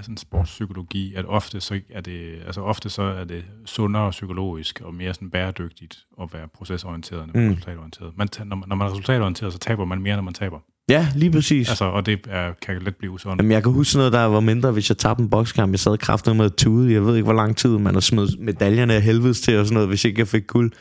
sådan 0.00 0.16
sportspsykologi, 0.16 1.14
at 1.14 1.24
ofte 1.28 1.60
så 1.60 1.80
er 1.90 2.00
det, 2.00 2.38
altså 2.46 2.60
ofte 2.60 2.90
så 2.90 3.02
er 3.02 3.24
det 3.24 3.44
sundere 3.64 4.10
psykologisk 4.10 4.80
og 4.80 4.94
mere 4.94 5.14
sådan 5.14 5.30
bæredygtigt 5.30 5.98
at 6.22 6.28
være 6.32 6.48
procesorienteret 6.54 7.24
end 7.24 7.34
Mm. 7.34 7.40
resultatorienteret. 7.48 8.12
Man, 8.16 8.28
når, 8.44 8.56
man, 8.56 8.68
når 8.68 8.76
man 8.76 8.86
er 8.86 8.90
resultatorienteret, 8.90 9.52
så 9.52 9.58
taber 9.58 9.84
man 9.84 10.02
mere, 10.02 10.16
når 10.16 10.22
man 10.22 10.34
taber. 10.34 10.58
Ja, 10.88 11.08
lige 11.14 11.30
præcis. 11.30 11.68
Altså, 11.68 11.84
og 11.84 12.06
det 12.06 12.20
er, 12.28 12.52
kan 12.52 12.82
let 12.82 12.96
blive 12.96 13.12
usundt. 13.12 13.38
Jamen, 13.38 13.52
jeg 13.52 13.62
kan 13.62 13.72
huske 13.72 13.96
noget, 13.96 14.12
der 14.12 14.24
var 14.24 14.40
mindre, 14.40 14.72
hvis 14.72 14.90
jeg 14.90 14.98
tabte 14.98 15.22
en 15.22 15.30
bokskamp. 15.30 15.72
Jeg 15.72 15.78
sad 15.78 15.98
kraftigt 15.98 16.36
med 16.36 16.44
at 16.44 16.54
tude. 16.54 16.92
Jeg 16.92 17.04
ved 17.04 17.16
ikke, 17.16 17.24
hvor 17.24 17.32
lang 17.32 17.56
tid 17.56 17.78
man 17.78 17.94
har 17.94 18.00
smidt 18.00 18.40
medaljerne 18.40 18.94
af 18.94 19.02
helvedes 19.02 19.40
til 19.40 19.58
og 19.58 19.66
sådan 19.66 19.74
noget, 19.74 19.88
hvis 19.88 20.04
ikke 20.04 20.18
jeg 20.18 20.28
fik 20.28 20.46
guld. 20.46 20.72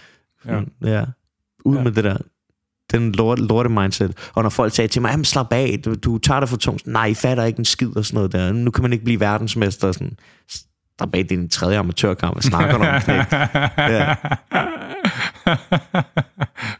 Ja. 0.46 0.62
ja. 0.82 1.06
Ud 1.66 1.76
ja. 1.78 1.84
med 1.84 1.92
det 1.92 2.04
der. 2.04 2.18
Den 2.92 3.12
lorte, 3.12 3.42
lorte 3.48 3.70
mindset. 3.70 4.30
Og 4.34 4.44
når 4.44 4.50
folk 4.50 4.74
sagde 4.74 4.88
til 4.88 5.02
mig, 5.02 5.10
jamen 5.10 5.26
slap 5.26 5.48
af, 5.54 5.80
du, 5.86 5.96
du 5.96 6.18
tager 6.18 6.40
det 6.40 6.50
for 6.50 6.58
tungt. 6.58 6.88
Nej, 6.88 7.06
I 7.06 7.14
fatter 7.14 7.44
ikke 7.44 7.60
en 7.60 7.66
skid 7.66 7.98
og 7.98 8.06
sådan 8.06 8.16
noget 8.16 8.32
der. 8.32 8.52
Nu 8.54 8.72
kan 8.72 8.82
man 8.82 8.94
ikke 8.94 9.06
blive 9.06 9.20
verdensmester. 9.20 9.88
og 9.88 9.94
Sådan. 9.94 10.18
der 11.00 11.06
er 11.06 11.10
bag 11.10 11.26
din 11.30 11.50
tredje 11.50 11.78
amatørkamp, 11.78 12.36
og 12.38 12.44
snakker 12.44 12.76
om 12.76 13.02
knægt. 13.02 13.34
Ja. 13.94 14.16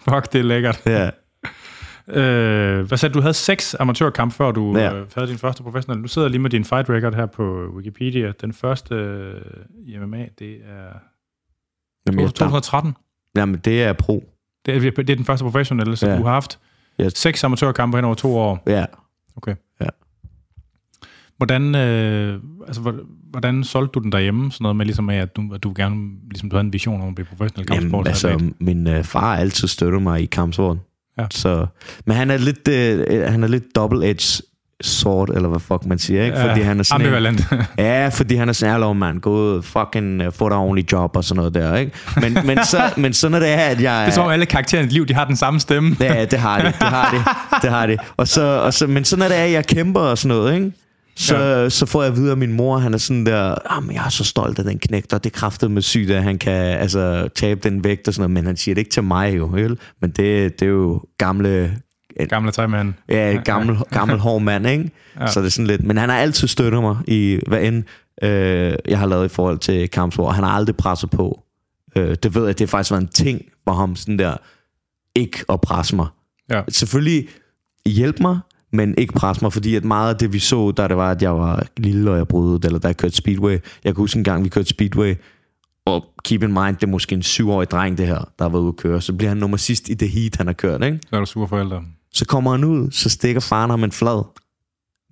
Fuck, 0.10 0.34
det 0.34 0.40
er 0.40 0.44
lækkert. 0.44 0.82
Ja. 0.86 1.10
Øh, 2.08 2.88
hvad 2.88 2.98
sagde 2.98 3.14
du? 3.14 3.18
Du 3.20 3.22
havde 3.22 3.34
seks 3.34 3.76
amatørkamp, 3.80 4.34
før 4.34 4.52
du 4.52 4.78
Ja. 4.78 4.94
øh, 4.96 5.08
havde 5.16 5.28
din 5.28 5.38
første 5.38 5.64
professionelle. 5.64 6.04
Du 6.04 6.08
sidder 6.08 6.28
lige 6.28 6.42
med 6.42 6.50
din 6.50 6.66
fight 6.66 6.90
record 6.90 7.16
her 7.16 7.26
på 7.26 7.66
Wikipedia. 7.76 8.32
Den 8.42 8.54
første 8.54 8.96
øh, 8.96 10.02
MMA, 10.02 10.26
det 10.40 10.52
er 10.52 11.00
Jamen, 12.08 12.20
jeg, 12.20 12.28
der, 12.28 12.32
2013. 12.32 12.96
jamen, 13.38 13.56
det 13.66 13.84
er 13.84 13.94
pro. 13.94 14.24
Det 14.66 14.76
er, 14.76 14.80
det 14.92 15.10
er 15.10 15.16
den 15.16 15.26
første 15.26 15.44
professionelle, 15.44 15.96
så 15.96 16.08
Ja. 16.10 16.18
du 16.18 16.24
har 16.24 16.32
haft 16.34 16.60
Yes. 17.02 17.14
seks 17.18 17.44
amatørkampe 17.44 17.98
hen 17.98 18.06
over 18.06 18.16
to 18.16 18.38
år. 18.38 18.64
Ja. 18.68 18.86
Okay. 19.38 19.56
Ja. 19.82 19.88
Hvordan, 21.38 21.76
øh, 21.76 22.40
altså, 22.68 22.82
hvor- 22.82 23.00
hvordan 23.32 23.64
solgte 23.64 23.92
du 23.92 24.00
den 24.00 24.12
derhjemme? 24.12 24.52
Sådan 24.52 24.64
noget 24.64 24.76
med, 24.76 24.86
ligesom, 24.86 25.10
at, 25.10 25.36
du, 25.36 25.54
at 25.54 25.64
du 25.64 25.74
gerne 25.76 26.10
ligesom, 26.30 26.50
du 26.50 26.56
havde 26.56 26.66
en 26.66 26.74
vision 26.74 27.02
om 27.02 27.08
at 27.08 27.16
blive 27.16 27.26
professionel 27.26 27.68
Jamen, 27.70 27.82
kampsport. 27.82 28.08
altså, 28.08 28.52
min 28.60 28.88
øh, 28.88 29.04
far 29.04 29.36
altid 29.36 29.68
støttet 29.68 30.02
mig 30.02 30.22
i 30.22 30.26
kampsport. 30.26 30.78
Ja. 31.18 31.28
Så, 31.32 31.66
men 32.06 32.16
han 32.16 32.32
er 32.32 32.38
lidt, 32.38 32.68
øh, 32.68 33.32
han 33.32 33.44
er 33.44 33.48
lidt 33.48 33.64
double-edged 33.78 34.42
sword, 34.84 35.30
eller 35.30 35.50
hvad 35.50 35.60
fuck 35.60 35.86
man 35.86 36.00
siger, 36.00 36.24
ikke? 36.26 36.38
Fordi 36.38 36.62
han 36.62 36.80
er 36.80 36.84
sådan 36.84 37.02
en, 37.02 37.08
ambivalent. 37.08 37.48
Ja, 37.78 38.08
fordi 38.08 38.36
han 38.36 38.50
er 38.50 38.54
sådan, 38.54 38.72
hallo 38.72 38.94
mand, 38.94 39.22
gå 39.22 39.62
fucking 39.62 40.28
uh, 40.28 40.34
få 40.34 40.50
dig 40.50 40.58
ordentlig 40.58 40.92
job 40.92 41.16
og 41.16 41.24
sådan 41.24 41.38
noget 41.38 41.54
der, 41.54 41.76
ikke? 41.76 41.92
Men, 42.22 42.38
men, 42.46 42.60
så, 42.66 42.82
men 42.98 43.14
så 43.14 43.30
når 43.30 43.40
det 43.40 43.50
er, 43.50 43.58
at 43.58 43.82
jeg... 43.82 44.02
det 44.06 44.12
er 44.12 44.16
som 44.16 44.26
om 44.26 44.32
alle 44.32 44.46
karaktererne 44.46 44.86
i 44.86 44.88
dit 44.88 44.94
liv, 44.94 45.06
de 45.06 45.14
har 45.14 45.26
den 45.26 45.36
samme 45.36 45.60
stemme. 45.60 45.96
Ja, 46.00 46.26
det 46.26 46.40
har 46.40 46.62
de, 46.62 46.66
det 46.66 46.74
har 46.76 47.12
de, 47.12 47.24
det 47.62 47.70
har 47.70 47.86
de. 47.86 47.98
Og 48.18 48.28
så, 48.28 48.42
og 48.42 48.74
så, 48.74 48.88
men 48.88 49.06
så 49.06 49.18
når 49.18 49.28
det 49.28 49.38
er, 49.38 49.44
at 49.44 49.52
jeg 49.52 49.66
kæmper 49.66 50.00
og 50.00 50.18
sådan 50.18 50.38
noget, 50.38 50.56
ikke? 50.56 50.72
Så, 51.18 51.38
ja. 51.38 51.70
så 51.70 51.86
får 51.86 52.04
jeg 52.04 52.12
at 52.12 52.18
vide 52.18 52.32
af 52.32 52.38
min 52.38 52.54
mor, 52.54 52.78
han 52.78 52.94
er 52.94 52.98
sådan 52.98 53.26
der, 53.26 53.82
men 53.82 53.96
jeg 53.96 54.06
er 54.06 54.10
så 54.10 54.24
stolt 54.24 54.60
af 54.60 54.66
den 54.66 54.80
knægt, 54.80 55.14
og 55.14 55.24
det 55.24 55.34
kræfter 55.34 55.68
med 55.68 55.82
sygt, 55.82 56.12
at 56.12 56.24
han 56.24 56.38
kan 56.38 56.54
altså, 56.54 57.30
tabe 57.36 57.70
den 57.70 57.84
vægt 57.84 58.08
og 58.08 58.14
sådan 58.14 58.22
noget, 58.22 58.34
men 58.34 58.46
han 58.46 58.58
siger 58.58 58.76
det 58.76 58.82
ikke 58.82 58.92
til 58.92 59.04
mig 59.04 59.38
jo, 59.38 59.50
vel? 59.54 59.78
Men 60.02 60.10
det, 60.10 60.60
det 60.60 60.66
er 60.66 60.70
jo 60.70 61.02
gamle, 61.18 61.78
Gamle 62.30 62.52
tegmand. 62.52 62.94
ja, 63.10 63.42
gammel, 63.46 63.78
gammel 63.92 64.18
hård 64.20 64.42
mand, 64.42 64.68
ikke? 64.68 64.92
Ja. 65.20 65.28
Så 65.28 65.40
det 65.40 65.46
er 65.46 65.52
sådan 65.52 65.68
lidt, 65.68 65.84
men 65.84 65.98
han 65.98 66.10
har 66.10 66.18
altid 66.18 66.48
støttet 66.48 66.82
mig 66.82 66.98
i, 67.08 67.40
hvad 67.48 67.64
end 67.64 67.84
øh, 68.24 68.76
jeg 68.88 69.00
har 69.00 69.06
lavet 69.06 69.26
i 69.26 69.30
forhold 69.30 69.60
til 69.60 69.90
kampsport. 69.90 70.36
Han 70.36 70.44
har 70.44 70.52
aldrig 70.52 70.76
presset 70.76 71.10
på. 71.10 71.44
Øh, 71.96 72.16
det 72.24 72.36
ved 72.36 72.46
jeg, 72.46 72.60
det 72.60 72.70
faktisk 72.70 72.92
været 72.92 73.02
en 73.02 73.08
ting 73.08 73.42
for 73.64 73.74
ham, 73.74 73.96
sådan 73.96 74.20
der, 74.20 74.38
ikke 75.16 75.46
at 75.50 75.62
presse 75.62 75.96
mig. 75.96 76.08
Ja. 76.50 76.62
Selvfølgelig 76.70 77.28
hjælp 77.86 78.20
mig, 78.20 78.40
men 78.74 78.96
ikke 78.98 79.14
presse 79.14 79.46
mig, 79.46 79.54
fordi 79.54 79.76
at 79.76 79.84
meget 79.84 80.14
af 80.14 80.20
det, 80.20 80.34
vi 80.34 80.40
så, 80.40 80.72
da 80.72 80.88
det 80.88 80.98
var, 80.98 81.12
at 81.12 81.22
jeg 81.22 81.36
var 81.38 81.68
lille, 81.78 82.12
og 82.12 82.18
jeg 82.18 82.28
brød, 82.28 82.66
eller 82.66 82.80
da 82.80 82.88
jeg 82.88 82.98
kørte 82.98 83.16
Speedway. 83.16 83.52
Jeg 83.52 83.60
kan 83.84 83.96
huske 83.96 84.18
en 84.18 84.24
gang, 84.24 84.44
vi 84.44 84.50
kørte 84.50 84.70
Speedway, 84.70 85.16
og 85.86 86.06
keep 86.24 86.44
in 86.44 86.54
mind, 86.54 86.76
det 86.76 86.84
er 86.84 86.88
måske 86.88 87.16
en 87.16 87.24
syvårig 87.24 87.72
dreng, 87.72 87.98
det 87.98 88.08
her, 88.08 88.16
der 88.40 88.46
har 88.46 88.50
været 88.50 88.62
ude 88.62 88.70
at 88.70 88.76
køre. 88.78 89.02
Så 89.02 89.14
bliver 89.14 89.30
han 89.30 89.38
nummer 89.38 89.58
sidst 89.58 89.90
i 89.90 89.94
det 89.94 90.10
heat, 90.10 90.36
han 90.36 90.48
har 90.48 90.54
kørt, 90.54 90.84
ikke? 90.84 91.00
Så 91.10 91.16
er 91.16 91.20
du 91.20 91.26
sure 91.26 91.48
forældre. 91.48 91.84
Så 92.16 92.26
kommer 92.26 92.52
han 92.52 92.64
ud, 92.64 92.92
så 92.92 93.10
stikker 93.10 93.42
faren 93.42 93.70
ham 93.70 93.84
en 93.84 93.92
flad. 93.92 94.24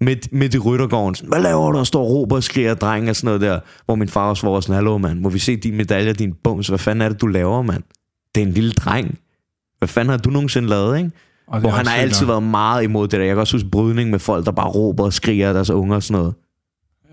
Midt, 0.02 0.34
midt 0.34 0.54
i 0.54 0.60
ryttergården. 0.60 1.16
Sådan, 1.16 1.30
Hvad 1.30 1.42
laver 1.42 1.72
du? 1.72 1.78
Og 1.78 1.88
står 1.88 2.02
og 2.04 2.10
råber 2.10 2.36
og 2.36 2.44
skriger 2.44 2.74
dreng 2.74 3.10
og 3.10 3.16
sådan 3.16 3.26
noget 3.26 3.42
der. 3.42 3.60
Hvor 3.86 3.96
min 3.96 4.10
far 4.10 4.30
også 4.30 4.48
var 4.50 4.60
sådan, 4.60 4.76
hallo 4.76 4.98
mand, 4.98 5.20
må 5.20 5.30
vi 5.30 5.40
se 5.40 5.56
din 5.56 5.78
medalje, 5.78 6.14
din 6.14 6.34
bums? 6.44 6.68
Hvad 6.68 6.80
fanden 6.80 7.02
er 7.02 7.10
det, 7.10 7.22
du 7.22 7.28
laver, 7.28 7.62
mand? 7.62 7.84
Det 8.36 8.44
er 8.44 8.48
en 8.48 8.54
lille 8.54 8.72
dreng. 8.72 9.20
Hvad 9.78 9.88
fanden 9.88 10.10
har 10.10 10.18
du 10.18 10.30
nogensinde 10.30 10.70
lavet, 10.70 10.98
ikke? 10.98 11.12
Og 11.48 11.60
Hvor 11.60 11.70
han 11.70 11.88
har 11.88 11.96
altid 11.96 12.26
nok. 12.26 12.30
været 12.32 12.44
meget 12.44 12.84
imod 12.84 13.08
det 13.08 13.20
der. 13.20 13.26
Jeg 13.26 13.36
kan 13.36 13.40
også 13.40 13.56
huske 13.58 13.70
brydning 13.70 14.10
med 14.10 14.20
folk, 14.20 14.46
der 14.46 14.52
bare 14.52 14.70
råber 14.70 15.04
og 15.04 15.14
skriger 15.14 15.48
af 15.48 15.54
deres 15.54 15.70
unger 15.70 15.96
og 15.96 16.04
sådan 16.04 16.20
noget. 16.22 16.34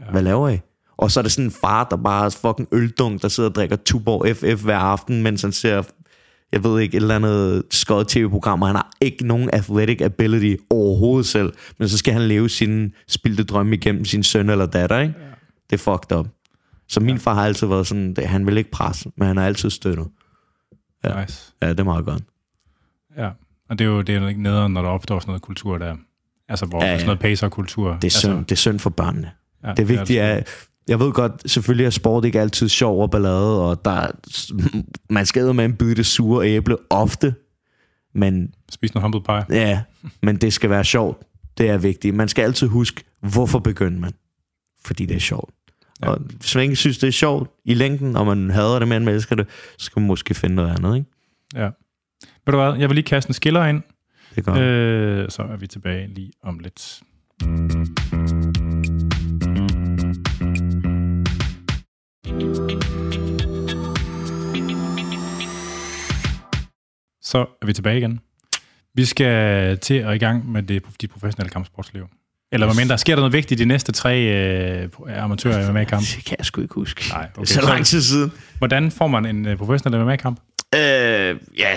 Ja. 0.07 0.11
Hvad 0.11 0.23
laver 0.23 0.49
I? 0.49 0.59
Og 0.97 1.11
så 1.11 1.21
er 1.21 1.23
det 1.23 1.33
sådan 1.33 1.45
en 1.45 1.51
far, 1.51 1.85
der 1.85 1.97
bare 1.97 2.27
er 2.27 2.31
fucking 2.31 2.69
øldunk, 2.73 3.23
der 3.23 3.29
sidder 3.29 3.49
og 3.49 3.55
drikker 3.55 3.77
Tuborg 3.77 4.37
FF 4.37 4.65
hver 4.65 4.79
aften, 4.79 5.23
mens 5.23 5.43
han 5.43 5.53
ser, 5.53 5.83
jeg 6.53 6.65
ved 6.65 6.81
ikke, 6.81 6.97
et 6.97 7.01
eller 7.03 7.17
andet 7.17 7.63
skødt 7.71 8.09
tv-program, 8.09 8.63
og 8.63 8.69
han 8.69 8.77
har 8.77 8.91
ikke 9.01 9.27
nogen 9.27 9.51
athletic 9.53 10.01
ability 10.01 10.63
overhovedet 10.71 11.27
selv, 11.27 11.53
men 11.79 11.89
så 11.89 11.99
skal 11.99 12.13
han 12.13 12.23
leve 12.23 12.49
sin 12.49 12.95
spildte 13.09 13.45
drømme 13.45 13.77
igennem 13.77 14.05
sin 14.05 14.23
søn 14.23 14.51
eller 14.51 14.67
datter, 14.67 14.99
ikke? 15.01 15.15
Ja. 15.19 15.25
Det 15.71 15.81
er 15.87 15.93
fucked 15.93 16.17
up. 16.19 16.27
Så 16.89 17.01
min 17.01 17.19
far 17.19 17.35
har 17.35 17.45
altid 17.45 17.67
været 17.67 17.87
sådan, 17.87 18.17
han 18.25 18.47
vil 18.47 18.57
ikke 18.59 18.71
presse, 18.71 19.11
men 19.17 19.29
han 19.29 19.37
har 19.37 19.47
altid 19.47 19.71
støttet. 19.71 20.07
Ja. 21.05 21.21
Nice. 21.21 21.53
Ja, 21.63 21.69
det 21.69 21.81
er 21.81 21.85
meget 21.85 22.05
godt. 22.05 22.23
Ja. 23.17 23.31
Og 23.69 23.79
det 23.79 23.85
er 23.85 23.89
jo 23.89 24.01
det 24.03 24.15
er 24.17 24.21
jo 24.21 24.27
ikke 24.27 24.43
nederen, 24.43 24.73
når 24.73 24.83
der 24.83 24.89
opstår 24.89 25.19
sådan 25.19 25.31
noget 25.31 25.43
kultur 25.43 25.79
der. 25.79 25.97
Altså, 26.49 26.67
hvor 26.67 26.81
Ja, 26.81 26.87
ja, 26.87 26.93
ja. 26.93 26.99
sådan 26.99 27.07
noget 27.07 27.21
pacer-kultur. 27.21 27.89
Det 27.89 27.95
er 27.95 28.05
altså, 28.05 28.21
synd, 28.21 28.39
det 28.45 28.53
er 28.53 28.57
synd 28.57 28.79
for 28.79 28.91
børnene. 28.91 29.31
Ja, 29.65 29.73
Det 29.73 29.89
vigtige 29.89 30.21
er, 30.21 30.43
jeg 30.89 31.01
ved 31.01 31.13
godt, 31.13 31.51
selvfølgelig 31.51 31.87
er 31.87 31.91
sport 31.91 32.25
ikke 32.25 32.41
altid 32.41 32.69
sjov 32.69 33.03
og 33.03 33.11
ballade, 33.11 33.63
og 33.71 33.85
der, 33.85 33.91
er- 33.91 34.83
man 35.11 35.27
skal 35.27 35.55
med 35.55 35.65
en 35.65 35.77
det 35.97 36.07
sure 36.07 36.47
æble 36.49 36.77
ofte, 36.91 37.35
men 38.15 38.55
Spis 38.71 38.95
noget 38.95 39.03
humble 39.03 39.21
pie. 39.23 39.45
ja, 39.57 39.83
men 40.23 40.37
det 40.37 40.53
skal 40.53 40.71
være 40.71 40.85
sjovt. 40.85 41.19
Det 41.59 41.69
er 41.71 41.79
vigtigt. 41.79 42.15
Man 42.15 42.29
skal 42.29 42.43
altid 42.43 42.67
huske, 42.67 43.05
hvorfor 43.21 43.59
begynder 43.59 44.01
man? 44.01 44.13
Fordi 44.85 45.07
det 45.07 45.17
er 45.17 45.21
sjovt. 45.21 45.55
Ja. 46.03 46.09
Og 46.09 46.19
hvis 46.41 46.55
man 46.55 46.63
ikke 46.65 46.77
synes, 46.77 46.99
det 46.99 47.09
er 47.09 47.13
sjovt 47.13 47.51
i 47.65 47.75
længden, 47.75 48.17
og 48.17 48.27
man 48.27 48.51
hader 48.51 48.79
det, 48.79 48.89
men 48.89 49.05
man 49.05 49.15
elsker 49.15 49.37
det, 49.37 49.47
så 49.79 49.85
skal 49.85 50.01
man 50.01 50.07
måske 50.07 50.35
finde 50.35 50.57
noget 50.57 50.71
andet, 50.77 50.97
ikke? 50.97 51.09
Ja. 51.55 51.71
Ved 52.47 52.53
du 52.53 52.57
hvad, 52.57 52.75
jeg 52.79 52.89
vil 52.89 52.95
lige 52.95 53.05
kaste 53.05 53.31
en 53.31 53.35
skiller 53.35 53.65
ind, 53.67 53.83
Det 54.31 54.39
er 54.39 54.43
godt. 54.43 54.59
Øh. 54.59 55.31
så 55.31 55.43
er 55.43 55.57
vi 55.57 55.67
tilbage 55.67 56.07
lige 56.15 56.33
om 56.43 56.59
lidt. 56.59 57.01
Så 67.23 67.47
er 67.63 67.67
vi 67.67 67.73
tilbage 67.73 67.99
igen. 67.99 68.21
Vi 68.95 69.05
skal 69.05 69.79
til 69.79 69.95
at 69.95 70.15
i 70.15 70.19
gang 70.19 70.53
med 70.53 70.63
det, 70.63 70.83
de 71.01 71.09
professionelle 71.09 71.51
kampsportsliv. 71.51 72.07
Eller 72.53 72.67
hvad 72.67 72.77
mindre, 72.77 72.99
sker 72.99 73.15
der 73.15 73.21
noget 73.21 73.33
vigtigt 73.33 73.61
i 73.61 73.65
de 73.65 73.69
næste 73.69 73.93
tre 73.93 74.21
øh, 74.21 74.89
amatører 75.09 75.73
MMA-kamp? 75.73 76.03
Det 76.17 76.25
kan 76.25 76.37
jeg 76.39 76.47
sgu 76.47 76.61
ikke 76.61 76.75
huske. 76.75 77.05
Nej, 77.11 77.29
okay. 77.37 77.45
så 77.45 77.61
lang 77.61 77.87
tid 77.87 78.03
siden. 78.03 78.33
Hvordan 78.59 78.91
får 78.91 79.07
man 79.07 79.27
en 79.27 79.47
øh, 79.47 79.57
professionel 79.57 80.05
MMA-kamp? 80.05 80.41
Øh, 80.75 81.37
ja, 81.59 81.77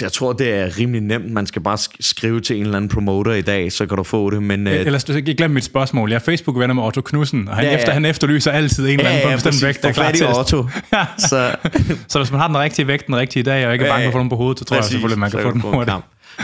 jeg 0.00 0.12
tror, 0.12 0.32
det 0.32 0.54
er 0.54 0.78
rimelig 0.78 1.00
nemt. 1.00 1.30
Man 1.32 1.46
skal 1.46 1.62
bare 1.62 1.74
sk- 1.80 1.96
skrive 2.00 2.40
til 2.40 2.56
en 2.56 2.62
eller 2.62 2.76
anden 2.76 2.88
promoter 2.88 3.32
i 3.32 3.40
dag, 3.42 3.72
så 3.72 3.86
kan 3.86 3.96
du 3.96 4.02
få 4.02 4.30
det. 4.30 4.42
Men, 4.42 4.66
øh, 4.66 4.72
Ellers 4.74 5.04
du 5.04 5.12
skal 5.12 5.16
ikke 5.28 5.34
glemme 5.34 5.54
mit 5.54 5.64
spørgsmål. 5.64 6.10
Jeg 6.10 6.16
er 6.16 6.20
Facebook-venner 6.20 6.74
med 6.74 6.82
Otto 6.82 7.00
Knudsen, 7.00 7.48
og 7.48 7.54
han, 7.54 7.64
Ja, 7.64 7.68
ja, 7.70 7.74
ja. 7.76 7.80
efter, 7.80 7.92
han 7.92 8.04
efterlyser 8.04 8.50
altid 8.50 8.84
en 8.88 8.90
eller 8.98 9.10
anden 9.10 9.22
på 9.22 9.28
en 9.28 9.34
bestemt 9.34 9.50
præcis. 9.50 9.64
vægt, 9.64 9.82
der 9.82 9.88
er 9.88 9.92
klar 9.92 10.12
til 10.12 10.26
Otto. 10.26 10.66
så, 11.28 11.56
Så 12.08 12.18
hvis 12.18 12.30
man 12.30 12.40
har 12.40 12.46
den 12.46 12.58
rigtige 12.58 12.86
vægt 12.86 13.06
den 13.06 13.16
rigtige 13.16 13.42
dag, 13.42 13.66
og 13.66 13.72
ikke 13.72 13.84
er 13.84 13.90
bange 13.90 14.04
for 14.04 14.08
at 14.08 14.12
få 14.12 14.18
nogen 14.18 14.30
på 14.30 14.36
hovedet, 14.36 14.58
så 14.58 14.64
tror 14.64 14.76
jeg 14.76 14.84
selvfølgelig, 14.84 15.18
man 15.18 15.30
kan 15.30 15.40
få 15.42 15.50
den 15.50 15.60
hurtigt. 15.60 15.96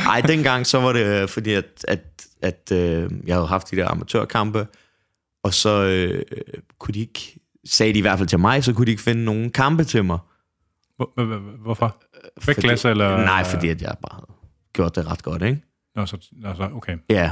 Nej, 0.04 0.20
dengang 0.20 0.66
så 0.66 0.80
var 0.80 0.92
det 0.92 1.04
øh, 1.22 1.28
fordi, 1.28 1.52
at, 1.52 1.64
at, 1.88 2.00
at 2.42 2.72
øh, 2.72 3.10
jeg 3.26 3.34
havde 3.34 3.46
haft 3.46 3.70
de 3.70 3.76
der 3.76 3.88
amatørkampe, 3.88 4.66
og 5.44 5.54
så 5.54 5.82
øh, 5.84 6.22
kunne 6.78 6.94
de 6.94 7.00
ikke, 7.00 7.40
sagde 7.68 7.92
de 7.92 7.98
i 7.98 8.02
hvert 8.02 8.18
fald 8.18 8.28
til 8.28 8.38
mig, 8.38 8.64
så 8.64 8.72
kunne 8.72 8.86
de 8.86 8.90
ikke 8.90 9.02
finde 9.02 9.24
nogen 9.24 9.50
kampe 9.50 9.84
til 9.84 10.04
mig. 10.04 10.18
Hvor- 11.00 11.10
hvor- 11.14 11.24
hvor- 11.38 11.62
Hvorfor? 11.62 11.96
Vægtklasse, 12.46 12.82
Fordi- 12.82 12.90
eller? 12.90 13.16
Nej, 13.16 13.44
fordi 13.44 13.68
at 13.68 13.82
jeg 13.82 13.94
bare 14.02 14.14
havde 14.14 14.26
gjort 14.72 14.96
det 14.96 15.06
ret 15.10 15.22
godt, 15.22 15.42
ikke? 15.42 15.62
Nå, 15.96 16.06
så, 16.06 16.16
altså, 16.44 16.68
okay. 16.74 16.96
Ja. 17.10 17.30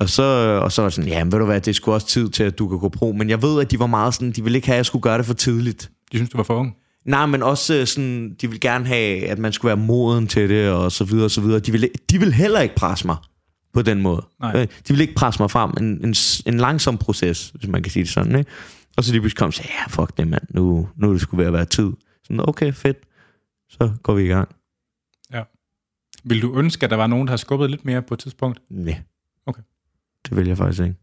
Og 0.00 0.08
så, 0.08 0.22
og 0.62 0.72
så 0.72 0.82
var 0.82 0.86
jeg 0.86 0.92
sådan, 0.92 1.10
ja, 1.10 1.22
ved 1.22 1.30
du 1.30 1.44
hvad, 1.44 1.60
det 1.60 1.76
sgu 1.76 1.92
også 1.92 2.06
tid 2.06 2.28
til, 2.28 2.44
at 2.44 2.58
du 2.58 2.68
kan 2.68 2.78
gå 2.78 2.88
pro. 2.88 3.12
Men 3.12 3.30
jeg 3.30 3.42
ved, 3.42 3.60
at 3.60 3.70
de 3.70 3.78
var 3.78 3.86
meget 3.86 4.14
sådan, 4.14 4.30
de 4.32 4.42
ville 4.42 4.56
ikke 4.56 4.66
have, 4.68 4.74
at 4.74 4.78
jeg 4.78 4.86
skulle 4.86 5.02
gøre 5.02 5.18
det 5.18 5.26
for 5.26 5.34
tidligt. 5.34 5.90
De 6.12 6.16
synes, 6.16 6.30
du 6.30 6.36
var 6.36 6.44
for 6.44 6.54
ung. 6.54 6.74
Nej, 7.06 7.26
men 7.26 7.42
også 7.42 7.74
øh, 7.74 7.86
sådan, 7.86 8.34
de 8.40 8.50
vil 8.50 8.60
gerne 8.60 8.86
have, 8.86 9.26
at 9.26 9.38
man 9.38 9.52
skulle 9.52 9.68
være 9.76 9.86
moden 9.86 10.26
til 10.26 10.48
det, 10.48 10.70
og 10.70 10.92
så 10.92 11.04
videre, 11.04 11.24
og 11.24 11.30
så 11.30 11.40
videre. 11.40 11.60
De 11.60 11.72
vil, 11.72 11.90
de 12.10 12.18
vil 12.18 12.32
heller 12.32 12.60
ikke 12.60 12.74
presse 12.74 13.06
mig 13.06 13.16
på 13.74 13.82
den 13.82 14.02
måde. 14.02 14.26
Nej. 14.40 14.52
Øh, 14.56 14.62
De 14.88 14.92
vil 14.92 15.00
ikke 15.00 15.14
presse 15.14 15.42
mig 15.42 15.50
frem. 15.50 15.70
En, 15.80 15.84
en, 16.06 16.14
en 16.46 16.56
langsom 16.60 16.98
proces, 16.98 17.52
hvis 17.54 17.68
man 17.70 17.82
kan 17.82 17.92
sige 17.92 18.02
det 18.04 18.12
sådan, 18.12 18.36
ikke? 18.38 18.50
Og 18.96 19.04
så 19.04 19.12
de 19.12 19.20
pludselig 19.20 19.38
kom 19.38 19.46
og 19.46 19.54
sagde, 19.54 19.70
ja, 19.80 19.86
fuck 20.02 20.16
det, 20.16 20.28
mand. 20.28 20.42
Nu, 20.50 20.88
nu 20.96 21.08
er 21.08 21.12
det 21.12 21.20
skulle 21.20 21.38
ved 21.38 21.46
at 21.46 21.52
være 21.52 21.64
tid. 21.64 21.90
Sådan, 22.24 22.48
okay, 22.48 22.72
fedt. 22.72 22.98
Så 23.68 23.92
går 24.02 24.14
vi 24.14 24.24
i 24.24 24.28
gang. 24.28 24.48
Vil 26.24 26.42
du 26.42 26.58
ønske, 26.58 26.84
at 26.84 26.90
der 26.90 26.96
var 26.96 27.06
nogen, 27.06 27.26
der 27.26 27.30
havde 27.30 27.40
skubbet 27.40 27.70
lidt 27.70 27.84
mere 27.84 28.02
på 28.02 28.14
et 28.14 28.20
tidspunkt? 28.20 28.62
Nej. 28.70 29.02
Okay. 29.46 29.62
Det 30.28 30.36
vil 30.36 30.46
jeg 30.46 30.56
faktisk 30.56 30.82
ikke. 30.82 30.94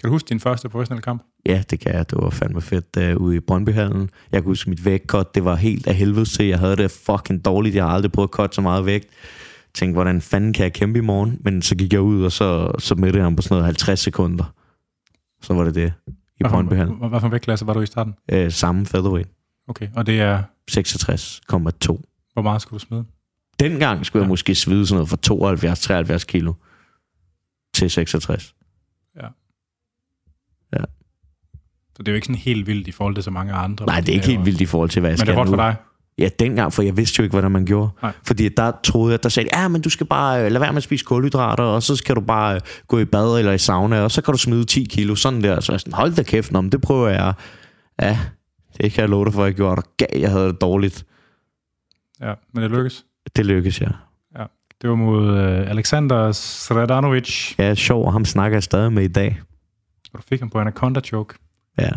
Kan 0.00 0.08
du 0.08 0.12
huske 0.12 0.28
din 0.28 0.40
første 0.40 0.68
professionelle 0.68 1.02
kamp? 1.02 1.22
Ja, 1.46 1.62
det 1.70 1.80
kan 1.80 1.94
jeg. 1.94 2.10
Det 2.10 2.18
var 2.22 2.30
fandme 2.30 2.60
fedt 2.60 3.16
uh, 3.16 3.22
ude 3.22 3.36
i 3.36 3.40
Brøndbyhallen. 3.40 4.10
Jeg 4.32 4.42
kan 4.42 4.48
huske 4.48 4.70
mit 4.70 4.84
vægtkot. 4.84 5.34
Det 5.34 5.44
var 5.44 5.54
helt 5.54 5.86
af 5.86 5.94
helvede 5.94 6.24
til. 6.24 6.46
Jeg 6.46 6.58
havde 6.58 6.76
det 6.76 6.90
fucking 6.90 7.44
dårligt. 7.44 7.74
Jeg 7.74 7.84
har 7.84 7.90
aldrig 7.90 8.12
prøvet 8.12 8.28
at 8.28 8.32
cutte 8.32 8.54
så 8.54 8.60
meget 8.60 8.86
vægt. 8.86 9.08
Tænkte, 9.74 9.94
hvordan 9.94 10.20
fanden 10.20 10.52
kan 10.52 10.62
jeg 10.62 10.72
kæmpe 10.72 10.98
i 10.98 11.02
morgen? 11.02 11.38
Men 11.40 11.62
så 11.62 11.76
gik 11.76 11.92
jeg 11.92 12.00
ud, 12.00 12.24
og 12.24 12.32
så, 12.32 12.72
så 12.78 12.94
mødte 12.94 13.16
jeg 13.16 13.24
ham 13.24 13.36
på 13.36 13.42
sådan 13.42 13.54
noget 13.54 13.64
50 13.64 14.00
sekunder. 14.00 14.54
Så 15.42 15.54
var 15.54 15.64
det 15.64 15.74
det 15.74 15.92
i 16.40 16.44
Brøndbyhallen. 16.44 16.94
Hvad, 17.08 17.20
for 17.20 17.26
en 17.26 17.32
vægtklasse 17.32 17.66
var 17.66 17.74
du 17.74 17.80
i 17.80 17.86
starten? 17.86 18.14
Uh, 18.32 18.48
samme 18.48 18.86
featherweight. 18.86 19.30
Okay, 19.68 19.88
og 19.96 20.06
det 20.06 20.20
er, 20.20 20.42
66,2. 20.70 22.32
hvor 22.32 22.42
meget 22.42 22.62
skulle 22.62 22.78
du 22.80 22.84
smide? 22.86 23.04
Dengang 23.60 24.06
skulle 24.06 24.20
jeg 24.20 24.26
Ja. 24.26 24.28
måske 24.28 24.54
svide 24.54 24.86
sådan 24.86 24.96
noget 24.96 25.08
fra 25.08 26.14
72-73 26.16 26.24
kilo 26.24 26.52
til 27.74 27.90
66. 27.90 28.54
Så 30.74 30.86
Så 31.96 32.02
det 32.02 32.08
er 32.08 32.12
jo 32.12 32.14
ikke 32.16 32.26
sådan 32.26 32.38
helt 32.40 32.66
vildt 32.66 32.88
i 32.88 32.92
forhold 32.92 33.14
til 33.14 33.24
så 33.24 33.30
mange 33.30 33.52
andre. 33.52 33.86
Nej, 33.86 34.00
det 34.00 34.08
er 34.08 34.12
ikke 34.12 34.26
helt 34.26 34.44
vildt 34.46 34.60
i 34.60 34.66
forhold 34.66 34.90
til, 34.90 35.00
hvad 35.00 35.10
jeg 35.10 35.14
Men 35.14 35.18
det 35.18 35.26
skal 35.26 35.32
er 35.32 35.36
godt 35.36 35.48
nu. 35.48 35.52
for 35.52 35.56
dig. 35.62 35.76
Ja, 36.18 36.28
dengang, 36.38 36.72
for 36.72 36.82
jeg 36.82 36.96
vidste 36.96 37.14
jo 37.18 37.22
ikke, 37.22 37.32
hvordan 37.32 37.50
man 37.50 37.64
gjorde. 37.66 37.90
Nej. 38.02 38.12
Fordi 38.26 38.48
der 38.48 38.72
troede 38.84 39.12
jeg, 39.12 39.22
der 39.22 39.28
sagde, 39.28 39.48
ja, 39.52 39.68
men 39.68 39.80
du 39.82 39.90
skal 39.90 40.06
bare 40.06 40.44
øh, 40.44 40.50
lade 40.52 40.60
være 40.60 40.72
med 40.72 40.76
at 40.76 40.82
spise 40.82 41.04
kulhydrater, 41.04 41.64
og 41.64 41.82
så 41.82 41.96
skal 41.96 42.14
du 42.16 42.20
bare 42.20 42.54
øh, 42.54 42.60
gå 42.88 42.98
i 42.98 43.04
bad 43.04 43.38
eller 43.38 43.52
i 43.52 43.58
sauna, 43.58 44.00
og 44.00 44.10
så 44.10 44.22
kan 44.22 44.32
du 44.32 44.38
smide 44.38 44.64
10 44.64 44.84
kilo, 44.84 45.14
sådan 45.14 45.42
der. 45.42 45.60
Så 45.60 45.72
jeg 45.72 45.80
sådan, 45.80 45.92
hold 45.92 46.14
da 46.14 46.22
kæft, 46.22 46.52
men 46.52 46.72
det 46.72 46.80
prøver 46.82 47.08
jeg. 47.08 47.34
Ja, 48.02 48.18
det 48.82 48.92
kan 48.92 49.00
jeg 49.00 49.08
love 49.08 49.24
dig 49.24 49.32
for, 49.32 49.42
at 49.42 49.46
jeg 49.46 49.54
gjorde 49.54 49.76
det 49.82 49.96
gav. 49.96 50.20
Jeg 50.20 50.30
havde 50.30 50.46
det 50.46 50.60
dårligt. 50.60 51.04
Ja, 52.20 52.34
men 52.54 52.62
det 52.62 52.70
lykkes. 52.70 53.04
Det 53.36 53.46
lykkedes 53.46 53.80
jeg. 53.80 53.92
Det 54.82 54.90
var 54.90 54.96
mod 54.96 55.28
uh, 55.30 55.70
Alexander 55.70 56.32
Sredanovic, 56.32 57.54
Ja, 57.58 57.74
sjov, 57.74 58.04
og 58.06 58.12
ham 58.12 58.24
snakker 58.24 58.56
jeg 58.56 58.62
stadig 58.62 58.92
med 58.92 59.02
i 59.02 59.08
dag. 59.08 59.40
og 60.12 60.18
du 60.18 60.22
fik 60.28 60.40
ham 60.40 60.50
på 60.50 60.58
Anaconda 60.60 61.00
Choke. 61.00 61.34
Ja, 61.78 61.90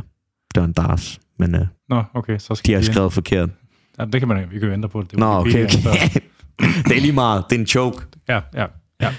det 0.55 0.61
var 0.61 0.63
en 0.63 0.73
dars, 0.73 1.19
men 1.39 1.55
øh, 1.55 1.61
Nå, 1.89 2.03
okay, 2.13 2.37
så 2.37 2.55
skal 2.55 2.67
de 2.69 2.73
har 2.75 2.81
skrevet 2.81 3.13
forkert. 3.13 3.49
Ja, 3.99 4.05
det 4.05 4.21
kan 4.21 4.27
man 4.27 4.51
vi 4.51 4.59
kan 4.59 4.67
jo 4.67 4.73
ændre 4.73 4.89
på. 4.89 5.01
Det 5.01 5.13
er 5.13 5.17
Nå, 5.17 5.25
okay, 5.25 5.49
okay. 5.49 5.67
så- 5.69 6.19
det 6.87 6.97
er 6.97 7.01
lige 7.01 7.13
meget. 7.13 7.45
Det 7.49 7.55
er 7.55 7.59
en 7.59 7.67
choke. 7.67 8.05
Ja, 8.29 8.41
ja, 8.53 8.65
ja. 9.01 9.13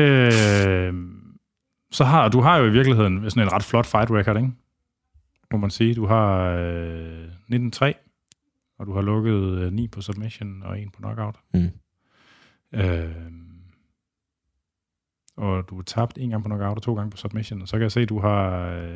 Øh, 0.00 0.94
så 1.92 2.04
har 2.04 2.28
du 2.28 2.40
har 2.40 2.56
jo 2.56 2.64
i 2.66 2.70
virkeligheden 2.70 3.30
sådan 3.30 3.42
en 3.42 3.52
ret 3.52 3.64
flot 3.64 3.86
fight 3.86 4.10
record, 4.10 4.36
ikke? 4.36 4.50
Må 5.52 5.58
man 5.58 5.70
sige. 5.70 5.94
Du 5.94 6.06
har 6.06 6.40
øh, 6.50 7.24
19-3, 7.52 7.92
og 8.78 8.86
du 8.86 8.94
har 8.94 9.00
lukket 9.02 9.32
øh, 9.58 9.72
9 9.72 9.88
på 9.88 10.00
submission 10.00 10.62
og 10.62 10.80
1 10.82 10.88
på 10.92 10.98
knockout. 11.02 11.34
Mm. 11.54 11.70
Øh, 12.74 13.10
og 15.36 15.64
du 15.70 15.76
har 15.76 15.82
tabt 15.82 16.18
en 16.20 16.30
gang 16.30 16.42
på 16.42 16.48
knockout 16.48 16.76
og 16.76 16.82
to 16.82 16.94
gange 16.94 17.10
på 17.10 17.16
submission. 17.16 17.62
Og 17.62 17.68
så 17.68 17.76
kan 17.76 17.82
jeg 17.82 17.92
se, 17.92 18.00
at 18.00 18.08
du 18.08 18.20
har... 18.20 18.68
Øh, 18.68 18.88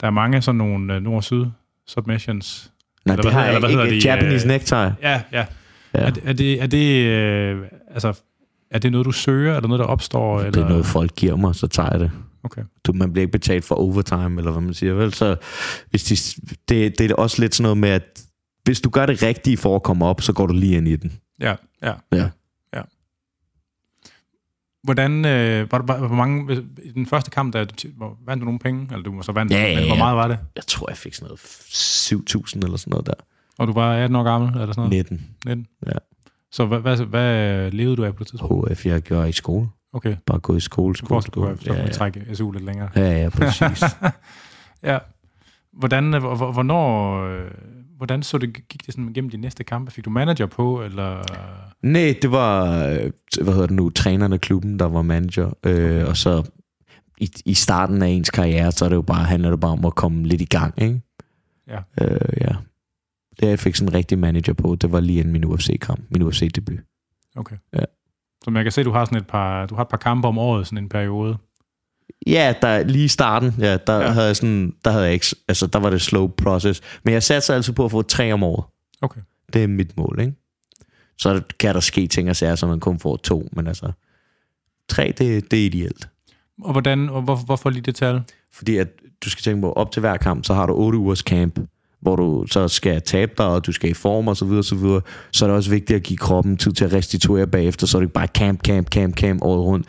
der 0.00 0.06
er 0.06 0.10
mange 0.10 0.42
sådan 0.42 0.56
nogle 0.58 0.94
øh, 0.94 1.02
nord-syd 1.02 1.46
submissions. 1.86 2.72
Nej, 3.06 3.14
Eller 3.14 3.22
det 3.22 3.32
hvad 3.32 3.40
har 3.42 3.46
eller 3.48 3.60
hvad 3.60 3.70
ikke. 3.70 3.82
hedder 3.82 4.00
de, 4.00 4.08
Japanese 4.08 4.46
øh, 4.46 4.50
necktie. 4.52 4.78
Ja, 4.78 4.94
ja. 5.02 5.46
Ja. 5.94 6.00
Er, 6.00 6.10
det- 6.10 6.22
er 6.28 6.32
det, 6.32 6.62
er 6.62 6.66
det, 6.66 7.06
øh, 7.06 7.68
altså, 7.90 8.22
er 8.70 8.78
det 8.78 8.92
noget, 8.92 9.04
du 9.04 9.12
søger, 9.12 9.56
eller 9.56 9.68
noget, 9.68 9.78
der 9.78 9.86
opstår? 9.86 10.38
Eller? 10.38 10.50
Det 10.50 10.62
er 10.62 10.68
noget, 10.68 10.86
folk 10.86 11.14
giver 11.16 11.36
mig, 11.36 11.54
så 11.54 11.66
tager 11.66 11.88
jeg 11.90 12.00
det. 12.00 12.10
Okay. 12.44 12.62
Du, 12.84 12.92
man 12.92 13.12
bliver 13.12 13.22
ikke 13.22 13.32
betalt 13.32 13.64
for 13.64 13.74
overtime, 13.74 14.38
eller 14.38 14.50
hvad 14.52 14.62
man 14.62 14.74
siger. 14.74 14.92
Vel? 14.92 15.14
Så 15.14 15.36
hvis 15.90 16.04
de, 16.04 16.14
det, 16.68 16.98
det 16.98 17.10
er 17.10 17.14
også 17.14 17.42
lidt 17.42 17.54
sådan 17.54 17.62
noget 17.62 17.78
med, 17.78 17.88
at 17.88 18.22
hvis 18.64 18.80
du 18.80 18.90
gør 18.90 19.06
det 19.06 19.22
rigtige 19.22 19.56
for 19.56 19.76
at 19.76 19.82
komme 19.82 20.04
op, 20.04 20.20
så 20.20 20.32
går 20.32 20.46
du 20.46 20.54
lige 20.54 20.76
ind 20.76 20.88
i 20.88 20.96
den. 20.96 21.12
Ja, 21.40 21.54
ja. 21.82 21.92
Ja. 22.12 22.28
ja. 22.74 22.82
Hvordan, 24.82 25.24
øh, 25.24 25.72
var, 25.72 25.84
var, 25.86 26.06
hvor 26.06 26.16
mange, 26.16 26.62
i 26.82 26.90
den 26.90 27.06
første 27.06 27.30
kamp, 27.30 27.52
der, 27.52 27.66
hvor, 27.96 28.18
vandt 28.26 28.40
du 28.40 28.44
nogle 28.44 28.58
penge? 28.58 28.88
Eller 28.90 29.02
du 29.02 29.12
må 29.12 29.22
så 29.22 29.32
vandt, 29.32 29.52
Ja, 29.52 29.72
ja, 29.72 29.86
hvor 29.86 29.96
meget 29.96 30.16
var 30.16 30.28
det? 30.28 30.38
Jeg 30.56 30.66
tror, 30.66 30.90
jeg 30.90 30.96
fik 30.96 31.14
sådan 31.14 31.26
noget 31.26 31.40
7.000 31.40 32.64
eller 32.64 32.76
sådan 32.76 32.90
noget 32.90 33.06
der. 33.06 33.14
Og 33.58 33.66
du 33.66 33.72
var 33.72 33.94
18 33.94 34.16
år 34.16 34.22
gammel, 34.22 34.48
eller 34.48 34.74
sådan 34.74 34.90
noget? 34.90 34.90
19. 34.90 35.20
19? 35.46 35.66
Ja. 35.86 35.92
Så 36.52 36.66
hvad, 36.66 36.80
hvad, 36.80 36.96
hvad 36.96 37.70
levede 37.70 37.96
du 37.96 38.04
af 38.04 38.16
på 38.16 38.18
det 38.18 38.30
tidspunkt? 38.30 38.72
HF, 38.72 38.86
jeg 38.86 39.02
gjorde 39.02 39.28
i 39.28 39.32
skole. 39.32 39.68
Okay. 39.92 40.16
Bare 40.26 40.38
gå 40.38 40.56
i 40.56 40.60
skole, 40.60 40.96
skole, 40.96 41.22
skole. 41.22 41.48
ja, 41.66 41.72
Ja, 41.72 41.78
ja. 41.78 41.84
ja. 41.86 41.92
trække 41.92 42.34
SU 42.36 42.50
lidt 42.50 42.64
længere. 42.64 42.88
ja, 42.96 43.22
ja, 43.22 43.28
præcis. 43.28 43.82
ja. 44.90 44.98
Hvordan, 45.72 46.14
øh, 46.14 46.20
hvor- 46.20 46.34
hvor- 46.36 46.52
hvornår, 46.52 47.22
øh, 47.24 47.50
hvordan 47.96 48.22
så 48.22 48.38
det, 48.38 48.54
gik 48.68 48.86
det 48.86 48.94
sådan 48.94 49.08
igennem 49.08 49.30
de 49.30 49.36
næste 49.36 49.64
kampe? 49.64 49.90
Fik 49.90 50.04
du 50.04 50.10
manager 50.10 50.46
på, 50.46 50.82
eller? 50.82 51.22
Nej, 51.82 52.14
det 52.22 52.30
var, 52.30 52.76
øh, 52.86 53.10
hvad 53.42 53.52
hedder 53.54 53.66
det 53.66 53.76
nu, 53.76 53.90
træneren 53.90 54.32
af 54.32 54.40
klubben, 54.40 54.78
der 54.78 54.84
var 54.88 55.02
manager. 55.02 55.50
Øh, 55.66 56.08
og 56.08 56.16
så 56.16 56.50
i, 57.18 57.30
i 57.44 57.54
starten 57.54 58.02
af 58.02 58.08
ens 58.08 58.30
karriere, 58.30 58.72
så 58.72 58.84
er 58.84 58.88
det 58.88 58.96
jo 58.96 59.02
bare, 59.02 59.24
handler 59.24 59.50
det 59.50 59.60
bare 59.60 59.72
om 59.72 59.84
at 59.84 59.94
komme 59.94 60.26
lidt 60.26 60.40
i 60.40 60.44
gang, 60.44 60.82
ikke? 60.82 61.00
Ja. 61.68 61.78
Øh, 62.00 62.20
ja. 62.40 62.54
Det 63.40 63.48
jeg 63.48 63.58
fik 63.58 63.74
sådan 63.76 63.88
en 63.88 63.94
rigtig 63.94 64.18
manager 64.18 64.52
på, 64.52 64.74
det 64.80 64.92
var 64.92 65.00
lige 65.00 65.18
inden 65.18 65.32
min 65.32 65.44
UFC-kamp, 65.44 66.00
min 66.10 66.22
UFC-debut. 66.22 66.80
Okay. 67.36 67.56
Ja. 67.72 67.84
Så 68.44 68.50
man 68.50 68.62
kan 68.64 68.72
se, 68.72 68.84
du 68.84 68.90
har 68.90 69.04
sådan 69.04 69.18
et 69.18 69.26
par, 69.26 69.66
du 69.66 69.74
har 69.74 69.82
et 69.82 69.88
par 69.88 69.96
kampe 69.96 70.28
om 70.28 70.38
året, 70.38 70.66
sådan 70.66 70.78
en 70.78 70.88
periode. 70.88 71.36
Ja, 72.26 72.54
der, 72.62 72.82
lige 72.84 73.04
i 73.04 73.08
starten, 73.08 73.54
ja, 73.58 73.76
der, 73.76 74.00
Ja. 74.00 74.10
Havde 74.10 74.26
jeg 74.26 74.36
sådan, 74.36 74.74
der 74.84 74.90
havde 74.90 75.04
jeg 75.04 75.12
ikke, 75.12 75.26
altså 75.48 75.66
der 75.66 75.78
var 75.78 75.90
det 75.90 76.00
slow 76.00 76.26
process. 76.26 76.80
Men 77.04 77.14
jeg 77.14 77.22
satte 77.22 77.54
altid 77.54 77.72
på 77.72 77.84
at 77.84 77.90
få 77.90 78.02
tre 78.02 78.32
om 78.32 78.42
året. 78.42 78.64
Okay. 79.02 79.20
Det 79.52 79.62
er 79.62 79.66
mit 79.66 79.96
mål, 79.96 80.18
ikke? 80.20 80.32
Så 81.18 81.42
kan 81.58 81.74
der 81.74 81.80
ske 81.80 82.06
ting 82.06 82.30
og 82.30 82.36
sager, 82.36 82.54
så 82.54 82.66
man 82.66 82.80
kun 82.80 82.98
får 82.98 83.16
to, 83.16 83.48
men 83.52 83.66
altså, 83.66 83.92
tre, 84.88 85.14
det, 85.18 85.50
det 85.50 85.60
er 85.60 85.66
ideelt. 85.66 86.08
Og 86.62 86.72
hvordan, 86.72 87.08
og 87.08 87.22
hvor, 87.22 87.36
hvorfor 87.36 87.70
lige 87.70 87.82
det 87.82 87.94
tal? 87.94 88.22
Fordi 88.52 88.76
at 88.76 88.88
du 89.24 89.30
skal 89.30 89.42
tænke 89.42 89.60
på, 89.60 89.72
op 89.72 89.92
til 89.92 90.00
hver 90.00 90.16
kamp, 90.16 90.44
så 90.44 90.54
har 90.54 90.66
du 90.66 90.74
8 90.74 90.98
ugers 90.98 91.18
camp, 91.18 91.58
hvor 92.02 92.16
du 92.16 92.46
så 92.50 92.68
skal 92.68 93.02
tabe 93.02 93.32
dig, 93.38 93.46
og 93.46 93.66
du 93.66 93.72
skal 93.72 93.90
i 93.90 93.94
form 93.94 94.28
og 94.28 94.36
så 94.36 94.44
videre, 94.44 94.64
så 94.64 94.74
videre. 94.74 95.00
Så 95.32 95.44
er 95.44 95.48
det 95.48 95.56
også 95.56 95.70
vigtigt 95.70 95.96
at 95.96 96.02
give 96.02 96.16
kroppen 96.16 96.56
tid 96.56 96.72
til 96.72 96.84
at 96.84 96.92
restituere 96.92 97.46
bagefter, 97.46 97.86
så 97.86 97.96
er 97.96 98.00
det 98.00 98.06
ikke 98.06 98.14
bare 98.14 98.26
camp, 98.26 98.62
camp, 98.62 98.88
camp, 98.88 99.16
camp 99.16 99.42
året 99.42 99.64
rundt. 99.64 99.86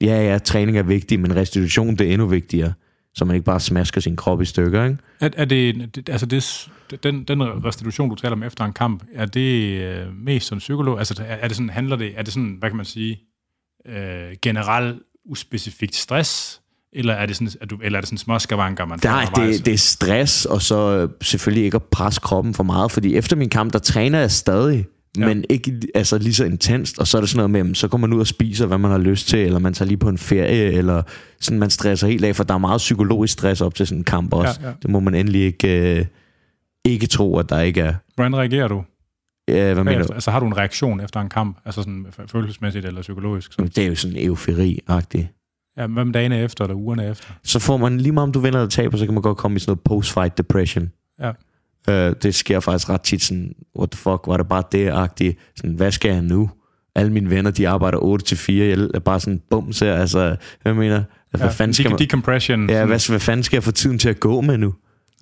Ja, 0.00 0.30
ja, 0.30 0.38
træning 0.38 0.78
er 0.78 0.82
vigtig, 0.82 1.20
men 1.20 1.36
restitution 1.36 1.96
det 1.96 2.08
er 2.08 2.12
endnu 2.12 2.26
vigtigere. 2.26 2.72
Så 3.14 3.24
man 3.24 3.34
ikke 3.34 3.44
bare 3.44 3.60
smasker 3.60 4.00
sin 4.00 4.16
krop 4.16 4.42
i 4.42 4.44
stykker, 4.44 4.84
ikke? 4.84 4.98
Er, 5.20 5.28
er 5.36 5.44
det, 5.44 6.08
altså 6.08 6.26
det, 6.26 6.68
den, 7.02 7.24
den 7.24 7.42
restitution, 7.42 8.08
du 8.08 8.14
taler 8.14 8.32
om 8.32 8.42
efter 8.42 8.64
en 8.64 8.72
kamp, 8.72 9.04
er 9.14 9.26
det 9.26 9.80
øh, 9.82 10.14
mest 10.14 10.46
som 10.46 10.58
psykolog? 10.58 10.98
Altså 10.98 11.22
er, 11.22 11.34
er 11.34 11.48
det 11.48 11.56
sådan, 11.56 11.70
handler 11.70 11.96
det, 11.96 12.12
er 12.16 12.22
det 12.22 12.32
sådan, 12.32 12.56
hvad 12.58 12.70
kan 12.70 12.76
man 12.76 12.86
sige, 12.86 13.20
øh, 13.86 14.36
generelt 14.42 14.98
uspecifikt 15.24 15.94
stress? 15.94 16.62
Eller 16.92 17.14
er 17.14 17.26
det 17.26 17.36
sådan, 17.36 17.48
er 17.60 17.66
du, 17.66 17.78
eller 17.82 17.98
er 17.98 18.00
det 18.00 18.08
sådan 18.08 18.18
små 18.18 18.38
skavanker, 18.38 18.84
man 18.84 18.98
Nej, 19.04 19.24
det, 19.36 19.66
det 19.66 19.74
er 19.74 19.78
stress, 19.78 20.44
og 20.44 20.62
så 20.62 20.96
øh, 20.96 21.08
selvfølgelig 21.22 21.64
ikke 21.64 21.74
at 21.76 21.82
presse 21.82 22.20
kroppen 22.20 22.54
for 22.54 22.62
meget, 22.62 22.92
fordi 22.92 23.16
efter 23.16 23.36
min 23.36 23.48
kamp, 23.48 23.72
der 23.72 23.78
træner 23.78 24.18
jeg 24.18 24.30
stadig, 24.30 24.86
Ja. 25.18 25.26
men 25.26 25.44
ikke 25.50 25.80
altså, 25.94 26.18
lige 26.18 26.34
så 26.34 26.44
intenst, 26.44 26.98
og 26.98 27.06
så 27.06 27.16
er 27.16 27.20
det 27.20 27.30
sådan 27.30 27.50
noget 27.50 27.66
med, 27.66 27.74
så 27.74 27.88
går 27.88 27.98
man 27.98 28.12
ud 28.12 28.20
og 28.20 28.26
spiser, 28.26 28.66
hvad 28.66 28.78
man 28.78 28.90
har 28.90 28.98
lyst 28.98 29.28
til, 29.28 29.38
eller 29.38 29.58
man 29.58 29.74
tager 29.74 29.86
lige 29.86 29.98
på 29.98 30.08
en 30.08 30.18
ferie, 30.18 30.72
eller 30.72 31.02
sådan, 31.40 31.58
man 31.58 31.70
stresser 31.70 32.06
helt 32.06 32.24
af, 32.24 32.36
for 32.36 32.44
der 32.44 32.54
er 32.54 32.58
meget 32.58 32.78
psykologisk 32.78 33.32
stress 33.32 33.60
op 33.60 33.74
til 33.74 33.86
sådan 33.86 33.98
en 34.00 34.04
kamp 34.04 34.32
også. 34.32 34.60
Ja, 34.62 34.68
ja. 34.68 34.74
Det 34.82 34.90
må 34.90 35.00
man 35.00 35.14
endelig 35.14 35.40
ikke, 35.40 35.98
øh, 35.98 36.06
ikke 36.84 37.06
tro, 37.06 37.38
at 37.38 37.48
der 37.50 37.60
ikke 37.60 37.80
er. 37.80 37.94
Hvordan 38.14 38.36
reagerer 38.36 38.68
du? 38.68 38.84
Ja, 39.48 39.74
hvad 39.74 39.84
mener 39.84 40.02
du? 40.06 40.12
Altså 40.12 40.30
har 40.30 40.40
du 40.40 40.46
en 40.46 40.56
reaktion 40.56 41.00
efter 41.00 41.20
en 41.20 41.28
kamp? 41.28 41.58
Altså 41.64 41.82
sådan 41.82 42.06
følelsesmæssigt 42.32 42.86
eller 42.86 43.00
psykologisk? 43.00 43.52
Så, 43.52 43.62
Det 43.62 43.78
er 43.78 43.88
jo 43.88 43.94
sådan 43.94 44.16
eufori-agtigt. 44.16 45.45
Ja, 45.78 45.86
hvem 45.86 46.12
dagene 46.12 46.38
efter 46.38 46.64
eller 46.64 46.74
ugerne 46.74 47.10
efter? 47.10 47.28
så 47.44 47.58
får 47.58 47.76
man 47.76 48.00
lige 48.00 48.12
meget 48.12 48.26
om 48.26 48.32
du 48.32 48.40
vinder 48.40 48.58
eller 48.58 48.70
taber, 48.70 48.96
så 48.98 49.04
kan 49.04 49.14
man 49.14 49.22
godt 49.22 49.38
komme 49.38 49.56
i 49.56 49.60
sådan 49.60 49.70
noget 49.70 49.80
post-fight 49.80 50.38
depression. 50.38 50.90
Ja. 51.20 51.30
Uh, 51.88 52.14
det 52.22 52.34
sker 52.34 52.60
faktisk 52.60 52.88
ret 52.88 53.00
tit 53.00 53.22
sådan, 53.22 53.54
what 53.78 53.90
the 53.90 53.98
fuck, 53.98 54.26
var 54.26 54.36
det 54.36 54.48
bare 54.48 54.62
det-agtigt? 54.72 55.38
Sådan, 55.56 55.74
hvad 55.74 55.90
skal 55.92 56.12
jeg 56.12 56.22
nu? 56.22 56.50
Alle 56.94 57.12
mine 57.12 57.30
venner, 57.30 57.50
de 57.50 57.68
arbejder 57.68 57.98
8-4, 57.98 58.52
jeg 58.52 58.88
er 58.94 58.98
bare 58.98 59.20
sådan 59.20 59.42
bums 59.50 59.80
her, 59.80 59.94
altså, 59.94 60.36
hvad 60.62 60.74
mener 60.74 60.94
jeg? 60.94 61.04
Hvad 61.30 61.40
Ja, 61.40 61.48
fanden 61.48 61.74
skal 61.74 61.90
man... 61.90 61.98
Decompression. 61.98 62.70
Ja, 62.70 62.84
hvad, 62.84 63.08
hvad 63.08 63.20
fanden 63.20 63.44
skal 63.44 63.56
jeg 63.56 63.62
få 63.64 63.70
tiden 63.70 63.98
til 63.98 64.08
at 64.08 64.20
gå 64.20 64.40
med 64.40 64.58
nu? 64.58 64.74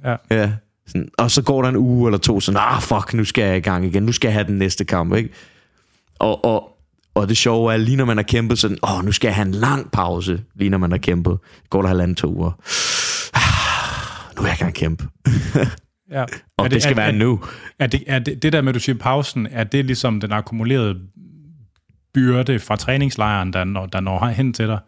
Ja. 0.05 0.17
ja. 0.31 0.53
Sådan, 0.87 1.09
og 1.19 1.31
så 1.31 1.43
går 1.43 1.63
der 1.63 1.69
en 1.69 1.77
uge 1.77 2.09
eller 2.09 2.19
to, 2.19 2.41
sådan, 2.41 2.61
ah 2.63 2.83
fuck, 2.83 3.15
nu 3.15 3.25
skal 3.25 3.45
jeg 3.45 3.57
i 3.57 3.61
gang 3.61 3.87
igen, 3.87 4.03
nu 4.03 4.13
skal 4.13 4.29
jeg 4.29 4.35
have 4.35 4.47
den 4.47 4.59
næste 4.59 4.85
kamp, 4.85 5.15
ikke? 5.15 5.29
Og, 6.19 6.45
og, 6.45 6.74
og 7.15 7.29
det 7.29 7.37
sjove 7.37 7.73
er, 7.73 7.77
lige 7.77 7.97
når 7.97 8.05
man 8.05 8.17
har 8.17 8.25
kæmpet, 8.25 8.59
sådan, 8.59 8.79
åh, 8.83 9.05
nu 9.05 9.12
skal 9.12 9.29
jeg 9.29 9.35
have 9.35 9.47
en 9.47 9.55
lang 9.55 9.91
pause, 9.91 10.43
lige 10.55 10.71
når 10.71 10.79
man 10.79 10.91
har 10.91 10.99
kæmpet. 10.99 11.39
Går 11.71 11.81
der 11.83 11.89
halvanden 11.89 12.15
to 12.15 12.35
uger. 12.35 12.51
Ah, 13.35 14.35
nu 14.37 14.43
er 14.43 14.49
jeg 14.49 14.57
gang 14.59 14.75
kæmpe. 14.75 15.09
ja. 16.11 16.25
Og 16.59 16.65
det, 16.65 16.71
det 16.71 16.83
skal 16.83 16.93
er, 16.93 16.97
være 16.97 17.09
er, 17.09 17.12
nu. 17.12 17.41
Er 17.79 17.87
det, 17.87 18.05
er 18.07 18.19
det, 18.19 18.43
det 18.43 18.53
der 18.53 18.61
med, 18.61 18.69
at 18.69 18.75
du 18.75 18.81
siger 18.81 18.99
pausen, 18.99 19.49
er 19.51 19.65
det 19.65 19.85
ligesom 19.85 20.21
den 20.21 20.33
akkumulerede 20.33 20.97
byrde 22.15 22.59
fra 22.59 22.77
træningslejren, 22.77 23.53
der 23.53 23.65
når, 23.65 23.87
der 23.87 24.01
når 24.01 24.27
hen 24.27 24.53
til 24.53 24.67
dig? 24.67 24.79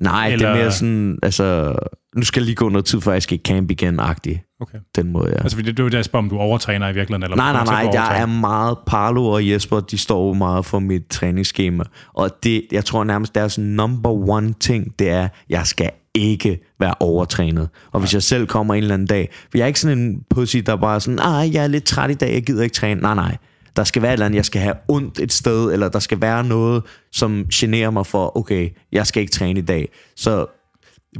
Nej, 0.00 0.28
Eller... 0.28 0.48
det 0.48 0.58
er 0.58 0.62
mere 0.62 0.72
sådan, 0.72 1.18
altså, 1.22 1.76
nu 2.16 2.22
skal 2.22 2.40
jeg 2.40 2.44
lige 2.44 2.56
gå 2.56 2.68
noget 2.68 2.84
tid, 2.84 3.00
før 3.00 3.12
jeg 3.12 3.22
skal 3.22 3.38
i 3.38 3.42
camp 3.44 3.70
igen, 3.70 4.00
agtig. 4.00 4.42
Okay. 4.62 4.78
Den 4.96 5.12
måde, 5.12 5.30
ja. 5.30 5.42
Altså, 5.42 5.56
det 5.56 5.78
er 5.78 5.82
jo 5.82 5.88
det, 5.88 6.14
om 6.14 6.28
du 6.28 6.38
overtræner 6.38 6.88
i 6.88 6.92
virkeligheden, 6.92 7.22
eller 7.22 7.36
Nej, 7.36 7.52
nej, 7.52 7.64
nej, 7.64 7.90
jeg 7.92 8.20
er 8.20 8.26
meget... 8.26 8.78
Parlo 8.86 9.26
og 9.26 9.48
Jesper, 9.48 9.80
de 9.80 9.98
står 9.98 10.32
meget 10.32 10.66
for 10.66 10.78
mit 10.78 11.06
træningsskema. 11.10 11.84
Og 12.12 12.30
det, 12.42 12.62
jeg 12.72 12.84
tror 12.84 13.04
nærmest, 13.04 13.34
deres 13.34 13.58
number 13.58 14.10
one 14.10 14.54
ting, 14.60 14.98
det 14.98 15.10
er, 15.10 15.28
jeg 15.48 15.66
skal 15.66 15.90
ikke 16.14 16.60
være 16.80 16.94
overtrænet. 17.00 17.68
Og 17.92 18.00
hvis 18.00 18.14
jeg 18.14 18.22
selv 18.22 18.46
kommer 18.46 18.74
en 18.74 18.82
eller 18.82 18.94
anden 18.94 19.08
dag... 19.08 19.28
For 19.32 19.58
jeg 19.58 19.62
er 19.62 19.66
ikke 19.66 19.80
sådan 19.80 19.98
en 19.98 20.22
pussy, 20.30 20.56
der 20.56 20.76
bare 20.76 20.94
er 20.94 20.98
sådan, 20.98 21.18
ah, 21.22 21.54
jeg 21.54 21.64
er 21.64 21.68
lidt 21.68 21.84
træt 21.84 22.10
i 22.10 22.14
dag, 22.14 22.34
jeg 22.34 22.42
gider 22.42 22.62
ikke 22.62 22.74
træne. 22.74 23.00
Nej, 23.00 23.14
nej. 23.14 23.36
Der 23.76 23.84
skal 23.84 24.02
være 24.02 24.10
et 24.10 24.12
eller 24.12 24.26
andet, 24.26 24.36
jeg 24.36 24.44
skal 24.44 24.62
have 24.62 24.74
ondt 24.88 25.20
et 25.20 25.32
sted, 25.32 25.72
eller 25.72 25.88
der 25.88 25.98
skal 25.98 26.20
være 26.20 26.44
noget, 26.44 26.82
som 27.12 27.46
generer 27.52 27.90
mig 27.90 28.06
for, 28.06 28.36
okay, 28.36 28.70
jeg 28.92 29.06
skal 29.06 29.20
ikke 29.20 29.32
træne 29.32 29.58
i 29.58 29.62
dag. 29.62 29.88
Så 30.16 30.46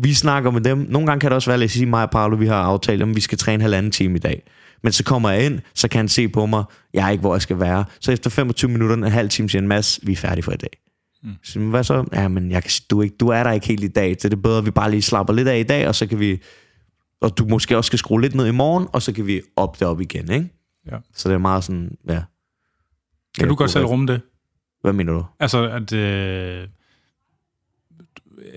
vi 0.01 0.15
snakker 0.15 0.51
med 0.51 0.61
dem. 0.61 0.79
Nogle 0.79 1.07
gange 1.07 1.21
kan 1.21 1.31
det 1.31 1.35
også 1.35 1.51
være, 1.51 1.59
lad 1.59 1.65
os 1.65 1.73
sige, 1.73 1.87
mig 1.87 2.03
og 2.03 2.11
Paolo, 2.11 2.37
vi 2.37 2.47
har 2.47 2.63
aftalt, 2.63 3.03
om 3.03 3.17
vi 3.17 3.21
skal 3.21 3.39
træne 3.39 3.63
halvanden 3.63 3.93
time 3.93 4.17
i 4.17 4.19
dag. 4.19 4.43
Men 4.83 4.93
så 4.93 5.05
kommer 5.05 5.31
jeg 5.31 5.47
ind, 5.47 5.61
så 5.75 5.89
kan 5.89 5.99
han 5.99 6.09
se 6.09 6.29
på 6.29 6.47
mig, 6.47 6.65
jeg 6.95 7.07
er 7.07 7.11
ikke, 7.11 7.21
hvor 7.21 7.35
jeg 7.35 7.43
skal 7.43 7.61
være. 7.61 7.85
Så 8.01 8.13
efter 8.13 8.31
25 8.31 8.71
minutter, 8.71 8.97
en 8.97 9.03
halv 9.03 9.29
time, 9.29 9.49
siger 9.49 9.63
en 9.63 9.69
masse, 9.69 10.01
vi 10.07 10.13
er 10.13 10.17
færdige 10.17 10.43
for 10.43 10.53
i 10.53 10.57
dag. 10.57 10.71
Mm. 11.23 11.31
Så 11.43 11.59
hvad 11.59 11.85
så? 11.85 12.05
Ja, 12.13 12.29
men 12.29 12.51
jeg 12.51 12.63
kan, 12.63 12.71
sige, 12.71 12.87
du, 12.91 13.03
ikke, 13.03 13.17
du 13.17 13.29
er 13.29 13.43
der 13.43 13.53
ikke 13.53 13.67
helt 13.67 13.85
i 13.85 13.89
dag, 13.89 14.17
så 14.21 14.29
det 14.29 14.37
er 14.37 14.41
bedre, 14.41 14.59
at 14.59 14.67
vi 14.67 14.71
bare 14.71 14.91
lige 14.91 15.03
slapper 15.03 15.35
lidt 15.35 15.49
af 15.49 15.59
i 15.59 15.63
dag, 15.63 15.89
og 15.89 15.95
så 15.95 16.07
kan 16.07 16.21
vi 16.21 16.43
og 17.23 17.39
du 17.39 17.45
måske 17.45 17.77
også 17.77 17.87
skal 17.87 17.99
skrue 17.99 18.21
lidt 18.21 18.35
ned 18.35 18.47
i 18.47 18.51
morgen, 18.51 18.87
og 18.93 19.03
så 19.03 19.13
kan 19.13 19.27
vi 19.27 19.41
op 19.57 19.81
det 19.81 19.89
op 19.89 20.01
igen, 20.01 20.31
ikke? 20.31 20.49
Ja. 20.91 20.97
Så 21.15 21.29
det 21.29 21.35
er 21.35 21.39
meget 21.39 21.65
sådan, 21.65 21.97
ja. 22.09 22.13
Kan 22.13 22.25
Ja, 23.41 23.47
du 23.47 23.55
godt 23.55 23.71
selv 23.71 23.85
rumme 23.85 24.07
det? 24.13 24.21
Hvad 24.81 24.93
mener 24.93 25.13
du? 25.13 25.25
Altså, 25.41 25.69
at... 25.69 25.93
Øh, 25.93 26.69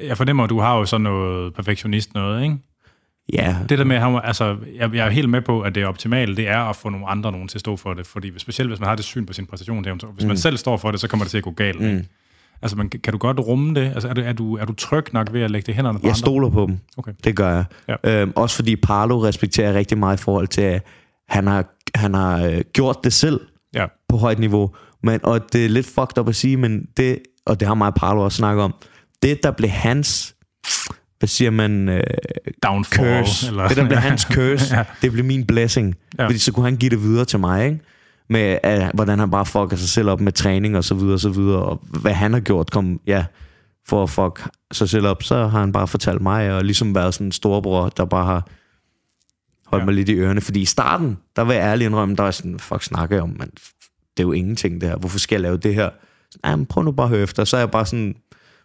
jeg 0.08 0.18
fornemmer, 0.18 0.44
at 0.44 0.50
du 0.50 0.60
har 0.60 0.78
jo 0.78 0.86
sådan 0.86 1.02
noget 1.04 1.54
perfektionist 1.54 2.14
noget, 2.14 2.44
ikke? 2.44 2.58
Ja, 3.34 3.56
Det 3.70 3.78
der 3.80 3.84
med, 3.86 3.96
at 3.96 4.22
altså, 4.24 4.56
jeg, 4.76 4.94
jeg 4.96 5.06
er 5.06 5.10
helt 5.10 5.30
med 5.30 5.42
på, 5.42 5.62
at 5.62 5.76
det 5.76 5.86
optimale, 5.86 6.36
det 6.36 6.48
er 6.48 6.58
at 6.60 6.76
få 6.76 6.90
nogle 6.90 7.08
andre 7.10 7.32
nogen 7.32 7.48
til 7.48 7.58
at 7.58 7.60
stå 7.60 7.76
for 7.78 7.94
det, 7.94 8.08
fordi 8.08 8.32
specielt 8.40 8.70
hvis 8.70 8.80
man 8.80 8.88
har 8.90 8.96
det 8.96 9.06
syn 9.06 9.26
på 9.26 9.34
sin 9.34 9.46
præstation, 9.46 9.84
det 9.84 9.90
er, 9.90 10.12
hvis 10.14 10.26
man 10.26 10.32
Mm. 10.34 10.38
selv 10.38 10.58
står 10.58 10.78
for 10.78 10.92
det, 10.92 11.00
så 11.00 11.08
kommer 11.08 11.24
det 11.24 11.32
til 11.32 11.38
at 11.38 11.44
gå 11.44 11.52
galt. 11.52 11.82
Mm. 11.82 12.06
Altså, 12.62 12.78
man, 12.78 12.90
kan 12.90 13.14
du 13.14 13.18
godt 13.18 13.40
rumme 13.40 13.76
det? 13.76 13.82
Altså, 13.94 14.08
er 14.10 14.14
du, 14.14 14.22
er, 14.22 14.34
du, 14.34 14.58
er 14.58 14.66
du 14.66 14.74
tryg 14.74 15.14
nok 15.14 15.34
ved 15.34 15.42
at 15.42 15.52
lægge 15.52 15.66
det 15.66 15.72
i 15.72 15.76
hænderne 15.76 16.00
på 16.00 16.04
jeg 16.04 16.10
andre? 16.10 16.18
stoler 16.18 16.50
på 16.50 16.66
dem. 16.66 16.78
Okay. 16.98 17.12
Det 17.24 17.36
gør 17.36 17.50
jeg. 17.54 17.66
Ja. 18.04 18.22
Øhm, 18.22 18.34
også 18.36 18.56
fordi 18.56 18.76
Parlo 18.76 19.24
respekterer 19.24 19.74
rigtig 19.74 19.98
meget 19.98 20.20
i 20.20 20.24
forhold 20.24 20.48
til, 20.48 20.62
at 20.62 20.86
han 21.30 21.48
har, 21.48 21.66
han 21.96 22.14
har 22.14 22.46
øh, 22.46 22.62
gjort 22.74 22.98
det 23.04 23.14
selv 23.14 23.40
Ja, 23.74 23.86
på 24.10 24.18
højt 24.18 24.40
niveau. 24.40 24.76
Men, 25.04 25.20
og 25.24 25.54
det 25.54 25.66
er 25.66 25.70
lidt 25.70 25.86
fucked 25.86 26.18
up 26.18 26.28
at 26.30 26.36
sige, 26.36 26.58
men 26.58 26.86
det, 26.98 27.20
og 27.46 27.60
det 27.60 27.68
har 27.68 27.76
mig 27.76 27.88
og 27.88 27.96
Parlo 27.96 28.22
også 28.24 28.38
snakket 28.38 28.64
om, 28.64 28.74
det 29.30 29.44
der 29.44 29.52
blev 29.52 29.70
hans, 29.70 30.36
hvad 31.20 31.28
siger 31.28 31.52
man, 31.52 31.90
øh, 31.90 32.04
downfall. 32.64 33.24
curse, 33.26 33.48
Eller, 33.48 33.68
det 33.68 33.78
der 33.78 33.86
blev 33.88 33.98
hans 33.98 34.22
curse, 34.36 34.76
Ja. 34.78 34.84
det 35.02 35.12
blev 35.12 35.26
min 35.26 35.46
blessing. 35.46 35.96
Ja. 36.20 36.26
Fordi 36.26 36.38
så 36.38 36.52
kunne 36.52 36.66
han 36.66 36.78
give 36.78 36.90
det 36.90 37.02
videre 37.02 37.26
til 37.26 37.40
mig, 37.40 37.66
ikke? 37.66 37.80
Med 38.30 38.60
at, 38.64 38.92
hvordan 38.94 39.20
han 39.20 39.32
bare 39.32 39.46
fucker 39.46 39.76
sig 39.78 39.90
selv 39.90 40.10
op 40.10 40.22
med 40.22 40.32
træning 40.32 40.78
og 40.78 40.84
så 40.84 40.96
videre 40.96 41.14
og 41.14 41.20
så 41.20 41.30
videre, 41.30 41.60
og 41.64 41.82
hvad 42.02 42.14
han 42.14 42.34
har 42.34 42.40
gjort, 42.40 42.72
kom, 42.72 43.00
ja, 43.08 43.26
for 43.88 44.04
at 44.04 44.10
fuck 44.10 44.50
sig 44.72 44.90
selv 44.90 45.08
op, 45.08 45.24
så 45.24 45.48
har 45.48 45.60
han 45.60 45.72
bare 45.72 45.88
fortalt 45.88 46.22
mig, 46.22 46.52
og 46.54 46.64
ligesom 46.66 46.96
været 46.96 47.14
sådan 47.14 47.28
en 47.28 47.32
storbror, 47.32 47.90
der 47.90 48.06
bare 48.06 48.26
har 48.26 48.48
holdt 49.68 49.82
Ja. 49.82 49.86
mig 49.86 49.94
lidt 49.96 50.10
i 50.10 50.14
ørerne. 50.16 50.42
Fordi 50.42 50.62
i 50.62 50.66
starten, 50.66 51.18
der 51.36 51.42
var 51.42 51.54
jeg 51.54 51.62
ærlig 51.62 51.86
indrømme, 51.86 52.16
der 52.16 52.24
var 52.24 52.32
sådan, 52.32 52.60
fuck 52.60 52.84
snakker 52.84 53.16
jeg 53.16 53.24
om, 53.24 53.36
man, 53.40 53.50
det 54.18 54.24
er 54.24 54.28
jo 54.28 54.32
ingenting 54.32 54.82
det 54.82 54.90
her, 54.90 54.98
hvorfor 54.98 55.20
skal 55.20 55.36
jeg 55.36 55.42
lave 55.42 55.58
det 55.58 55.76
her? 55.76 55.90
Så, 56.32 56.40
"Ej, 56.44 56.56
men 56.56 56.66
prøv 56.66 56.84
nu 56.84 56.92
bare 56.92 57.06
at 57.06 57.10
høre 57.10 57.22
efter, 57.22 57.44
så 57.44 57.58
er 57.58 57.62
jeg 57.62 57.72
bare 57.72 57.86
sådan 57.86 58.16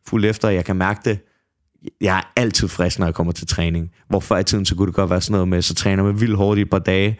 fuld 0.06 0.24
efter, 0.24 0.48
og 0.48 0.54
jeg 0.54 0.64
kan 0.64 0.76
mærke 0.76 1.00
det, 1.04 1.18
jeg 2.00 2.18
er 2.18 2.22
altid 2.36 2.68
frisk, 2.68 2.98
når 2.98 3.06
jeg 3.06 3.14
kommer 3.14 3.32
til 3.32 3.46
træning. 3.46 3.90
Hvor 4.08 4.20
før 4.20 4.38
i 4.38 4.44
tiden, 4.44 4.66
så 4.66 4.74
kunne 4.74 4.86
det 4.86 4.94
godt 4.94 5.10
være 5.10 5.20
sådan 5.20 5.32
noget 5.32 5.48
med, 5.48 5.62
så 5.62 5.74
træner 5.74 6.02
man 6.02 6.20
vildt 6.20 6.36
hårdt 6.36 6.58
i 6.58 6.62
et 6.62 6.70
par 6.70 6.78
dage, 6.78 7.18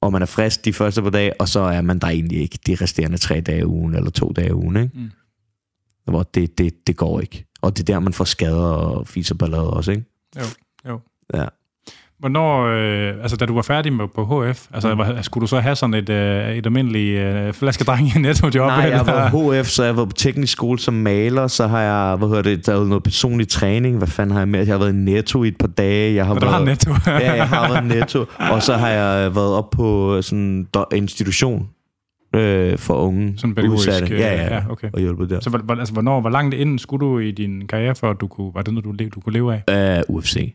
og 0.00 0.12
man 0.12 0.22
er 0.22 0.26
frisk 0.26 0.64
de 0.64 0.72
første 0.72 1.02
par 1.02 1.10
dage, 1.10 1.40
og 1.40 1.48
så 1.48 1.60
er 1.60 1.80
man 1.80 1.98
der 1.98 2.08
egentlig 2.08 2.40
ikke 2.40 2.58
de 2.66 2.74
resterende 2.74 3.18
tre 3.18 3.40
dage 3.40 3.60
i 3.60 3.64
ugen, 3.64 3.94
eller 3.94 4.10
to 4.10 4.32
dage 4.32 4.48
i 4.48 4.52
ugen, 4.52 4.76
ikke? 4.76 4.90
Mm. 4.94 5.10
Hvor 6.04 6.22
det, 6.22 6.58
det, 6.58 6.86
det 6.86 6.96
går 6.96 7.20
ikke. 7.20 7.44
Og 7.62 7.76
det 7.76 7.88
er 7.88 7.94
der, 7.94 8.00
man 8.00 8.12
får 8.12 8.24
skader 8.24 8.62
og 8.62 9.08
fiser 9.08 9.34
ballade 9.34 9.70
også, 9.70 9.90
ikke? 9.90 10.04
Jo, 10.36 10.44
jo. 10.88 11.00
Ja. 11.34 11.46
Hvornår, 12.18 12.66
øh, 12.66 13.22
altså 13.22 13.36
da 13.36 13.46
du 13.46 13.54
var 13.54 13.62
færdig 13.62 13.92
med, 13.92 14.04
på 14.14 14.24
HF, 14.24 14.66
altså 14.72 14.94
mm. 14.94 15.22
skulle 15.22 15.42
du 15.42 15.46
så 15.46 15.60
have 15.60 15.76
sådan 15.76 15.94
et, 15.94 16.08
øh, 16.08 16.56
et 16.56 16.66
almindeligt 16.66 17.20
øh, 17.20 17.52
flaskedreng 17.52 18.16
i 18.16 18.18
netto-job? 18.18 18.66
Nej, 18.66 18.76
jeg 18.76 19.00
eller? 19.00 19.04
var 19.04 19.60
HF, 19.62 19.66
så 19.66 19.84
jeg 19.84 19.96
var 19.96 20.04
på 20.04 20.12
teknisk 20.12 20.52
skole 20.52 20.78
som 20.78 20.94
maler, 20.94 21.46
så 21.46 21.66
har 21.66 21.80
jeg, 21.80 22.16
hvad 22.16 22.28
hedder 22.28 22.42
det, 22.42 22.66
lavet 22.66 22.88
noget 22.88 23.02
personlig 23.02 23.48
træning. 23.48 23.98
Hvad 23.98 24.08
fanden 24.08 24.32
har 24.32 24.40
jeg 24.40 24.48
med? 24.48 24.58
Jeg 24.66 24.74
har 24.74 24.78
været 24.78 24.92
i 24.92 24.96
netto 24.96 25.44
i 25.44 25.48
et 25.48 25.56
par 25.58 25.66
dage. 25.66 26.14
Jeg 26.14 26.26
har 26.26 26.34
du 26.34 26.40
været, 26.40 26.54
har 26.54 26.64
netto. 26.64 26.92
ja, 27.06 27.34
jeg 27.34 27.48
har 27.48 27.68
været 27.68 27.86
netto. 27.86 28.24
Og 28.52 28.62
så 28.62 28.74
har 28.74 28.88
jeg 28.88 29.34
været 29.34 29.54
op 29.54 29.70
på 29.70 30.18
sådan 30.22 30.66
en 30.74 30.86
institution 30.92 31.68
øh, 32.34 32.78
for 32.78 32.94
unge 32.94 33.34
Sådan 33.36 33.54
pædagogisk, 33.54 33.88
udsatte. 33.88 34.14
øh, 34.14 34.20
Ja, 34.20 34.34
ja, 34.34 34.54
ja, 34.54 34.62
okay. 34.70 34.90
Og 34.92 35.00
hjulpet 35.00 35.30
der. 35.30 35.40
Så 35.40 35.50
hvor, 35.50 35.74
altså, 35.74 35.92
hvornår, 35.92 36.20
hvor 36.20 36.30
langt 36.30 36.54
inden 36.54 36.78
skulle 36.78 37.06
du 37.06 37.18
i 37.18 37.30
din 37.30 37.66
karriere, 37.66 37.94
for 37.94 38.10
at 38.10 38.16
du 38.20 38.26
kunne, 38.26 38.50
var 38.54 38.62
det 38.62 38.74
noget, 38.74 38.84
du, 38.84 39.08
du 39.14 39.20
kunne 39.20 39.32
leve 39.32 39.62
af? 39.68 40.04
Uh, 40.08 40.16
UFC. 40.16 40.54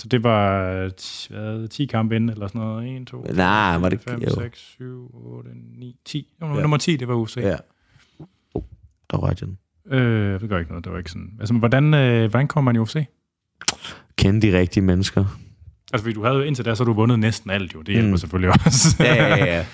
Så 0.00 0.08
det 0.08 0.22
var 0.22 0.70
øh, 0.72 0.90
hvad, 1.30 1.68
10 1.68 1.86
kampe 1.86 2.16
inden, 2.16 2.30
eller 2.30 2.46
sådan 2.46 2.60
noget? 2.60 3.00
1, 3.00 3.06
2, 3.06 3.22
Nej, 3.22 3.78
var 3.78 3.88
det 3.88 4.00
5, 4.00 4.20
jo. 4.20 4.30
6, 4.34 4.58
7, 4.58 5.10
8, 5.14 5.50
9, 5.78 5.96
10. 6.04 6.34
Jo, 6.42 6.46
Ja. 6.54 6.60
Nummer 6.60 6.76
10, 6.76 6.96
det 6.96 7.08
var 7.08 7.14
UFC. 7.14 7.36
Ja. 7.36 7.56
Oh, 8.54 8.62
der 9.10 9.16
rørte 9.16 9.36
jeg 9.40 9.48
den. 9.48 9.58
Øh, 9.98 10.40
det 10.40 10.48
gør 10.48 10.58
ikke 10.58 10.70
noget, 10.70 10.84
det 10.84 10.92
var 10.92 10.98
ikke 10.98 11.10
sådan. 11.10 11.30
Altså, 11.40 11.54
hvordan, 11.54 11.94
øh, 11.94 12.30
hvordan 12.30 12.48
kommer 12.48 12.72
man 12.72 12.76
i 12.76 12.78
UFC? 12.78 13.04
Kende 14.16 14.46
de 14.46 14.58
rigtige 14.58 14.84
mennesker. 14.84 15.24
Altså, 15.92 16.04
fordi 16.04 16.14
du 16.14 16.24
havde 16.24 16.36
jo 16.36 16.42
indtil 16.42 16.64
da, 16.64 16.74
så 16.74 16.84
du 16.84 16.92
vundet 16.92 17.18
næsten 17.18 17.50
alt 17.50 17.74
jo. 17.74 17.82
Det 17.82 17.94
hjælper 17.94 18.10
mm. 18.10 18.16
Selvfølgelig 18.16 18.50
også. 18.66 18.96
Ja, 19.00 19.14
ja, 19.14 19.44
ja, 19.44 19.64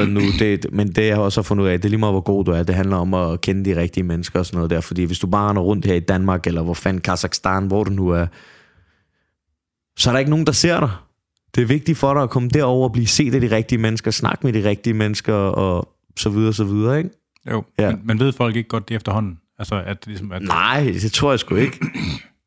det 0.00 0.08
nu? 0.08 0.20
Det, 0.38 0.66
men 0.72 0.92
det 0.92 1.06
jeg 1.06 1.16
har 1.16 1.22
også 1.22 1.42
fundet 1.42 1.64
ud 1.64 1.68
af, 1.68 1.78
det 1.80 1.84
er 1.84 1.90
lige 1.90 2.00
meget, 2.00 2.12
hvor 2.12 2.20
god 2.20 2.44
du 2.44 2.50
er. 2.50 2.62
Det 2.62 2.74
handler 2.74 2.96
om 2.96 3.14
at 3.14 3.40
kende 3.40 3.64
de 3.64 3.80
rigtige 3.80 4.04
mennesker 4.04 4.38
og 4.38 4.46
sådan 4.46 4.56
noget 4.56 4.70
der. 4.70 4.80
Fordi 4.80 5.04
hvis 5.04 5.18
du 5.18 5.26
bare 5.26 5.50
render 5.50 5.62
rundt 5.62 5.86
her 5.86 5.94
i 5.94 6.00
Danmark, 6.00 6.46
eller 6.46 6.62
hvor 6.62 6.74
fanden 6.74 7.00
Kazakhstan, 7.00 7.66
hvor 7.66 7.84
du 7.84 7.90
nu 7.90 8.08
er, 8.08 8.26
så 9.96 10.10
er 10.10 10.12
der 10.12 10.18
ikke 10.18 10.30
nogen, 10.30 10.46
der 10.46 10.52
ser 10.52 10.80
dig. 10.80 10.90
Det 11.54 11.62
er 11.62 11.66
vigtigt 11.66 11.98
for 11.98 12.14
dig 12.14 12.22
at 12.22 12.30
komme 12.30 12.48
derover 12.48 12.88
og 12.88 12.92
blive 12.92 13.06
set 13.06 13.34
af 13.34 13.40
de 13.40 13.50
rigtige 13.56 13.78
mennesker, 13.78 14.10
snakke 14.10 14.46
med 14.46 14.52
de 14.52 14.68
rigtige 14.68 14.94
mennesker 14.94 15.34
og 15.34 15.96
så 16.16 16.30
videre, 16.30 16.52
så 16.52 16.64
videre, 16.64 16.98
ikke? 16.98 17.10
jo, 17.50 17.64
Ja. 17.78 17.84
ja. 17.84 17.90
men, 17.96 18.06
men 18.06 18.18
ved 18.18 18.32
folk 18.32 18.56
ikke 18.56 18.68
godt 18.68 18.88
det 18.88 18.94
efterhånden? 18.94 19.40
Altså, 19.58 19.82
at, 19.82 20.06
ligesom, 20.06 20.32
at, 20.32 20.42
Nej, 20.42 20.82
det 21.02 21.12
tror 21.12 21.30
jeg 21.32 21.40
sgu 21.40 21.54
ikke. 21.54 21.78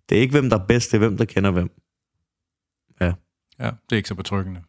Det 0.10 0.18
er 0.18 0.22
ikke, 0.22 0.32
hvem 0.32 0.50
der 0.50 0.60
er 0.60 0.66
bedst, 0.66 0.92
det 0.92 0.98
er, 0.98 1.00
hvem 1.00 1.18
der 1.18 1.26
kender 1.26 1.52
hvem. 1.52 1.72
Ja, 3.60 3.66
det 3.66 3.92
er 3.92 3.96
ikke 3.96 4.10
så 4.10 4.16
betryggende. 4.16 4.62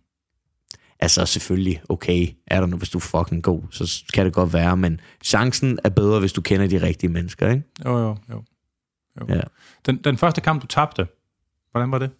Altså 1.00 1.26
selvfølgelig, 1.26 1.82
okay, 1.88 2.28
er 2.46 2.60
der 2.60 2.66
nu, 2.66 2.76
hvis 2.76 2.90
du 2.90 2.98
er 2.98 3.02
fucking 3.02 3.42
god, 3.42 3.62
så 3.70 4.04
kan 4.14 4.24
det 4.26 4.34
godt 4.34 4.52
være, 4.52 4.76
men 4.76 5.00
chancen 5.24 5.78
er 5.84 5.88
bedre, 5.88 6.20
hvis 6.20 6.32
du 6.32 6.40
kender 6.40 6.66
de 6.66 6.82
rigtige 6.82 7.10
mennesker, 7.10 7.50
ikke? 7.50 7.64
Jo, 7.84 7.98
jo, 7.98 8.16
jo. 8.30 8.44
jo. 9.20 9.26
Ja. 9.28 9.40
Den, 9.86 9.96
den 9.96 10.16
første 10.16 10.40
kamp, 10.40 10.62
du 10.62 10.66
tabte, 10.66 11.06
hvordan 11.70 11.90
var 11.90 11.98
det? 11.98 12.10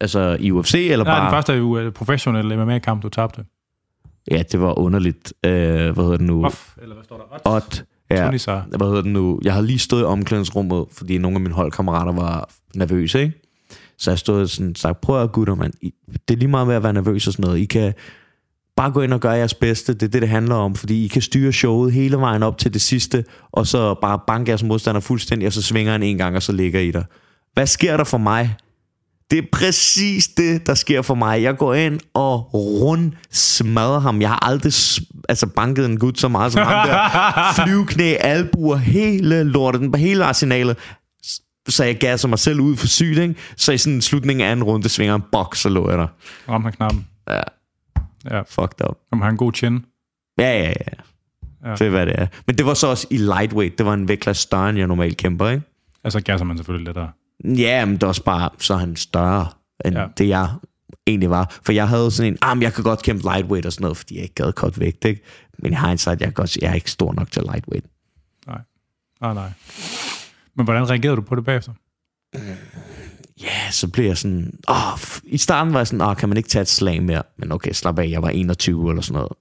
Altså 0.00 0.36
i 0.40 0.50
UFC, 0.50 0.74
eller 0.74 1.04
Nej, 1.04 1.14
bare... 1.14 1.24
den 1.24 1.30
første 1.34 1.52
øh, 1.86 1.92
professionelle 1.92 2.64
MMA-kamp, 2.64 3.02
du 3.02 3.08
tabte. 3.08 3.44
Ja, 4.30 4.42
det 4.52 4.60
var 4.60 4.78
underligt. 4.78 5.32
Øh, 5.46 5.50
hvad 5.52 5.94
hedder 5.94 6.16
det 6.16 6.20
nu? 6.26 6.44
Off, 6.44 6.76
eller 6.82 6.94
hvad 6.94 7.04
står 7.04 7.16
der? 7.16 7.50
Odd. 7.50 7.82
Ja, 8.10 8.26
Tunisar. 8.26 8.66
hvad 8.76 8.86
hedder 8.88 9.02
det 9.02 9.10
nu? 9.12 9.40
Jeg 9.44 9.52
havde 9.52 9.66
lige 9.66 9.78
stået 9.78 10.00
i 10.00 10.04
omklædningsrummet, 10.04 10.84
fordi 10.92 11.18
nogle 11.18 11.34
af 11.36 11.40
mine 11.40 11.54
holdkammerater 11.54 12.12
var 12.12 12.48
nervøse, 12.74 13.20
ikke? 13.22 13.32
Så 13.98 14.10
jeg 14.10 14.18
stod 14.18 14.46
sådan 14.46 14.70
og 14.70 14.76
sagt, 14.76 15.00
prøv 15.00 15.22
at 15.22 15.32
gutter, 15.32 15.54
mand. 15.54 15.72
I- 15.82 15.94
Det 16.28 16.34
er 16.34 16.38
lige 16.38 16.48
meget 16.48 16.66
med 16.66 16.74
at 16.74 16.82
være 16.82 16.92
nervøs 16.92 17.26
og 17.26 17.32
sådan 17.32 17.44
noget. 17.44 17.58
I 17.58 17.64
kan 17.64 17.92
bare 18.76 18.90
gå 18.92 19.00
ind 19.02 19.14
og 19.14 19.20
gøre 19.20 19.32
jeres 19.32 19.54
bedste. 19.54 19.94
Det 19.94 20.02
er 20.02 20.08
det, 20.08 20.22
det 20.22 20.28
handler 20.28 20.54
om, 20.54 20.74
fordi 20.74 21.04
I 21.04 21.08
kan 21.08 21.22
styre 21.22 21.52
showet 21.52 21.92
hele 21.92 22.16
vejen 22.16 22.42
op 22.42 22.58
til 22.58 22.72
det 22.72 22.80
sidste, 22.80 23.24
og 23.52 23.66
så 23.66 23.94
bare 23.94 24.20
banke 24.26 24.48
jeres 24.50 24.62
modstander 24.62 25.00
fuldstændig, 25.00 25.46
og 25.46 25.52
så 25.52 25.62
svinger 25.62 25.92
han 25.92 26.02
en 26.02 26.18
gang, 26.18 26.36
og 26.36 26.42
så 26.42 26.52
ligger 26.52 26.80
I 26.80 26.90
der. 26.90 27.02
Hvad 27.54 27.66
sker 27.66 27.96
der 27.96 28.04
for 28.04 28.18
mig? 28.18 28.54
Det 29.30 29.38
er 29.38 29.42
præcis 29.52 30.28
det, 30.28 30.66
der 30.66 30.74
sker 30.74 31.02
for 31.02 31.14
mig. 31.14 31.42
Jeg 31.42 31.56
går 31.56 31.74
ind 31.74 32.00
og 32.14 32.54
rund 32.54 33.12
smadrer 33.30 33.98
ham. 34.00 34.20
Jeg 34.20 34.28
har 34.28 34.44
aldrig 34.44 34.72
altså 35.28 35.46
banket 35.46 35.86
en 35.86 35.98
gut 35.98 36.18
så 36.18 36.28
meget 36.28 36.52
som 36.52 36.66
ham 36.66 36.88
der. 36.88 37.08
Flyveknæ, 37.64 38.14
albuer, 38.20 38.76
hele 38.76 39.42
lortet, 39.44 39.80
den- 39.80 39.94
hele 39.94 40.24
arsenalet. 40.24 40.76
Så 41.68 41.84
jeg 41.84 41.98
gasser 41.98 42.28
mig 42.28 42.38
selv 42.38 42.60
ud 42.60 42.76
for 42.76 42.86
sygt, 42.86 43.18
ikke? 43.18 43.34
Så 43.56 43.72
i 43.72 43.78
sådan 43.78 44.02
slutningen 44.02 44.46
af 44.46 44.50
anden 44.50 44.64
runde, 44.64 44.88
svinger 44.88 45.14
en 45.14 45.22
bok, 45.32 45.56
så 45.56 45.68
lå 45.68 45.90
jeg 45.90 45.98
der. 45.98 46.06
Ramte 46.48 46.64
han 46.66 46.72
knappen. 46.72 47.06
Ja, 47.28 47.40
Ja, 48.30 48.40
fucked 48.48 48.88
up. 48.88 48.96
om 49.12 49.20
han 49.22 49.30
en 49.30 49.36
god 49.36 49.52
chin. 49.52 49.84
Ja, 50.38 50.50
ja, 50.58 50.62
ja. 50.68 50.72
Ja. 51.64 51.68
ja. 51.70 51.72
Det 51.74 51.80
er, 51.86 51.90
hvad 51.90 52.06
det 52.06 52.14
er. 52.18 52.26
Men 52.46 52.58
det 52.58 52.66
var 52.66 52.74
så 52.74 52.86
også 52.86 53.06
i 53.10 53.16
lightweight. 53.16 53.78
Det 53.78 53.86
var 53.86 53.94
en 53.94 54.08
vægtklasse 54.08 54.42
større, 54.42 54.68
end 54.70 54.78
jeg 54.78 54.86
normalt 54.86 55.16
kæmper, 55.16 55.48
ikke? 55.48 55.62
Altså, 56.04 56.20
gasser 56.20 56.44
man 56.44 56.56
selvfølgelig 56.56 56.84
lidt 56.86 56.96
der. 56.96 57.06
Ja, 57.44 57.84
men 57.84 57.94
det 57.94 58.02
er 58.02 58.06
også 58.06 58.24
bare, 58.24 58.50
så 58.58 58.74
er 58.74 58.78
han 58.78 58.96
større, 58.96 59.46
end 59.84 59.96
Ja. 59.96 60.06
det 60.18 60.28
jeg 60.28 60.48
egentlig 61.06 61.30
var. 61.30 61.58
For 61.64 61.72
jeg 61.72 61.88
havde 61.88 62.10
sådan 62.10 62.32
en, 62.32 62.38
ah, 62.42 62.56
men 62.56 62.62
jeg 62.62 62.72
kan 62.74 62.84
godt 62.84 63.02
kæmpe 63.02 63.22
lightweight 63.22 63.66
og 63.66 63.72
sådan 63.72 63.82
noget, 63.82 63.96
fordi 63.96 64.14
jeg 64.14 64.22
ikke 64.22 64.34
gad 64.34 64.52
godt 64.52 64.80
vægt, 64.80 65.04
ikke? 65.04 65.22
Men 65.58 65.74
har 65.74 65.90
indsat, 65.90 66.20
jeg, 66.20 66.26
kan 66.26 66.32
godt, 66.34 66.56
jeg 66.56 66.70
er 66.70 66.74
ikke 66.74 66.90
stor 66.90 67.12
nok 67.12 67.30
til 67.30 67.42
lightweight. 67.42 67.86
Nej, 68.46 69.34
nej. 69.34 69.50
Men 70.56 70.64
hvordan 70.64 70.90
reagerede 70.90 71.16
du 71.16 71.22
på 71.22 71.34
det 71.34 71.44
bagefter? 71.44 71.72
Ja, 73.42 73.70
så 73.70 73.88
blev 73.88 74.04
jeg 74.06 74.18
sådan, 74.18 74.52
f- 74.70 75.20
i 75.24 75.38
starten 75.38 75.72
var 75.72 75.78
jeg 75.80 75.86
sådan, 75.86 76.00
åh, 76.00 76.16
kan 76.16 76.28
man 76.28 76.38
ikke 76.38 76.48
tage 76.48 76.62
et 76.62 76.68
slag 76.68 77.02
mere? 77.02 77.22
Men 77.38 77.52
okay, 77.52 77.72
slap 77.72 77.98
af, 77.98 78.08
jeg 78.10 78.22
var 78.22 78.28
21 78.28 78.90
eller 78.90 79.02
sådan 79.02 79.14
noget. 79.18 79.32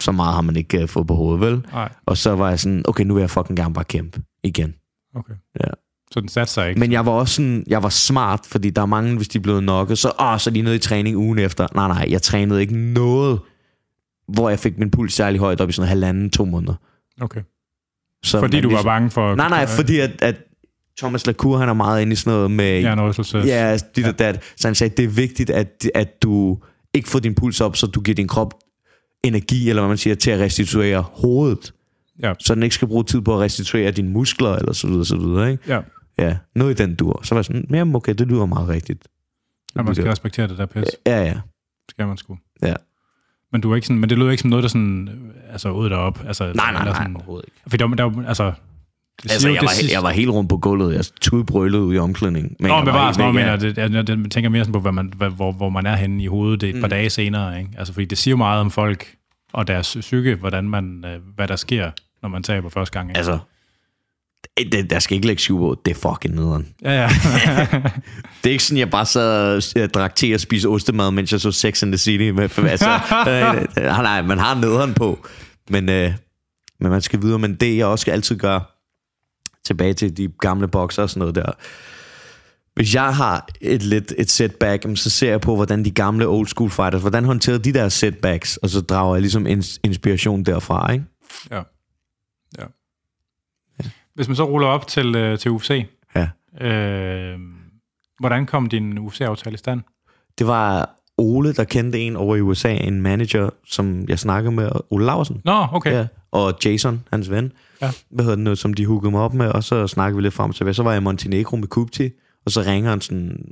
Så 0.00 0.12
meget 0.12 0.34
har 0.34 0.40
man 0.42 0.56
ikke 0.56 0.82
uh, 0.82 0.88
fået 0.88 1.06
på 1.06 1.14
hovedet, 1.14 1.40
vel? 1.40 1.66
Nej, 1.72 1.92
Og 2.06 2.16
så 2.16 2.36
var 2.36 2.48
jeg 2.48 2.60
sådan, 2.60 2.84
okay, 2.88 3.04
nu 3.04 3.14
vil 3.14 3.20
jeg 3.20 3.30
fucking 3.30 3.56
gerne 3.58 3.74
bare 3.74 3.84
kæmpe 3.84 4.22
igen. 4.44 4.74
okay. 5.16 5.34
Ja. 5.60 5.68
Så 6.14 6.20
den 6.20 6.28
satte 6.28 6.52
sig 6.52 6.68
ikke? 6.68 6.80
Men 6.80 6.92
jeg 6.92 7.06
var 7.06 7.12
også 7.12 7.34
sådan, 7.34 7.64
jeg 7.66 7.82
var 7.82 7.88
smart, 7.88 8.40
fordi 8.46 8.70
der 8.70 8.82
er 8.82 8.86
mange, 8.86 9.16
hvis 9.16 9.28
de 9.28 9.38
er 9.38 9.42
blevet 9.42 9.62
nokket, 9.64 9.98
så, 9.98 10.12
åh, 10.20 10.38
så 10.38 10.50
er 10.50 10.54
de 10.54 10.62
nede 10.62 10.74
i 10.76 10.78
træning 10.78 11.16
ugen 11.16 11.38
efter. 11.38 11.66
Nej, 11.74 11.88
nej, 11.88 12.06
jeg 12.10 12.22
trænede 12.22 12.60
ikke 12.60 12.76
noget, 12.76 13.40
hvor 14.28 14.48
jeg 14.48 14.58
fik 14.58 14.78
min 14.78 14.90
puls 14.90 15.14
særlig 15.14 15.40
højt 15.40 15.60
op 15.60 15.68
i 15.68 15.72
sådan 15.72 15.88
halvanden, 15.88 16.30
to 16.30 16.44
måneder. 16.44 16.74
Okay. 17.20 17.40
Så 18.24 18.40
Fordi 18.40 18.56
man 18.56 18.62
du 18.62 18.68
var 18.68 18.72
ligesom- 18.72 18.84
bange 18.84 19.10
for... 19.10 19.34
Nej, 19.34 19.48
nej, 19.48 19.66
fordi 19.66 19.98
at, 19.98 20.10
at 20.22 20.36
Thomas 20.98 21.26
Lacour, 21.26 21.58
han 21.58 21.68
er 21.68 21.72
meget 21.72 22.02
inde 22.02 22.12
i 22.12 22.16
sådan 22.16 22.32
noget 22.36 22.50
med... 22.50 22.80
Ja, 22.80 22.94
noget 22.94 23.14
så 23.26 23.38
Ja, 23.38 23.78
dit 23.96 24.06
og 24.06 24.18
dat. 24.18 24.42
Så 24.56 24.68
han 24.68 24.74
sagde, 24.74 24.94
det 24.96 25.04
er 25.04 25.08
vigtigt, 25.08 25.50
at, 25.50 25.86
at 25.94 26.22
du 26.22 26.58
ikke 26.94 27.08
får 27.08 27.18
din 27.18 27.34
puls 27.34 27.60
op, 27.60 27.76
så 27.76 27.86
du 27.86 28.00
giver 28.00 28.14
din 28.14 28.28
krop 28.28 28.54
energi, 29.24 29.68
eller 29.68 29.82
hvad 29.82 29.88
man 29.88 29.98
siger, 29.98 30.14
til 30.14 30.30
at 30.30 30.40
restituere 30.40 31.00
hovedet. 31.12 31.72
Ja. 32.22 32.32
Så 32.38 32.54
den 32.54 32.62
ikke 32.62 32.74
skal 32.74 32.88
bruge 32.88 33.04
tid 33.04 33.20
på 33.20 33.34
at 33.34 33.40
restituere 33.40 33.90
dine 33.90 34.10
muskler, 34.10 34.56
eller 34.56 34.72
så 34.72 34.86
videre, 34.86 35.04
så 35.04 35.16
videre, 35.16 35.50
ikke? 35.50 35.62
Ja. 35.74 35.80
Ja, 36.18 36.36
noget 36.54 36.80
i 36.80 36.82
den 36.82 36.94
dur. 36.94 37.20
Så 37.22 37.34
var 37.34 37.38
jeg 37.40 37.44
sådan, 37.44 37.66
jamen 37.70 37.96
okay, 37.96 38.14
det 38.14 38.26
lyder 38.28 38.46
meget 38.46 38.68
rigtigt. 38.68 39.08
Ja, 39.76 39.82
man 39.82 39.94
skal 39.94 40.08
respektere 40.08 40.48
det 40.48 40.58
der 40.58 40.66
pis. 40.66 40.84
Ja, 41.06 41.22
ja. 41.24 41.34
Skal 41.90 42.06
man 42.06 42.16
sgu. 42.16 42.38
Ja. 42.62 42.74
Men, 43.52 43.60
du 43.60 43.70
er 43.70 43.74
ikke 43.74 43.86
sådan, 43.86 44.00
men 44.00 44.10
det 44.10 44.18
lyder 44.18 44.30
ikke 44.30 44.40
som 44.40 44.50
noget, 44.50 44.62
der 44.62 44.68
sådan, 44.68 45.08
altså 45.50 45.70
ud 45.70 45.90
derop. 45.90 46.20
Altså, 46.26 46.44
Nej, 46.44 46.72
nej, 46.72 46.84
nej, 46.84 46.94
Sådan, 46.94 47.16
overhovedet 47.16 47.46
ikke. 47.48 47.60
fordi 47.62 47.76
der, 47.76 47.88
der, 47.88 48.24
altså, 48.28 48.52
det 49.22 49.30
Altså, 49.32 49.48
jeg 49.48 49.54
det 49.60 49.62
var, 49.62 49.68
sidste- 49.72 49.94
jeg 49.94 50.02
var 50.02 50.10
helt 50.10 50.30
rundt 50.30 50.48
på 50.50 50.56
gulvet. 50.56 50.94
Jeg 50.94 51.04
tudbrølede 51.20 51.82
ud 51.82 51.94
i 51.94 51.98
omklædningen. 51.98 52.56
Men 52.60 52.68
Nå, 52.68 52.76
men 52.84 52.94
nå, 52.94 53.12
væk, 53.24 53.34
mener, 53.34 53.56
det, 53.56 53.78
jeg, 53.78 53.92
jeg, 53.92 54.08
jeg 54.08 54.30
tænker 54.30 54.48
mere 54.48 54.64
sådan 54.64 54.72
på, 54.72 54.80
hvad 54.80 54.92
man, 54.92 55.12
hvad, 55.16 55.30
hvor, 55.30 55.52
hvor 55.52 55.68
man 55.68 55.86
er 55.86 55.96
henne 55.96 56.22
i 56.22 56.26
hovedet 56.26 56.60
det 56.60 56.68
et 56.68 56.74
par 56.80 56.86
Mm. 56.86 56.90
dage 56.90 57.10
senere. 57.10 57.58
Ikke? 57.58 57.70
Altså, 57.78 57.92
fordi 57.92 58.04
det 58.06 58.18
siger 58.18 58.32
jo 58.32 58.36
meget 58.36 58.60
om 58.60 58.70
folk 58.70 59.16
og 59.52 59.66
deres 59.66 59.96
psyke, 60.00 60.34
hvordan 60.34 60.68
man, 60.68 61.04
øh, 61.06 61.20
hvad 61.34 61.48
der 61.48 61.56
sker, 61.56 61.90
når 62.22 62.28
man 62.28 62.42
taber 62.42 62.68
første 62.68 62.92
gang. 62.98 63.10
Ikke? 63.10 63.18
Altså, 63.18 63.38
det, 64.72 64.90
der 64.90 64.98
skal 64.98 65.14
ikke 65.14 65.26
lægge 65.26 65.40
syv 65.40 65.58
på. 65.58 65.80
Det 65.84 65.90
er 65.96 66.10
fucking 66.10 66.34
nederen. 66.34 66.68
Ja, 66.82 66.92
ja. 66.92 67.08
Det 68.44 68.50
er 68.50 68.52
ikke 68.52 68.64
sådan, 68.64 68.78
jeg 68.78 68.90
bare 68.90 69.06
sad 69.06 69.62
og 69.82 69.94
drak 69.94 70.14
te 70.14 70.34
og 70.34 70.40
spiste 70.40 70.66
ostemad, 70.66 71.10
mens 71.10 71.32
jeg 71.32 71.40
så 71.40 71.52
Sex 71.52 71.82
and 71.82 71.92
the 71.92 71.98
City. 71.98 72.30
Med, 72.30 72.42
altså, 72.58 72.90
øh, 73.28 73.84
øh, 73.84 73.84
nej, 73.84 74.22
man 74.22 74.38
har 74.38 74.54
nederen 74.54 74.94
på. 74.94 75.26
Men, 75.70 75.88
øh, 75.88 76.12
men 76.80 76.90
man 76.90 77.02
skal 77.02 77.22
videre. 77.22 77.38
Men 77.38 77.54
det, 77.54 77.76
jeg 77.76 77.86
også 77.86 78.10
altid 78.10 78.36
gør, 78.36 78.60
tilbage 79.66 79.94
til 79.94 80.16
de 80.16 80.28
gamle 80.40 80.68
bokser 80.68 81.02
og 81.02 81.10
sådan 81.10 81.18
noget 81.18 81.34
der. 81.34 81.52
Hvis 82.74 82.94
jeg 82.94 83.16
har 83.16 83.48
et 83.60 83.82
lidt 83.82 84.12
et 84.18 84.30
setback, 84.30 84.86
så 84.94 85.10
ser 85.10 85.30
jeg 85.30 85.40
på, 85.40 85.56
hvordan 85.56 85.84
de 85.84 85.90
gamle 85.90 86.26
old 86.26 86.46
school 86.46 86.70
fighters, 86.70 87.00
hvordan 87.00 87.24
håndterede 87.24 87.58
de 87.58 87.72
der 87.72 87.88
setbacks, 87.88 88.56
og 88.56 88.70
så 88.70 88.80
drager 88.80 89.14
jeg 89.14 89.20
ligesom 89.20 89.46
ins- 89.46 89.78
inspiration 89.84 90.42
derfra, 90.42 90.92
ikke? 90.92 91.04
ja. 91.50 91.60
Hvis 94.14 94.28
man 94.28 94.36
så 94.36 94.44
ruller 94.44 94.68
op 94.68 94.86
til, 94.86 95.16
øh, 95.16 95.38
til 95.38 95.50
UFC, 95.50 95.86
Ja. 96.16 96.28
øh, 96.66 97.38
hvordan 98.20 98.46
kom 98.46 98.66
din 98.66 98.98
UFC-aftale 98.98 99.54
i 99.54 99.58
stand? 99.58 99.80
Det 100.38 100.46
var 100.46 100.90
Ole, 101.18 101.52
der 101.52 101.64
kendte 101.64 102.00
en 102.00 102.16
over 102.16 102.36
i 102.36 102.40
USA, 102.40 102.74
en 102.74 103.02
manager, 103.02 103.50
som 103.66 104.04
jeg 104.08 104.18
snakkede 104.18 104.54
med, 104.54 104.70
Ole 104.90 105.04
Larsen. 105.06 105.40
Nå, 105.44 105.66
okay. 105.72 105.92
Ja, 105.92 106.06
og 106.32 106.54
Jason, 106.64 107.02
hans 107.12 107.30
ven, 107.30 107.52
Ja. 107.82 107.90
hvad 108.10 108.24
hedder 108.24 108.36
det 108.36 108.44
nu, 108.44 108.54
som 108.56 108.74
de 108.74 108.86
hookede 108.86 109.10
mig 109.10 109.20
op 109.20 109.34
med, 109.34 109.48
og 109.48 109.64
så 109.64 109.86
snakkede 109.86 110.16
vi 110.16 110.22
lidt 110.22 110.34
frem 110.34 110.52
tilbage. 110.52 110.74
Så 110.74 110.82
var 110.82 110.90
jeg 110.92 111.00
i 111.00 111.04
Montenegro 111.04 111.56
med 111.56 111.68
Kupti, 111.68 112.10
og 112.46 112.50
så 112.52 112.60
ringer 112.66 112.90
han 112.90 113.00
sådan, 113.00 113.44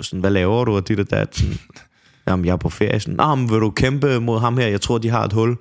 sådan 0.00 0.20
hvad 0.20 0.30
laver 0.30 0.64
du, 0.64 0.76
og 0.76 0.88
dit 0.88 1.00
og 1.00 1.10
dat, 1.10 1.36
sådan, 1.36 1.54
jamen 2.28 2.44
jeg 2.46 2.52
er 2.52 2.56
på 2.56 2.68
ferie, 2.68 3.00
sådan, 3.00 3.14
Nå, 3.16 3.34
men 3.34 3.50
vil 3.50 3.60
du 3.60 3.70
kæmpe 3.70 4.20
mod 4.20 4.40
ham 4.40 4.56
her, 4.58 4.66
jeg 4.66 4.80
tror 4.80 4.98
de 4.98 5.08
har 5.10 5.24
et 5.24 5.32
hul. 5.32 5.56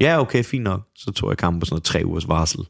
Ja, 0.00 0.20
okay, 0.20 0.44
fint 0.44 0.64
nok. 0.64 0.80
Så 0.94 1.12
tog 1.12 1.30
jeg 1.30 1.36
kampen 1.38 1.60
på 1.60 1.66
sådan 1.66 1.74
noget 1.74 1.84
tre 1.84 2.02
ugers 2.04 2.28
varsel, 2.28 2.60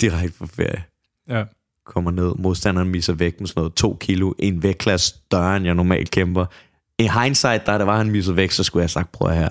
direkte 0.00 0.38
på 0.38 0.46
ferie. 0.46 0.84
Ja. 1.28 1.44
Kommer 1.86 2.10
ned, 2.10 2.34
modstanderen 2.38 2.88
misser 2.88 3.12
væk 3.12 3.40
med 3.40 3.48
sådan 3.48 3.60
noget 3.60 3.74
to 3.74 3.96
kilo, 4.00 4.32
en 4.38 4.62
vægtklasse 4.62 5.06
større, 5.06 5.56
end 5.56 5.64
jeg 5.64 5.74
normalt 5.74 6.10
kæmper. 6.10 6.46
I 6.98 7.08
hindsight, 7.08 7.66
da 7.66 7.78
det 7.78 7.86
var, 7.86 7.96
han 7.96 8.10
misser 8.10 8.32
væk, 8.32 8.50
så 8.50 8.64
skulle 8.64 8.80
jeg 8.80 8.84
have 8.84 8.88
sagt, 8.88 9.12
prøv 9.12 9.34
her. 9.34 9.48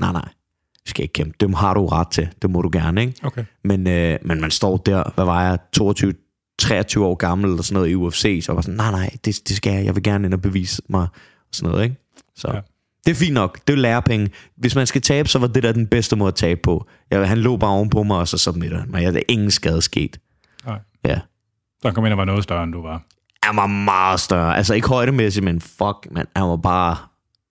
Nej, 0.00 0.12
nej, 0.12 0.24
jeg 0.24 0.90
skal 0.90 1.02
ikke 1.02 1.12
kæmpe. 1.12 1.36
Dem 1.40 1.52
har 1.52 1.74
du 1.74 1.86
ret 1.86 2.08
til. 2.08 2.28
Det 2.42 2.50
må 2.50 2.62
du 2.62 2.70
gerne, 2.72 3.00
ikke? 3.00 3.14
Okay. 3.22 3.44
Men, 3.64 3.86
øh, 3.86 4.18
men 4.22 4.40
man 4.40 4.50
står 4.50 4.76
der, 4.76 5.12
hvad 5.14 5.24
var 5.24 5.48
jeg, 5.48 5.58
22, 5.72 6.14
23 6.58 7.06
år 7.06 7.14
gammel 7.14 7.50
eller 7.50 7.62
sådan 7.62 7.74
noget 7.74 7.90
i 7.90 7.94
UFC, 7.94 8.40
så 8.44 8.52
var 8.52 8.60
sådan, 8.60 8.76
nej, 8.76 8.90
nej, 8.90 9.10
det, 9.24 9.48
det 9.48 9.56
skal 9.56 9.72
jeg, 9.72 9.84
jeg 9.84 9.94
vil 9.94 10.02
gerne 10.02 10.26
ind 10.26 10.34
og 10.34 10.42
bevise 10.42 10.82
mig, 10.88 11.02
og 11.02 11.08
sådan 11.52 11.70
noget, 11.70 11.84
ikke? 11.84 11.96
Så 12.36 12.48
Ja. 12.54 12.60
Det 13.08 13.14
er 13.14 13.18
fint 13.18 13.34
nok, 13.34 13.58
det 13.66 13.72
er 13.72 13.76
lærepenge. 13.76 14.30
Hvis 14.56 14.74
man 14.74 14.86
skal 14.86 15.02
tabe, 15.02 15.28
så 15.28 15.38
var 15.38 15.46
det 15.46 15.62
der 15.62 15.72
den 15.72 15.86
bedste 15.86 16.16
måde 16.16 16.28
at 16.28 16.34
tabe 16.34 16.60
på. 16.62 16.86
Jeg, 17.10 17.28
han 17.28 17.38
lå 17.38 17.56
bare 17.56 17.70
ovenpå 17.70 18.02
mig, 18.02 18.18
og 18.18 18.28
så 18.28 18.38
submitter 18.38 18.78
han 18.78 18.90
mig. 18.90 19.02
Jeg 19.02 19.08
havde 19.08 19.22
ingen 19.28 19.50
skade 19.50 19.82
sket. 19.82 20.20
Nej. 20.66 20.78
Ja. 21.04 21.20
Så 21.80 21.88
han 21.88 21.94
kom 21.94 22.04
ind 22.04 22.12
og 22.12 22.18
var 22.18 22.24
noget 22.24 22.44
større, 22.44 22.64
end 22.64 22.72
du 22.72 22.82
var. 22.82 23.02
Han 23.42 23.56
var 23.56 23.66
meget 23.66 24.20
større. 24.20 24.56
Altså 24.56 24.74
ikke 24.74 24.88
højdemæssigt, 24.88 25.44
men 25.44 25.60
fuck, 25.60 26.06
man, 26.10 26.26
han 26.36 26.48
var 26.48 26.56
bare... 26.56 26.96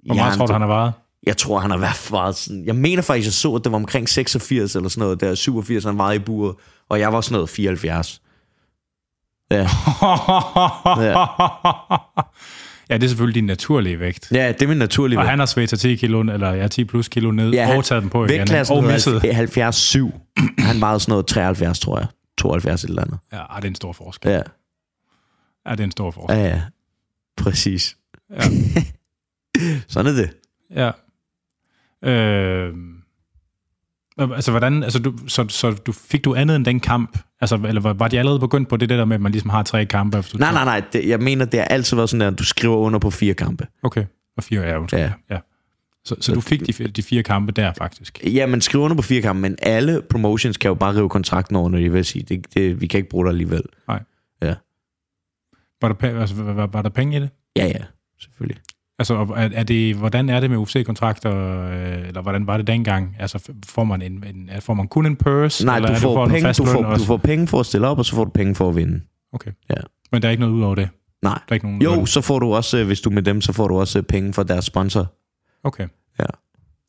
Hvor 0.05 0.15
meget 0.15 0.37
tror 0.37 0.45
du, 0.45 0.53
han 0.53 0.61
har 0.61 0.67
været? 0.67 0.93
Jeg 1.23 1.37
tror, 1.37 1.59
han 1.59 1.71
har 1.71 1.77
været 1.77 2.07
meget 2.11 2.35
sådan... 2.35 2.65
Jeg 2.65 2.75
mener 2.75 3.01
faktisk, 3.01 3.25
jeg 3.25 3.33
så, 3.33 3.55
at 3.55 3.63
det 3.63 3.71
var 3.71 3.77
omkring 3.77 4.09
86 4.09 4.75
eller 4.75 4.89
sådan 4.89 5.01
noget. 5.01 5.21
Der 5.21 5.35
87, 5.35 5.83
han 5.83 5.97
var 5.97 6.11
i 6.11 6.19
buret, 6.19 6.55
og 6.89 6.99
jeg 6.99 7.13
var 7.13 7.21
sådan 7.21 7.33
noget 7.33 7.49
74. 7.49 8.21
Ja. 9.51 9.57
ja, 11.03 11.25
det 12.95 13.03
er 13.03 13.07
selvfølgelig 13.07 13.35
din 13.35 13.45
naturlige 13.45 13.99
vægt. 13.99 14.27
Ja, 14.31 14.47
det 14.51 14.61
er 14.61 14.67
min 14.67 14.77
naturlige 14.77 15.17
Og 15.19 15.21
vægt. 15.21 15.29
han 15.29 15.39
har 15.39 15.45
svedt 15.45 15.69
sig 15.69 15.79
10 15.79 15.95
kilo, 15.95 16.19
eller 16.19 16.53
ja, 16.53 16.67
10 16.67 16.83
plus 16.85 17.07
kilo 17.07 17.31
ned, 17.31 17.51
Ja, 17.51 17.65
han- 17.65 17.77
og 17.77 17.85
taget 17.85 18.01
den 18.03 18.09
på 18.09 18.25
igen. 18.25 18.47
Og 18.69 18.83
misset. 18.83 19.21
70 19.35 19.95
Han 20.59 20.81
vejede 20.81 20.99
sådan 20.99 21.11
noget 21.11 21.27
73, 21.27 21.79
tror 21.79 21.97
jeg. 21.99 22.07
72 22.37 22.83
et 22.83 22.89
eller 22.89 23.01
andet. 23.01 23.17
Ja, 23.33 23.37
ej, 23.37 23.55
det 23.55 23.63
er 23.65 23.69
en 23.69 23.75
stor 23.75 23.93
forskel. 23.93 24.31
Ja, 24.31 24.41
Ja, 25.67 25.71
det 25.71 25.79
er 25.79 25.83
en 25.83 25.91
stor 25.91 26.11
forskel. 26.11 26.37
ja, 26.37 26.45
ja. 26.47 26.61
Præcis. 27.37 27.97
Ja. 28.31 28.41
Sådan 29.87 30.11
er 30.13 30.15
det. 30.15 30.29
Ja. 30.75 30.91
Øh, 32.11 32.73
altså, 34.19 34.51
hvordan, 34.51 34.83
altså, 34.83 34.99
du, 34.99 35.13
så, 35.27 35.45
så 35.49 35.71
du, 35.71 35.91
fik 35.91 36.25
du 36.25 36.35
andet 36.35 36.55
end 36.55 36.65
den 36.65 36.79
kamp? 36.79 37.17
Altså, 37.41 37.59
eller 37.67 37.81
var, 37.81 37.93
var 37.93 38.07
de 38.07 38.19
allerede 38.19 38.39
begyndt 38.39 38.69
på 38.69 38.77
det 38.77 38.89
der 38.89 39.05
med, 39.05 39.15
at 39.15 39.21
man 39.21 39.31
ligesom 39.31 39.49
har 39.49 39.63
tre 39.63 39.85
kampe? 39.85 40.17
Efter 40.17 40.37
Nej, 40.37 40.51
nej, 40.51 40.65
nej. 40.65 40.81
Det, 40.93 41.07
jeg 41.07 41.19
mener, 41.19 41.45
det 41.45 41.59
har 41.59 41.67
altid 41.67 41.97
været 41.97 42.09
sådan 42.09 42.21
der, 42.21 42.27
at 42.27 42.39
du 42.39 42.43
skriver 42.43 42.75
under 42.77 42.99
på 42.99 43.09
fire 43.09 43.33
kampe. 43.33 43.67
Okay, 43.83 44.05
og 44.37 44.43
fire, 44.43 44.61
ja, 44.61 44.79
undskyld. 44.79 44.99
Ja. 44.99 45.11
ja. 45.29 45.37
Så, 46.05 46.15
så 46.19 46.33
du 46.33 46.41
fik 46.41 46.67
de, 46.67 46.73
fire- 46.73 46.87
de 46.87 47.03
fire 47.03 47.23
kampe 47.23 47.51
der, 47.51 47.73
faktisk? 47.77 48.19
Ja, 48.23 48.45
man 48.45 48.61
skriver 48.61 48.85
under 48.85 48.95
på 48.95 49.01
fire 49.01 49.21
kampe, 49.21 49.41
men 49.41 49.55
alle 49.61 50.01
promotions 50.09 50.57
kan 50.57 50.69
jo 50.69 50.75
bare 50.75 50.95
rive 50.95 51.09
kontrakten 51.09 51.55
over, 51.55 51.69
når 51.69 51.77
de 51.77 51.91
vil 51.91 52.05
sige, 52.05 52.23
det, 52.23 52.53
det, 52.53 52.81
vi 52.81 52.87
kan 52.87 52.97
ikke 52.97 53.09
bruge 53.09 53.25
dig 53.25 53.29
alligevel. 53.29 53.61
Var 55.81 55.93
der, 55.93 56.19
altså, 56.19 56.35
var, 56.35 56.67
var 56.67 56.81
der 56.81 56.89
penge 56.89 57.17
i 57.17 57.19
det? 57.19 57.29
Ja, 57.55 57.65
ja, 57.65 57.83
selvfølgelig. 58.19 58.57
Altså, 58.99 59.15
er, 59.15 59.49
er 59.53 59.63
det, 59.63 59.95
hvordan 59.95 60.29
er 60.29 60.39
det 60.39 60.49
med 60.49 60.57
UFC-kontrakter, 60.57 61.31
øh, 61.69 62.07
eller 62.07 62.21
hvordan 62.21 62.47
var 62.47 62.57
det 62.57 62.67
dengang? 62.67 63.15
Altså, 63.19 63.51
får 63.65 63.83
man, 63.83 64.01
en, 64.01 64.23
en, 64.27 64.49
får 64.61 64.73
man 64.73 64.87
kun 64.87 65.05
en 65.05 65.15
purse? 65.15 65.65
Nej, 65.65 65.75
eller 65.75 65.87
du 65.87 65.93
det 65.93 66.01
får, 66.01 66.23
en 66.25 66.31
penge, 66.31 66.53
du, 66.53 66.65
får, 66.65 66.95
du 66.95 67.03
får 67.03 67.17
penge 67.17 67.47
for 67.47 67.59
at 67.59 67.65
stille 67.65 67.87
op, 67.87 67.97
og 67.97 68.05
så 68.05 68.15
får 68.15 68.23
du 68.23 68.29
penge 68.31 68.55
for 68.55 68.69
at 68.69 68.75
vinde. 68.75 69.01
Okay. 69.33 69.51
Ja. 69.69 69.75
Men 70.11 70.21
der 70.21 70.27
er 70.27 70.31
ikke 70.31 70.41
noget 70.41 70.53
ud 70.53 70.61
over 70.61 70.75
det? 70.75 70.89
Nej. 71.21 71.33
Der 71.33 71.39
er 71.49 71.53
ikke 71.53 71.65
nogen 71.65 71.81
Jo, 71.81 71.95
løn? 71.95 72.07
så 72.07 72.21
får 72.21 72.39
du 72.39 72.53
også, 72.53 72.83
hvis 72.83 73.01
du 73.01 73.09
er 73.09 73.13
med 73.13 73.23
dem, 73.23 73.41
så 73.41 73.53
får 73.53 73.67
du 73.67 73.79
også 73.79 74.01
penge 74.01 74.33
fra 74.33 74.43
deres 74.43 74.65
sponsor. 74.65 75.13
Okay. 75.63 75.87
Ja. 76.19 76.25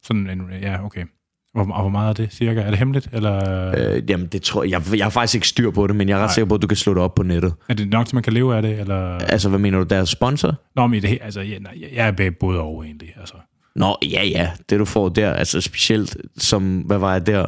Sådan 0.03 0.31
en, 0.31 0.43
ja, 0.63 0.85
okay. 0.85 1.05
Hvor, 1.53 1.73
og 1.73 1.81
hvor 1.81 1.89
meget 1.89 2.09
er 2.09 2.13
det 2.13 2.33
cirka? 2.33 2.61
Er 2.61 2.71
det 2.71 2.79
hemmeligt, 2.79 3.09
eller 3.13 3.73
Øh, 3.79 4.11
jamen, 4.11 4.27
det 4.27 4.43
tror 4.43 4.63
jeg, 4.65 4.71
jeg, 4.71 4.99
jeg 4.99 5.05
har 5.05 5.11
faktisk 5.11 5.35
ikke 5.35 5.49
styr 5.49 5.71
på 5.71 5.87
det, 5.87 5.97
men 5.97 6.09
jeg 6.09 6.15
er 6.15 6.19
ret 6.19 6.27
Nej. 6.27 6.35
sikker 6.35 6.49
på, 6.49 6.55
at 6.55 6.63
du 6.63 6.67
kan 6.67 6.77
slå 6.77 6.95
det 6.95 7.03
op 7.03 7.15
på 7.15 7.23
nettet. 7.23 7.55
er 7.69 7.75
det 7.75 7.89
nok, 7.89 8.07
til 8.07 8.15
man 8.17 8.23
kan 8.23 8.33
leve 8.33 8.57
af 8.57 8.63
det? 8.63 8.81
Eller? 8.81 9.19
Altså, 9.19 9.49
hvad 9.49 9.59
mener 9.59 9.79
du, 9.79 9.85
deres 9.85 10.09
sponsor? 10.09 10.55
Nå, 10.77 10.87
men 10.87 11.03
det, 11.03 11.19
altså, 11.23 11.41
nej, 11.61 11.89
jeg 11.93 12.15
er 12.19 12.31
både 12.41 12.61
over 12.61 12.85
egentlig. 12.85 13.09
Altså. 13.21 13.35
Nå, 13.77 13.97
ja, 14.03 14.25
ja, 14.25 14.51
det 14.71 14.79
du 14.79 14.85
får 14.85 15.09
der, 15.09 15.33
altså 15.33 15.61
specielt 15.61 16.17
som, 16.37 16.79
hvad 16.79 16.99
var 16.99 17.13
jeg 17.13 17.27
der, 17.27 17.47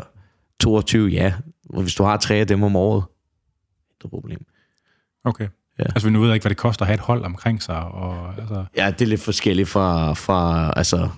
22, 0.60 1.08
ja. 1.08 1.32
Hvis 1.82 1.94
du 1.94 2.02
har 2.02 2.16
tre 2.16 2.34
af 2.34 2.46
dem 2.46 2.62
om 2.62 2.76
året, 2.76 3.04
det 3.98 4.04
er 4.04 4.08
problem. 4.08 4.44
Okay. 5.24 5.48
Ja. 5.78 5.84
Altså, 5.84 6.08
vi 6.08 6.12
nu 6.12 6.20
ved 6.20 6.28
jeg 6.28 6.34
ikke, 6.34 6.44
hvad 6.44 6.50
det 6.50 6.56
koster 6.56 6.82
at 6.82 6.86
have 6.86 6.94
et 6.94 7.00
hold 7.00 7.24
omkring 7.24 7.62
sig. 7.62 7.76
Og, 7.76 8.28
altså, 8.38 8.64
Ja, 8.76 8.90
det 8.90 9.02
er 9.02 9.06
lidt 9.06 9.20
forskelligt 9.22 9.68
fra, 9.68 10.12
fra, 10.12 10.72
altså, 10.76 11.08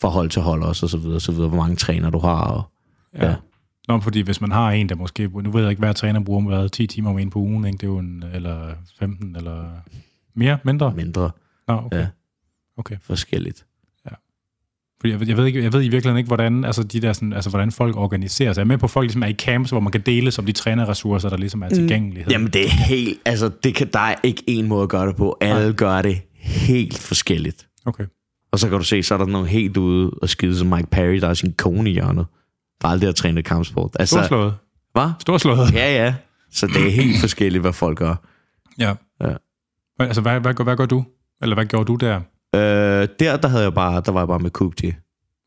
fra 0.00 0.08
hold 0.08 0.30
til 0.30 0.42
hold 0.42 0.62
også, 0.62 0.86
og 0.86 0.90
så 0.90 0.98
videre, 0.98 1.20
så 1.20 1.32
videre, 1.32 1.48
hvor 1.48 1.56
mange 1.58 1.76
træner 1.76 2.10
du 2.10 2.18
har. 2.18 2.40
Og, 2.42 2.62
ja. 3.14 3.28
Ja. 3.28 3.34
Nå, 3.88 4.00
fordi 4.00 4.20
hvis 4.20 4.40
man 4.40 4.52
har 4.52 4.70
en, 4.70 4.88
der 4.88 4.94
måske, 4.94 5.28
nu 5.42 5.50
ved 5.50 5.60
jeg 5.60 5.70
ikke, 5.70 5.80
hver 5.80 5.92
træner 5.92 6.20
bruger 6.20 6.40
hvad, 6.48 6.68
10 6.68 6.86
timer 6.86 7.10
om 7.10 7.18
en 7.18 7.30
på 7.30 7.38
ugen, 7.38 7.64
ikke? 7.64 7.76
det 7.76 7.82
er 7.82 7.86
jo 7.88 7.98
en, 7.98 8.24
eller 8.34 8.72
15, 8.98 9.36
eller 9.36 9.64
mere, 10.34 10.58
mindre? 10.64 10.92
mindre 10.96 11.30
Nå, 11.68 11.74
okay. 11.74 11.98
Ja. 11.98 12.06
okay. 12.76 12.96
forskelligt. 13.02 13.64
Fordi 15.00 15.10
jeg, 15.12 15.20
ved- 15.20 15.26
jeg, 15.28 15.36
ved 15.36 15.46
ikke, 15.46 15.62
jeg 15.62 15.72
ved 15.72 15.80
i 15.80 15.88
virkeligheden 15.88 16.18
ikke, 16.18 16.26
hvordan, 16.28 16.64
altså 16.64 16.82
de 16.82 17.00
der 17.00 17.12
sådan, 17.12 17.32
altså, 17.32 17.50
hvordan 17.50 17.72
folk 17.72 17.96
organiserer 17.96 18.52
sig. 18.52 18.60
Jeg 18.60 18.64
er 18.64 18.68
med 18.68 18.78
på, 18.78 18.86
at 18.86 18.90
folk 18.90 19.04
ligesom 19.04 19.22
er 19.22 19.26
i 19.26 19.32
camps, 19.32 19.70
hvor 19.70 19.80
man 19.80 19.92
kan 19.92 20.00
dele 20.00 20.30
som 20.30 20.46
de 20.46 20.52
trænerressourcer, 20.52 21.28
der 21.28 21.36
ligesom 21.36 21.62
er 21.62 21.68
tilgængelighed. 21.68 22.32
Jamen, 22.32 22.48
det 22.48 22.64
er 22.64 22.68
helt, 22.70 23.18
altså, 23.24 23.50
det 23.64 23.74
kan, 23.74 23.88
der 23.92 23.98
er 24.00 24.14
ikke 24.22 24.42
en 24.46 24.66
måde 24.66 24.82
at 24.82 24.88
gøre 24.88 25.06
det 25.06 25.16
på. 25.16 25.36
Alle 25.40 25.62
Nej. 25.66 25.72
gør 25.72 26.02
det 26.02 26.20
helt 26.34 26.98
forskelligt. 26.98 27.66
Okay. 27.84 28.04
Og 28.52 28.58
så 28.58 28.68
kan 28.68 28.78
du 28.78 28.84
se, 28.84 29.02
så 29.02 29.14
er 29.14 29.18
der 29.18 29.26
nogen 29.26 29.46
helt 29.46 29.76
ude 29.76 30.10
og 30.22 30.28
skide 30.28 30.56
som 30.56 30.66
Mike 30.68 30.86
Perry, 30.90 31.16
der 31.20 31.28
er 31.28 31.34
sin 31.34 31.52
kone 31.52 31.90
i 31.90 31.92
hjørnet. 31.92 32.26
Der 32.82 32.88
aldrig 32.88 33.08
har 33.08 33.12
trænet 33.12 33.44
kampsport. 33.44 33.90
Altså, 33.98 34.14
Storslået. 34.16 34.54
hvad? 34.92 35.10
Storslået. 35.20 35.72
Ja, 35.74 36.04
ja. 36.04 36.14
Så 36.52 36.66
det 36.66 36.86
er 36.86 36.90
helt 36.90 37.20
forskelligt, 37.20 37.60
hvad 37.62 37.72
folk 37.72 37.98
gør. 37.98 38.14
Ja. 38.78 38.88
Ja. 39.20 39.26
Hvad- 39.96 40.06
Altså, 40.06 40.20
hvad, 40.20 40.40
hvad, 40.40 40.54
gør- 40.54 40.64
hvad 40.64 40.76
gør 40.76 40.86
du? 40.86 41.04
Eller 41.42 41.56
hvad 41.56 41.64
gjorde 41.66 41.84
du 41.84 41.94
der? 41.94 42.16
Øh, 42.54 42.60
der, 43.20 43.36
der, 43.36 43.48
havde 43.48 43.62
jeg 43.64 43.74
bare, 43.74 44.02
der 44.06 44.12
var 44.12 44.20
jeg 44.20 44.28
bare 44.28 44.38
med 44.38 44.50
Kupti. 44.50 44.92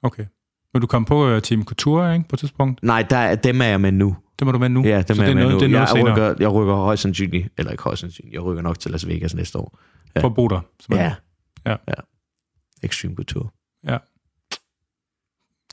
Okay. 0.03 0.25
Men 0.73 0.81
du 0.81 0.87
kom 0.87 1.05
på 1.05 1.35
uh, 1.35 1.41
Team 1.41 1.63
Couture, 1.65 2.13
ikke, 2.15 2.27
på 2.29 2.35
et 2.35 2.39
tidspunkt? 2.39 2.83
Nej, 2.83 3.01
der, 3.09 3.17
er- 3.17 3.35
dem 3.35 3.61
er 3.61 3.65
jeg 3.65 3.81
med 3.81 3.91
nu. 3.91 4.15
Det 4.39 4.45
må 4.47 4.51
du 4.51 4.59
med 4.59 4.69
nu. 4.69 4.83
Ja, 4.83 4.97
dem 5.01 5.03
Så 5.07 5.13
er 5.13 5.15
det 5.15 5.27
jeg 5.27 5.35
med 5.35 5.43
noget, 5.43 5.53
nu. 5.53 5.59
det 5.59 5.65
er 5.65 5.69
noget 5.69 5.79
jeg, 5.81 5.89
senere 5.89 6.13
rykker, 6.13 6.35
jeg 6.39 6.51
rykker 6.53 6.75
højst 6.75 7.01
sandsynligt, 7.01 7.47
eller 7.57 7.71
ikke 7.71 7.83
højst 7.83 7.99
sandsynligt, 8.01 8.33
jeg 8.33 8.41
rykker 8.43 8.63
nok 8.63 8.79
til 8.79 8.91
Las 8.91 9.07
Vegas 9.07 9.35
næste 9.35 9.57
år. 9.57 9.79
ja. 10.15 10.21
på 10.21 10.29
Boder. 10.29 10.59
som 10.79 10.95
er- 10.95 11.01
Ja. 11.03 11.13
Ja. 11.65 11.75
ja. 11.87 11.93
Extreme 12.83 13.15
Couture. 13.15 13.49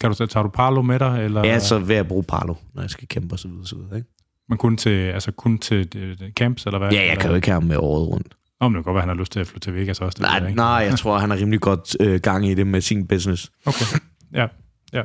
Kan 0.00 0.10
du, 0.10 0.16
så- 0.16 0.26
tager 0.26 0.42
du 0.44 0.48
Parlo 0.50 0.82
med 0.82 0.98
dig? 0.98 1.24
Eller, 1.24 1.44
Ja, 1.44 1.58
så 1.58 1.78
vil 1.78 1.94
jeg 1.96 2.08
bruge 2.08 2.22
Parlo, 2.22 2.54
når 2.74 2.82
jeg 2.82 2.90
skal 2.90 3.08
kæmpe 3.08 3.34
og 3.34 3.38
så 3.38 3.48
videre, 3.48 3.96
ikke? 3.96 4.08
Men 4.48 4.58
kun 4.58 4.76
til, 4.76 4.90
altså 4.90 5.32
kun 5.32 5.58
til 5.58 6.16
uh, 6.22 6.28
camps, 6.30 6.66
eller 6.66 6.78
hvad? 6.78 6.90
Ja, 6.92 6.96
jeg 6.96 7.04
eller? 7.10 7.20
kan 7.20 7.30
jo 7.30 7.36
ikke 7.36 7.48
have 7.48 7.54
ham 7.60 7.62
med 7.64 7.76
året 7.76 8.08
rundt. 8.08 8.36
Nå, 8.60 8.68
men 8.68 8.74
det 8.76 8.84
kan 8.84 8.84
godt 8.84 8.94
være, 8.94 9.02
han 9.02 9.08
har 9.08 9.16
lyst 9.16 9.32
til 9.32 9.40
at 9.40 9.46
flytte 9.46 9.66
til 9.66 9.74
Vegas 9.74 10.00
også. 10.00 10.16
Det 10.16 10.22
ved 10.22 10.28
Nej, 10.40 10.46
ikke. 10.48 10.56
nej, 10.56 10.66
jeg 10.66 10.98
tror, 10.98 11.18
han 11.18 11.30
har 11.30 11.36
rimelig 11.36 11.60
godt 11.60 11.96
øh, 12.00 12.20
gang 12.20 12.46
i 12.46 12.54
det 12.54 12.66
med 12.66 12.80
sin 12.80 13.06
business. 13.06 13.52
Okay, 13.66 13.84
ja. 14.34 14.46
ja. 14.92 15.02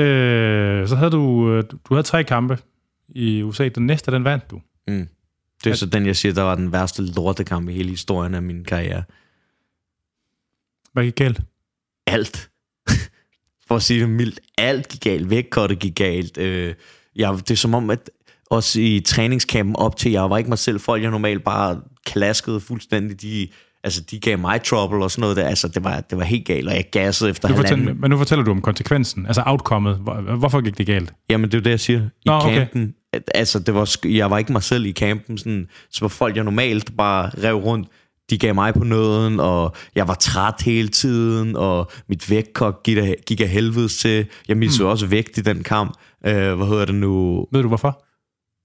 Øh, 0.00 0.88
så 0.88 0.96
havde 0.96 1.10
du, 1.10 1.52
øh, 1.52 1.64
du 1.88 1.94
havde 1.94 2.02
tre 2.02 2.24
kampe 2.24 2.58
i 3.08 3.42
USA. 3.42 3.68
Den 3.68 3.86
næste, 3.86 4.10
den 4.10 4.24
vandt 4.24 4.50
du. 4.50 4.60
Mm. 4.88 5.08
Det 5.64 5.70
er 5.70 5.74
så 5.74 5.86
den, 5.86 6.06
jeg 6.06 6.16
siger, 6.16 6.32
der 6.34 6.42
var 6.42 6.54
den 6.54 6.72
værste 6.72 7.02
lortekamp 7.02 7.68
i 7.68 7.72
hele 7.72 7.90
historien 7.90 8.34
af 8.34 8.42
min 8.42 8.64
karriere. 8.64 9.02
Hvad 10.92 11.04
gik 11.04 11.14
galt? 11.16 11.40
alt. 12.06 12.50
For 13.68 13.76
at 13.76 13.82
sige 13.82 14.00
det 14.00 14.08
mildt, 14.08 14.40
alt 14.58 14.88
gik 14.88 15.00
galt. 15.00 15.30
Vægtkottet 15.30 15.78
gik 15.78 15.94
galt. 15.94 16.38
Øh, 16.38 16.74
jeg, 17.16 17.32
det 17.38 17.50
er 17.50 17.54
som 17.54 17.74
om, 17.74 17.90
at 17.90 18.10
også 18.50 18.80
i 18.80 19.00
træningskampen 19.06 19.76
op 19.76 19.96
til, 19.96 20.12
jeg 20.12 20.30
var 20.30 20.38
ikke 20.38 20.48
mig 20.50 20.58
selv, 20.58 20.80
folk 20.80 21.02
jeg 21.02 21.10
normalt 21.10 21.44
bare 21.44 21.80
klaskede 22.06 22.60
fuldstændig, 22.60 23.22
de, 23.22 23.48
altså, 23.84 24.00
de 24.10 24.20
gav 24.20 24.38
mig 24.38 24.62
trouble 24.62 25.04
og 25.04 25.10
sådan 25.10 25.20
noget 25.20 25.36
der. 25.36 25.48
Altså, 25.48 25.68
det 25.68 25.84
var, 25.84 26.00
det 26.00 26.18
var 26.18 26.24
helt 26.24 26.46
galt, 26.46 26.68
og 26.68 26.74
jeg 26.74 26.84
gassede 26.92 27.30
efter 27.30 27.48
Du 27.48 27.54
halvanden. 27.54 28.00
men 28.00 28.10
nu 28.10 28.16
fortæller 28.18 28.44
du 28.44 28.50
om 28.50 28.62
konsekvensen, 28.62 29.26
altså 29.26 29.42
outcomet. 29.46 29.96
Hvor- 29.96 30.36
Hvorfor 30.36 30.60
gik 30.60 30.78
det 30.78 30.86
galt? 30.86 31.12
Jamen, 31.30 31.50
det 31.50 31.54
er 31.54 31.58
jo 31.58 31.62
det, 31.64 31.70
jeg 31.70 31.80
siger. 31.80 32.00
I 32.02 32.08
Nå, 32.26 32.32
okay. 32.32 32.56
campen, 32.58 32.94
at- 33.12 33.30
altså, 33.34 33.58
det 33.58 33.74
var, 33.74 33.96
jeg 34.08 34.30
var 34.30 34.38
ikke 34.38 34.52
mig 34.52 34.62
selv 34.62 34.84
i 34.86 34.92
campen, 34.92 35.38
sådan, 35.38 35.68
så 35.90 35.98
var 36.00 36.08
folk, 36.08 36.36
jeg 36.36 36.44
normalt 36.44 36.96
bare 36.96 37.30
rev 37.44 37.54
rundt, 37.56 37.88
de 38.30 38.38
gav 38.38 38.54
mig 38.54 38.74
på 38.74 38.84
nåden, 38.84 39.40
og 39.40 39.74
jeg 39.94 40.08
var 40.08 40.14
træt 40.14 40.62
hele 40.64 40.88
tiden, 40.88 41.56
og 41.56 41.90
mit 42.08 42.30
vægtkok 42.30 42.82
gik 42.82 42.96
af, 42.96 43.16
gik 43.26 43.40
af 43.40 43.48
helvedes 43.48 43.96
til. 43.96 44.26
Jeg 44.48 44.56
missede 44.56 44.84
mm. 44.84 44.90
også 44.90 45.06
vægt 45.06 45.38
i 45.38 45.40
den 45.40 45.62
kamp. 45.62 45.94
Øh, 46.26 46.54
hvad 46.54 46.66
hedder 46.66 46.84
det 46.84 46.94
nu? 46.94 47.46
Ved 47.52 47.62
du 47.62 47.68
hvorfor? 47.68 48.04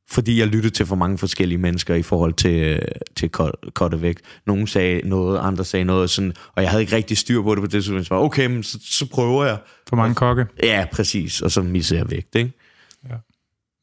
Fordi 0.09 0.39
jeg 0.39 0.47
lyttede 0.47 0.73
til 0.73 0.85
for 0.85 0.95
mange 0.95 1.17
forskellige 1.17 1.57
mennesker 1.57 1.95
i 1.95 2.03
forhold 2.03 2.33
til, 2.33 2.81
til 3.15 3.29
cuttet 3.73 4.01
vægt. 4.01 4.21
Nogle 4.47 4.67
sagde 4.67 5.01
noget, 5.09 5.39
andre 5.39 5.65
sagde 5.65 5.85
noget, 5.85 6.09
sådan, 6.09 6.33
og 6.55 6.61
jeg 6.61 6.69
havde 6.69 6.83
ikke 6.83 6.95
rigtig 6.95 7.17
styr 7.17 7.41
på 7.41 7.55
det 7.55 7.61
på 7.61 7.65
det 7.65 7.71
tidspunkt. 7.71 8.07
Så 8.07 8.13
okay, 8.13 8.47
men 8.47 8.63
så, 8.63 8.79
så 8.81 9.09
prøver 9.09 9.45
jeg. 9.45 9.57
For 9.89 9.95
mange 9.95 10.15
kokke. 10.15 10.45
Ja, 10.63 10.85
præcis, 10.91 11.41
og 11.41 11.51
så 11.51 11.61
missede 11.61 11.99
jeg 11.99 12.11
vægt, 12.11 12.35
ikke? 12.35 12.51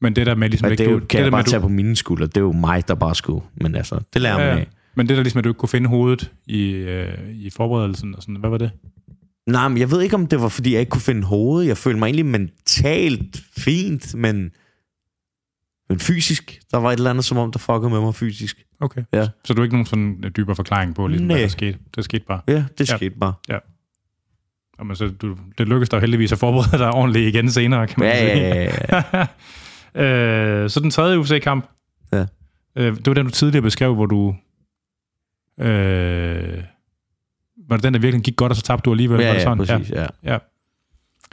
Men 0.03 0.15
det 0.15 0.25
der 0.25 0.35
med 0.35 0.49
ligesom 0.49 0.69
Men 0.69 0.77
det 0.77 0.85
jo, 0.85 0.93
du, 0.93 0.99
kan 0.99 1.07
det 1.07 1.15
jeg 1.15 1.25
der 1.25 1.31
bare 1.31 1.39
med, 1.39 1.45
tage 1.45 1.61
på 1.61 1.67
mine 1.67 1.95
skuldre. 1.95 2.25
Det 2.25 2.37
er 2.37 2.41
jo 2.41 2.51
mig, 2.51 2.87
der 2.87 2.95
bare 2.95 3.15
skulle. 3.15 3.41
Men 3.55 3.75
altså, 3.75 3.99
det 4.13 4.21
lærer 4.21 4.37
man 4.37 4.47
ja, 4.47 4.53
ja. 4.53 4.59
af. 4.59 4.67
Men 4.95 5.07
det 5.09 5.17
der 5.17 5.23
ligesom, 5.23 5.37
at 5.37 5.43
du 5.43 5.49
ikke 5.49 5.57
kunne 5.59 5.69
finde 5.69 5.89
hovedet 5.89 6.31
i, 6.45 6.69
øh, 6.71 7.29
i 7.29 7.49
forberedelsen 7.49 8.15
og 8.15 8.21
sådan, 8.21 8.35
hvad 8.35 8.49
var 8.49 8.57
det? 8.57 8.71
Nej, 9.47 9.67
men 9.67 9.77
jeg 9.77 9.91
ved 9.91 10.01
ikke, 10.01 10.15
om 10.15 10.27
det 10.27 10.41
var, 10.41 10.47
fordi 10.47 10.71
jeg 10.73 10.79
ikke 10.79 10.89
kunne 10.89 11.01
finde 11.01 11.23
hovedet. 11.23 11.67
Jeg 11.67 11.77
følte 11.77 11.99
mig 11.99 12.05
egentlig 12.05 12.25
mentalt 12.25 13.41
fint, 13.57 14.15
men, 14.15 14.51
men 15.89 15.99
fysisk. 15.99 16.59
Der 16.71 16.77
var 16.77 16.91
et 16.91 16.97
eller 16.97 17.09
andet, 17.09 17.25
som 17.25 17.37
om 17.37 17.51
der 17.51 17.59
fuckede 17.59 17.89
med 17.89 17.99
mig 18.01 18.15
fysisk. 18.15 18.63
Okay. 18.79 19.03
Ja. 19.13 19.27
Så 19.45 19.53
du 19.53 19.61
har 19.61 19.63
ikke 19.63 19.75
nogen 19.75 19.85
sådan 19.85 20.33
dybere 20.37 20.55
forklaring 20.55 20.95
på, 20.95 21.07
ligesom, 21.07 21.27
hvad 21.27 21.39
der 21.39 21.47
skete? 21.47 21.79
Det 21.95 22.03
skete 22.03 22.25
bare. 22.27 22.41
Ja, 22.47 22.65
det 22.77 22.89
Ja. 22.91 22.97
skete 22.97 23.15
bare. 23.19 23.33
Jamen, 24.79 24.95
så 24.95 25.07
du, 25.07 25.37
det 25.57 25.67
lykkedes 25.67 25.89
dig 25.89 25.99
heldigvis 25.99 26.31
at 26.31 26.37
forberede 26.37 26.77
dig 26.83 26.91
ordentligt 26.93 27.35
igen 27.35 27.51
senere, 27.51 27.87
kan 27.87 27.95
man 27.99 28.07
Ja, 28.09 28.19
sige. 28.19 28.47
ja, 28.47 28.71
ja, 28.91 29.03
ja. 29.95 30.03
øh, 30.63 30.69
så 30.69 30.79
den 30.79 30.91
tredje 30.91 31.19
UFC-kamp. 31.19 31.69
Ja. 32.13 32.25
Øh, 32.75 32.95
det 32.95 33.07
var 33.07 33.13
den, 33.13 33.25
du 33.25 33.31
tidligere 33.31 33.61
beskrev, 33.61 33.95
hvor 33.95 34.05
du... 34.05 34.35
Øh, 35.59 36.63
var 37.69 37.75
det 37.77 37.83
den, 37.83 37.93
der 37.93 37.99
virkelig 37.99 38.23
gik 38.23 38.35
godt, 38.35 38.51
og 38.51 38.55
så 38.55 38.61
tabte 38.61 38.85
du 38.85 38.91
alligevel? 38.91 39.17
var 39.17 39.23
ja, 39.23 39.29
det 39.29 39.35
ja, 39.35 39.43
sådan? 39.43 39.57
præcis, 39.57 39.89
ja. 39.89 40.05
Ja. 40.23 40.37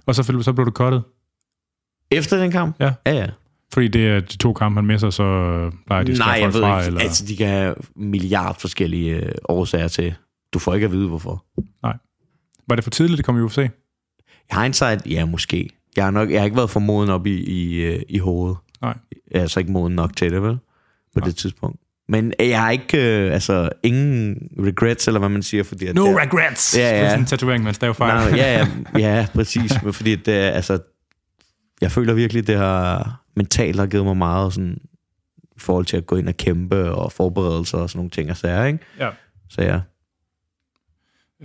Og 0.07 0.15
så, 0.15 0.23
så 0.43 0.53
blev 0.53 0.67
du 0.67 0.71
cuttet. 0.71 1.03
Efter 2.11 2.37
den 2.37 2.51
kamp? 2.51 2.77
Ja. 2.81 2.93
Ja, 3.07 3.13
ja. 3.13 3.27
Fordi 3.73 3.89
det 3.89 4.09
er 4.09 4.21
de 4.21 4.37
to 4.37 4.53
kampe, 4.53 4.79
han 4.79 4.87
misser, 4.87 5.11
så 5.11 5.25
plejer 5.87 6.05
de 6.05 6.13
at 6.13 6.19
Nej, 6.19 6.39
jeg 6.41 6.55
ved 6.55 6.61
fra, 6.61 6.79
ikke. 6.79 6.87
eller... 6.87 7.01
Altså, 7.01 7.27
de 7.27 7.37
kan 7.37 7.49
have 7.49 7.75
milliard 7.97 8.61
forskellige 8.61 9.15
øh, 9.15 9.33
årsager 9.49 9.89
til. 9.89 10.15
Du 10.53 10.59
får 10.59 10.75
ikke 10.75 10.85
at 10.85 10.93
vide, 10.93 11.09
hvorfor. 11.09 11.45
Var 12.71 12.77
det 12.77 12.85
for 12.85 12.91
tidligt, 12.91 13.17
det 13.17 13.25
kom 13.27 13.39
i 13.39 13.41
UFC? 13.41 13.59
I 13.59 14.55
hindsight, 14.63 15.07
ja, 15.07 15.27
måske. 15.27 15.71
Jeg 15.97 16.05
har, 16.05 16.11
nok, 16.11 16.31
jeg 16.31 16.41
har 16.41 16.45
ikke 16.45 16.57
været 16.57 16.71
for 16.71 16.81
moden 16.81 17.11
op 17.11 17.27
i, 17.27 17.45
i, 17.45 17.85
øh, 17.85 18.03
i 18.09 18.19
hovedet. 18.19 18.57
Nej. 18.81 18.95
Jeg 19.31 19.39
er 19.39 19.43
altså 19.43 19.61
ikke 19.61 19.73
moden 19.73 19.95
nok 19.95 20.17
til 20.17 20.33
det, 20.33 20.43
vel? 20.43 20.57
På 21.15 21.21
Nej. 21.21 21.27
det 21.27 21.37
tidspunkt. 21.37 21.81
Men 22.11 22.33
jeg 22.39 22.63
har 22.63 22.71
ikke, 22.71 23.27
øh, 23.27 23.33
altså, 23.33 23.71
ingen 23.83 24.49
regrets, 24.59 25.07
eller 25.07 25.19
hvad 25.19 25.29
man 25.29 25.43
siger, 25.43 25.65
fordi... 25.65 25.87
At 25.87 25.95
No 25.95 26.07
det, 26.07 26.17
regrets! 26.17 26.79
Ja, 26.79 26.83
ja. 26.83 26.97
Det 26.97 27.05
er 27.05 27.09
sådan 27.09 27.21
en 27.21 27.27
tatovering, 27.27 27.65
man 27.65 27.75
staver 27.75 27.93
fejl. 27.93 28.37
Ja, 28.37 28.67
ja, 28.95 28.99
ja, 28.99 29.27
præcis. 29.35 29.83
Men 29.83 29.93
fordi 29.93 30.17
det, 30.17 30.35
er, 30.35 30.51
altså, 30.51 30.79
jeg 31.81 31.93
føler 31.93 32.15
virkelig, 32.15 32.47
det 32.47 32.57
har 32.57 33.21
mentalt 33.37 33.79
har 33.79 33.87
givet 33.87 34.05
mig 34.05 34.17
meget 34.17 34.53
sådan, 34.53 34.79
i 35.57 35.61
forhold 35.61 35.85
til 35.85 35.97
at 35.97 36.07
gå 36.07 36.17
ind 36.17 36.29
og 36.29 36.37
kæmpe 36.37 36.91
og 36.91 37.13
forberedelser 37.13 37.79
og 37.79 37.91
sådan 37.91 37.99
nogle 37.99 38.11
ting 38.11 38.31
og 38.31 38.37
sager, 38.37 38.65
ikke? 38.65 38.79
Ja. 38.99 39.11
Så 39.51 39.63
ja. 39.63 39.81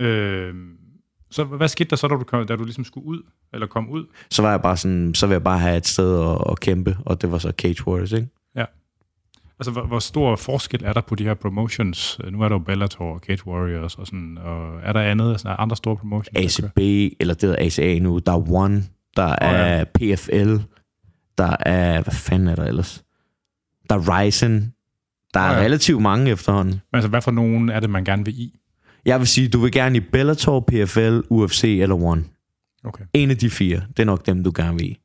Øh, 0.04 0.54
så 1.30 1.44
hvad 1.44 1.68
skete 1.68 1.90
der 1.90 1.96
så, 1.96 2.08
da 2.08 2.14
du, 2.14 2.24
kom, 2.24 2.46
da 2.46 2.56
du 2.56 2.64
ligesom 2.64 2.84
skulle 2.84 3.06
ud, 3.06 3.22
eller 3.52 3.66
kom 3.66 3.90
ud? 3.90 4.04
Så 4.30 4.42
var 4.42 4.50
jeg 4.50 4.62
bare 4.62 4.76
sådan, 4.76 5.14
så 5.14 5.26
vil 5.26 5.34
jeg 5.34 5.44
bare 5.44 5.58
have 5.58 5.76
et 5.76 5.86
sted 5.86 6.20
at, 6.20 6.38
at 6.50 6.60
kæmpe, 6.60 6.96
og 7.04 7.22
det 7.22 7.30
var 7.30 7.38
så 7.38 7.52
Cage 7.58 7.86
Warriors, 7.86 8.12
ikke? 8.12 8.28
Altså, 9.60 9.70
hvor, 9.70 9.82
hvor 9.82 9.98
stor 9.98 10.36
forskel 10.36 10.84
er 10.84 10.92
der 10.92 11.00
på 11.00 11.14
de 11.14 11.24
her 11.24 11.34
promotions? 11.34 12.18
Øh, 12.24 12.32
Nu 12.32 12.42
er 12.42 12.48
der 12.48 12.54
jo 12.54 12.58
Bellator 12.58 13.14
og 13.14 13.18
Cage 13.18 13.46
Warriors 13.46 13.94
og 13.94 14.06
sådan, 14.06 14.38
og 14.38 14.80
er 14.82 14.92
der 14.92 15.00
andet, 15.00 15.30
altså, 15.30 15.48
er 15.48 15.56
andre 15.56 15.76
store 15.76 15.96
promotions? 15.96 16.60
ACB, 16.60 16.78
eller 17.20 17.34
det 17.34 17.42
hedder 17.42 17.66
ACA 17.66 17.98
nu, 17.98 18.18
der 18.18 18.32
er 18.32 18.50
One, 18.52 18.84
der 19.16 19.28
ja. 19.28 19.36
er 19.40 19.84
PFL, 19.84 20.56
der 21.38 21.56
er, 21.60 22.02
hvad 22.02 22.14
fanden 22.14 22.48
er 22.48 22.54
der 22.54 22.64
ellers? 22.64 23.04
Der 23.90 23.96
er 23.96 24.24
Ryzen, 24.26 24.72
der 25.34 25.40
er 25.40 25.56
ja. 25.58 25.64
relativt 25.64 26.02
mange 26.02 26.30
efterhånden. 26.30 26.72
Men 26.72 26.96
altså, 26.98 27.08
hvad 27.08 27.22
for 27.22 27.30
nogen 27.30 27.68
er 27.68 27.80
det, 27.80 27.90
man 27.90 28.04
gerne 28.04 28.24
vil 28.24 28.40
i? 28.40 28.58
Jeg 29.04 29.18
vil 29.18 29.26
sige, 29.28 29.48
du 29.48 29.58
vil 29.58 29.72
gerne 29.72 29.96
i 29.96 30.00
Bellator, 30.00 30.60
PFL, 30.60 31.20
UFC 31.30 31.64
eller 31.64 31.94
One. 31.96 32.24
Okay. 32.84 33.04
En 33.14 33.30
af 33.30 33.36
de 33.36 33.50
fire, 33.50 33.82
det 33.96 33.98
er 34.02 34.06
nok 34.06 34.26
dem, 34.26 34.44
du 34.44 34.52
gerne 34.54 34.78
vil 34.78 34.86
i. 34.86 34.98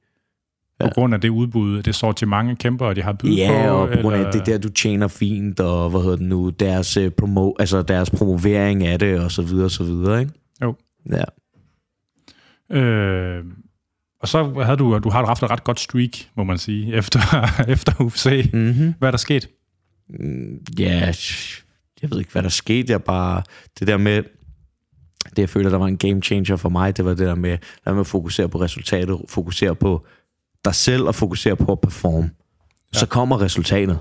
På 0.84 0.94
grund 0.94 1.14
af 1.14 1.22
det 1.22 1.30
udbud, 1.30 1.84
det 1.84 1.96
står 1.96 2.12
til 2.12 2.28
mange 2.28 2.56
kæmpere, 2.56 2.94
de 2.94 3.02
har 3.02 3.14
bydet 3.14 3.48
på? 3.48 3.54
Ja, 3.54 3.72
og 3.72 3.90
på 3.90 4.02
grund 4.02 4.16
af, 4.16 4.32
det 4.32 4.42
er 4.42 4.46
der, 4.46 4.58
du 4.58 4.70
tjener 4.70 5.08
fint, 5.08 5.60
og 5.60 5.90
hvad 5.90 6.02
hedder 6.02 6.16
det 6.16 6.26
nu, 6.26 6.50
deres, 6.50 6.98
øh, 6.98 7.12
promo, 7.12 7.54
altså 7.60 7.82
deres 7.82 8.10
promovering 8.10 8.86
af 8.86 9.00
det, 9.00 9.20
og 9.20 9.32
så 9.32 9.42
videre, 9.42 9.66
og 9.66 9.72
så 9.72 9.84
videre, 9.84 10.20
ikke? 10.20 10.32
Jo. 10.62 10.76
Ja. 11.12 11.24
Øh, 12.78 13.44
og 14.22 14.28
så 14.28 14.62
havde 14.64 14.78
du, 14.78 15.00
du 15.00 15.10
har 15.10 15.26
haft 15.26 15.44
et 15.44 15.50
ret 15.50 15.64
godt 15.64 15.80
streak, 15.80 16.18
må 16.36 16.44
man 16.44 16.58
sige, 16.58 16.94
efter, 17.00 17.20
efter 17.68 18.02
UFC. 18.02 18.50
Mm-hmm. 18.54 18.94
Hvad 19.00 19.10
er 19.10 19.12
der 19.12 19.18
sket? 19.18 19.50
Ja, 20.80 21.14
jeg 22.02 22.12
ved 22.12 22.20
ikke, 22.20 22.32
hvad 22.32 22.44
der 22.44 22.50
skete. 22.50 22.92
Jeg 22.92 23.04
bare, 23.04 23.44
det 23.80 23.88
der 23.88 23.98
med, 23.98 24.24
det 25.30 25.40
jeg 25.40 25.50
føler, 25.50 25.70
der 25.70 25.78
var 25.78 25.88
en 25.88 25.98
game 25.98 26.22
changer 26.22 26.56
for 26.56 26.70
mig, 26.70 26.98
det 26.98 27.06
var 27.06 27.12
det 27.12 27.28
der 27.28 27.36
med, 27.36 27.58
med 27.86 28.00
at 28.00 28.08
fokusere 28.08 28.50
på 28.50 28.62
resultatet, 28.62 29.22
fokusere 29.30 29.76
på 29.76 30.06
dig 30.66 30.76
selv 30.76 31.04
og 31.04 31.16
fokusere 31.16 31.56
på 31.56 31.72
at 31.72 31.82
performe. 31.82 32.32
Ja. 32.94 33.00
Så 33.00 33.08
kommer 33.08 33.42
resultatet. 33.42 34.00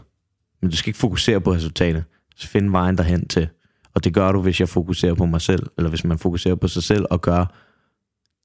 Men 0.62 0.70
du 0.70 0.76
skal 0.76 0.88
ikke 0.88 0.98
fokusere 0.98 1.40
på 1.40 1.52
resultatet. 1.52 2.04
Så 2.36 2.48
find 2.48 2.70
vejen 2.70 2.98
derhen 2.98 3.28
til. 3.28 3.48
Og 3.94 4.04
det 4.04 4.14
gør 4.14 4.32
du, 4.32 4.42
hvis 4.42 4.60
jeg 4.60 4.68
fokuserer 4.68 5.14
på 5.14 5.26
mig 5.26 5.40
selv, 5.40 5.66
eller 5.76 5.88
hvis 5.88 6.04
man 6.04 6.18
fokuserer 6.18 6.54
på 6.54 6.68
sig 6.68 6.82
selv 6.82 7.06
og 7.10 7.20
gør 7.20 7.46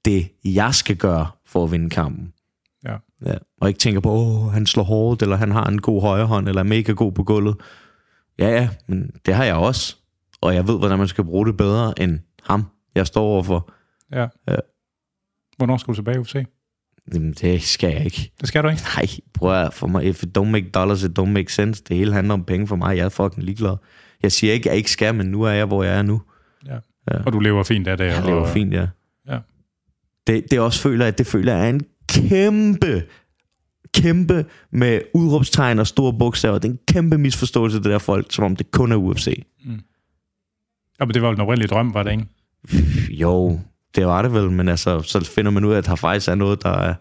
det, 0.04 0.28
jeg 0.44 0.74
skal 0.74 0.96
gøre 0.96 1.26
for 1.46 1.64
at 1.64 1.72
vinde 1.72 1.90
kampen. 1.90 2.32
Ja. 2.84 2.96
Ja. 3.26 3.34
Og 3.60 3.68
ikke 3.68 3.78
tænker 3.78 4.00
på, 4.00 4.10
åh, 4.10 4.52
han 4.52 4.66
slår 4.66 4.82
hårdt, 4.82 5.22
eller 5.22 5.36
han 5.36 5.50
har 5.50 5.66
en 5.66 5.80
god 5.80 6.00
højre 6.00 6.26
hånd, 6.26 6.48
eller 6.48 6.60
er 6.60 6.64
mega 6.64 6.92
god 6.92 7.12
på 7.12 7.24
gulvet. 7.24 7.56
Ja, 8.38 8.48
ja, 8.48 8.68
men 8.88 9.10
det 9.26 9.34
har 9.34 9.44
jeg 9.44 9.54
også. 9.54 9.96
Og 10.40 10.54
jeg 10.54 10.68
ved, 10.68 10.78
hvordan 10.78 10.98
man 10.98 11.08
skal 11.08 11.24
bruge 11.24 11.46
det 11.46 11.56
bedre 11.56 12.00
end 12.00 12.20
ham, 12.42 12.64
jeg 12.94 13.06
står 13.06 13.22
overfor. 13.22 13.72
Ja. 14.12 14.28
Ja. 14.48 14.56
Hvornår 15.56 15.76
skal 15.76 15.92
du 15.92 15.94
tilbage 15.94 16.16
i 16.16 16.18
UFC? 16.18 16.34
Jamen, 17.14 17.32
det 17.32 17.62
skal 17.62 17.92
jeg 17.92 18.04
ikke. 18.04 18.32
Det 18.40 18.48
skal 18.48 18.62
du 18.62 18.68
ikke. 18.68 18.82
Nej, 18.96 19.06
prøv 19.34 19.62
at 19.62 19.74
for 19.74 19.86
mig, 19.86 20.04
if 20.04 20.22
it 20.22 20.38
don't 20.38 20.44
make 20.44 20.70
dollars, 20.70 21.02
it 21.02 21.18
don't 21.18 21.24
make 21.24 21.52
sense. 21.52 21.82
Det 21.88 21.96
hele 21.96 22.12
handler 22.12 22.34
om 22.34 22.44
penge 22.44 22.66
for 22.66 22.76
mig. 22.76 22.96
Jeg 22.96 23.04
er 23.04 23.08
fucking 23.08 23.44
ligeglad. 23.44 23.76
Jeg 24.22 24.32
siger 24.32 24.52
ikke, 24.52 24.68
at 24.68 24.70
jeg 24.70 24.76
ikke 24.76 24.90
skal, 24.90 25.14
men 25.14 25.26
nu 25.26 25.42
er 25.42 25.50
jeg, 25.50 25.66
hvor 25.66 25.82
jeg 25.82 25.98
er 25.98 26.02
nu. 26.02 26.22
Og 27.26 27.32
du 27.32 27.38
lever 27.38 27.62
fint 27.62 27.88
af 27.88 27.96
det. 27.96 28.04
Jeg 28.04 28.24
lever 28.24 28.40
og, 28.40 28.48
fint, 28.48 28.74
ja. 28.74 28.86
Ja. 29.28 29.38
Det, 30.26 30.44
det 30.50 30.60
også 30.60 30.80
føler 30.80 31.04
jeg, 31.04 31.18
det 31.18 31.26
føler 31.26 31.54
jeg 31.54 31.64
er 31.66 31.70
en 31.70 31.82
kæmpe, 32.08 33.02
kæmpe 33.94 34.44
med 34.72 35.00
udråbstegn 35.14 35.78
og 35.78 35.86
store 35.86 36.12
bogstaver. 36.18 36.58
Det 36.58 36.68
er 36.68 36.72
en 36.72 36.78
kæmpe 36.88 37.18
misforståelse, 37.18 37.76
det 37.76 37.84
der 37.84 37.98
folk, 37.98 38.26
som 38.30 38.44
om 38.44 38.56
det 38.56 38.70
kun 38.70 38.92
er 38.92 38.96
UFC. 38.96 39.46
Ja, 41.00 41.04
men 41.04 41.14
det 41.14 41.22
var 41.22 41.28
jo 41.28 41.34
den 41.34 41.40
oprindelige 41.40 41.68
drøm, 41.68 41.94
var 41.94 42.02
det 42.02 42.10
ikke? 42.10 42.26
Jo, 43.10 43.60
det 43.96 44.06
var 44.06 44.22
det 44.22 44.32
vel, 44.32 44.50
men 44.50 44.68
altså, 44.68 45.02
så 45.02 45.30
finder 45.34 45.50
man 45.50 45.64
ud 45.64 45.72
af, 45.72 45.78
at 45.78 45.86
der 45.86 45.94
faktisk 45.94 46.28
er 46.28 46.34
noget, 46.34 46.62
der 46.62 46.70
er 46.70 46.94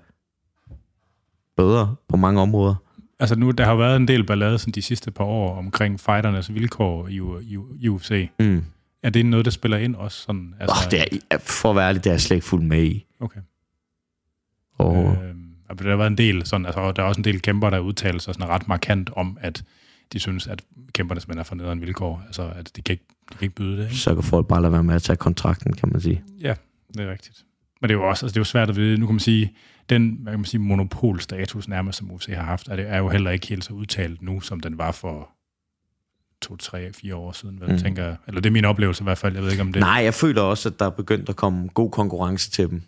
bedre 1.58 1.96
på 2.10 2.18
mange 2.18 2.42
områder. 2.42 2.76
Altså 3.20 3.36
nu, 3.36 3.52
der 3.52 3.66
har 3.66 3.76
været 3.76 3.96
en 3.96 4.08
del 4.08 4.24
ballade 4.24 4.60
sådan 4.60 4.72
de 4.72 4.82
sidste 4.82 5.12
par 5.12 5.24
år 5.24 5.58
omkring 5.58 6.00
fighternes 6.00 6.54
vilkår 6.54 7.08
i, 7.08 7.22
i, 7.42 7.58
i 7.80 7.88
UFC. 7.90 8.30
Mm. 8.40 8.64
Er 9.04 9.10
det 9.10 9.26
noget, 9.26 9.46
der 9.46 9.52
spiller 9.52 9.78
ind 9.78 9.96
også? 9.96 10.22
Sådan, 10.22 10.54
Altså, 10.60 10.76
oh, 10.86 10.92
det 10.92 11.20
er, 11.30 11.38
for 11.38 11.70
at 11.70 11.76
være 11.76 11.88
ærlig, 11.88 12.04
det 12.04 12.10
er 12.10 12.14
jeg 12.14 12.22
slet 12.22 12.36
ikke 12.36 12.48
fuldt 12.48 12.66
med 12.66 12.84
i. 12.84 13.06
Okay. 13.20 13.40
Og, 14.78 14.96
Øh, 14.96 15.36
altså, 15.70 15.84
der 15.84 15.90
har 15.90 15.98
været 15.98 16.12
en 16.12 16.18
del, 16.18 16.46
sådan, 16.46 16.66
altså, 16.66 16.92
der 16.92 17.04
er 17.04 17.08
også 17.08 17.20
en 17.20 17.24
del 17.24 17.42
kæmper, 17.42 17.70
der 17.70 17.80
udtaler 17.80 18.20
sig 18.20 18.34
sådan 18.34 18.50
ret 18.50 18.68
markant 18.68 19.10
om, 19.16 19.38
at 19.42 19.64
de 20.14 20.20
synes, 20.20 20.48
at 20.48 20.62
kæmperne 20.94 21.22
simpelthen 21.22 21.40
er 21.40 21.44
for 21.44 21.56
nederen 21.56 21.82
vilkår. 21.82 22.24
Altså, 22.26 22.52
at 22.56 22.72
de 22.76 22.82
kan 22.82 22.94
ikke, 22.94 23.06
de 23.32 23.38
kan 23.38 23.46
ikke 23.46 23.56
byde 23.56 23.78
det. 23.78 23.84
Ikke? 23.84 23.96
Så 23.96 24.14
kan 24.14 24.24
folk 24.24 24.48
bare 24.48 24.62
lade 24.62 24.72
være 24.72 24.84
med 24.84 24.96
at 24.96 25.02
tage 25.04 25.18
kontrakten, 25.18 25.74
kan 25.74 25.90
man 25.92 26.02
sige. 26.02 26.24
Ja, 26.42 26.54
det 26.98 27.08
er 27.08 27.12
rigtigt. 27.12 27.46
Men 27.82 27.90
det 27.90 27.96
er 27.96 28.00
jo 28.00 28.10
også 28.10 28.26
altså, 28.26 28.34
det 28.34 28.38
er 28.38 28.42
jo 28.42 28.46
svært 28.46 28.70
at 28.70 28.76
vide. 28.76 28.98
Nu 28.98 29.06
kan 29.06 29.14
man 29.16 29.20
sige, 29.20 29.54
den 29.90 30.18
hvad 30.22 30.34
kan 30.34 30.40
man 30.40 30.46
sige, 30.46 30.62
monopolstatus 30.62 31.68
nærmest, 31.68 31.98
som 31.98 32.12
UFC 32.12 32.26
har 32.28 32.44
haft, 32.44 32.68
er, 32.68 32.76
det 32.76 32.90
er 32.90 32.98
jo 32.98 33.10
heller 33.10 33.32
ikke 33.32 33.48
helt 33.48 33.64
så 33.66 33.74
udtalt 33.74 34.22
nu, 34.22 34.40
som 34.40 34.60
den 34.60 34.78
var 34.78 34.92
for 34.92 35.30
to, 36.42 36.56
tre, 36.56 36.94
fire 36.94 37.16
år 37.16 37.32
siden, 37.32 37.58
hvad 37.58 37.68
mm. 37.68 37.78
tænker 37.78 38.04
jeg. 38.06 38.16
Eller 38.28 38.42
det 38.42 38.50
er 38.50 38.54
min 38.54 38.66
oplevelse 38.66 39.02
i 39.02 39.06
hvert 39.06 39.18
fald, 39.18 39.34
jeg 39.36 39.44
ved 39.44 39.52
ikke 39.52 39.62
om 39.62 39.74
det... 39.74 39.80
Nej, 39.80 40.02
jeg 40.04 40.14
føler 40.14 40.42
også, 40.42 40.70
at 40.70 40.80
der 40.80 40.86
er 40.86 40.90
begyndt 40.90 41.30
at 41.30 41.36
komme 41.36 41.68
god 41.68 41.92
konkurrence 41.92 42.52
til 42.52 42.70
dem. 42.70 42.82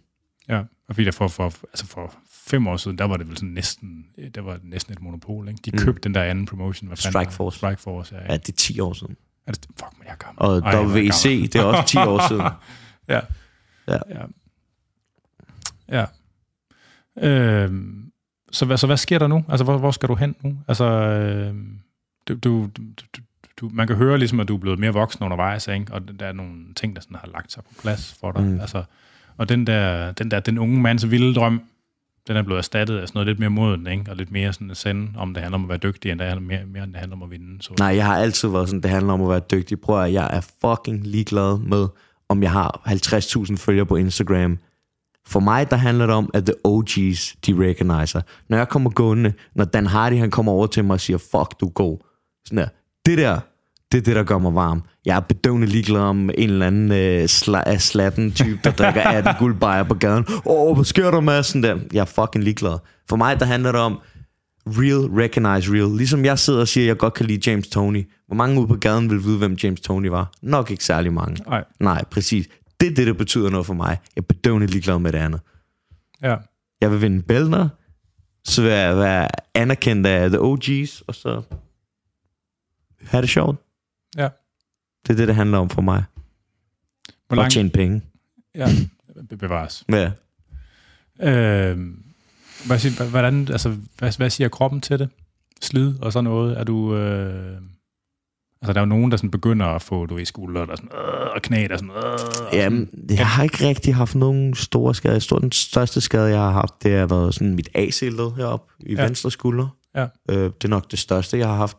Ja, 0.50 0.58
og 0.60 0.96
fordi 0.96 1.04
der 1.04 1.12
for, 1.12 1.28
for, 1.28 1.44
altså 1.44 1.86
for 1.88 2.16
fem 2.32 2.68
år 2.68 2.78
siden, 2.78 2.98
der 2.98 3.06
var 3.06 3.18
det 3.18 3.28
vel 3.28 3.38
sådan 3.38 3.50
næsten, 3.50 4.06
der 4.36 4.42
var 4.42 4.60
næsten 4.64 4.94
et 4.94 5.02
monopol, 5.02 5.48
ikke? 5.48 5.60
De 5.66 5.72
Mm. 5.74 5.78
købte 5.78 6.02
den 6.02 6.14
der 6.14 6.24
anden 6.24 6.46
promotion. 6.46 6.88
Hvad? 6.88 6.98
Strikeforce. 6.98 7.58
Strikeforce, 7.58 8.16
ja. 8.16 8.22
Ja, 8.32 8.38
det 8.38 8.50
er 8.50 8.58
10 8.58 8.80
år 8.80 8.94
siden. 8.94 9.18
Er 9.48 9.52
det, 9.52 9.66
fuck, 9.80 9.92
men 9.98 10.06
jeg 10.06 10.12
er 10.12 10.16
gammel. 10.16 10.42
Og 10.42 10.58
Ej, 10.58 10.72
gammel. 10.72 10.96
det 10.96 11.56
er 11.56 11.64
også 11.64 11.84
10 11.88 11.98
år 11.98 12.28
siden. 12.28 12.46
ja. 13.16 13.20
Ja. 13.88 13.98
Ja. 14.10 14.26
ja. 15.92 16.06
Øhm, 17.28 18.12
så, 18.52 18.66
hvad, 18.66 18.78
så 18.78 18.88
hvad 18.88 18.98
sker 18.98 19.20
der 19.20 19.28
nu? 19.28 19.46
Altså, 19.50 19.64
hvor, 19.64 19.78
hvor 19.78 19.92
skal 19.92 20.10
du 20.10 20.16
hen 20.16 20.36
nu? 20.44 20.58
Altså, 20.68 20.86
øhm, 20.86 21.80
du, 22.28 22.34
du, 22.34 22.70
du, 22.78 23.22
du, 23.60 23.70
man 23.74 23.88
kan 23.88 23.96
høre 23.96 24.18
ligesom, 24.18 24.40
at 24.40 24.48
du 24.48 24.56
er 24.56 24.60
blevet 24.60 24.80
mere 24.80 24.94
voksen 24.94 25.24
undervejs, 25.24 25.68
ikke? 25.68 25.94
og 25.94 26.20
der 26.20 26.26
er 26.26 26.32
nogle 26.32 26.74
ting, 26.76 26.96
der 26.96 27.02
sådan 27.02 27.18
har 27.18 27.28
lagt 27.34 27.52
sig 27.52 27.64
på 27.64 27.82
plads 27.82 28.18
for 28.20 28.32
dig. 28.32 28.44
Mm. 28.44 28.60
Altså, 28.60 28.84
og 29.38 29.50
den 29.50 29.68
der, 29.68 30.12
den 30.12 30.32
der, 30.32 30.40
den 30.40 30.58
unge 30.58 30.82
mands 30.82 31.12
vilde 31.12 31.34
drøm, 31.34 31.62
den 32.28 32.38
er 32.38 32.42
blevet 32.42 32.58
erstattet 32.58 32.98
af 32.98 33.08
sådan 33.08 33.18
noget 33.18 33.28
lidt 33.28 33.40
mere 33.40 33.50
moden, 33.50 33.88
ikke? 33.88 34.12
og 34.12 34.16
lidt 34.16 34.32
mere 34.32 34.54
sådan 34.54 34.76
send, 34.76 35.10
om 35.18 35.34
det 35.34 35.44
handler 35.44 35.58
om 35.58 35.64
at 35.64 35.70
være 35.70 35.78
dygtig, 35.78 36.12
end 36.12 36.20
det 36.20 36.28
handler 36.28 36.48
mere, 36.48 36.66
mere 36.66 36.84
end 36.84 36.94
det 36.94 37.00
handler 37.00 37.18
om 37.18 37.24
at 37.24 37.32
vinde. 37.32 37.64
Så. 37.64 37.74
Nej, 37.80 37.96
jeg 37.96 38.06
har 38.06 38.18
altid 38.18 38.50
været 38.50 38.70
sådan, 38.70 38.82
det 38.82 38.92
handler 38.92 39.14
om 39.14 39.22
at 39.22 39.30
være 39.30 39.40
dygtig. 39.40 39.82
Prøv 39.82 40.04
at 40.04 40.14
jeg 40.14 40.30
er 40.34 40.42
fucking 40.62 41.08
ligeglad 41.08 41.60
med, 41.60 41.88
om 42.30 42.44
jeg 42.44 42.52
har 42.52 42.82
50.000 42.88 43.56
følgere 43.58 43.86
på 43.86 43.96
Instagram. 43.96 44.58
For 45.28 45.40
mig, 45.40 45.70
der 45.72 45.78
handler 45.78 46.06
det 46.06 46.16
om, 46.16 46.30
at 46.34 46.46
the 46.46 46.54
OG's, 46.68 47.36
de 47.48 47.54
recognizer. 47.70 48.22
Når 48.50 48.58
jeg 48.58 48.68
kommer 48.70 48.90
gående, 48.90 49.34
når 49.56 49.66
Dan 49.66 49.86
Hardy, 49.88 50.18
han 50.20 50.32
kommer 50.32 50.52
over 50.52 50.68
til 50.68 50.86
mig 50.86 50.94
og 50.94 51.00
siger, 51.00 51.18
fuck, 51.18 51.60
du 51.60 51.66
er 51.66 51.70
god. 51.74 51.98
Sådan 52.46 52.58
der. 52.58 52.68
Det 53.06 53.18
der, 53.18 53.40
det 53.92 53.98
er 53.98 54.02
det, 54.02 54.16
der 54.16 54.24
gør 54.24 54.38
mig 54.38 54.56
varm. 54.56 54.82
Jeg 55.06 55.16
er 55.16 55.20
bedøvende 55.20 55.68
ligeglad 55.68 56.02
om 56.02 56.30
en 56.38 56.50
eller 56.50 56.68
anden 56.68 56.92
øh, 56.92 57.24
sla- 57.24 57.72
øh, 57.72 57.80
slatten 57.80 58.32
type, 58.32 58.60
der 58.64 58.72
drikker 58.72 59.02
18 59.02 59.34
guldbejer 59.40 59.84
på 59.84 59.94
gaden. 59.94 60.26
Åh, 60.46 60.76
hvad 60.76 60.86
sker 60.86 61.12
der 61.12 61.20
med 61.20 61.44
sådan 61.44 61.64
der? 61.64 61.78
Jeg 61.94 62.02
er 62.02 62.06
fucking 62.06 62.44
ligeglad. 62.44 62.78
For 63.10 63.16
mig, 63.16 63.40
der 63.40 63.46
handler 63.46 63.72
det 63.72 63.82
om, 63.82 64.00
real, 64.68 65.22
recognize 65.24 65.72
real. 65.74 65.98
Ligesom 65.98 66.26
jeg 66.26 66.40
sidder 66.40 66.60
og 66.60 66.68
siger, 66.68 66.84
at 66.86 66.88
jeg 66.88 66.98
godt 66.98 67.14
kan 67.14 67.26
lide 67.26 67.50
James 67.52 67.68
Tony. 67.68 68.10
Hvor 68.28 68.36
mange 68.36 68.60
ude 68.60 68.68
på 68.68 68.76
gaden 68.76 69.10
vil 69.10 69.24
vide, 69.24 69.38
hvem 69.38 69.54
James 69.54 69.82
Tony 69.82 70.08
var? 70.08 70.34
Nok 70.42 70.72
ikke 70.72 70.84
særlig 70.86 71.14
mange. 71.14 71.44
Nej, 71.48 71.64
Nej, 71.80 72.04
præcis. 72.12 72.48
Det 72.80 72.92
er 72.92 72.96
det, 72.96 73.08
der 73.08 73.14
betyder 73.14 73.50
noget 73.50 73.66
for 73.66 73.74
mig. 73.74 73.98
Jeg 74.16 74.22
er 74.22 74.26
bedøvende 74.26 74.68
ligeglad 74.68 75.00
med 75.00 75.12
det 75.12 75.18
andet. 75.20 75.42
ja. 76.22 76.36
Jeg 76.82 76.92
vil 76.92 77.02
vinde 77.02 77.22
bælter, 77.22 77.70
så 78.46 78.62
vil 78.62 78.72
jeg 78.72 78.98
være 78.98 79.28
anerkendt 79.54 80.08
af 80.08 80.30
the 80.30 80.40
OG's, 80.40 81.02
og 81.08 81.16
så 81.16 81.42
have 83.04 83.22
det 83.22 83.30
sjovt. 83.30 83.58
Ja. 84.18 84.30
Det 85.08 85.14
er 85.14 85.18
det, 85.18 85.28
det 85.28 85.36
handler 85.36 85.58
om 85.58 85.70
for 85.70 85.82
mig. 85.82 86.04
Hvor 87.28 87.36
lang, 87.36 87.52
tjene 87.52 87.70
penge. 87.70 88.02
ja, 88.56 88.68
be- 89.30 89.38
bevares. 89.38 89.84
Ja. 89.90 90.12
Øh, 91.22 91.78
hvad, 92.68 92.80
siger, 92.80 93.10
hvordan, 93.10 93.48
altså, 93.52 93.76
hvad, 94.00 94.18
hvad 94.18 94.30
siger 94.30 94.50
kroppen 94.50 94.82
til 94.82 95.00
det? 95.00 95.10
Slid 95.62 95.94
og 96.02 96.14
sådan 96.14 96.24
noget? 96.24 96.60
Er 96.60 96.64
du... 96.64 96.96
Øh, 96.96 97.58
altså, 98.62 98.74
der 98.74 98.80
er 98.80 98.80
jo 98.82 98.86
nogen, 98.86 99.12
der 99.12 99.18
sådan 99.18 99.32
begynder 99.32 99.66
at 99.66 99.82
få, 99.82 100.06
du 100.06 100.16
ved, 100.16 100.26
skulder, 100.26 100.66
der 100.66 100.76
sådan, 100.76 100.90
øh, 100.94 101.28
og 101.36 101.42
knæ, 101.42 101.68
der 101.70 101.78
sådan, 101.78 101.90
øh, 101.90 101.96
og 102.14 102.20
sådan. 102.20 102.54
Jamen, 102.54 102.90
jeg 103.10 103.28
har 103.28 103.44
ikke 103.44 103.68
rigtig 103.68 103.96
haft 103.96 104.16
nogen 104.16 104.56
store 104.56 104.96
skader. 104.96 105.20
Tror, 105.20 105.40
den 105.40 105.52
største 105.52 106.02
skade, 106.02 106.30
jeg 106.30 106.40
har 106.40 106.52
haft, 106.52 106.74
det 106.84 106.92
har 106.92 107.06
været 107.08 107.34
sådan 107.34 107.56
mit 107.56 107.70
AC-led 107.76 108.36
heroppe 108.36 108.74
i 108.80 108.96
Ja. 108.96 109.04
venstre 109.04 109.32
skulder. 109.32 109.68
Ja. 109.96 110.06
Øh, 110.32 110.38
det 110.44 110.64
er 110.64 110.68
nok 110.68 110.92
det 110.92 111.00
største, 111.00 111.38
jeg 111.38 111.48
har 111.48 111.56
haft. 111.56 111.78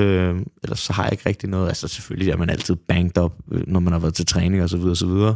Øh, 0.00 0.36
ellers 0.62 0.78
så 0.80 0.92
har 0.92 1.02
jeg 1.04 1.12
ikke 1.12 1.28
rigtig 1.28 1.48
noget. 1.48 1.68
Altså 1.68 1.88
selvfølgelig 1.88 2.32
er 2.32 2.36
man 2.36 2.50
altid 2.50 2.76
banged 2.76 3.18
op, 3.18 3.32
øh, 3.52 3.62
når 3.66 3.80
man 3.80 3.92
har 3.92 4.00
været 4.00 4.14
til 4.14 4.26
træning 4.26 4.62
og 4.62 4.68
så 4.68 4.76
videre 4.76 4.90
og 4.92 4.96
så 4.96 5.06
videre. 5.06 5.34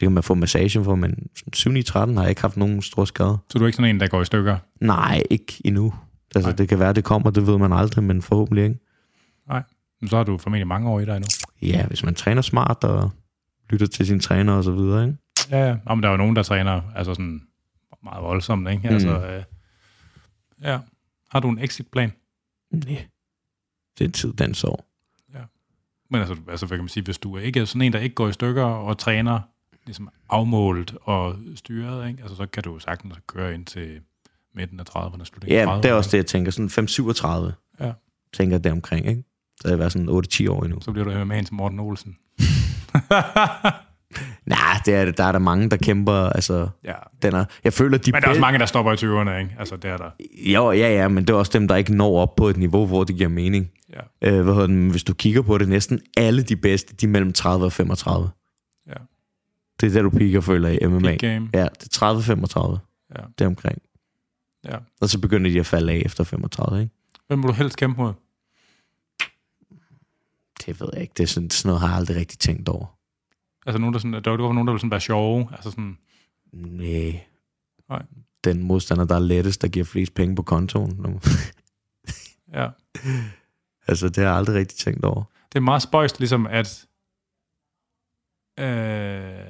Det 0.00 0.06
kan 0.06 0.12
man 0.12 0.22
få 0.22 0.34
massage 0.34 0.84
for, 0.84 0.94
men 0.94 1.28
7 1.52 1.76
i 1.76 1.82
13 1.82 2.16
har 2.16 2.22
jeg 2.22 2.30
ikke 2.30 2.40
haft 2.40 2.56
nogen 2.56 2.82
store 2.82 3.06
skader. 3.06 3.38
Så 3.48 3.58
du 3.58 3.64
er 3.64 3.68
ikke 3.68 3.76
sådan 3.76 3.94
en, 3.94 4.00
der 4.00 4.08
går 4.08 4.22
i 4.22 4.24
stykker? 4.24 4.58
Nej, 4.80 5.22
ikke 5.30 5.62
endnu. 5.64 5.94
Altså, 6.34 6.48
Nej. 6.48 6.52
Nej. 6.52 6.56
det 6.56 6.68
kan 6.68 6.78
være, 6.78 6.92
det 6.92 7.04
kommer, 7.04 7.30
det 7.30 7.46
ved 7.46 7.58
man 7.58 7.72
aldrig, 7.72 8.04
men 8.04 8.22
forhåbentlig 8.22 8.64
ikke. 8.64 8.78
Men 10.00 10.08
Så 10.08 10.16
har 10.16 10.24
du 10.24 10.38
formentlig 10.38 10.66
mange 10.66 10.88
år 10.90 11.00
i 11.00 11.04
dig 11.04 11.20
nu. 11.20 11.26
Ja, 11.62 11.86
hvis 11.86 12.04
man 12.04 12.14
træner 12.14 12.42
smart 12.42 12.84
og 12.84 13.10
lytter 13.70 13.86
til 13.86 14.06
sine 14.06 14.20
træner 14.20 14.52
og 14.52 14.64
så 14.64 14.72
videre, 14.72 15.04
ikke? 15.06 15.18
Ja, 15.50 15.68
ja. 15.68 15.76
Men 15.88 16.02
der 16.02 16.08
er 16.08 16.12
jo 16.12 16.16
nogen, 16.16 16.36
der 16.36 16.42
træner 16.42 16.82
altså 16.96 17.14
sådan 17.14 17.42
meget 18.04 18.22
voldsomt, 18.22 18.68
ikke? 18.70 18.88
Mm. 18.88 18.94
Altså, 18.94 19.26
øh, 19.26 19.42
ja. 20.62 20.78
Har 21.30 21.40
du 21.40 21.48
en 21.48 21.58
exit-plan? 21.58 22.12
Nej. 22.70 23.06
Det 23.98 24.04
er 24.04 24.10
tid, 24.10 24.32
den 24.32 24.54
så. 24.54 24.82
Men 26.12 26.20
altså, 26.20 26.36
altså, 26.48 26.66
hvad 26.66 26.78
kan 26.78 26.84
man 26.84 26.88
sige, 26.88 27.04
hvis 27.04 27.18
du 27.18 27.36
ikke 27.36 27.60
er 27.60 27.64
sådan 27.64 27.82
en, 27.82 27.92
der 27.92 27.98
ikke 27.98 28.14
går 28.14 28.28
i 28.28 28.32
stykker 28.32 28.64
og 28.64 28.98
træner 28.98 29.40
ligesom 29.90 30.08
afmålt 30.30 30.94
og 31.02 31.36
styret, 31.54 32.08
ikke? 32.08 32.22
Altså, 32.22 32.36
så 32.36 32.46
kan 32.46 32.62
du 32.62 32.78
sagtens 32.78 33.14
køre 33.26 33.54
ind 33.54 33.66
til 33.66 34.00
midten 34.54 34.80
af 34.80 34.84
30'erne, 34.96 35.24
slutningen 35.24 35.58
af 35.58 35.66
Ja, 35.66 35.76
30'erne. 35.76 35.82
det 35.82 35.90
er 35.90 35.94
også 35.94 36.10
det, 36.10 36.16
jeg 36.18 36.26
tænker. 36.26 36.50
Sådan 36.50 36.68
5-37. 37.48 37.84
Ja. 37.84 37.92
Tænker 38.32 38.56
jeg 38.56 38.64
deromkring, 38.64 39.08
ikke? 39.08 39.22
Så 39.60 39.68
jeg 39.68 39.78
været 39.78 39.92
sådan 39.92 40.08
8-10 40.08 40.50
år 40.50 40.64
endnu. 40.64 40.80
Så 40.80 40.92
bliver 40.92 41.04
du 41.18 41.24
med 41.24 41.44
til 41.44 41.54
Morten 41.54 41.80
Olsen. 41.80 42.16
Nej, 44.46 44.80
det 44.86 44.94
er, 44.94 45.10
der 45.10 45.24
er 45.24 45.32
der 45.32 45.38
mange, 45.38 45.70
der 45.70 45.76
kæmper. 45.76 46.12
Altså, 46.12 46.68
ja. 46.84 46.92
den 47.22 47.34
er, 47.34 47.44
jeg 47.64 47.72
føler, 47.72 47.98
de 47.98 48.12
Men 48.12 48.20
der 48.20 48.26
er 48.26 48.30
også 48.30 48.40
mange, 48.40 48.58
der 48.58 48.66
stopper 48.66 48.92
i 48.92 48.94
20'erne, 48.94 49.38
ikke? 49.40 49.56
Altså, 49.58 49.76
det 49.76 49.90
er 49.90 49.96
der. 49.96 50.10
Jo, 50.52 50.72
ja, 50.72 50.92
ja, 50.94 51.08
men 51.08 51.24
det 51.24 51.30
er 51.30 51.38
også 51.38 51.52
dem, 51.54 51.68
der 51.68 51.76
ikke 51.76 51.94
når 51.96 52.18
op 52.20 52.36
på 52.36 52.48
et 52.48 52.56
niveau, 52.56 52.86
hvor 52.86 53.04
det 53.04 53.16
giver 53.16 53.28
mening. 53.28 53.70
Ja. 53.92 54.32
Øh, 54.32 54.42
hvad 54.42 54.54
hedder 54.54 54.66
den? 54.66 54.90
Hvis 54.90 55.04
du 55.04 55.14
kigger 55.14 55.42
på 55.42 55.58
det, 55.58 55.68
næsten 55.68 56.00
alle 56.16 56.42
de 56.42 56.56
bedste, 56.56 56.94
de 56.96 57.06
er 57.06 57.10
mellem 57.10 57.32
30 57.32 57.64
og 57.64 57.72
35. 57.72 58.30
Det 59.80 59.86
er 59.88 59.92
der, 59.92 60.02
du 60.02 60.10
piker, 60.10 60.40
føler 60.40 60.68
i 60.68 60.86
MMA. 60.86 61.10
Big 61.10 61.18
game. 61.18 61.50
Ja, 61.54 61.68
det 61.80 62.02
er 62.02 62.74
30-35. 62.74 62.78
Ja. 63.18 63.24
Det 63.38 63.44
er 63.44 63.48
omkring. 63.48 63.82
Ja. 64.64 64.76
Og 65.00 65.08
så 65.08 65.20
begynder 65.20 65.50
de 65.50 65.60
at 65.60 65.66
falde 65.66 65.92
af 65.92 66.02
efter 66.04 66.24
35, 66.24 66.80
ikke? 66.80 66.94
Hvem 67.26 67.42
vil 67.42 67.48
du 67.48 67.52
helst 67.52 67.76
kæmpe 67.76 68.02
mod? 68.02 68.12
Det 70.66 70.80
ved 70.80 70.88
jeg 70.92 71.02
ikke. 71.02 71.12
Det 71.16 71.22
er 71.22 71.26
sådan, 71.26 71.50
sådan 71.50 71.68
noget 71.68 71.80
har 71.80 71.88
jeg 71.88 71.96
aldrig 71.96 72.16
rigtig 72.16 72.38
tænkt 72.38 72.68
over. 72.68 72.86
Altså, 73.66 73.78
nogen, 73.78 73.92
der, 73.92 73.98
sådan, 73.98 74.12
der, 74.12 74.20
der 74.20 74.30
var 74.30 74.52
nogen, 74.52 74.66
der 74.66 74.72
ville 74.72 74.80
sådan 74.80 74.90
være 74.90 75.00
sjove. 75.00 75.48
Altså 75.52 75.70
sådan, 75.70 75.96
Nej. 76.52 77.20
Nej. 77.88 78.02
Den 78.44 78.62
modstander, 78.62 79.04
der 79.04 79.14
er 79.14 79.18
lettest, 79.20 79.62
der 79.62 79.68
giver 79.68 79.84
flest 79.84 80.14
penge 80.14 80.36
på 80.36 80.42
kontoen. 80.42 81.04
ja. 82.58 82.68
altså, 83.86 84.08
det 84.08 84.16
har 84.16 84.24
jeg 84.24 84.34
aldrig 84.34 84.56
rigtig 84.56 84.78
tænkt 84.78 85.04
over. 85.04 85.24
det 85.52 85.58
er 85.58 85.62
meget 85.62 85.82
spøjst, 85.82 86.18
ligesom 86.18 86.46
at, 86.46 86.86
øh, 88.58 89.49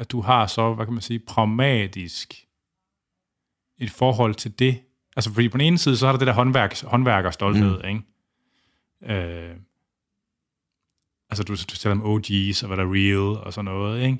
at 0.00 0.10
du 0.10 0.20
har 0.20 0.46
så, 0.46 0.74
hvad 0.74 0.86
kan 0.86 0.94
man 0.94 1.02
sige, 1.02 1.18
pragmatisk 1.18 2.34
et 3.78 3.90
forhold 3.90 4.34
til 4.34 4.58
det. 4.58 4.80
Altså, 5.16 5.32
fordi 5.32 5.48
på 5.48 5.58
den 5.58 5.66
ene 5.66 5.78
side, 5.78 5.96
så 5.96 6.06
har 6.06 6.12
der 6.12 6.18
det 6.18 6.26
der 6.26 6.32
håndværk, 6.32 6.82
håndværkerstolthed, 6.82 7.78
mm. 7.82 7.88
ikke? 7.88 8.02
Øh, 9.02 9.56
altså, 11.30 11.42
du, 11.42 11.52
du 11.52 11.76
taler 11.76 11.94
om 11.94 12.02
OG's, 12.02 12.62
og 12.62 12.66
hvad 12.66 12.76
der 12.76 12.84
er 12.84 12.92
real, 12.92 13.44
og 13.44 13.52
sådan 13.52 13.64
noget, 13.64 14.02
ikke? 14.02 14.18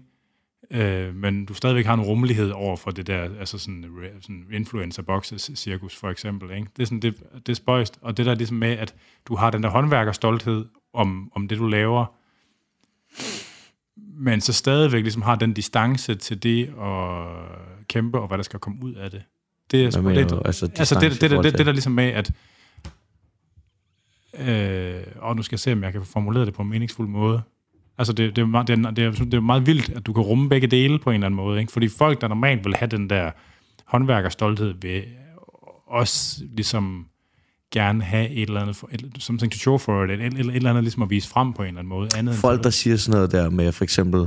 Øh, 0.71 1.15
men 1.15 1.47
du 1.47 1.55
stadigvæk 1.55 1.87
har 1.87 1.95
en 1.95 2.01
rummelighed 2.01 2.51
over 2.51 2.77
for 2.77 2.91
det 2.91 3.07
der, 3.07 3.39
altså 3.39 3.59
sådan, 3.59 3.85
sådan 4.21 4.47
influencer 4.53 5.03
boxes 5.03 5.51
cirkus 5.55 5.97
for 5.97 6.11
eksempel, 6.11 6.51
ikke? 6.51 6.69
Det 6.77 6.83
er 6.83 6.87
sådan, 6.87 7.03
det, 7.03 7.23
det 7.47 7.49
er 7.49 7.57
spøjst, 7.57 7.99
og 8.03 8.17
det 8.17 8.27
der 8.27 8.35
ligesom 8.35 8.57
med, 8.57 8.73
at 8.73 8.95
du 9.27 9.37
har 9.37 9.51
den 9.51 9.63
der 9.63 9.69
håndværkerstolthed 9.69 10.67
om, 10.93 11.33
om 11.35 11.49
det, 11.49 11.59
du 11.59 11.67
laver, 11.67 12.07
men 14.23 14.41
så 14.41 14.53
stadigvæk 14.53 15.03
ligesom 15.03 15.23
har 15.23 15.35
den 15.35 15.53
distance 15.53 16.15
til 16.15 16.43
det 16.43 16.65
at 16.83 17.27
kæmpe, 17.89 18.21
og 18.21 18.29
hvad 18.29 18.39
der 18.39 18.45
skal 18.45 18.59
komme 18.61 18.85
ud 18.85 18.95
af 18.95 19.11
det. 19.11 19.23
Det 19.71 19.85
er 19.85 19.91
sgu 19.91 20.09
lidt? 20.09 20.33
Altså, 20.45 20.71
altså 20.77 20.95
det, 21.01 21.11
det, 21.21 21.31
det, 21.31 21.45
det, 21.45 21.59
det, 21.59 21.67
der 21.67 21.73
ligesom 21.73 21.93
med, 21.93 22.05
at 22.05 22.33
øh, 24.39 25.03
og 25.17 25.37
nu 25.37 25.43
skal 25.43 25.55
jeg 25.55 25.61
se, 25.61 25.73
om 25.73 25.83
jeg 25.83 25.93
kan 25.93 26.05
formulere 26.05 26.47
det 26.47 26.55
på 26.55 26.63
en 26.63 26.69
meningsfuld 26.69 27.09
måde. 27.09 27.43
Altså, 27.99 28.13
det, 28.13 28.37
det, 28.37 28.43
er, 28.43 28.47
meget- 28.47 28.69
det, 28.69 28.87
er, 28.87 28.91
det, 28.91 29.05
er, 29.05 29.11
det 29.11 29.35
er 29.35 29.41
meget 29.41 29.67
vildt, 29.67 29.89
at 29.89 30.07
du 30.07 30.13
kan 30.13 30.23
rumme 30.23 30.49
begge 30.49 30.67
dele 30.67 30.99
på 30.99 31.11
en 31.11 31.15
eller 31.15 31.27
anden 31.27 31.37
måde. 31.37 31.61
Ikke? 31.61 31.73
Fordi 31.73 31.89
folk, 31.89 32.21
der 32.21 32.29
normalt 32.29 32.65
vil 32.65 32.75
have 32.75 32.89
den 32.89 33.11
der 33.11 33.31
håndværkerstolthed, 33.85 34.75
vil 34.81 35.05
også 35.87 36.45
ligesom 36.53 37.07
gerne 37.73 38.03
have 38.03 38.29
et 38.29 38.49
eller 38.49 38.61
andet, 38.61 38.77
for, 38.77 38.89
et, 38.93 39.11
something 39.19 39.53
to 39.53 39.59
show 39.59 39.79
for 39.79 40.05
it, 40.05 40.11
et, 40.11 40.21
et, 40.21 40.33
et, 40.33 40.57
eller 40.57 40.71
andet 40.71 40.85
ligesom 40.85 41.03
at 41.03 41.11
vise 41.11 41.29
frem 41.29 41.53
på 41.53 41.63
en 41.63 41.69
eller 41.69 41.79
anden 41.79 41.89
måde. 41.89 42.09
Andet 42.17 42.35
Folk, 42.35 42.65
der 42.65 42.71
siger 42.71 42.97
sådan 42.97 43.17
noget 43.17 43.33
der 43.33 43.51
med, 43.51 43.73
for 43.73 43.85
eksempel, 43.85 44.21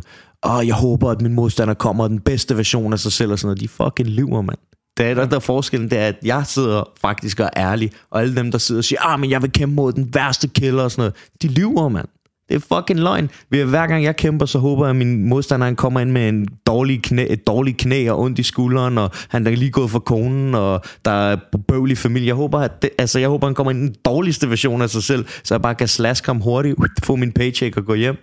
åh, 0.45 0.68
jeg 0.68 0.76
håber, 0.76 1.11
at 1.11 1.22
min 1.22 1.34
modstander 1.34 1.74
kommer 1.74 2.07
den 2.07 2.20
bedste 2.20 2.57
version 2.57 2.94
af 2.94 2.99
sig 2.99 3.11
selv, 3.11 3.32
og 3.32 3.40
sådan 3.40 3.48
noget, 3.48 3.61
de 3.61 3.68
fucking 3.68 4.10
lyver, 4.10 4.41
mand. 4.41 4.57
Det 4.98 5.06
er 5.06 5.14
der, 5.14 5.26
der 5.26 5.36
er 5.36 5.40
forskellen, 5.40 5.90
det 5.90 5.99
er, 5.99 6.07
at 6.07 6.15
jeg 6.26 6.45
sidder 6.45 6.84
faktisk 7.02 7.40
og 7.40 7.49
er 7.53 7.70
ærlig, 7.72 7.91
og 8.10 8.22
alle 8.22 8.36
dem, 8.36 8.52
der 8.52 8.57
sidder 8.57 8.80
og 8.80 8.86
siger, 8.86 9.02
ah, 9.02 9.20
men 9.20 9.30
jeg 9.30 9.41
vil 9.41 9.52
kæmpe 9.52 9.76
mod 9.76 9.94
den 9.94 10.14
værste 10.14 10.48
killer 10.48 10.84
og 10.84 10.91
sådan 10.91 11.02
noget, 11.02 11.15
de 11.41 11.48
lyver, 11.48 11.90
mand. 11.90 12.07
Det 12.49 12.56
er 12.56 12.76
fucking 12.78 12.99
løgn. 12.99 13.30
Hver 13.49 13.88
gang 13.88 14.03
jeg 14.03 14.15
kæmper, 14.15 14.45
så 14.45 14.60
håber 14.60 14.86
jeg, 14.86 14.90
at 14.90 14.95
min 14.95 15.30
modstander 15.30 15.65
han 15.65 15.76
kommer 15.76 15.99
ind 15.99 16.11
med 16.11 16.30
en 16.30 16.48
dårlig 16.68 17.03
knæ, 17.03 17.26
et 17.30 17.48
dårligt 17.48 17.78
knæ 17.78 18.10
og 18.10 18.20
ondt 18.20 18.40
i 18.40 18.44
skulderen, 18.44 18.98
og 18.98 19.11
han 19.30 19.48
er 19.48 19.52
lige 19.52 19.72
gået 19.72 19.90
for 19.91 19.99
konen, 19.99 20.56
og 20.56 20.82
der 21.06 21.11
er 21.11 21.38
bøvlig 21.68 21.98
familie. 21.98 22.28
Jeg 22.28 22.36
håber, 22.36 22.60
at 22.60 22.82
det, 22.82 22.90
altså, 22.98 23.20
jeg 23.20 23.30
håber, 23.30 23.48
han 23.48 23.56
kommer 23.56 23.72
ind 23.72 23.84
i 23.84 23.88
den 23.88 23.95
dårligste 24.06 24.49
version 24.49 24.82
af 24.82 24.90
sig 24.90 25.03
selv, 25.03 25.26
så 25.44 25.53
jeg 25.53 25.61
bare 25.61 25.76
kan 25.76 25.88
slaske 25.88 26.26
ham 26.28 26.40
hurtigt, 26.41 26.76
få 27.03 27.15
min 27.15 27.32
paycheck 27.32 27.78
og 27.78 27.86
gå 27.86 27.94
hjem. 27.94 28.15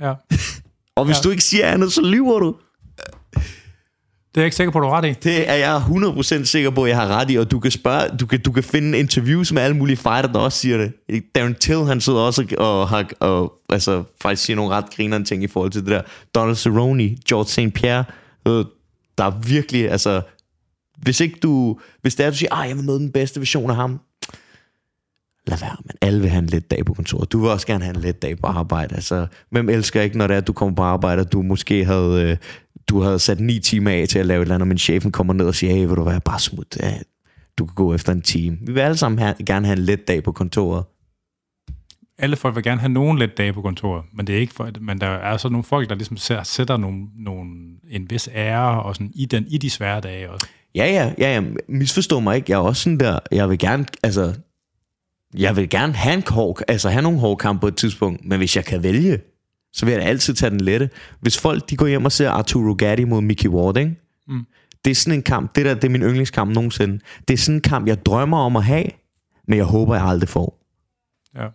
Ja. 0.00 0.12
og 0.96 1.04
hvis 1.04 1.16
Ja. 1.16 1.20
du 1.24 1.30
ikke 1.30 1.44
siger 1.44 1.66
andet, 1.66 1.92
så 1.92 2.02
lyver 2.02 2.38
du. 2.38 2.54
Det 4.34 4.40
er 4.40 4.42
jeg 4.42 4.46
ikke 4.46 4.56
sikker 4.56 4.72
på, 4.72 4.80
du 4.80 4.86
har 4.86 5.00
ret 5.00 5.04
i. 5.04 5.12
Det 5.22 5.50
er 5.50 5.54
jeg 5.54 5.76
100% 5.76 6.44
sikker 6.44 6.70
på, 6.70 6.84
at 6.84 6.88
jeg 6.88 6.96
har 6.96 7.08
ret 7.08 7.30
i, 7.30 7.36
og 7.36 7.50
du 7.50 7.60
kan 7.60 7.70
spørge, 7.70 8.16
du 8.16 8.26
kan, 8.26 8.40
du 8.40 8.52
kan 8.52 8.62
finde 8.62 8.98
interviews 8.98 9.52
med 9.52 9.62
alle 9.62 9.76
mulige 9.76 9.96
fighter, 9.96 10.32
der 10.32 10.38
også 10.38 10.58
siger 10.58 10.78
det. 10.78 10.92
Darren 11.34 11.54
Till, 11.54 11.84
han 11.84 12.00
sidder 12.00 12.18
også 12.18 12.54
og, 12.58 12.88
har 12.88 13.10
og, 13.20 13.52
altså, 13.68 14.04
faktisk 14.22 14.44
siger 14.44 14.56
nogle 14.56 14.74
ret 14.74 14.84
grinerende 14.96 15.28
ting 15.28 15.42
i 15.42 15.46
forhold 15.46 15.70
til 15.70 15.80
det 15.80 15.90
der. 15.90 16.02
Donald 16.34 16.56
Cerrone, 16.56 17.16
George 17.28 17.46
St. 17.48 17.74
Pierre, 17.74 18.04
øh, 18.48 18.64
der 19.18 19.24
er 19.24 19.40
virkelig, 19.46 19.90
altså, 19.90 20.22
hvis 21.02 21.20
ikke 21.20 21.38
du, 21.42 21.78
hvis 22.02 22.14
det 22.14 22.26
er, 22.26 22.30
du 22.30 22.36
siger, 22.36 22.54
ah, 22.54 22.68
jeg 22.68 22.76
vil 22.76 22.84
nå 22.84 22.98
den 22.98 23.12
bedste 23.12 23.40
version 23.40 23.70
af 23.70 23.76
ham, 23.76 24.00
lad 25.46 25.58
være, 25.58 25.76
men 25.84 25.96
alle 26.00 26.20
vil 26.20 26.30
have 26.30 26.42
en 26.42 26.46
let 26.46 26.70
dag 26.70 26.84
på 26.84 26.94
kontoret. 26.94 27.32
Du 27.32 27.40
vil 27.40 27.50
også 27.50 27.66
gerne 27.66 27.84
have 27.84 27.96
en 27.96 28.02
let 28.02 28.22
dag 28.22 28.38
på 28.38 28.46
arbejde. 28.46 28.94
Altså, 28.94 29.26
hvem 29.50 29.68
elsker 29.68 30.02
ikke, 30.02 30.18
når 30.18 30.26
det 30.26 30.34
er, 30.34 30.38
at 30.38 30.46
du 30.46 30.52
kommer 30.52 30.74
på 30.74 30.82
arbejde, 30.82 31.20
og 31.20 31.32
du 31.32 31.42
måske 31.42 31.84
havde, 31.84 32.22
øh, 32.22 32.36
du 32.88 33.00
havde 33.00 33.18
sat 33.18 33.40
ni 33.40 33.58
timer 33.58 33.90
af 33.90 34.06
til 34.08 34.18
at 34.18 34.26
lave 34.26 34.38
et 34.38 34.44
eller 34.44 34.54
andet, 34.54 34.68
men 34.68 34.78
chefen 34.78 35.12
kommer 35.12 35.32
ned 35.32 35.46
og 35.46 35.54
siger, 35.54 35.74
hey, 35.74 35.86
vil 35.86 35.96
du 35.96 36.04
være 36.04 36.20
bare 36.20 36.40
smut? 36.40 36.76
Ja, 36.80 36.94
du 37.58 37.66
kan 37.66 37.74
gå 37.74 37.94
efter 37.94 38.12
en 38.12 38.22
time. 38.22 38.58
Vi 38.60 38.72
vil 38.72 38.80
alle 38.80 38.96
sammen 38.96 39.18
have, 39.18 39.34
gerne 39.46 39.66
have 39.66 39.78
en 39.78 39.84
let 39.84 40.08
dag 40.08 40.22
på 40.22 40.32
kontoret. 40.32 40.84
Alle 42.18 42.36
folk 42.36 42.54
vil 42.54 42.64
gerne 42.64 42.80
have 42.80 42.92
nogen 42.92 43.18
let 43.18 43.36
dage 43.38 43.52
på 43.52 43.62
kontoret, 43.62 44.04
men 44.12 44.26
det 44.26 44.34
er 44.34 44.40
ikke 44.40 44.54
for, 44.54 44.70
men 44.80 45.00
der 45.00 45.06
er 45.06 45.36
så 45.36 45.48
nogle 45.48 45.64
folk, 45.64 45.88
der 45.88 45.94
ligesom 45.94 46.16
sætter 46.44 46.76
nogle, 46.76 47.06
nogle, 47.18 47.50
en 47.90 48.10
vis 48.10 48.28
ære 48.34 48.82
og 48.82 48.94
sådan, 48.94 49.12
i, 49.14 49.26
den, 49.26 49.46
i 49.48 49.58
de 49.58 49.70
svære 49.70 50.00
dage 50.00 50.30
også. 50.30 50.46
Ja, 50.74 50.86
ja, 50.86 51.12
ja, 51.18 51.34
ja, 51.34 51.42
misforstå 51.68 52.20
mig 52.20 52.36
ikke. 52.36 52.52
Jeg 52.52 52.56
er 52.56 52.62
også 52.62 52.82
sådan 52.82 53.00
der, 53.00 53.18
jeg 53.32 53.50
vil 53.50 53.58
gerne, 53.58 53.86
altså, 54.02 54.34
jeg 55.34 55.56
vil 55.56 55.68
gerne 55.68 55.92
have 55.92 56.14
en 56.14 56.22
hård, 56.28 56.60
altså 56.68 56.88
have 56.88 57.02
nogle 57.02 57.18
hårde 57.18 57.36
kampe 57.36 57.60
på 57.60 57.68
et 57.68 57.76
tidspunkt, 57.76 58.24
men 58.24 58.38
hvis 58.38 58.56
jeg 58.56 58.64
kan 58.64 58.82
vælge, 58.82 59.20
så 59.74 59.86
vil 59.86 59.92
jeg 59.92 60.00
da 60.00 60.06
altid 60.06 60.34
tage 60.34 60.50
den 60.50 60.60
lette. 60.60 60.90
Hvis 61.20 61.38
folk, 61.38 61.70
de 61.70 61.76
går 61.76 61.86
hjem 61.86 62.04
og 62.04 62.12
ser 62.12 62.30
Arturo 62.30 62.74
Gatti 62.78 63.04
mod 63.04 63.20
Mickey 63.20 63.48
Ward, 63.48 63.76
ikke? 63.76 63.96
Mm. 64.28 64.46
Det 64.84 64.90
er 64.90 64.94
sådan 64.94 65.18
en 65.18 65.22
kamp, 65.22 65.56
det 65.56 65.64
der, 65.64 65.74
det 65.74 65.84
er 65.84 65.88
min 65.88 66.02
yndlingskamp 66.02 66.54
nogensinde. 66.54 67.00
Det 67.28 67.34
er 67.34 67.38
sådan 67.38 67.54
en 67.56 67.60
kamp, 67.60 67.86
jeg 67.86 68.06
drømmer 68.06 68.38
om 68.38 68.56
at 68.56 68.64
have, 68.64 68.86
men 69.48 69.56
jeg 69.58 69.64
håber, 69.64 69.94
jeg 69.94 70.04
aldrig 70.04 70.28
får. 70.28 70.60
Ja. 71.34 71.48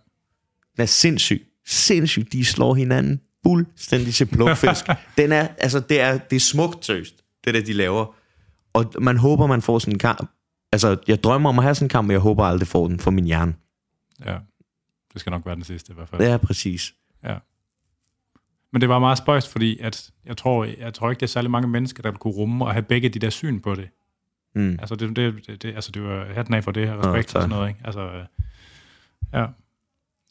Den 0.76 0.82
er 0.82 0.86
sindssyg. 0.86 1.46
Sindssyg. 1.66 2.32
De 2.32 2.44
slår 2.44 2.74
hinanden 2.74 3.20
fuldstændig 3.46 4.14
til 4.14 4.24
plukfisk. 4.24 4.84
Den 5.18 5.32
er, 5.32 5.48
altså, 5.58 5.80
det 5.80 6.00
er, 6.00 6.18
det 6.18 6.36
er 6.36 6.40
smukt 6.40 6.84
seriøst, 6.84 7.14
det 7.44 7.54
der, 7.54 7.62
de 7.62 7.72
laver. 7.72 8.14
Og 8.72 8.92
man 9.00 9.16
håber, 9.16 9.46
man 9.46 9.62
får 9.62 9.78
sådan 9.78 9.94
en 9.94 9.98
kamp. 9.98 10.30
Altså, 10.72 10.96
jeg 11.08 11.24
drømmer 11.24 11.48
om 11.48 11.58
at 11.58 11.62
have 11.62 11.74
sådan 11.74 11.84
en 11.84 11.88
kamp, 11.88 12.06
men 12.06 12.12
jeg 12.12 12.20
håber 12.20 12.44
aldrig 12.44 12.68
får 12.68 12.88
den 12.88 13.00
for 13.00 13.10
min 13.10 13.24
hjerne. 13.24 13.54
ja. 14.26 14.38
Det 15.12 15.20
skal 15.20 15.30
nok 15.30 15.46
være 15.46 15.54
den 15.54 15.64
sidste 15.64 15.92
i 15.92 15.94
hvert 15.94 16.08
fald. 16.08 16.22
Det 16.22 16.30
er 16.30 16.36
præcis. 16.36 16.94
Ja. 17.24 17.36
Men 18.72 18.80
det 18.80 18.88
var 18.88 18.98
meget 18.98 19.18
spøjst, 19.18 19.52
fordi 19.52 19.78
at 19.78 20.10
jeg, 20.24 20.36
tror, 20.36 20.64
jeg 20.64 20.94
tror 20.94 21.10
ikke, 21.10 21.20
det 21.20 21.26
er 21.26 21.30
særlig 21.30 21.50
mange 21.50 21.68
mennesker, 21.68 22.02
der 22.02 22.10
vil 22.10 22.18
kunne 22.18 22.34
rumme 22.34 22.64
og 22.64 22.72
have 22.72 22.82
begge 22.82 23.08
de 23.08 23.18
der 23.18 23.30
syn 23.30 23.60
på 23.60 23.74
det. 23.74 23.88
Mm. 24.54 24.76
Altså, 24.80 24.94
det, 24.94 25.16
det, 25.16 25.46
det, 25.46 25.62
det, 25.62 25.74
altså, 25.74 25.90
det 25.92 26.02
var 26.02 26.24
hatten 26.24 26.54
af 26.54 26.64
for 26.64 26.70
det 26.72 26.88
her 26.88 26.96
respekt 26.96 27.34
Nå, 27.34 27.38
og 27.38 27.42
sådan 27.42 27.48
noget, 27.48 27.68
ikke? 27.68 27.80
Altså, 27.84 28.00
øh, 28.00 28.24
ja. 29.32 29.46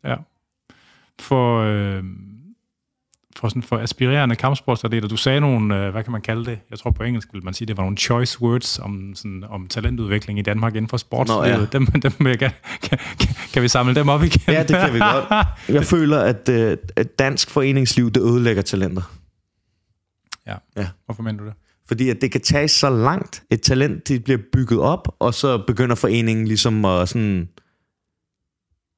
Ja. 0.03 0.15
For, 1.19 1.59
øh, 1.61 2.03
for, 3.37 3.49
sådan, 3.49 3.63
for 3.63 3.77
aspirerende 3.77 4.35
kampsportsatleter, 4.35 5.07
du 5.07 5.17
sagde 5.17 5.39
nogle, 5.39 5.85
øh, 5.85 5.91
hvad 5.91 6.03
kan 6.03 6.11
man 6.11 6.21
kalde 6.21 6.45
det? 6.45 6.59
Jeg 6.69 6.79
tror 6.79 6.91
på 6.91 7.03
engelsk 7.03 7.29
vil 7.33 7.45
man 7.45 7.53
sige, 7.53 7.67
det 7.67 7.77
var 7.77 7.83
nogle 7.83 7.97
choice 7.97 8.41
words 8.41 8.79
om, 8.79 9.15
sådan, 9.15 9.43
om 9.49 9.67
talentudvikling 9.67 10.39
i 10.39 10.41
Danmark 10.41 10.75
inden 10.75 10.89
for 10.89 10.97
sportslivet. 10.97 11.43
Nå, 11.43 11.59
ja. 11.59 11.65
dem, 11.71 11.85
dem 11.85 12.11
vil 12.19 12.29
jeg 12.29 12.39
gerne, 12.39 12.53
kan, 12.81 12.97
kan, 13.19 13.35
kan 13.53 13.63
vi 13.63 13.67
samle 13.67 13.95
dem 13.95 14.09
op 14.09 14.23
igen? 14.23 14.41
Ja, 14.47 14.63
det 14.63 14.77
kan 14.77 14.93
vi 14.93 14.99
godt. 14.99 15.25
Jeg 15.77 15.85
føler, 15.85 16.19
at, 16.19 16.49
øh, 16.49 16.77
at 16.95 17.19
dansk 17.19 17.49
foreningsliv, 17.49 18.11
det 18.11 18.21
ødelægger 18.21 18.61
talenter. 18.61 19.01
ja. 20.47 20.55
Ja. 20.77 20.87
Hvorfor 21.05 21.23
mener 21.23 21.39
du 21.39 21.45
det? 21.45 21.53
Fordi 21.87 22.09
at 22.09 22.21
det 22.21 22.31
kan 22.31 22.41
tage 22.41 22.67
så 22.67 22.89
langt. 22.89 23.43
Et 23.49 23.61
talent, 23.61 24.07
det 24.07 24.23
bliver 24.23 24.39
bygget 24.53 24.79
op, 24.79 25.15
og 25.19 25.33
så 25.33 25.57
begynder 25.67 25.95
foreningen 25.95 26.47
ligesom 26.47 26.85
at 26.85 27.09
sådan... 27.09 27.49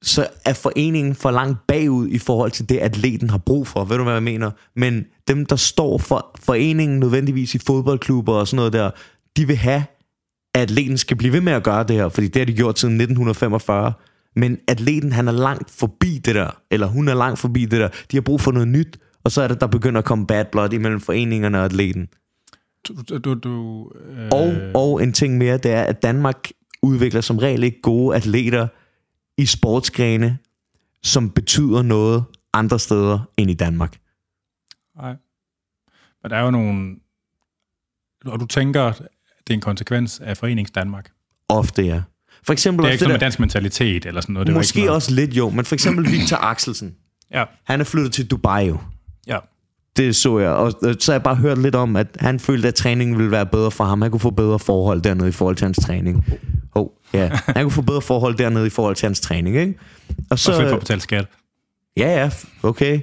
Så 0.02 0.28
er 0.46 0.54
foreningen 0.54 1.16
for 1.16 1.32
langt 1.32 1.68
bagud 1.68 2.08
i 2.08 2.18
forhold 2.18 2.52
til 2.52 2.70
det, 2.70 2.78
atleten 2.78 3.30
har 3.30 3.38
brug 3.38 3.68
for. 3.68 3.84
Ved 3.86 3.98
du, 3.98 4.04
hvad 4.04 4.14
jeg 4.14 4.24
mener? 4.24 4.52
Men 4.76 5.06
dem, 5.28 5.46
der 5.46 5.56
står 5.56 5.98
for 5.98 6.40
foreningen 6.44 7.00
nødvendigvis 7.00 7.56
i 7.56 7.60
fodboldklubber 7.68 8.34
og 8.34 8.48
sådan 8.48 8.56
noget 8.56 8.74
der, 8.74 8.92
de 9.38 9.48
vil 9.48 9.56
have, 9.56 9.84
at 10.54 10.62
atleten 10.62 10.98
skal 10.98 11.18
blive 11.18 11.34
ved 11.34 11.42
med 11.42 11.54
at 11.54 11.64
gøre 11.64 11.84
det 11.84 11.96
her, 11.96 12.10
fordi 12.10 12.28
det 12.28 12.40
har 12.40 12.46
de 12.46 12.54
gjort 12.54 12.80
siden 12.80 12.94
1945. 12.94 13.94
Men 14.36 14.58
atleten, 14.68 15.12
han 15.12 15.28
er 15.28 15.32
langt 15.32 15.72
forbi 15.72 16.22
det 16.26 16.36
der, 16.36 16.50
eller 16.72 16.88
hun 16.88 17.08
er 17.08 17.14
langt 17.14 17.40
forbi 17.40 17.66
det 17.66 17.80
der. 17.80 17.88
De 18.12 18.18
har 18.18 18.22
brug 18.22 18.42
for 18.42 18.52
noget 18.52 18.68
nyt, 18.68 19.00
og 19.24 19.32
så 19.32 19.42
er 19.42 19.48
det, 19.48 19.62
der 19.62 19.68
begynder 19.68 20.00
at 20.00 20.06
komme 20.06 20.28
bad 20.28 20.46
blood 20.52 20.74
imellem 20.74 21.00
foreningerne 21.00 21.60
og 21.60 21.66
atleten. 21.66 22.08
Du, 22.88 23.18
du, 23.18 23.34
du, 23.34 23.92
øh, 24.10 24.30
Og, 24.32 24.54
og 24.76 25.04
en 25.04 25.14
ting 25.14 25.38
mere, 25.38 25.58
det 25.58 25.72
er, 25.72 25.82
at 25.82 26.04
Danmark 26.04 26.52
udvikler 26.84 27.22
som 27.22 27.38
regel 27.38 27.64
ikke 27.64 27.82
gode 27.82 28.16
atleter 28.16 28.68
i 29.38 29.46
sportsgrene, 29.46 30.38
som 31.04 31.30
betyder 31.30 31.82
noget 31.82 32.24
andre 32.54 32.80
steder 32.80 33.20
end 33.38 33.52
i 33.52 33.54
Danmark. 33.54 33.98
Nej. 34.98 35.16
Men 36.24 36.32
der 36.32 36.38
er 36.38 36.42
jo 36.42 36.52
nogle... 36.52 36.96
Og 38.26 38.40
du 38.40 38.46
tænker, 38.46 38.84
at 38.84 38.98
det 39.48 39.50
er 39.50 39.54
en 39.54 39.62
konsekvens 39.62 40.20
af 40.20 40.38
Forenings 40.38 40.72
Danmark. 40.72 41.12
Ofte, 41.50 41.84
ja. 41.84 42.02
For 42.44 42.54
eksempel 42.54 42.84
Det 42.84 42.90
er 42.90 42.94
ikke 42.94 43.04
noget 43.04 43.14
med 43.14 43.20
dansk 43.20 43.40
mentalitet 43.40 44.06
eller 44.06 44.22
sådan 44.22 44.34
noget. 44.34 44.48
Det 44.48 44.56
måske 44.56 44.78
ikke 44.78 44.86
noget. 44.86 44.96
også 44.96 45.14
lidt 45.14 45.34
jo, 45.34 45.50
men 45.50 45.66
for 45.66 45.76
eksempel 45.76 46.12
Victor 46.12 46.38
Axelsen. 46.38 46.96
Ja, 47.32 47.46
Han 47.64 47.80
er 47.80 47.84
flyttet 47.84 48.14
til 48.14 48.32
Dubai 48.32 48.68
jo. 48.68 48.80
Det 49.98 50.16
så 50.16 50.40
jeg, 50.40 50.50
og 50.50 50.72
så 50.82 51.12
har 51.12 51.14
jeg 51.14 51.24
bare 51.24 51.36
hørt 51.36 51.58
lidt 51.58 51.76
om, 51.76 51.96
at 51.96 52.08
han 52.20 52.40
følte, 52.40 52.68
at 52.68 52.76
træningen 52.76 53.18
ville 53.18 53.32
være 53.32 53.46
bedre 53.46 53.72
for 53.72 53.84
ham. 53.84 54.02
Han 54.02 54.12
kunne 54.12 54.20
få 54.20 54.30
bedre 54.30 54.60
forhold 54.60 55.02
dernede 55.02 55.30
i 55.30 55.32
forhold 55.32 55.56
til 55.56 55.66
hans 55.66 55.80
træning. 55.86 56.26
Oh, 56.76 56.88
ja. 57.14 57.30
Han 57.46 57.64
kunne 57.64 57.72
få 57.72 57.82
bedre 57.82 58.02
forhold 58.02 58.36
dernede 58.38 58.68
i 58.68 58.70
forhold 58.70 58.96
til 58.96 59.06
hans 59.06 59.20
træning, 59.20 59.58
ikke? 59.58 59.74
Og 60.30 60.40
Så, 60.40 60.52
og 60.52 60.58
for 60.68 60.74
at 60.74 60.80
betale 60.80 61.02
skat. 61.02 61.26
Ja, 61.98 62.22
ja, 62.22 62.30
okay. 62.64 63.00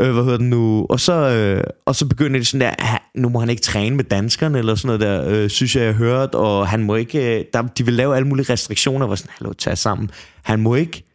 øh, 0.00 0.12
hvad 0.12 0.24
hedder 0.24 0.38
det 0.38 0.46
nu? 0.46 0.86
Og 0.90 1.00
så, 1.00 1.12
øh, 1.12 1.64
og 1.86 1.96
så 1.96 2.06
begynder 2.06 2.38
det 2.38 2.46
sådan 2.46 2.60
der, 2.60 2.74
"Ah, 2.78 2.98
nu 3.14 3.28
må 3.28 3.40
han 3.40 3.50
ikke 3.50 3.62
træne 3.62 3.96
med 3.96 4.04
danskerne, 4.04 4.58
eller 4.58 4.74
sådan 4.74 4.98
noget 4.98 5.00
der, 5.00 5.42
øh, 5.42 5.50
synes 5.50 5.76
jeg, 5.76 5.82
jeg 5.84 5.94
har 5.94 5.98
hørt, 5.98 6.34
og 6.34 6.68
han 6.68 6.82
må 6.82 6.94
ikke, 6.94 7.38
øh, 7.38 7.44
der, 7.52 7.62
de 7.62 7.84
vil 7.84 7.94
lave 7.94 8.16
alle 8.16 8.28
mulige 8.28 8.52
restriktioner, 8.52 9.06
hvor 9.06 9.16
sådan, 9.16 9.32
hallo, 9.38 9.52
tag 9.52 9.78
sammen. 9.78 10.10
Han 10.42 10.60
må 10.60 10.74
ikke 10.74 11.11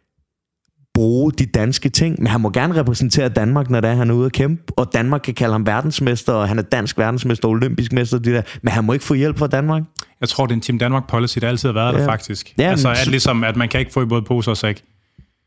bruge 0.98 1.32
de 1.32 1.46
danske 1.46 1.88
ting, 1.88 2.16
men 2.18 2.26
han 2.26 2.40
må 2.40 2.50
gerne 2.50 2.74
repræsentere 2.74 3.28
Danmark, 3.28 3.70
når 3.70 3.80
det 3.80 3.90
er, 3.90 3.94
han 3.94 4.10
er 4.10 4.14
ude 4.14 4.26
at 4.26 4.32
kæmpe, 4.32 4.62
og 4.76 4.90
Danmark 4.94 5.20
kan 5.20 5.34
kalde 5.34 5.52
ham 5.52 5.66
verdensmester, 5.66 6.32
og 6.32 6.48
han 6.48 6.58
er 6.58 6.62
dansk 6.62 6.98
verdensmester, 6.98 7.48
olympisk 7.48 7.92
mester, 7.92 8.18
de 8.18 8.30
der, 8.30 8.42
men 8.62 8.72
han 8.72 8.84
må 8.84 8.92
ikke 8.92 9.04
få 9.04 9.14
hjælp 9.14 9.38
fra 9.38 9.46
Danmark. 9.46 9.82
Jeg 10.20 10.28
tror, 10.28 10.46
det 10.46 10.52
er 10.52 10.54
en 10.54 10.60
Team 10.60 10.78
Danmark 10.78 11.08
policy, 11.08 11.38
der 11.38 11.48
altid 11.48 11.68
har 11.68 11.74
været 11.74 11.92
ja. 11.92 11.98
Der 11.98 12.04
faktisk. 12.04 12.54
Ja, 12.58 12.70
altså, 12.70 12.90
at 12.90 13.06
ligesom, 13.06 13.44
at 13.44 13.56
man 13.56 13.68
kan 13.68 13.80
ikke 13.80 13.92
få 13.92 14.02
i 14.02 14.06
både 14.06 14.22
pose 14.22 14.50
og 14.50 14.56
sæk. 14.56 14.82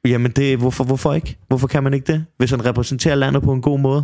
Jamen, 0.05 0.31
det, 0.31 0.57
hvorfor, 0.57 0.83
hvorfor 0.83 1.13
ikke? 1.13 1.37
Hvorfor 1.47 1.67
kan 1.67 1.83
man 1.83 1.93
ikke 1.93 2.13
det? 2.13 2.25
Hvis 2.37 2.51
han 2.51 2.65
repræsenterer 2.65 3.15
landet 3.15 3.43
på 3.43 3.53
en 3.53 3.61
god 3.61 3.79
måde. 3.79 4.03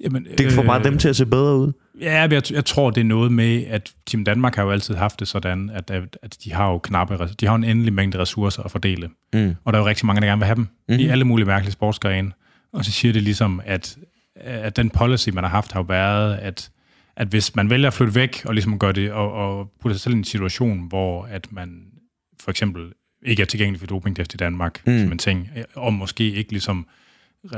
Jamen, 0.00 0.26
Det 0.38 0.52
får 0.52 0.62
bare 0.62 0.82
dem 0.82 0.98
til 0.98 1.08
at 1.08 1.16
se 1.16 1.26
bedre 1.26 1.56
ud. 1.56 1.72
Ja, 2.00 2.28
jeg, 2.30 2.52
jeg 2.52 2.64
tror, 2.64 2.90
det 2.90 3.00
er 3.00 3.04
noget 3.04 3.32
med, 3.32 3.64
at 3.66 3.92
Team 4.06 4.24
Danmark 4.24 4.56
har 4.56 4.62
jo 4.62 4.70
altid 4.70 4.94
haft 4.94 5.20
det 5.20 5.28
sådan, 5.28 5.70
at, 5.70 5.90
at 6.22 6.36
de 6.44 6.52
har 6.52 6.70
jo 6.70 6.78
knappe, 6.78 7.18
de 7.40 7.46
har 7.46 7.54
en 7.54 7.64
endelig 7.64 7.92
mængde 7.92 8.18
ressourcer 8.18 8.62
at 8.62 8.70
fordele. 8.70 9.08
Mm. 9.34 9.54
Og 9.64 9.72
der 9.72 9.78
er 9.78 9.82
jo 9.82 9.88
rigtig 9.88 10.06
mange, 10.06 10.20
der 10.20 10.26
gerne 10.26 10.38
vil 10.38 10.46
have 10.46 10.54
dem 10.56 10.62
mm-hmm. 10.62 11.00
i 11.00 11.02
Mhm. 11.04 11.12
alle 11.12 11.24
mulige 11.24 11.46
mærkelige 11.46 11.72
sportsgrene. 11.72 12.32
Og 12.72 12.84
så 12.84 12.92
siger 12.92 13.12
det 13.12 13.22
ligesom, 13.22 13.60
at, 13.64 13.96
at 14.36 14.76
den 14.76 14.90
policy, 14.90 15.28
man 15.28 15.44
har 15.44 15.50
haft, 15.50 15.72
har 15.72 15.80
jo 15.80 15.84
været, 15.88 16.36
at, 16.36 16.70
at 17.16 17.28
hvis 17.28 17.56
man 17.56 17.70
vælger 17.70 17.86
at 17.86 17.94
flytte 17.94 18.14
væk 18.14 18.42
og 18.44 18.54
ligesom 18.54 18.78
gøre 18.78 18.92
det, 18.92 19.12
og, 19.12 19.32
og 19.32 19.70
putte 19.82 19.94
sig 19.94 20.00
selv 20.00 20.14
i 20.14 20.18
en 20.18 20.24
situation, 20.24 20.88
hvor 20.88 21.24
at 21.24 21.52
man 21.52 21.80
for 22.40 22.50
eksempel 22.50 22.92
ikke 23.26 23.42
er 23.42 23.46
tilgængelig 23.46 23.80
for 23.80 23.86
dopingtest 23.86 24.34
i 24.34 24.36
Danmark, 24.36 24.82
mm. 24.86 24.98
som 24.98 25.12
en 25.12 25.18
ting, 25.18 25.48
og 25.74 25.92
måske 25.94 26.32
ikke 26.32 26.50
ligesom 26.52 26.86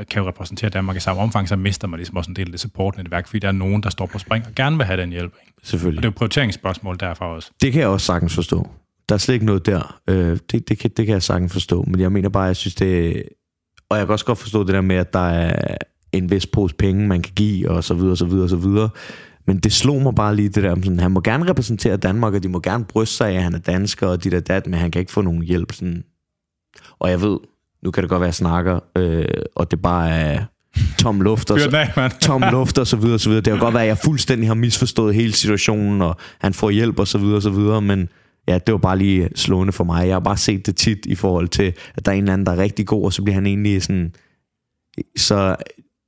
kan 0.09 0.21
jo 0.21 0.27
repræsentere 0.27 0.69
Danmark 0.69 0.97
i 0.97 0.99
samme 0.99 1.21
omfang, 1.21 1.49
så 1.49 1.55
mister 1.55 1.87
man 1.87 1.97
ligesom 1.97 2.17
også 2.17 2.31
en 2.31 2.35
del 2.35 2.47
af 2.47 2.51
det 2.51 2.59
supportnetværk, 2.59 3.27
fordi 3.27 3.39
der 3.39 3.47
er 3.47 3.51
nogen, 3.51 3.83
der 3.83 3.89
står 3.89 4.05
på 4.05 4.19
spring 4.19 4.45
og 4.47 4.55
gerne 4.55 4.77
vil 4.77 4.85
have 4.85 5.01
den 5.01 5.09
hjælp. 5.09 5.33
Ikke? 5.41 5.53
Og 5.61 5.67
Selvfølgelig. 5.67 6.03
det 6.03 6.07
er 6.07 6.11
jo 6.11 6.17
prioriteringsspørgsmål 6.17 6.97
derfor 6.99 7.25
også. 7.25 7.51
Det 7.61 7.71
kan 7.71 7.81
jeg 7.81 7.89
også 7.89 8.05
sagtens 8.05 8.35
forstå. 8.35 8.69
Der 9.09 9.15
er 9.15 9.19
slet 9.19 9.33
ikke 9.33 9.45
noget 9.45 9.65
der. 9.65 9.99
Øh, 10.07 10.39
det, 10.51 10.69
det, 10.69 10.79
kan, 10.79 10.91
det 10.97 11.05
kan 11.05 11.13
jeg 11.13 11.23
sagtens 11.23 11.53
forstå. 11.53 11.83
Men 11.83 11.99
jeg 11.99 12.11
mener 12.11 12.29
bare, 12.29 12.43
jeg 12.43 12.55
synes 12.55 12.75
det... 12.75 13.23
Og 13.89 13.97
jeg 13.97 14.05
kan 14.05 14.13
også 14.13 14.25
godt 14.25 14.37
forstå 14.37 14.63
det 14.63 14.73
der 14.73 14.81
med, 14.81 14.95
at 14.95 15.13
der 15.13 15.29
er 15.29 15.77
en 16.11 16.31
vis 16.31 16.47
pose 16.47 16.75
penge, 16.75 17.07
man 17.07 17.21
kan 17.21 17.33
give, 17.33 17.69
og 17.69 17.83
så 17.83 17.93
videre, 17.93 18.11
og 18.11 18.17
så 18.17 18.25
videre, 18.25 18.43
og 18.43 18.49
så 18.49 18.55
videre. 18.55 18.89
men 19.45 19.59
det 19.59 19.73
slog 19.73 20.01
mig 20.01 20.15
bare 20.15 20.35
lige 20.35 20.49
det 20.49 20.63
der, 20.63 20.75
sådan, 20.75 20.99
han 20.99 21.11
må 21.11 21.21
gerne 21.21 21.49
repræsentere 21.49 21.97
Danmark, 21.97 22.33
og 22.33 22.43
de 22.43 22.49
må 22.49 22.59
gerne 22.59 22.85
bryste 22.85 23.15
sig 23.15 23.29
af, 23.29 23.33
at 23.33 23.43
han 23.43 23.53
er 23.53 23.59
dansker, 23.59 24.07
og 24.07 24.23
dit 24.23 24.33
og 24.33 24.47
dat, 24.47 24.67
men 24.67 24.79
han 24.79 24.91
kan 24.91 24.99
ikke 24.99 25.11
få 25.11 25.21
nogen 25.21 25.41
hjælp. 25.41 25.71
Sådan. 25.71 26.03
Og 26.99 27.09
jeg 27.09 27.21
ved, 27.21 27.37
nu 27.83 27.91
kan 27.91 28.03
det 28.03 28.09
godt 28.09 28.19
være, 28.19 28.27
at 28.27 28.29
jeg 28.29 28.35
snakker, 28.35 28.79
øh, 28.97 29.25
og 29.55 29.71
det 29.71 29.81
bare 29.81 30.09
er 30.09 30.43
tom 30.97 31.21
luft 31.21 31.51
og, 31.51 31.59
så, 31.59 31.89
af, 31.95 32.11
tom 32.21 32.43
luft 32.51 32.77
og 32.77 32.87
så 32.87 32.97
videre, 32.97 33.13
og 33.13 33.19
så 33.19 33.29
videre. 33.29 33.41
Det 33.41 33.51
kan 33.53 33.59
godt 33.59 33.73
være, 33.73 33.83
at 33.83 33.89
jeg 33.89 33.97
fuldstændig 33.97 34.49
har 34.49 34.53
misforstået 34.55 35.15
hele 35.15 35.33
situationen, 35.33 36.01
og 36.01 36.15
han 36.39 36.53
får 36.53 36.69
hjælp 36.69 36.99
og 36.99 37.07
så 37.07 37.17
videre, 37.17 37.35
og 37.35 37.41
så 37.41 37.49
videre, 37.49 37.81
men 37.81 38.09
ja, 38.47 38.53
det 38.53 38.71
var 38.71 38.77
bare 38.77 38.97
lige 38.97 39.29
slående 39.35 39.73
for 39.73 39.83
mig. 39.83 40.07
Jeg 40.07 40.15
har 40.15 40.19
bare 40.19 40.37
set 40.37 40.65
det 40.65 40.75
tit 40.75 41.05
i 41.05 41.15
forhold 41.15 41.47
til, 41.47 41.73
at 41.95 42.05
der 42.05 42.11
er 42.11 42.15
en 42.15 42.23
eller 42.23 42.33
anden, 42.33 42.45
der 42.45 42.51
er 42.51 42.57
rigtig 42.57 42.87
god, 42.87 43.05
og 43.05 43.13
så 43.13 43.21
bliver 43.23 43.35
han 43.35 43.45
egentlig 43.45 43.83
sådan, 43.83 44.13
så, 45.17 45.55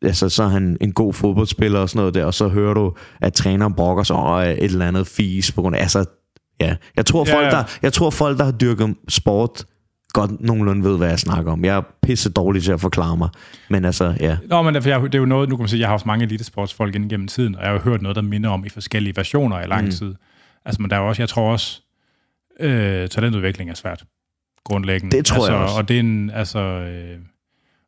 altså, 0.02 0.30
så 0.30 0.44
er 0.44 0.48
han 0.48 0.78
en 0.82 0.92
god 0.92 1.14
fodboldspiller 1.14 1.80
og 1.80 1.90
sådan 1.90 2.00
noget 2.00 2.14
der, 2.14 2.26
og 2.26 2.34
så 2.34 2.48
hører 2.48 2.74
du, 2.74 2.94
at 3.22 3.34
træneren 3.34 3.74
brokker 3.74 4.04
sig 4.04 4.16
over 4.16 4.38
et 4.40 4.64
eller 4.64 4.88
andet 4.88 5.08
fis 5.08 5.52
på 5.52 5.62
grund 5.62 5.76
af, 5.76 5.82
altså, 5.82 6.06
ja. 6.62 6.76
Jeg 6.96 7.06
tror, 7.06 7.26
Ja, 7.28 7.36
folk, 7.36 7.46
ja. 7.46 7.52
der, 7.52 7.64
jeg 7.82 7.94
tror, 7.94 8.10
folk, 8.10 8.38
der 8.38 8.44
har 8.44 8.52
dyrket 8.52 8.96
sport, 9.10 9.66
godt 10.14 10.42
nogenlunde 10.42 10.84
ved, 10.84 10.98
hvad 10.98 11.10
jeg 11.10 11.20
snakker 11.20 11.52
om. 11.52 11.66
Jeg 11.66 11.78
er 11.78 11.82
pisse 12.04 12.30
dårlig 12.32 12.64
til 12.64 12.72
at 12.72 12.82
forklare 12.82 13.18
mig, 13.18 13.30
men 13.70 13.86
altså, 13.86 14.16
ja. 14.20 14.38
Nå, 14.50 14.62
men 14.62 14.76
det 14.76 14.88
er, 14.88 15.02
det 15.02 15.16
er 15.16 15.20
jo 15.20 15.26
noget, 15.26 15.50
nu 15.50 15.56
kan 15.56 15.62
man 15.62 15.70
sige, 15.70 15.80
jeg 15.80 15.88
har 15.88 15.94
haft 15.94 16.06
mange 16.06 16.26
elitesportsfolk 16.26 16.96
inden 16.96 17.10
gennem 17.10 17.28
tiden, 17.28 17.56
og 17.56 17.62
jeg 17.62 17.70
har 17.70 17.74
jo 17.74 17.82
hørt 17.84 18.02
noget, 18.02 18.16
der 18.16 18.22
minder 18.22 18.50
om 18.50 18.66
i 18.66 18.70
forskellige 18.70 19.16
versioner 19.16 19.62
i 19.62 19.68
lang 19.68 19.86
Mm. 19.86 19.92
tid. 19.92 20.16
Altså, 20.66 20.82
men 20.82 20.90
der 20.92 20.96
er 20.96 21.00
også, 21.00 21.22
jeg 21.22 21.30
tror 21.30 21.52
også, 21.52 21.82
øh, 22.60 23.08
talentudvikling 23.10 23.70
er 23.70 23.74
svært, 23.74 24.04
grundlæggende. 24.66 25.18
Det 25.18 25.26
tror 25.26 25.36
altså, 25.36 25.52
jeg 25.52 25.62
også. 25.62 25.76
Og 25.78 25.88
det 25.88 25.96
er 25.96 26.00
en, 26.00 26.30
altså, 26.30 26.60
øh, 26.60 27.18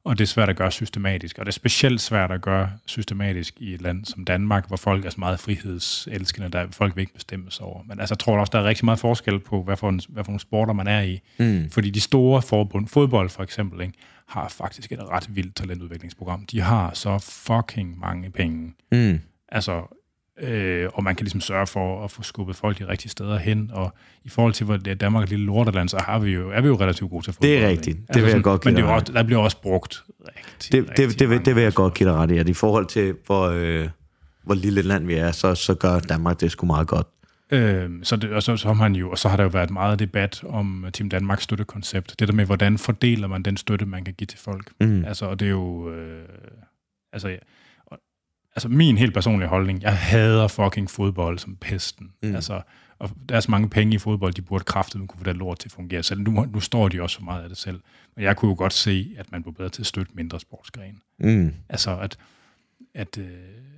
og 0.06 0.18
det 0.18 0.23
er 0.23 0.27
svært 0.27 0.49
at 0.49 0.56
gøre 0.56 0.72
systematisk, 0.72 1.38
og 1.38 1.45
det 1.45 1.52
er 1.52 1.53
specielt 1.53 2.02
svært 2.02 2.32
at 2.32 2.41
gøre 2.41 2.72
systematisk 2.86 3.56
i 3.57 3.73
et 3.73 3.82
land 3.82 4.06
som 4.06 4.26
Danmark, 4.26 4.68
hvor 4.68 4.77
folk 4.77 5.06
er 5.06 5.10
så 5.10 5.19
meget 5.19 5.40
frihedselskende, 5.40 6.49
der 6.49 6.68
folk 6.72 6.95
vil 6.95 7.02
ikke 7.02 7.14
bestemmes 7.14 7.60
over. 7.60 7.84
Men 7.88 7.99
altså, 7.99 8.14
jeg 8.14 8.19
tror 8.19 8.40
også, 8.40 8.52
der 8.53 8.60
er 8.60 8.64
rigtig 8.64 8.86
meget 8.86 8.99
forskel 8.99 9.40
på, 9.40 9.64
hvad 9.64 9.77
for, 9.77 9.90
en, 9.90 10.02
hvad 10.10 10.23
for 10.23 10.32
nogle 10.32 10.40
sporter 10.40 10.73
man 10.73 10.88
er 10.88 11.02
i. 11.02 11.22
Mm. 11.40 11.69
Fordi 11.72 11.90
de 11.90 12.02
store 12.02 12.41
forbund, 12.41 12.88
fodbold 12.88 13.30
for 13.30 13.44
eksempel, 13.44 13.82
ikke, 13.82 13.94
har 14.27 14.48
faktisk 14.48 14.91
et 14.91 15.10
ret 15.10 15.36
vildt 15.36 15.56
talentudviklingsprogram. 15.56 16.45
De 16.45 16.61
har 16.61 16.91
så 16.94 17.18
fucking 17.19 17.99
mange 17.99 18.32
penge. 18.32 18.73
Mm. 18.91 19.19
Altså, 19.49 19.98
øh, 20.41 20.90
og 20.94 21.03
man 21.03 21.16
kan 21.16 21.24
ligesom 21.24 21.41
sørge 21.41 21.68
for 21.68 22.03
at 22.03 22.12
få 22.12 22.24
skubbet 22.24 22.56
folk 22.56 22.80
de 22.80 22.88
rigtige 22.88 23.10
steder 23.10 23.38
hen. 23.38 23.72
Og 23.74 23.94
i 24.24 24.30
forhold 24.30 24.53
til, 24.53 24.66
hvor 24.66 24.78
det 24.78 24.88
er 24.88 24.95
Danmark 24.95 25.22
er 25.22 25.24
et 25.24 25.30
lille 25.30 25.45
lorteland, 25.45 25.90
så 25.90 25.98
har 25.98 26.20
vi 26.20 26.32
jo, 26.32 26.52
er 26.52 26.62
vi 26.62 26.68
jo 26.68 26.76
relativt 26.76 27.10
gode 27.10 27.26
til 27.26 27.34
fodbold. 27.34 27.49
Det 27.49 27.64
er 27.64 27.68
rigtigt. 27.68 27.98
Det 28.14 28.24
vil 28.24 28.32
jeg 28.32 28.44
godt 28.44 28.62
give 28.62 28.74
Men 28.74 28.84
det 28.84 28.90
er 28.90 28.94
også, 28.94 29.14
der 29.14 29.24
bliver 29.24 29.41
også 29.41 29.62
brugt 29.62 30.03
rigtig, 30.20 30.72
Det, 30.72 30.72
det, 30.72 30.90
rigtig 30.90 31.20
det, 31.20 31.30
vil, 31.30 31.36
mange 31.36 31.45
det 31.45 31.56
vil 31.56 31.64
jeg 31.64 31.74
godt 31.74 31.94
give 31.94 32.10
dig 32.10 32.18
ret 32.18 32.32
i, 32.32 32.38
at 32.38 32.49
i 32.49 32.53
forhold 32.53 32.86
til, 32.86 33.16
hvor, 33.26 33.49
øh, 33.49 33.90
hvor 34.44 34.56
lille 34.56 34.82
land 34.82 35.06
vi 35.06 35.14
er, 35.14 35.32
så, 35.32 35.56
så 35.56 35.74
gør 35.74 35.99
Danmark 35.99 36.41
det 36.41 36.52
sgu 36.52 36.66
meget 36.66 36.88
godt. 36.88 37.07
Øh, 37.52 37.90
så, 38.03 38.16
det, 38.16 38.32
og 38.32 38.44
så, 38.44 38.57
så 38.57 38.68
har 38.68 38.74
man 38.74 38.95
jo, 38.95 39.12
og 39.12 39.18
så 39.18 39.30
har 39.30 39.38
der 39.38 39.44
jo 39.44 39.49
været 39.49 39.70
meget 39.72 39.99
debat 39.99 40.44
om 40.48 40.86
Team 40.94 41.10
Danmarks 41.10 41.44
støttekoncept. 41.44 42.20
Det 42.20 42.28
der 42.28 42.34
med, 42.34 42.45
hvordan 42.45 42.78
fordeler 42.78 43.28
man 43.28 43.44
den 43.44 43.57
støtte, 43.57 43.86
man 43.86 44.03
kan 44.03 44.14
give 44.14 44.26
til 44.26 44.40
folk. 44.40 44.72
Mm. 44.82 45.06
Altså, 45.06 45.26
og 45.26 45.40
det 45.40 45.45
er 45.45 45.49
jo... 45.49 45.94
Øh, 45.94 46.24
altså, 47.14 47.38
altså, 48.56 48.68
min 48.69 48.98
helt 48.98 49.14
personlige 49.14 49.49
holdning, 49.49 49.82
jeg 49.82 49.98
hader 49.98 50.48
fucking 50.48 50.90
fodbold 50.90 51.40
som 51.40 51.56
pesten. 51.56 52.11
Mm. 52.23 52.36
Altså, 52.36 52.61
og 52.99 53.10
der 53.30 53.36
er 53.36 53.40
så 53.40 53.52
mange 53.52 53.69
penge 53.69 53.95
i 53.95 53.98
fodbold, 53.98 54.34
de 54.34 54.41
burde 54.41 54.64
kraftigt 54.64 55.07
kunne 55.10 55.18
få 55.19 55.23
det 55.26 55.36
lort 55.36 55.60
til 55.60 55.68
at 55.68 55.72
fungere. 55.72 56.03
Så 56.03 56.15
nu, 56.15 56.45
nu 56.53 56.60
står 56.60 56.90
de 56.90 57.02
også 57.02 57.18
for 57.18 57.23
meget 57.23 57.44
af 57.44 57.49
det 57.49 57.57
selv. 57.57 57.80
Men 58.15 58.26
jeg 58.26 58.36
kunne 58.38 58.49
jo 58.49 58.56
godt 58.57 58.73
se, 58.73 59.11
at 59.18 59.32
man 59.32 59.44
blev 59.44 59.53
bedre 59.56 59.69
til 59.69 59.82
at 59.82 59.86
støtte 59.86 60.11
mindre 60.15 60.40
sportsgrene. 60.40 60.98
Mm. 61.19 61.53
Altså, 61.69 61.98
at, 61.98 62.18
at 62.95 63.18
øh, 63.18 63.27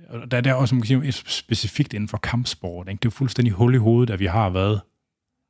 og 0.08 0.30
der 0.30 0.36
er 0.36 0.40
der 0.40 0.54
også, 0.54 0.74
man 0.74 0.82
kan 0.82 1.02
sige, 1.12 1.12
specifikt 1.26 1.92
inden 1.92 2.08
for 2.08 2.18
kampsport. 2.18 2.88
Ikke? 2.88 2.98
Det 2.98 3.04
er 3.04 3.10
jo 3.12 3.16
fuldstændig 3.16 3.52
hul 3.54 3.74
i 3.74 3.78
hovedet, 3.78 4.12
at 4.12 4.20
vi 4.20 4.26
har 4.26 4.50
været 4.50 4.80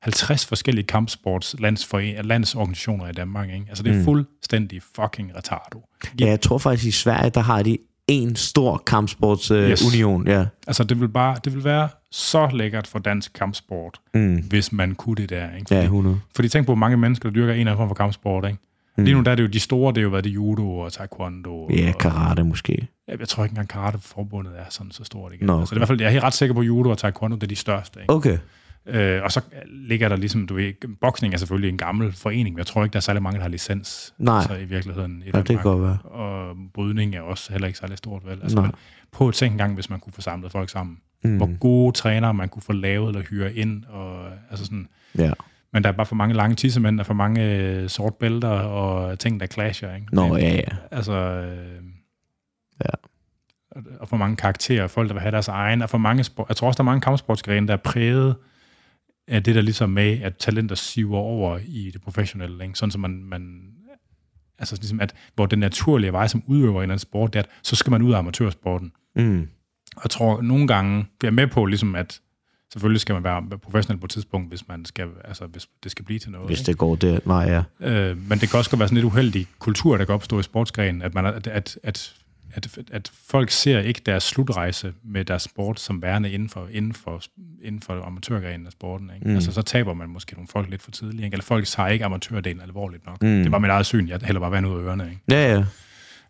50 0.03 0.47
forskellige 0.47 0.85
kampsports 0.87 1.55
landsforen- 1.59 2.23
landsorganisationer 2.23 3.09
i 3.09 3.13
Danmark. 3.13 3.49
Ikke? 3.51 3.67
Altså, 3.69 3.83
det 3.83 3.93
er 3.95 3.99
Mm. 3.99 4.05
fuldstændig 4.05 4.83
fucking 4.83 5.37
retardo. 5.37 5.89
Ja, 6.21 6.27
jeg 6.27 6.41
tror 6.41 6.59
faktisk, 6.59 6.87
i 6.87 6.91
Sverige, 6.91 7.31
der 7.31 7.41
har 7.41 7.63
de 7.63 7.79
en 8.09 8.37
stor 8.37 8.83
kampsportsunion. 8.87 10.29
Øh, 10.29 10.29
Yes. 10.33 10.39
ja. 10.39 10.47
Altså, 10.67 10.85
det 10.85 11.01
vil, 11.01 11.09
bare, 11.09 11.37
det 11.45 11.55
vil 11.55 11.65
være 11.65 11.89
så 12.11 12.49
lækkert 12.53 12.87
for 12.87 12.99
dansk 12.99 13.33
kampsport, 13.33 14.01
Mm. 14.15 14.37
hvis 14.49 14.73
man 14.73 14.95
kunne 14.95 15.17
det 15.17 15.31
der. 15.31 15.45
Ikke? 15.55 15.67
Fordi, 15.69 15.75
Ja, 15.81 15.85
100. 15.85 16.21
fordi 16.37 16.49
tænk 16.49 16.67
på, 16.67 16.71
hvor 16.73 16.79
mange 16.79 16.97
mennesker, 16.97 17.29
der 17.29 17.35
dyrker 17.35 17.53
en 17.53 17.59
eller 17.61 17.73
anden 17.73 17.81
form 17.81 17.89
for 17.89 17.95
kampsport. 17.95 18.45
Ikke? 18.45 18.59
Mm. 18.99 19.05
Lige 19.05 19.15
nu 19.17 19.23
der 19.23 19.31
er 19.31 19.35
det 19.35 19.43
jo 19.43 19.49
de 19.49 19.61
store, 19.61 19.93
det 19.93 19.99
er 19.99 20.03
jo 20.03 20.09
været 20.09 20.25
det 20.25 20.31
judo 20.31 20.79
og 20.79 20.93
taekwondo. 20.93 21.71
Ja, 21.71 21.89
og, 21.95 21.99
karate 21.99 22.45
måske. 22.45 22.89
jeg, 23.09 23.21
jeg 23.21 23.29
tror 23.29 23.45
ikke 23.45 23.53
engang 23.53 23.69
karateforbundet 23.69 24.53
er 24.59 24.65
sådan 24.71 24.93
så 24.93 25.05
stort 25.05 25.33
igen. 25.33 25.47
Nå, 25.47 25.61
Altså, 25.61 25.75
det 25.75 25.77
er 25.77 25.77
i 25.77 25.81
hvert 25.81 25.89
fald, 25.89 26.01
jeg 26.01 26.07
er 26.07 26.11
helt 26.11 26.25
ret 26.25 26.35
sikker 26.35 26.55
på, 26.55 26.61
at 26.61 26.67
judo 26.67 26.91
og 26.91 26.99
taekwondo 26.99 27.37
det 27.37 27.43
er 27.43 27.47
de 27.47 27.57
største. 27.57 28.01
Ikke? 28.01 28.13
Okay. 28.13 28.39
Øh, 28.89 29.23
og 29.23 29.33
så 29.33 29.41
ligger 29.67 30.09
der 30.09 30.17
ligesom, 30.17 30.47
du 30.47 30.55
ved, 30.55 30.97
boksning 31.01 31.35
er 31.35 31.39
selvfølgelig 31.39 31.69
en 31.69 31.79
gammel 31.79 32.13
forening, 32.13 32.55
men 32.55 32.59
jeg 32.59 32.67
tror 32.67 32.85
ikke, 32.85 32.93
der 32.93 32.97
er 32.99 33.01
særlig 33.01 33.23
mange, 33.23 33.37
der 33.37 33.43
har 33.43 33.49
licens 33.49 34.15
Nej. 34.19 34.37
altså, 34.39 34.55
i 34.55 34.65
virkeligheden 34.65 35.23
i 35.23 35.25
Ja, 35.27 35.31
Danmark. 35.31 35.49
det 35.49 35.57
kan 35.57 35.63
godt 35.63 35.83
være. 35.83 35.99
Og 36.03 36.57
brydning 36.75 37.15
er 37.15 37.21
også 37.21 37.53
heller 37.53 37.67
ikke 37.67 37.79
særlig 37.79 37.99
stort, 37.99 38.23
vel? 38.27 38.39
Altså, 38.43 38.57
Nej. 38.57 38.65
men 38.67 38.75
på 39.13 39.29
et 39.29 39.35
tænk 39.35 39.53
engang, 39.53 39.75
hvis 39.75 39.91
man 39.91 40.01
kunne 40.01 40.13
få 40.13 40.21
samlet 40.21 40.53
folk 40.53 40.71
sammen. 40.71 40.99
Mm. 41.25 41.37
Hvor 41.37 41.59
gode 41.59 41.93
trænere 41.93 42.35
man 42.35 42.49
kunne 42.49 42.63
få 42.63 42.73
lavet 42.73 43.09
eller 43.09 43.23
hyre 43.31 43.55
ind. 43.55 43.85
Og, 43.85 44.27
altså 44.51 44.65
sådan, 44.65 44.89
Ja. 45.19 45.33
men 45.73 45.83
der 45.85 45.89
er 45.89 45.93
bare 45.93 46.07
for 46.07 46.15
mange 46.15 46.35
lange 46.35 46.57
tissemænd, 46.57 47.01
og 47.01 47.07
for 47.07 47.15
mange 47.15 47.55
øh, 47.57 47.89
sort 47.89 48.15
bælter 48.15 48.49
og 48.49 49.19
ting, 49.19 49.41
der 49.41 49.47
clasher. 49.47 49.95
Ikke? 49.95 50.07
Nå, 50.13 50.35
Det- 50.37 50.43
ja, 50.43 50.55
ja. 50.55 50.63
Altså, 50.91 51.13
øh, 51.13 51.83
Ja. 52.85 52.91
og, 53.71 53.83
og 54.01 54.09
for 54.09 54.17
mange 54.17 54.37
karakterer, 54.37 54.87
folk, 54.87 55.09
der 55.09 55.15
vil 55.15 55.21
have 55.23 55.33
deres 55.33 55.49
egen, 55.49 55.83
og 55.83 55.91
for 55.91 55.99
mange 55.99 56.25
sport, 56.25 56.49
jeg 56.49 56.57
tror 56.57 56.67
også, 56.67 56.77
der 56.79 56.83
er 56.83 56.85
mange 56.85 57.01
kampsportsgrene, 57.01 57.67
der 57.67 57.73
er 57.73 57.77
præget 57.85 58.37
af 59.29 59.43
det 59.43 59.55
der 59.55 59.61
ligesom 59.61 59.91
med, 59.91 60.21
at 60.23 60.37
talenter 60.37 60.75
siver 60.77 61.17
over 61.19 61.59
i 61.67 61.91
det 61.93 62.01
professionelle, 62.03 62.65
ikke? 62.65 62.79
sådan 62.79 62.91
som 62.91 63.01
man, 63.01 63.25
man 63.25 63.61
altså 64.59 64.77
ligesom 64.77 65.01
at, 65.01 65.15
hvor 65.35 65.47
den 65.47 65.59
naturlige 65.59 66.13
vej 66.13 66.27
som 66.27 66.43
udøver 66.47 66.71
en 66.71 66.77
eller 66.77 66.83
anden 66.83 66.99
sport, 66.99 67.33
det 67.33 67.39
er, 67.39 67.43
at 67.43 67.49
så 67.63 67.77
skal 67.77 67.91
man 67.91 68.03
ud 68.03 68.13
af 68.13 68.19
amatørsporten. 68.19 68.93
Mm. 69.17 69.49
Og 69.97 70.01
jeg 70.05 70.11
tror 70.11 70.43
nogle 70.43 70.67
gange, 70.67 71.07
vi 71.21 71.27
er 71.27 71.31
med 71.31 71.47
på 71.47 71.65
ligesom, 71.65 71.95
at 71.95 72.21
selvfølgelig 72.73 73.01
skal 73.01 73.13
man 73.15 73.25
være 73.25 73.59
professionel 73.59 74.01
på 74.01 74.05
et 74.07 74.11
tidspunkt, 74.11 74.49
hvis 74.49 74.69
man 74.69 74.85
skal, 74.85 75.09
altså 75.25 75.47
hvis 75.47 75.67
det 75.83 75.91
skal 75.91 76.05
blive 76.05 76.19
til 76.19 76.31
noget. 76.31 76.47
Hvis 76.47 76.61
ikke? 76.61 76.67
det 76.67 76.79
går 76.79 76.97
der. 76.97 77.19
Nej, 77.27 77.63
ja. 77.81 77.91
Øh, 78.11 78.29
men 78.29 78.39
det 78.39 78.51
kan 78.51 78.59
også 78.59 78.71
godt 78.71 78.79
være 78.79 78.89
sådan 78.89 78.97
lidt 78.97 79.05
uheldig 79.07 79.47
kultur, 79.59 79.97
der 79.97 80.05
kan 80.05 80.15
opstå 80.15 80.39
i 80.41 80.43
sportsgrenen, 80.43 81.03
at, 81.03 81.15
man, 81.15 81.27
er- 81.27 81.31
at, 81.31 81.47
at, 81.47 81.79
at, 81.83 82.15
at, 82.53 82.79
at 82.91 83.11
folk 83.29 83.51
ser 83.51 83.81
ikke 83.81 84.01
deres 84.07 84.23
slutrejse 84.23 84.95
med 85.05 85.25
deres 85.25 85.43
sport 85.43 85.81
som 85.81 86.03
værende 86.03 86.31
inden 86.31 86.49
for, 86.49 86.69
inden 86.73 86.93
for, 86.93 87.23
inden 87.63 87.83
for 87.83 88.03
amatørgrenen 88.03 88.67
af 88.67 88.73
sporten. 88.73 89.11
Ikke? 89.15 89.29
Mm. 89.29 89.35
Altså, 89.35 89.53
så 89.53 89.63
taber 89.63 89.95
man 89.95 90.09
måske 90.09 90.35
nogle 90.35 90.49
folk 90.49 90.71
lidt 90.71 90.83
for 90.83 90.91
tidligt. 90.91 91.25
Ikke? 91.25 91.35
Eller 91.35 91.45
folk 91.45 91.67
tager 91.67 91.89
ikke 91.89 92.05
amatørdelen 92.05 92.61
alvorligt 92.61 93.07
nok. 93.07 93.23
Mm. 93.23 93.29
Det 93.43 93.51
bare 93.51 93.61
mit 93.61 93.71
eget 93.71 93.87
syn. 93.87 94.09
Jeg 94.09 94.21
hælder 94.25 94.41
bare 94.41 94.51
vand 94.51 94.67
ud 94.67 94.73
af 94.73 94.83
ørerne. 94.83 95.05
Ikke? 95.11 95.23
Ja, 95.31 95.65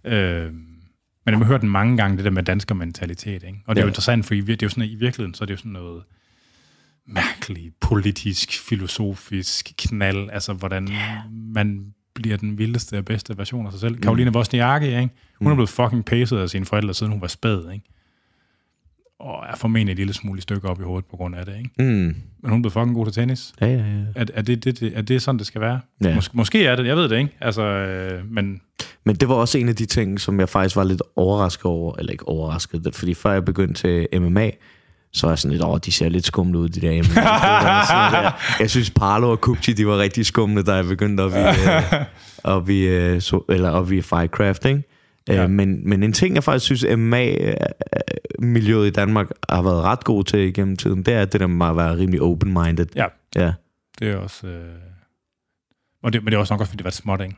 ja. 0.05 0.15
Øh, 0.15 0.53
men 0.53 1.33
jeg 1.33 1.39
har 1.39 1.45
hørt 1.45 1.61
den 1.61 1.69
mange 1.71 1.97
gange, 1.97 2.17
det 2.17 2.25
der 2.25 2.31
med 2.31 2.43
dansker 2.43 2.75
mentalitet. 2.75 3.43
Ikke? 3.43 3.59
Og 3.67 3.77
det 3.77 3.81
er 3.81 3.85
Ja. 3.85 3.87
jo 3.87 3.89
interessant, 3.89 4.27
for 4.27 4.35
i, 4.35 4.41
det 4.41 4.63
er 4.63 4.67
jo 4.67 4.69
sådan, 4.69 4.83
at 4.85 4.89
i 4.91 4.95
virkeligheden, 4.95 5.35
så 5.35 5.45
er 5.45 5.47
det 5.47 5.53
jo 5.53 5.57
sådan 5.59 5.73
noget 5.73 6.03
mærkeligt, 7.07 7.81
politisk, 7.81 8.61
filosofisk 8.69 9.73
knald, 9.79 10.31
altså 10.33 10.53
hvordan 10.53 10.89
man 11.31 11.95
bliver 12.23 12.37
den 12.37 12.59
vildeste 12.59 12.99
og 12.99 13.05
bedste 13.05 13.39
version 13.39 13.67
af 13.67 13.73
sig 13.73 13.81
selv. 13.81 13.95
Mm. 13.95 14.01
Karoline 14.01 14.31
Wozniacki, 14.37 14.87
ikke? 14.87 15.09
Hun 15.39 15.51
er 15.51 15.55
blevet 15.55 15.69
fucking 15.69 16.05
paced 16.05 16.39
af 16.39 16.49
sine 16.51 16.65
forældre, 16.65 16.95
siden 16.95 17.13
hun 17.13 17.21
var 17.21 17.27
spæd, 17.27 17.71
ikke? 17.73 17.85
Og 19.21 19.45
er 19.53 19.57
formentlig 19.57 19.93
et 19.93 19.97
lille 19.99 20.13
smule 20.13 20.41
stykke 20.41 20.69
op 20.69 20.81
i 20.81 20.85
hovedet 20.85 21.05
på 21.11 21.17
grund 21.17 21.37
af 21.37 21.47
det, 21.47 21.57
ikke? 21.57 21.71
Mm. 21.79 22.15
Men 22.43 22.51
hun 22.51 22.63
blevet 22.63 22.73
fucking 22.73 22.95
god 22.95 23.07
til 23.07 23.15
tennis. 23.15 23.53
Ja, 23.61 23.67
ja, 23.67 23.73
ja. 23.77 23.83
Er, 24.15 24.25
er, 24.35 24.43
det, 24.43 24.65
det, 24.65 24.81
det, 24.81 24.93
er 24.97 25.03
det 25.03 25.23
sådan, 25.23 25.39
det 25.39 25.47
skal 25.47 25.61
være? 25.61 25.81
Ja. 26.05 26.17
Mås- 26.17 26.31
måske 26.33 26.67
er 26.67 26.77
det, 26.77 26.87
jeg 26.87 26.97
ved 26.97 27.09
det 27.09 27.19
ikke. 27.19 27.37
Altså, 27.41 27.63
øh, 27.63 28.31
men 28.31 28.61
Men 29.05 29.17
det 29.17 29.29
var 29.29 29.35
også 29.35 29.59
en 29.59 29.69
af 29.69 29.77
de 29.77 29.87
ting, 29.87 30.21
som 30.21 30.41
jeg 30.41 30.49
faktisk 30.49 30.77
var 30.77 30.85
lidt 30.85 31.03
overrasket 31.17 31.65
over, 31.65 31.97
eller 31.99 32.13
ikke 32.13 32.29
overrasket, 32.29 32.95
fordi 32.95 33.15
før 33.15 33.33
jeg 33.33 33.45
begyndte 33.45 33.75
til 34.11 34.21
MMA, 34.21 34.51
så 35.13 35.27
var 35.27 35.33
jeg 35.33 35.39
sådan 35.39 35.53
lidt, 35.53 35.65
åh, 35.65 35.79
de 35.85 35.93
ser 35.93 36.09
lidt 36.09 36.27
skumle 36.27 36.59
ud, 36.59 36.69
de 36.69 36.81
der 36.81 37.03
der. 37.03 38.57
jeg 38.61 38.71
synes, 38.71 38.91
Parlo 38.91 39.31
og 39.31 39.41
Kupchi, 39.41 39.73
de 39.73 39.87
var 39.87 39.99
rigtig 39.99 40.27
skumle, 40.27 40.63
da 40.63 40.75
jeg 40.75 40.85
begyndte 40.85 41.21
op 41.21 41.33
i, 41.33 41.35
øh, 41.35 41.83
op 42.45 42.69
i, 42.69 42.87
øh, 42.87 43.21
so, 43.21 43.45
eller 43.49 43.71
op 43.71 43.93
i 43.93 44.03
Fightcraft, 44.03 44.65
ikke? 44.65 44.83
Ja. 45.29 45.35
Ja. 45.35 45.43
Øh, 45.43 45.51
men, 45.51 45.89
men 45.89 46.03
en 46.03 46.13
ting, 46.13 46.35
jeg 46.35 46.45
faktisk 46.45 46.65
synes, 46.65 46.85
MMA-miljøet 46.99 48.87
i 48.87 48.91
Danmark 48.91 49.31
har 49.49 49.63
været 49.63 49.83
ret 49.83 50.05
god 50.05 50.25
til 50.25 50.41
igennem 50.41 50.77
tiden, 50.77 51.03
det 51.03 51.15
er 51.15 51.25
det 51.25 51.41
der 51.41 51.47
med 51.47 51.67
at 51.67 51.77
være 51.77 51.97
rimelig 51.97 52.23
open-minded. 52.23 52.87
Ja. 52.97 53.07
ja. 53.37 53.53
det 53.99 54.11
er 54.11 54.17
også... 54.17 54.47
Øh... 54.47 54.75
Og 56.03 56.13
det, 56.13 56.25
men 56.25 56.31
det 56.31 56.35
er 56.35 56.39
også 56.41 56.55
nok 56.55 56.61
også, 56.61 56.71
fordi 56.71 56.79
det 56.79 56.85
var 56.85 56.91
småt, 56.91 57.21
ikke? 57.21 57.37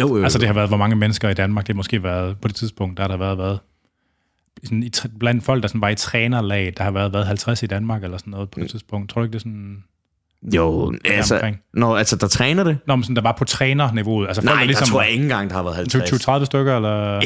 Jo, 0.00 0.08
jo, 0.08 0.16
jo. 0.16 0.22
Altså 0.22 0.38
det 0.38 0.46
har 0.46 0.54
været, 0.54 0.68
hvor 0.68 0.76
mange 0.76 0.96
mennesker 0.96 1.28
i 1.28 1.34
Danmark, 1.34 1.66
det 1.66 1.74
har 1.74 1.76
måske 1.76 2.02
været, 2.02 2.40
på 2.40 2.48
det 2.48 2.56
tidspunkt, 2.56 2.96
der 2.96 3.02
har 3.02 3.08
der 3.08 3.16
været, 3.16 3.38
været 3.38 3.58
sådan 4.64 4.82
i, 4.82 4.90
blandt 5.18 5.44
folk, 5.44 5.62
der 5.62 5.68
sådan 5.68 5.80
var 5.80 5.88
i 5.88 5.94
trænerlag, 5.94 6.72
der 6.76 6.84
har 6.84 6.90
været, 6.90 7.12
været 7.12 7.26
50 7.26 7.62
i 7.62 7.66
Danmark 7.66 8.04
eller 8.04 8.18
sådan 8.18 8.30
noget 8.30 8.50
på 8.50 8.60
det 8.60 8.70
tidspunkt. 8.70 9.10
Tror 9.10 9.20
du 9.20 9.24
ikke, 9.24 9.32
det 9.32 9.38
er 9.38 9.40
sådan... 9.40 9.84
jo, 10.54 10.94
altså, 11.04 11.34
omkring? 11.34 11.56
når, 11.74 11.96
altså, 11.96 12.16
der 12.16 12.26
træner 12.26 12.64
det? 12.64 12.78
Nå, 12.86 12.96
men 12.96 13.02
sådan, 13.02 13.16
der 13.16 13.22
var 13.22 13.34
på 13.38 13.44
trænerniveauet. 13.44 14.26
Altså 14.26 14.42
folk, 14.42 14.50
Nej, 14.50 14.60
der 14.60 14.66
ligesom, 14.66 14.84
der 14.84 14.92
tror 14.92 15.02
jeg 15.02 15.10
ikke 15.10 15.22
engang, 15.22 15.50
der 15.50 15.56
har 15.56 15.62
været 15.62 15.76
50. 15.76 16.26
20-30 16.28 16.44
stykker, 16.44 16.76
eller... 16.76 17.20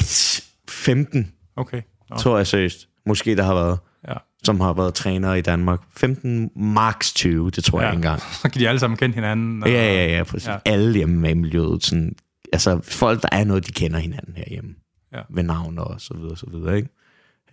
15, 0.68 1.32
Okay. 1.56 1.82
Nå. 2.10 2.16
tror 2.16 2.36
jeg 2.36 2.46
seriøst. 2.46 2.88
Måske 3.06 3.36
der 3.36 3.42
har 3.42 3.54
været. 3.54 3.78
Ja. 4.08 4.14
som 4.44 4.60
har 4.60 4.72
været 4.72 4.94
træner 4.94 5.34
i 5.34 5.40
Danmark. 5.40 5.80
15, 5.96 6.50
max 6.56 7.14
20, 7.14 7.50
det 7.50 7.64
tror 7.64 7.80
ja. 7.80 7.86
jeg 7.86 7.94
ikke 7.94 7.98
engang. 7.98 8.20
Så 8.42 8.48
kan 8.48 8.60
de 8.60 8.68
alle 8.68 8.78
sammen 8.78 8.96
kende 8.96 9.14
hinanden. 9.14 9.62
Og... 9.62 9.68
Ja, 9.68 9.94
ja, 9.94 10.16
ja, 10.16 10.22
præcis. 10.22 10.48
Ja. 10.48 10.56
Alle 10.64 10.94
hjemme 10.94 11.30
i 11.30 11.34
miljøet. 11.34 11.84
Sådan, 11.84 12.14
altså, 12.52 12.80
folk, 12.82 13.22
der 13.22 13.28
er 13.32 13.44
noget, 13.44 13.66
de 13.66 13.72
kender 13.72 13.98
hinanden 13.98 14.34
herhjemme. 14.36 14.74
Ja. 15.12 15.20
Ved 15.30 15.42
navn 15.42 15.78
og 15.78 15.94
så 15.98 16.14
videre, 16.14 16.36
så 16.36 16.46
videre, 16.50 16.76
ikke? 16.76 16.88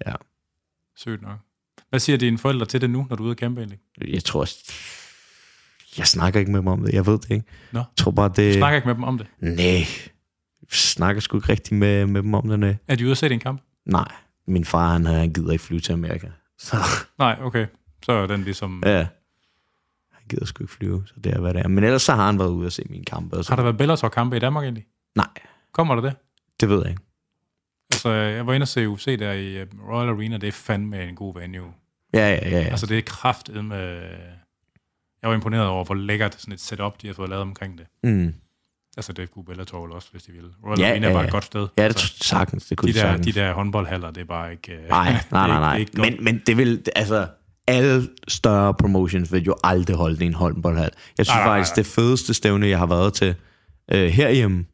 Ja. 0.07 0.13
Sygt 0.95 1.21
nok. 1.21 1.37
Hvad 1.89 1.99
siger 1.99 2.17
dine 2.17 2.37
forældre 2.37 2.65
til 2.65 2.81
det 2.81 2.89
nu, 2.89 3.07
når 3.09 3.15
du 3.15 3.23
er 3.23 3.25
ude 3.25 3.31
at 3.31 3.37
kæmpe 3.37 3.61
egentlig? 3.61 3.79
Jeg 4.13 4.23
tror, 4.23 4.47
jeg 5.97 6.07
snakker 6.07 6.39
ikke 6.39 6.51
med 6.51 6.59
dem 6.59 6.67
om 6.67 6.83
det. 6.83 6.93
Jeg 6.93 7.05
ved 7.05 7.19
det 7.19 7.31
ikke. 7.31 7.45
Nå. 7.71 7.79
Jeg 7.79 7.85
tror 7.97 8.11
bare, 8.11 8.29
Du 8.29 8.33
det... 8.35 8.53
snakker 8.55 8.75
ikke 8.75 8.87
med 8.87 8.95
dem 8.95 9.03
om 9.03 9.17
det. 9.17 9.27
Nej. 9.39 9.83
Snakker 10.71 11.21
sgu 11.21 11.37
ikke 11.37 11.49
rigtig 11.49 11.75
med, 11.75 12.05
med 12.05 12.23
dem 12.23 12.33
om 12.33 12.47
det, 12.49 12.59
nej. 12.59 12.75
Er 12.87 12.95
de 12.95 13.03
ude 13.03 13.11
at 13.11 13.17
se 13.17 13.29
din 13.29 13.39
kamp? 13.39 13.61
Nej. 13.85 14.11
Min 14.47 14.65
far, 14.65 14.91
han, 14.91 15.05
han 15.05 15.33
gider 15.33 15.51
ikke 15.51 15.63
flyve 15.63 15.79
til 15.79 15.93
Amerika. 15.93 16.27
Så 16.57 16.77
Nej, 17.19 17.37
okay. 17.41 17.67
Så 18.05 18.11
er 18.11 18.27
den 18.27 18.43
ligesom... 18.43 18.83
ja. 18.85 19.07
Han 20.11 20.23
gider 20.29 20.45
sgu 20.45 20.63
ikke 20.63 20.73
flyve, 20.73 21.03
så 21.07 21.13
det 21.23 21.33
er, 21.33 21.39
hvad 21.39 21.53
det 21.53 21.61
er. 21.61 21.67
Men 21.67 21.83
ellers 21.83 22.01
så 22.01 22.13
har 22.13 22.25
han 22.25 22.39
været 22.39 22.49
ude 22.49 22.65
og 22.65 22.71
se 22.71 22.83
mine 22.89 23.05
kampe. 23.05 23.37
Og 23.37 23.45
så. 23.45 23.51
Har 23.51 23.55
der 23.55 23.63
været 23.63 23.77
Bellator-kampe 23.77 24.35
i 24.35 24.39
Danmark 24.39 24.63
egentlig? 24.63 24.85
Nej, 25.15 25.27
Kommer 25.71 25.95
der 25.95 26.01
det? 26.01 26.13
det 26.59 26.69
ved 26.69 26.77
jeg 26.81 26.89
ikke. 26.89 27.01
Altså, 27.91 28.09
jeg 28.09 28.47
var 28.47 28.53
inde 28.53 28.63
og 28.63 28.67
se 28.67 28.89
UFC 28.89 29.19
der 29.19 29.31
i 29.31 29.57
øh, 29.57 29.67
Royal 29.89 30.09
Arena. 30.09 30.37
Det 30.37 30.47
er 30.47 30.51
fandme 30.51 31.03
en 31.03 31.15
god 31.15 31.33
venue. 31.39 31.67
Ja, 32.13 32.19
ja, 32.29 32.49
ja. 32.49 32.59
ja. 32.59 32.63
Altså, 32.65 32.85
det 32.85 32.97
er 32.97 33.01
kraftet 33.01 33.65
med... 33.65 34.01
Jeg 35.21 35.29
var 35.29 35.33
imponeret 35.35 35.67
over, 35.67 35.83
hvor 35.85 35.95
lækkert 35.95 36.35
sådan 36.41 36.53
et 36.53 36.59
setup, 36.61 37.01
de 37.01 37.07
har 37.07 37.13
fået 37.13 37.29
lavet 37.29 37.41
omkring 37.41 37.77
det. 37.77 37.85
Mm. 38.03 38.33
Altså, 38.97 39.13
det 39.13 39.31
kunne 39.31 39.45
Bellator 39.45 39.93
også, 39.95 40.07
hvis 40.11 40.23
de 40.23 40.31
ville. 40.31 40.49
Royal 40.65 40.79
Ja, 40.79 40.89
Arena 40.91 41.07
ja, 41.07 41.09
er 41.09 41.13
bare 41.15 41.21
ja. 41.21 41.27
et 41.27 41.31
godt 41.31 41.43
sted. 41.43 41.59
Ja, 41.77 41.83
det 41.83 41.87
Altså, 41.89 42.13
sagtens. 42.21 42.65
Det 42.65 42.77
kunne 42.77 42.87
de, 42.87 42.93
de 42.93 42.99
der, 42.99 43.05
sagtens. 43.05 43.25
de 43.35 43.39
der 43.39 43.53
håndboldhaller, 43.53 44.11
det 44.11 44.21
er 44.21 44.25
bare 44.25 44.51
ikke... 44.51 44.73
øh, 44.73 44.89
Nej, 44.89 45.11
nej, 45.31 45.47
nej, 45.47 45.59
nej. 45.59 45.77
ikke. 45.77 46.01
Men, 46.01 46.23
men 46.23 46.41
det 46.47 46.57
vil, 46.57 46.83
altså, 46.95 47.27
alle 47.67 48.07
større 48.27 48.73
promotions 48.73 49.31
vil 49.33 49.43
jo 49.43 49.55
aldrig 49.63 49.95
holde 49.95 50.15
det 50.15 50.21
i 50.21 50.25
en 50.25 50.33
håndboldhal. 50.33 50.89
Jeg 51.17 51.25
synes 51.25 51.35
Nej, 51.35 51.37
nej, 51.45 51.47
nej, 51.47 51.59
faktisk, 51.59 51.75
det 51.75 51.85
fedeste 51.85 52.33
stævne, 52.33 52.67
jeg 52.67 52.77
har 52.79 52.85
været 52.85 53.13
til 53.13 53.35
øh, 53.91 54.07
herhjemme, 54.07 54.65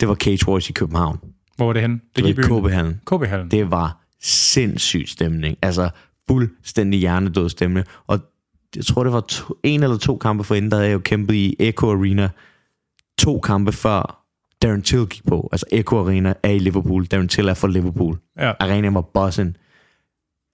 det 0.00 0.08
var 0.08 0.14
Cage 0.14 0.48
Wars 0.48 0.70
i 0.70 0.72
København. 0.72 1.18
Hvor 1.60 1.66
var 1.66 1.72
det 1.72 1.82
henne? 1.82 2.00
Det 2.16 2.24
var 2.24 2.30
i 2.30 2.32
KB-hallen. 2.32 3.00
KB-hallen. 3.06 3.50
Det 3.50 3.70
var 3.70 4.04
sindssyg 4.20 5.04
stemning. 5.08 5.56
Altså, 5.62 5.90
fuldstændig 6.28 7.00
hjernedød 7.00 7.48
stemning. 7.48 7.86
Og 8.06 8.20
jeg 8.76 8.84
tror, 8.84 9.04
det 9.04 9.12
var 9.12 9.20
to, 9.20 9.54
en 9.62 9.82
eller 9.82 9.96
to 9.96 10.16
kampe 10.16 10.44
for 10.44 10.54
inden, 10.54 10.70
der 10.70 10.76
havde 10.76 10.88
jeg 10.88 10.94
jo 10.94 10.98
kæmpet 10.98 11.34
i 11.34 11.56
Echo 11.58 11.90
Arena. 11.90 12.28
To 13.18 13.40
kampe 13.40 13.72
før 13.72 14.26
Darren 14.62 14.82
Till 14.82 15.06
gik 15.06 15.26
på. 15.26 15.48
Altså, 15.52 15.66
Echo 15.72 15.98
Arena 15.98 16.34
er 16.42 16.50
i 16.50 16.58
Liverpool. 16.58 17.06
Darren 17.06 17.28
Till 17.28 17.48
er 17.48 17.54
fra 17.54 17.68
Liverpool. 17.68 18.18
Ja. 18.38 18.52
Arena 18.60 18.90
var 18.90 19.00
bossen. 19.14 19.56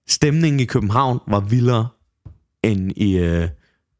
Stemningen 0.07 0.59
i 0.59 0.65
København 0.65 1.19
var 1.27 1.39
vildere 1.39 1.87
end 2.63 2.91
i, 2.95 3.17
øh, 3.17 3.47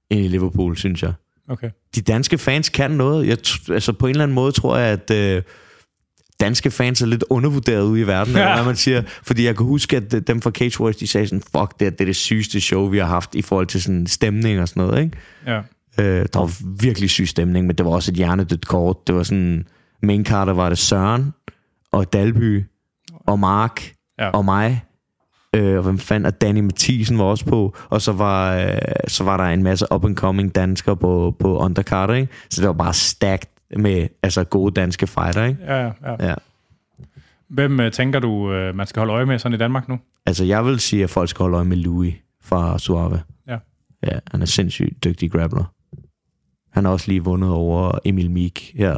end 0.10 0.26
i 0.26 0.28
Liverpool, 0.28 0.78
synes 0.78 1.04
jeg. 1.04 1.14
Okay. 1.50 1.70
De 1.96 2.02
danske 2.02 2.38
fans 2.38 2.70
kan 2.70 2.92
noget. 2.92 3.28
Jeg, 3.28 3.38
altså 3.70 3.94
på 3.94 4.06
en 4.08 4.10
eller 4.10 4.24
anden 4.24 4.36
måde 4.36 4.52
tror 4.52 4.78
jeg, 4.78 4.88
at 4.88 5.12
øh, 5.12 5.44
danske 6.40 6.72
fans 6.72 7.02
er 7.02 7.06
lidt 7.06 7.24
undervurderet 7.30 7.84
ude 7.84 8.02
i 8.02 8.08
verden, 8.08 8.34
ja. 8.34 8.40
eller 8.40 8.56
hvad 8.56 8.66
man 8.66 8.76
siger. 8.76 9.04
Fordi 9.24 9.46
jeg 9.46 9.58
kan 9.58 9.66
huske, 9.66 9.98
at 9.98 10.28
dem 10.28 10.42
fra 10.42 10.52
Cage 10.52 10.82
Wars, 10.82 10.96
de 10.96 11.08
sagde 11.08 11.28
sådan, 11.28 11.42
fuck, 11.42 11.80
det, 11.80 11.86
er- 11.86 11.92
det 11.92 12.02
er 12.02 12.06
det 12.06 12.16
sygeste 12.16 12.62
show, 12.62 12.88
vi 12.90 12.98
har 12.98 13.06
haft 13.06 13.36
i 13.36 13.42
forhold 13.42 13.68
til 13.68 13.82
sådan 13.84 14.08
stemning 14.08 14.60
og 14.62 14.68
sådan 14.68 14.84
noget, 14.84 15.04
ikke? 15.04 15.18
Ja. 15.48 15.58
Øh, 16.00 16.26
der 16.34 16.40
var 16.40 16.52
virkelig 16.82 17.10
syg 17.10 17.28
stemning, 17.28 17.68
men 17.68 17.76
det 17.76 17.86
var 17.86 17.92
også 17.92 18.12
et 18.12 18.16
hjernedødt 18.18 18.68
kort. 18.68 19.08
Det 19.08 19.16
var 19.16 19.24
sådan, 19.24 19.66
main 20.04 20.26
carter 20.26 20.54
var 20.54 20.70
det 20.70 20.78
Søren, 20.78 21.34
og 21.92 22.14
Dalby, 22.14 22.64
og 23.28 23.40
Mark, 23.40 23.94
Ja. 24.20 24.30
og 24.30 24.46
mig, 24.46 24.84
øh, 25.56 25.78
og 25.78 25.84
hvem 25.84 26.00
fanden, 26.00 26.26
og 26.26 26.42
Danny 26.42 26.60
Mathisen 26.60 27.18
var 27.18 27.24
også 27.24 27.46
på, 27.46 27.76
og 27.90 28.02
så 28.02 28.12
var, 28.12 28.56
øh, 28.58 28.78
så 29.08 29.24
var 29.24 29.38
der 29.38 29.44
en 29.44 29.64
masse 29.64 29.86
up-and-coming 29.94 30.50
danskere 30.52 30.98
på, 30.98 31.36
på 31.40 31.58
undercard, 31.60 32.16
ikke? 32.16 32.28
Så 32.50 32.62
det 32.62 32.68
var 32.68 32.74
bare 32.74 32.94
stacked 32.94 33.50
med 33.76 34.08
altså, 34.24 34.44
gode 34.44 34.74
danske 34.74 35.08
fighter, 35.08 35.46
ikke? 35.46 35.60
Ja, 35.64 35.84
ja, 35.84 35.92
ja. 36.20 36.34
Hvem 37.48 37.80
øh, 37.80 37.92
tænker 37.92 38.20
du, 38.20 38.54
øh, 38.54 38.76
man 38.76 38.88
skal 38.88 39.00
holde 39.00 39.14
øje 39.14 39.26
med 39.26 39.40
sådan 39.40 39.56
i 39.56 39.58
Danmark 39.58 39.90
nu? 39.90 40.00
Altså, 40.26 40.46
jeg 40.46 40.66
vil 40.66 40.80
sige, 40.80 41.04
at 41.04 41.10
folk 41.10 41.30
skal 41.30 41.44
holde 41.44 41.56
øje 41.56 41.66
med 41.66 41.78
Louis 41.78 42.14
fra 42.44 42.80
Suave. 42.80 43.22
Ja. 43.48 43.58
Ja, 44.04 44.20
han 44.32 44.42
er 44.42 44.46
sindssygt 44.46 45.04
dygtig 45.04 45.32
grappler. 45.32 45.74
Han 46.74 46.86
har 46.86 46.92
også 46.92 47.08
lige 47.08 47.24
vundet 47.24 47.50
over 47.50 48.00
Emil 48.06 48.32
Meek 48.32 48.72
her. 48.76 48.98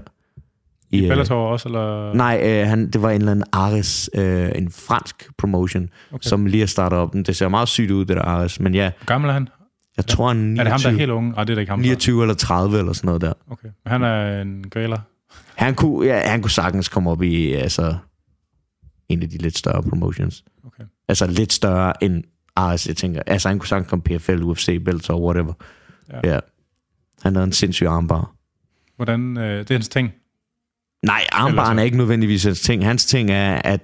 I 0.91 1.03
øh, 1.03 1.09
Bellator 1.09 1.35
også, 1.35 1.69
eller? 1.69 2.13
Nej, 2.13 2.41
øh, 2.45 2.67
han, 2.67 2.91
det 2.91 3.01
var 3.01 3.09
en 3.09 3.15
eller 3.15 3.31
anden 3.31 3.45
Ares, 3.51 4.09
øh, 4.13 4.51
en 4.55 4.71
fransk 4.71 5.29
promotion, 5.37 5.89
okay. 6.11 6.27
som 6.29 6.45
lige 6.45 6.61
har 6.61 6.67
startet 6.67 6.99
op. 6.99 7.13
Det 7.13 7.35
ser 7.35 7.47
meget 7.47 7.67
sygt 7.67 7.91
ud, 7.91 8.05
det 8.05 8.17
der 8.17 8.23
Ares. 8.23 8.59
Men 8.59 8.75
ja, 8.75 8.91
Hvor 8.97 9.05
gammel 9.05 9.29
er 9.29 9.33
han? 9.33 9.49
Jeg 9.99 10.05
tror, 10.05 10.27
han 10.27 10.37
er 10.37 10.41
29, 10.43 10.59
Er 10.59 10.63
det 10.63 10.71
ham, 10.71 10.81
der 10.81 10.89
er 10.89 10.93
helt 10.99 11.11
unge? 11.11 11.31
Nej, 11.31 11.43
det 11.43 11.49
er 11.51 11.55
da 11.55 11.59
ikke 11.59 11.69
ham. 11.69 11.79
der- 11.79 11.83
29 11.83 12.21
eller 12.21 12.35
30 12.35 12.79
eller 12.79 12.93
sådan 12.93 13.07
noget 13.07 13.21
der. 13.21 13.33
Okay. 13.51 13.67
Men 13.83 13.91
Han 13.91 14.03
er 14.03 14.41
en 14.41 14.69
griller. 14.69 14.99
Han 15.55 15.75
kunne, 15.75 16.07
ja, 16.07 16.29
han 16.29 16.41
kunne 16.41 16.51
sagtens 16.51 16.89
komme 16.89 17.09
op 17.11 17.21
i 17.21 17.53
altså, 17.53 17.95
en 19.09 19.23
af 19.23 19.29
de 19.29 19.37
lidt 19.37 19.57
større 19.57 19.83
promotions. 19.83 20.43
Okay. 20.67 20.83
Altså 21.07 21.27
lidt 21.27 21.53
større 21.53 22.03
end 22.03 22.23
Ares, 22.55 22.87
jeg 22.87 22.97
tænker. 22.97 23.21
Altså 23.27 23.49
han 23.49 23.59
kunne 23.59 23.67
sagtens 23.67 23.89
komme 23.89 24.03
PFL, 24.03 24.43
UFC, 24.43 24.83
Bellator, 24.85 25.19
whatever. 25.25 25.53
Ja. 26.09 26.19
Ja. 26.23 26.33
ja. 26.33 26.39
Han 27.23 27.35
havde 27.35 27.45
en 27.45 27.51
sindssyg 27.53 27.85
armbar. 27.87 28.31
Hvordan, 28.95 29.37
øh, 29.37 29.59
det 29.59 29.71
er 29.71 29.75
hans 29.75 29.89
ting. 29.89 30.11
Nej, 31.05 31.25
armbaren 31.31 31.79
er 31.79 31.83
ikke 31.83 31.97
nødvendigvis 31.97 32.43
hans 32.43 32.61
ting. 32.61 32.85
Hans 32.85 33.05
ting 33.05 33.31
er, 33.31 33.55
at 33.63 33.81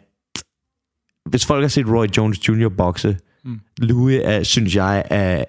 hvis 1.26 1.46
folk 1.46 1.64
har 1.64 1.68
set 1.68 1.88
Roy 1.88 2.06
Jones 2.18 2.50
Jr. 2.50 2.70
bokse, 2.70 3.18
Mm. 3.44 3.60
Louis 3.78 4.20
er, 4.24 4.44
synes 4.44 4.76
jeg, 4.76 5.04
er 5.10 5.44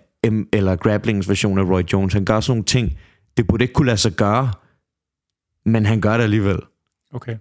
eller 0.52 0.76
grapplings 0.76 1.28
version 1.28 1.58
af 1.58 1.62
Roy 1.62 1.82
Jones. 1.92 2.12
Han 2.14 2.24
gør 2.24 2.40
sådan 2.40 2.50
nogle 2.56 2.64
ting, 2.64 2.98
det 3.36 3.46
burde 3.46 3.64
ikke 3.64 3.74
kunne 3.74 3.86
lade 3.86 3.96
sig 3.96 4.12
gøre, 4.12 4.52
men 5.64 5.86
han 5.86 6.00
gør 6.00 6.16
det 6.16 6.24
alligevel, 6.24 6.58
Okay. 7.12 7.36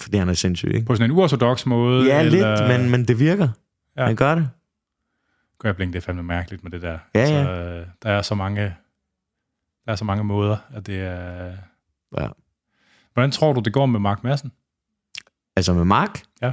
fordi 0.00 0.16
han 0.16 0.28
er 0.28 0.32
sindssyg, 0.34 0.68
ikke? 0.74 0.86
På 0.86 0.94
sådan 0.94 1.10
en 1.10 1.16
uortodox 1.16 1.66
måde? 1.66 2.06
Ja, 2.06 2.20
eller... 2.20 2.66
lidt, 2.68 2.80
men, 2.80 2.90
men 2.90 3.08
det 3.08 3.18
virker. 3.18 3.48
Ja. 3.96 4.00
Ja. 4.02 4.06
Han 4.06 4.16
gør 4.16 4.34
det. 4.34 4.50
Grappling, 5.58 5.92
det 5.92 5.98
er 5.98 6.02
fandme 6.04 6.22
mærkeligt 6.22 6.62
med 6.62 6.70
det 6.70 6.82
der. 6.82 6.98
Ja, 7.14 7.26
Så, 7.26 7.32
ja. 7.32 7.78
øh, 7.80 7.86
der 8.02 8.10
er 8.10 8.22
så 8.22 8.34
mange, 8.34 8.62
der 9.86 9.92
er 9.92 9.96
så 9.96 10.04
mange 10.04 10.24
måder, 10.24 10.56
at 10.74 10.86
det 10.86 11.00
er... 11.00 11.52
Ja. 12.18 12.28
Hvordan 13.14 13.30
tror 13.30 13.52
du, 13.52 13.60
det 13.60 13.72
går 13.72 13.86
med 13.86 14.00
Mark 14.00 14.24
Madsen? 14.24 14.52
Altså 15.56 15.74
med 15.74 15.84
Mark? 15.84 16.22
Tror, 16.22 16.52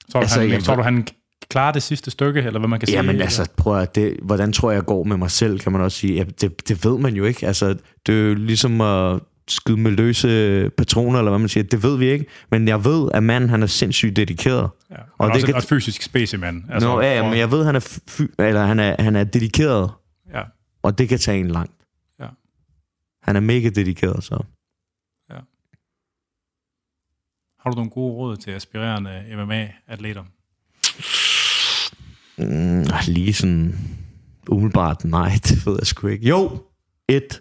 Altså, 0.00 0.18
altså, 0.18 0.40
han, 0.40 0.50
jeg- 0.50 0.62
tror 0.62 0.76
du, 0.76 0.82
han 0.82 1.06
klarer 1.54 1.72
det 1.72 1.82
sidste 1.82 2.10
stykke, 2.10 2.40
eller 2.42 2.58
hvad 2.58 2.68
man 2.68 2.80
kan 2.80 2.86
sige? 2.86 2.96
Jamen 2.96 3.20
altså, 3.20 3.50
prøv 3.56 3.78
at 3.80 3.94
det, 3.94 4.16
hvordan 4.22 4.52
tror 4.52 4.70
jeg 4.72 4.84
går 4.84 5.04
med 5.04 5.16
mig 5.16 5.30
selv, 5.30 5.58
kan 5.60 5.72
man 5.72 5.80
også 5.80 5.98
sige. 5.98 6.14
Ja, 6.14 6.24
det, 6.24 6.68
det 6.68 6.84
ved 6.84 6.98
man 6.98 7.14
jo 7.14 7.24
ikke. 7.24 7.46
Altså, 7.46 7.76
det 8.06 8.14
er 8.14 8.28
jo 8.28 8.34
ligesom 8.34 8.80
at 8.80 9.20
skyde 9.48 9.76
med 9.76 9.90
løse 9.90 10.70
patroner, 10.78 11.18
eller 11.18 11.30
hvad 11.30 11.38
man 11.38 11.48
siger. 11.48 11.64
Det 11.64 11.82
ved 11.82 11.98
vi 11.98 12.10
ikke. 12.10 12.26
Men 12.50 12.68
jeg 12.68 12.84
ved, 12.84 13.10
at 13.14 13.22
manden, 13.22 13.50
han 13.50 13.62
er 13.62 13.66
sindssygt 13.66 14.16
dedikeret. 14.16 14.70
Ja. 14.90 14.94
Og 14.96 15.02
Og 15.18 15.26
det 15.26 15.34
også 15.34 15.46
kan- 15.46 15.56
et, 15.56 15.64
fysisk 15.64 16.02
specimen. 16.02 16.66
Altså, 16.70 16.88
Nå, 16.88 17.00
ja, 17.00 17.14
ja, 17.14 17.20
for- 17.22 17.28
men 17.28 17.38
jeg 17.38 17.50
ved, 17.50 17.64
han 17.64 17.76
er, 17.76 17.98
fy, 18.08 18.22
eller 18.38 18.64
han 18.64 18.78
er, 18.78 19.02
han 19.02 19.16
er 19.16 19.24
dedikeret, 19.24 19.90
ja. 20.34 20.42
og 20.82 20.98
det 20.98 21.08
kan 21.08 21.18
tage 21.18 21.40
en 21.40 21.48
langt. 21.48 21.72
Ja. 22.20 22.26
Han 23.22 23.36
er 23.36 23.40
mega 23.40 23.68
dedikeret, 23.68 24.24
så. 24.24 24.44
Har 27.60 27.70
du 27.70 27.76
nogle 27.76 27.90
gode 27.90 28.14
råd 28.14 28.36
til 28.36 28.50
aspirerende 28.50 29.24
MMA-atleter? 29.36 30.24
Mm, 32.38 32.80
ah, 32.80 33.04
lige 33.06 33.32
sådan 33.32 33.78
umiddelbart, 34.48 35.04
nej, 35.04 35.32
det 35.48 35.66
ved 35.66 35.76
jeg 35.78 35.86
sgu 35.86 36.06
ikke. 36.06 36.28
Jo, 36.28 36.58
et. 37.08 37.40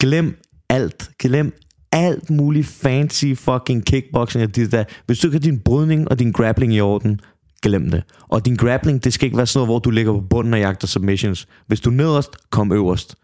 Glem 0.00 0.38
alt. 0.68 1.10
Glem 1.18 1.52
alt 1.92 2.30
muligt 2.30 2.66
fancy 2.66 3.34
fucking 3.34 3.84
kickboxing 3.84 4.44
og 4.44 4.56
det 4.56 4.72
der. 4.72 4.84
Hvis 5.06 5.18
du 5.18 5.26
ikke 5.26 5.34
har 5.34 5.40
din 5.40 5.60
brydning 5.60 6.08
og 6.08 6.18
din 6.18 6.32
grappling 6.32 6.74
i 6.74 6.80
orden, 6.80 7.20
glem 7.62 7.90
det. 7.90 8.02
Og 8.20 8.44
din 8.46 8.56
grappling, 8.56 9.04
det 9.04 9.12
skal 9.12 9.26
ikke 9.26 9.36
være 9.36 9.46
sådan 9.46 9.58
noget, 9.58 9.68
hvor 9.68 9.78
du 9.78 9.90
ligger 9.90 10.12
på 10.12 10.20
bunden 10.20 10.54
og 10.54 10.60
jagter 10.60 10.86
submissions. 10.86 11.48
Hvis 11.66 11.80
du 11.80 11.90
er 11.90 11.94
nederst, 11.94 12.30
kom 12.50 12.72
øverst. 12.72 13.16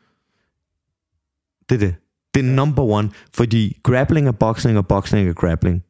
Det 1.68 1.74
er 1.74 1.78
det. 1.78 1.94
Det 2.34 2.40
er 2.40 2.54
number 2.54 2.82
one, 2.82 3.10
fordi 3.34 3.80
grappling 3.82 4.28
er 4.28 4.32
boxing, 4.32 4.78
og 4.78 4.86
boxing 4.86 5.28
er 5.28 5.32
grappling. 5.32 5.82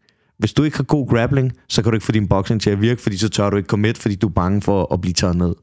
Hvis 0.43 0.53
du 0.53 0.63
ikke 0.63 0.77
har 0.77 0.85
god 0.85 1.09
grappling, 1.09 1.53
så 1.69 1.83
kan 1.83 1.93
du 1.93 1.97
ikke 1.97 2.07
få 2.07 2.13
din 2.13 2.29
boxing 2.29 2.61
til 2.61 2.71
at 2.71 2.81
virke, 2.81 3.03
fordi 3.03 3.17
så 3.17 3.29
tør 3.29 3.51
du 3.51 3.57
ikke 3.57 3.67
commit, 3.67 3.99
fordi 3.99 4.15
du 4.15 4.29
er 4.29 4.33
bange 4.33 4.63
for 4.63 4.93
at 4.95 5.01
blive 5.01 5.13
taget 5.13 5.37
ned. 5.37 5.55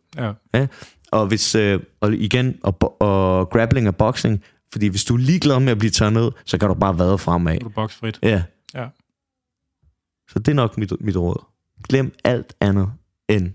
Ja. 0.54 0.68
Og 1.12 1.28
hvis, 1.28 1.56
øh, 1.56 1.80
og 2.02 2.14
igen, 2.14 2.56
og, 2.64 3.02
og 3.02 3.50
grappling 3.50 3.88
er 3.88 3.92
boxing, 3.92 4.44
fordi 4.72 4.88
hvis 4.88 5.04
du 5.04 5.14
er 5.14 5.18
ligeglad 5.18 5.60
med 5.60 5.72
at 5.72 5.78
blive 5.78 5.92
taget 5.92 6.14
ned, 6.14 6.32
så 6.46 6.58
kan 6.58 6.70
du 6.70 6.74
bare 6.74 7.00
vade 7.00 7.18
fremad. 7.18 7.54
Nu 7.54 7.60
er 7.60 7.64
du 7.64 7.70
boksfrit. 7.70 8.20
Ja. 8.24 8.44
Ja. 8.76 8.88
Så 10.30 10.40
det 10.40 10.48
er 10.48 10.56
nok 10.56 10.78
mit, 10.78 10.94
mit 11.00 11.18
råd. 11.18 11.46
Glem 11.90 12.14
alt 12.24 12.54
andet 12.62 12.90
end 13.30 13.52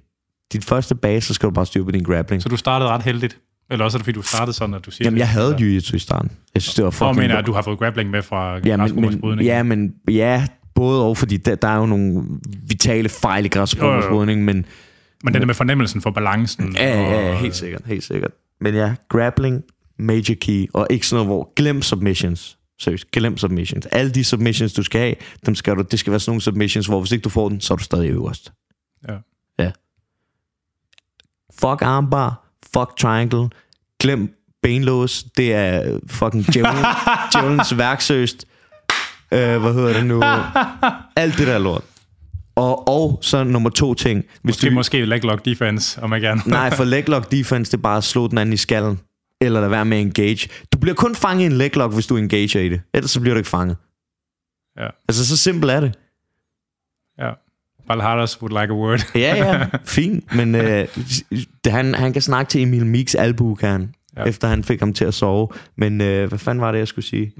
dit 0.52 0.64
første 0.64 0.94
base, 0.94 1.26
så 1.26 1.34
skal 1.34 1.46
du 1.46 1.54
bare 1.54 1.66
styre 1.66 1.84
på 1.84 1.90
din 1.90 2.02
grappling. 2.02 2.42
Så 2.42 2.48
du 2.48 2.56
startede 2.56 2.90
ret 2.90 3.02
heldigt? 3.02 3.38
Eller 3.70 3.84
også 3.84 3.96
er 3.96 3.98
det, 3.98 4.04
fordi 4.04 4.18
du 4.18 4.22
startede 4.22 4.56
sådan, 4.56 4.74
at 4.74 4.86
du 4.86 4.90
siger... 4.90 5.06
Jamen, 5.06 5.18
jeg 5.18 5.28
havde 5.28 5.56
jiu-jitsu 5.56 5.96
i 5.96 5.98
starten. 5.98 6.30
Jeg 6.54 6.62
synes, 6.62 6.74
det 6.74 6.82
var 6.82 6.88
Og 6.88 6.94
fucking... 6.94 7.16
mener, 7.16 7.36
at 7.36 7.46
du 7.46 7.52
har 7.52 7.62
fået 7.62 7.78
grappling 7.78 8.10
med 8.10 8.22
fra 8.22 8.58
ja, 8.58 8.76
men, 8.76 9.20
men, 9.22 9.40
ja, 9.40 9.62
men 9.62 9.94
ja, 10.10 10.46
både 10.74 11.04
og, 11.04 11.16
fordi 11.16 11.36
der, 11.36 11.54
der 11.54 11.68
er 11.68 11.76
jo 11.76 11.86
nogle 11.86 12.22
vitale 12.68 13.08
fejl 13.08 13.44
i 13.44 13.48
græsrodsbrydning, 13.48 14.44
men, 14.44 14.66
Men 15.24 15.34
det 15.34 15.40
der 15.40 15.46
med 15.46 15.54
fornemmelsen 15.54 16.00
for 16.00 16.10
balancen. 16.10 16.76
Ja, 16.76 17.02
ja, 17.02 17.28
ja, 17.28 17.34
helt 17.34 17.56
sikkert, 17.56 17.82
helt 17.86 18.04
sikkert. 18.04 18.30
Men 18.60 18.74
ja, 18.74 18.94
grappling, 19.08 19.62
major 19.98 20.34
key, 20.40 20.66
og 20.74 20.86
ikke 20.90 21.06
sådan 21.06 21.26
noget, 21.26 21.38
hvor 21.38 21.52
glem 21.56 21.82
submissions. 21.82 22.58
Seriøst, 22.78 23.10
glem 23.10 23.36
submissions. 23.38 23.86
Alle 23.86 24.10
de 24.10 24.24
submissions, 24.24 24.72
du 24.72 24.82
skal 24.82 25.00
have, 25.00 25.14
dem 25.46 25.54
skal 25.54 25.76
du, 25.76 25.82
det 25.82 25.98
skal 25.98 26.10
være 26.10 26.20
sådan 26.20 26.30
nogle 26.30 26.42
submissions, 26.42 26.86
hvor 26.86 27.00
hvis 27.00 27.12
ikke 27.12 27.22
du 27.22 27.28
får 27.28 27.48
den, 27.48 27.60
så 27.60 27.74
er 27.74 27.76
du 27.76 27.84
stadig 27.84 28.10
øverst. 28.10 28.52
Ja. 29.08 29.14
Ja. 29.58 29.70
Fuck 31.60 31.82
armbar, 31.82 32.48
fuck 32.72 32.96
triangle, 32.96 33.48
glem 34.00 34.34
benlås, 34.62 35.24
det 35.36 35.52
er 35.52 35.98
fucking 36.06 36.54
djævlen, 36.54 36.84
djævelens 37.32 37.78
værksøst. 37.78 38.46
Øh, 39.34 39.60
hvad 39.60 39.72
hedder 39.74 39.92
det 39.92 40.06
nu? 40.06 40.22
Alt 41.16 41.38
det 41.38 41.46
der 41.46 41.58
lort. 41.58 41.82
Og, 42.56 42.88
og 42.88 43.18
så 43.22 43.44
nummer 43.44 43.70
to 43.70 43.94
ting. 43.94 44.24
Hvis 44.42 44.54
Måske, 44.54 44.70
måske 44.70 45.04
leg 45.04 45.24
lock 45.24 45.44
defense, 45.44 46.02
om 46.02 46.12
jeg 46.12 46.20
gerne. 46.20 46.40
Nej, 46.46 46.70
for 46.70 46.84
leg 46.94 47.08
lock 47.08 47.30
defense, 47.30 47.72
det 47.72 47.76
er 47.78 47.82
bare 47.82 47.96
at 47.96 48.04
slå 48.04 48.28
den 48.28 48.38
anden 48.38 48.52
i 48.52 48.56
skallen. 48.56 49.00
Eller 49.40 49.60
lade 49.60 49.70
være 49.70 49.84
med 49.84 49.96
at 49.96 50.00
engage. 50.02 50.48
Du 50.72 50.78
bliver 50.78 50.94
kun 50.94 51.14
fanget 51.14 51.42
i 51.42 51.46
en 51.46 51.52
leg 51.52 51.76
lock, 51.76 51.94
hvis 51.94 52.06
du 52.06 52.16
engager 52.16 52.60
i 52.60 52.68
det. 52.68 52.80
Ellers 52.94 53.10
så 53.10 53.20
bliver 53.20 53.34
du 53.34 53.38
ikke 53.38 53.48
fanget. 53.50 53.76
Ja. 54.78 54.86
Altså, 55.08 55.26
så 55.26 55.36
simpelt 55.36 55.72
er 55.72 55.80
det. 55.80 55.94
ja. 57.18 57.30
Valharas 57.88 58.42
would 58.42 58.60
like 58.62 58.72
a 58.72 58.76
word. 58.76 59.00
Ja, 59.14 59.36
ja, 59.36 59.66
fint. 59.84 60.34
Men 60.36 60.54
øh, 60.54 60.88
han, 61.66 61.94
han 61.94 62.12
kan 62.12 62.22
snakke 62.22 62.50
til 62.50 62.62
Emil 62.62 62.86
Mix 62.86 63.14
albu, 63.14 63.54
kan 63.54 63.68
han. 63.68 63.94
Ja. 64.16 64.24
Efter 64.24 64.48
han 64.48 64.64
fik 64.64 64.80
ham 64.80 64.92
til 64.92 65.04
at 65.04 65.14
sove. 65.14 65.48
Men 65.76 66.00
øh, 66.00 66.28
hvad 66.28 66.38
fanden 66.38 66.62
var 66.62 66.72
det, 66.72 66.78
jeg 66.78 66.88
skulle 66.88 67.04
sige? 67.04 67.32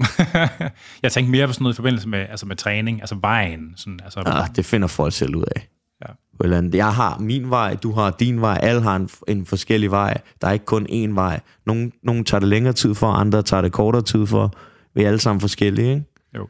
jeg 1.03 1.11
tænkte 1.11 1.31
mere 1.31 1.47
på 1.47 1.53
sådan 1.53 1.63
noget 1.63 1.73
i 1.73 1.75
forbindelse 1.75 2.09
med, 2.09 2.19
altså 2.19 2.45
med 2.45 2.55
træning, 2.55 3.01
altså 3.01 3.15
vejen. 3.21 3.73
Sådan, 3.77 3.99
altså, 4.03 4.23
Ah, 4.25 4.47
det 4.55 4.65
finder 4.65 4.87
folk 4.87 5.13
selv 5.13 5.35
ud 5.35 5.43
af. 5.55 5.67
Ja. 6.07 6.61
Jeg 6.73 6.93
har 6.93 7.19
min 7.19 7.49
vej, 7.49 7.75
du 7.75 7.91
har 7.91 8.11
din 8.11 8.41
vej, 8.41 8.59
alle 8.61 8.81
har 8.81 8.95
en, 8.95 9.09
en 9.27 9.45
forskellig 9.45 9.91
vej. 9.91 10.21
Der 10.41 10.47
er 10.47 10.51
ikke 10.51 10.65
kun 10.65 10.87
én 10.89 11.13
vej. 11.13 11.39
Nogle, 11.65 11.91
nogle 12.03 12.23
tager 12.23 12.39
det 12.39 12.49
længere 12.49 12.73
tid 12.73 12.95
for, 12.95 13.07
andre 13.07 13.41
tager 13.41 13.61
det 13.61 13.71
kortere 13.71 14.01
tid 14.01 14.25
for. 14.27 14.53
Vi 14.95 15.03
er 15.03 15.07
alle 15.07 15.19
sammen 15.19 15.41
forskellige, 15.41 15.89
ikke? 15.89 16.03
Jo. 16.35 16.47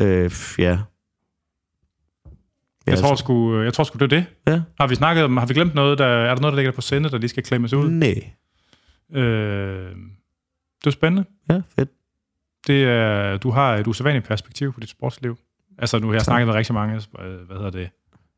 Øh, 0.00 0.30
ja. 0.58 0.64
jeg, 0.64 0.78
altså- 2.86 3.06
tror 3.06 3.14
sgu, 3.14 3.62
jeg 3.62 3.74
tror 3.74 3.84
sgu, 3.84 3.98
det 3.98 4.12
er 4.12 4.16
det. 4.16 4.24
Ja. 4.48 4.60
Har 4.80 4.86
vi 4.86 4.94
snakket 4.94 5.24
om, 5.24 5.36
har 5.36 5.46
vi 5.46 5.54
glemt 5.54 5.74
noget, 5.74 5.98
der, 5.98 6.06
er 6.06 6.34
der 6.34 6.40
noget, 6.40 6.52
der 6.52 6.56
ligger 6.56 6.72
på 6.72 6.80
sende, 6.80 7.10
der 7.10 7.18
lige 7.18 7.28
skal 7.28 7.42
klemmes 7.42 7.72
ud? 7.72 7.90
Nej. 7.90 8.32
Øh, 9.12 9.96
det 10.80 10.86
er 10.86 10.90
spændende. 10.90 11.24
Ja, 11.50 11.62
fedt. 11.78 11.90
Det 12.66 12.84
er, 12.84 13.36
du 13.36 13.50
har 13.50 13.76
et 13.76 13.86
usædvanligt 13.86 14.26
perspektiv 14.26 14.72
på 14.72 14.80
dit 14.80 14.90
sportsliv. 14.90 15.38
Altså 15.78 15.98
nu 15.98 16.06
har 16.06 16.14
jeg 16.14 16.20
Tak. 16.20 16.24
snakket 16.24 16.46
med 16.46 16.54
rigtig 16.54 16.74
mange, 16.74 16.94
øh, 16.94 17.40
hvad 17.46 17.56
hedder 17.56 17.70
det, 17.70 17.90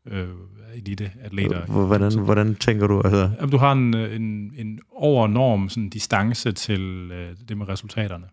øh, 0.08 0.28
elite-atleter. 0.74 1.66
Hvordan, 1.66 2.18
hvordan 2.18 2.54
tænker 2.54 2.86
du? 2.86 3.00
Altså, 3.04 3.30
Jamen, 3.38 3.50
du 3.50 3.56
har 3.56 3.72
en, 3.72 3.96
øh, 3.96 4.16
en, 4.16 4.52
en 4.56 4.80
overnorm 4.92 5.68
sådan, 5.68 5.88
distance 5.90 6.52
til 6.52 7.10
øh, 7.12 7.36
det 7.48 7.56
med 7.56 7.68
resultaterne. 7.68 8.26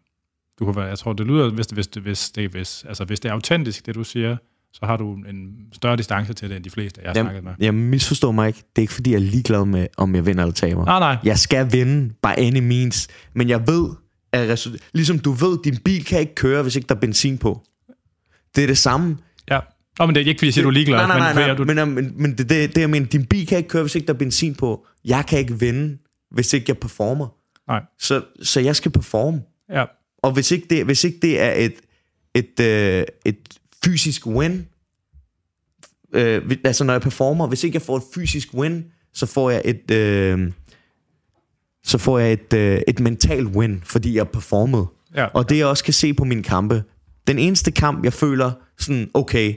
Du 0.59 0.65
kan 0.65 0.75
være, 0.75 0.85
jeg 0.85 0.99
tror, 0.99 1.13
det 1.13 1.27
lyder, 1.27 1.49
hvis 1.49 1.65
hvis 1.67 1.87
hvis 2.01 2.29
det, 2.31 2.49
hvis, 2.51 2.83
altså, 2.83 3.05
hvis 3.05 3.19
det 3.19 3.29
er 3.29 3.33
autentisk, 3.33 3.85
det 3.85 3.95
du 3.95 4.03
siger, 4.03 4.37
så 4.73 4.85
har 4.85 4.97
du 4.97 5.13
en 5.13 5.51
større 5.73 5.95
distance 5.95 6.33
til 6.33 6.49
det, 6.49 6.55
end 6.55 6.63
de 6.63 6.69
fleste, 6.69 7.01
jeg 7.03 7.09
har 7.09 7.13
snakket 7.13 7.43
med. 7.43 7.53
jeg, 7.59 7.73
misforstår 7.73 8.31
mig 8.31 8.47
ikke. 8.47 8.59
Det 8.59 8.77
er 8.77 8.81
ikke, 8.81 8.93
fordi 8.93 9.09
jeg 9.11 9.17
er 9.17 9.21
ligeglad 9.21 9.65
med, 9.65 9.87
om 9.97 10.15
jeg 10.15 10.25
vinder 10.25 10.43
eller 10.43 10.53
taber. 10.53 10.85
Nej, 10.85 10.99
nej. 10.99 11.17
Jeg 11.23 11.39
skal 11.39 11.71
vinde 11.71 12.09
by 12.23 12.27
any 12.37 12.59
means. 12.59 13.07
Men 13.33 13.49
jeg 13.49 13.67
ved, 13.67 13.89
at 14.33 14.49
resultat... 14.49 14.81
Ligesom 14.93 15.19
du 15.19 15.31
ved, 15.31 15.63
din 15.63 15.77
bil 15.85 16.05
kan 16.05 16.19
ikke 16.19 16.35
køre, 16.35 16.61
hvis 16.63 16.75
ikke 16.75 16.87
der 16.87 16.95
er 16.95 16.99
benzin 16.99 17.37
på. 17.37 17.61
Det 18.55 18.63
er 18.63 18.67
det 18.67 18.77
samme. 18.77 19.17
Ja. 19.49 19.59
Nå, 19.99 20.05
men 20.05 20.15
det 20.15 20.21
er 20.21 20.27
ikke, 20.27 20.39
fordi 20.39 20.47
jeg 20.47 20.53
siger, 20.53 20.63
du 20.63 20.69
er 20.69 20.73
ligeglad. 20.73 20.97
Nej, 20.97 21.07
nej, 21.07 21.17
nej, 21.19 21.33
men, 21.33 21.67
nej. 21.67 21.75
Du, 21.75 21.85
Men, 21.85 21.95
men, 21.95 22.21
men 22.21 22.31
det, 22.37 22.49
det, 22.49 22.75
det, 22.75 22.81
jeg 22.81 22.89
mener, 22.89 23.07
din 23.07 23.25
bil 23.25 23.47
kan 23.47 23.57
ikke 23.57 23.69
køre, 23.69 23.83
hvis 23.83 23.95
ikke 23.95 24.07
der 24.07 24.13
er 24.13 24.17
benzin 24.17 24.55
på. 24.55 24.85
Jeg 25.05 25.25
kan 25.27 25.39
ikke 25.39 25.59
vinde, 25.59 25.97
hvis 26.31 26.53
ikke 26.53 26.65
jeg 26.67 26.77
performer. 26.77 27.27
nej. 27.67 27.81
Så, 27.99 28.21
så 28.41 28.59
jeg 28.59 28.75
skal 28.75 28.91
performe. 28.91 29.41
Ja. 29.71 29.85
Og 30.23 30.31
hvis 30.31 30.51
ikke 30.51 30.67
det, 30.69 30.85
hvis 30.85 31.03
ikke 31.03 31.17
det 31.21 31.41
er 31.41 31.51
et, 31.51 31.73
et, 32.35 32.59
øh, 32.59 33.03
et 33.25 33.37
fysisk 33.85 34.27
win, 34.27 34.67
øh, 36.13 36.51
altså 36.63 36.83
når 36.83 36.93
jeg 36.93 37.01
performer, 37.01 37.47
hvis 37.47 37.63
ikke 37.63 37.75
jeg 37.75 37.81
får 37.81 37.97
et 37.97 38.03
fysisk 38.15 38.53
win, 38.53 38.85
så 39.13 39.25
får 39.25 39.49
jeg 39.49 39.61
et, 39.65 39.91
øh, 39.91 40.51
så 41.83 41.97
får 41.97 42.19
jeg 42.19 42.33
et, 42.33 42.53
øh, 42.53 42.81
et 42.87 42.99
mental 42.99 43.45
win, 43.47 43.81
fordi 43.83 44.15
jeg 44.17 44.29
performede. 44.29 44.87
Ja. 45.15 45.25
Og 45.25 45.49
det 45.49 45.57
jeg 45.57 45.65
også 45.65 45.83
kan 45.83 45.93
se 45.93 46.13
på 46.13 46.23
mine 46.23 46.43
kampe, 46.43 46.83
den 47.27 47.39
eneste 47.39 47.71
kamp, 47.71 48.03
jeg 48.03 48.13
føler 48.13 48.51
sådan, 48.79 49.09
okay, 49.13 49.55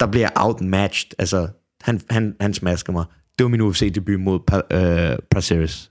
der 0.00 0.06
bliver 0.06 0.24
jeg 0.24 0.32
outmatched, 0.36 1.10
altså 1.18 1.48
han, 1.80 2.00
han, 2.10 2.36
han 2.40 2.54
smasker 2.54 2.92
mig, 2.92 3.04
det 3.38 3.44
var 3.44 3.50
min 3.50 3.60
UFC-debut 3.60 4.20
mod 4.20 4.40
øh, 4.72 5.18
Praceres. 5.30 5.90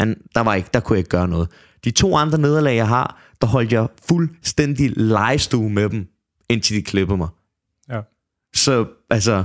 Han, 0.00 0.16
der, 0.34 0.40
var 0.40 0.54
ikke, 0.54 0.68
der 0.74 0.80
kunne 0.80 0.94
jeg 0.94 0.98
ikke 0.98 1.10
gøre 1.10 1.28
noget. 1.28 1.48
De 1.84 1.90
to 1.90 2.16
andre 2.16 2.38
nederlag, 2.38 2.76
jeg 2.76 2.88
har, 2.88 3.22
der 3.40 3.46
holdt 3.46 3.72
jeg 3.72 3.88
fuldstændig 4.08 4.92
legestue 4.96 5.70
med 5.70 5.88
dem, 5.88 6.06
indtil 6.50 6.76
de 6.76 6.82
klippede 6.82 7.16
mig. 7.16 7.28
Ja. 7.88 8.00
Så 8.54 8.86
altså, 9.10 9.44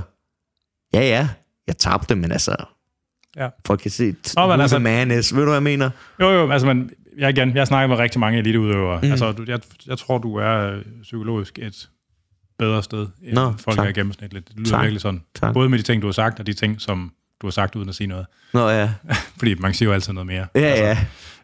ja 0.93 1.01
ja, 1.01 1.29
jeg 1.67 1.77
tabte, 1.77 2.15
men 2.15 2.31
altså, 2.31 2.55
Ja. 3.37 3.49
folk 3.67 3.79
kan 3.79 3.91
se, 3.91 4.15
Nå, 4.35 4.47
men 4.47 4.61
altså- 4.61 4.79
man 4.79 5.11
is. 5.11 5.33
Ved 5.35 5.39
du, 5.41 5.45
hvad 5.45 5.55
jeg 5.55 5.63
mener? 5.63 5.89
Jo, 6.21 6.29
jo, 6.31 6.51
altså, 6.51 6.67
men 6.67 6.91
jeg, 7.17 7.29
igen, 7.29 7.55
jeg 7.55 7.67
snakker 7.67 7.87
med 7.87 7.97
rigtig 7.97 8.19
mange 8.19 8.39
eliteudøvere. 8.39 8.99
Mm. 9.03 9.11
Altså, 9.11 9.31
du, 9.31 9.45
jeg, 9.47 9.59
jeg 9.87 9.97
tror, 9.97 10.17
du 10.17 10.35
er 10.35 10.71
øh, 10.71 10.81
psykologisk 11.01 11.59
et 11.59 11.89
bedre 12.59 12.83
sted, 12.83 13.07
end 13.23 13.33
Nå, 13.33 13.53
folk 13.59 13.77
tak. 13.77 13.87
er 13.87 13.91
gennemsnitligt. 13.91 14.47
Det 14.47 14.57
lyder 14.59 14.69
Tak. 14.69 14.81
virkelig 14.81 15.01
sådan. 15.01 15.21
Tak. 15.35 15.53
Både 15.53 15.69
med 15.69 15.77
de 15.77 15.83
ting, 15.83 16.01
du 16.01 16.07
har 16.07 16.11
sagt, 16.11 16.39
og 16.39 16.47
de 16.47 16.53
ting, 16.53 16.81
som 16.81 17.11
du 17.41 17.47
har 17.47 17.51
sagt 17.51 17.75
uden 17.75 17.89
at 17.89 17.95
sige 17.95 18.07
noget. 18.07 18.25
Nå 18.53 18.69
ja, 18.69 18.93
Fordi 19.39 19.55
man 19.55 19.73
siger 19.73 19.89
jo 19.89 19.93
altid 19.93 20.13
noget 20.13 20.27
mere. 20.27 20.47
ja 20.55 20.95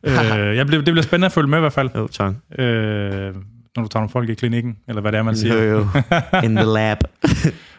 ja. 0.04 0.48
øh, 0.50 0.58
jeg 0.58 0.68
bliver, 0.68 0.82
det 0.82 0.94
bliver 0.94 1.02
spændende 1.04 1.26
at 1.26 1.32
følge 1.32 1.48
med 1.48 1.58
i 1.58 1.62
hvert 1.62 1.74
fald, 1.74 1.90
Jo, 1.96 2.08
tak. 2.08 2.34
øh, 2.60 3.36
når 3.76 3.84
du 3.84 3.90
tager 3.90 4.02
nogle 4.02 4.10
folk 4.12 4.30
i 4.30 4.34
klinikken, 4.34 4.76
eller 4.88 5.02
hvad 5.02 5.12
det 5.12 5.18
er, 5.18 5.24
man 5.24 5.36
siger. 5.38 5.64
Jo, 5.64 5.70
jo. 5.72 5.88
In 6.46 6.56
the 6.56 6.66
lab. 6.66 6.98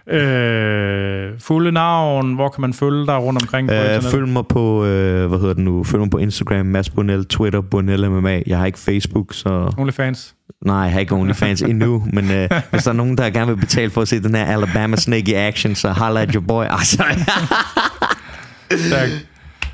Øh, 0.08 1.40
fulde 1.40 1.72
navn, 1.72 2.34
hvor 2.34 2.48
kan 2.48 2.60
man 2.60 2.72
følge 2.74 3.06
dig 3.06 3.16
rundt 3.18 3.42
omkring 3.42 3.68
på 3.68 3.74
Uh, 3.74 3.80
internettet? 3.80 4.10
følg 4.10 4.28
mig 4.28 4.46
på, 4.46 4.76
uh, 4.80 4.84
hvad 5.28 5.38
hedder 5.40 5.54
det 5.54 5.64
nu, 5.64 5.84
følg 5.84 6.00
mig 6.00 6.10
på 6.10 6.18
Instagram, 6.18 6.66
Mads 6.66 6.90
Bonel, 6.90 7.24
Twitter, 7.24 7.60
Bonel 7.60 8.10
MMA. 8.10 8.42
Jeg 8.46 8.58
har 8.58 8.66
ikke 8.66 8.78
Facebook, 8.78 9.34
så 9.34 9.72
OnlyFans. 9.78 10.34
nej, 10.66 10.76
jeg 10.76 10.92
har 10.92 11.00
ikke 11.00 11.14
OnlyFans 11.14 11.62
endnu, 11.72 12.06
men 12.12 12.24
uh, 12.24 12.58
hvis 12.70 12.82
der 12.82 12.88
er 12.90 12.92
nogen, 12.92 13.18
der 13.18 13.30
gerne 13.30 13.46
vil 13.54 13.60
betale 13.60 13.90
for 13.90 14.02
at 14.02 14.08
se 14.08 14.22
den 14.22 14.34
her 14.34 14.44
Alabama 14.44 14.96
Snake 14.96 15.30
i 15.30 15.34
action, 15.34 15.74
så 15.74 15.90
holla 15.92 16.22
at 16.22 16.32
your 16.34 16.44
boy. 16.48 16.64
Altså, 16.70 17.04
Tak. 18.90 19.08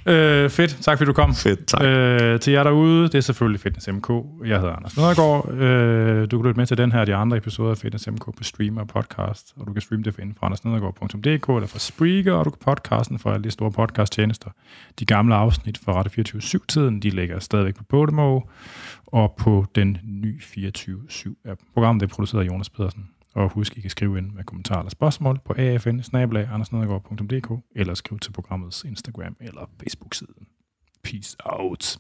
Øh, 0.09 0.51
fedt, 0.51 0.79
tak 0.81 0.99
fordi 0.99 1.07
du 1.07 1.13
kom. 1.13 1.35
fedt, 1.35 1.67
tak. 1.67 1.83
Øh, 1.85 2.41
til 2.41 2.53
jer 2.53 2.63
derude, 2.63 3.03
det 3.03 3.15
er 3.15 3.21
selvfølgelig 3.21 3.61
Fitness 3.61 3.89
MK. 3.89 4.11
Jeg 4.47 4.61
hedder 4.61 4.77
Anders 4.77 4.97
Nedergaard. 4.97 5.53
Øh, 5.53 6.31
du 6.31 6.39
kan 6.39 6.47
lytte 6.47 6.61
med 6.61 6.67
til 6.67 6.79
den 6.79 6.93
her 6.93 7.01
og 7.01 7.07
de 7.07 7.15
andre 7.15 7.37
episoder 7.37 7.71
af 7.71 7.79
Fitness 7.79 8.09
MK 8.11 8.25
på 8.37 8.43
stream 8.45 8.77
og 8.77 8.89
podcast, 8.89 9.53
og 9.57 9.67
du 9.67 9.73
kan 9.73 9.83
streame 9.83 10.03
det 10.03 10.15
for 10.15 10.21
inden 10.21 10.37
fra 10.41 10.47
andersnedergaard.dk 10.47 11.49
eller 11.49 11.67
fra 11.67 11.79
Spreaker, 11.79 12.33
og 12.33 12.45
du 12.45 12.51
kan 12.51 12.59
podcasten 12.65 13.19
fra 13.19 13.35
alle 13.35 13.45
de 13.45 13.51
store 13.51 13.71
podcasttjenester. 13.71 14.51
De 14.99 15.05
gamle 15.05 15.35
afsnit 15.35 15.79
fra 15.85 15.93
Radio 15.93 16.23
24-7-tiden, 16.23 17.01
de 17.01 17.11
ligger 17.11 17.39
stadigvæk 17.39 17.77
på 17.77 17.85
Podemo 17.85 18.41
og 19.07 19.35
på 19.39 19.67
den 19.75 19.99
nye 20.05 20.39
24-7-app. 20.43 21.73
Programmet 21.75 22.03
er 22.03 22.07
produceret 22.07 22.43
af 22.45 22.47
Jonas 22.47 22.71
Pedersen. 22.71 23.09
Og 23.39 23.51
husk, 23.51 23.77
I 23.77 23.81
kan 23.81 23.91
skrive 23.91 24.19
ind 24.19 24.31
med 24.31 24.45
kommentarer 24.45 24.79
eller 24.79 24.91
spørgsmål 24.91 25.39
på 25.45 25.53
afn 25.53 26.03
eller 27.77 27.95
skriv 27.95 28.19
til 28.19 28.33
programmets 28.33 28.85
Instagram 28.85 29.37
eller 29.41 29.71
Facebook-side. 29.83 30.35
Peace 31.05 31.37
out. 31.45 31.99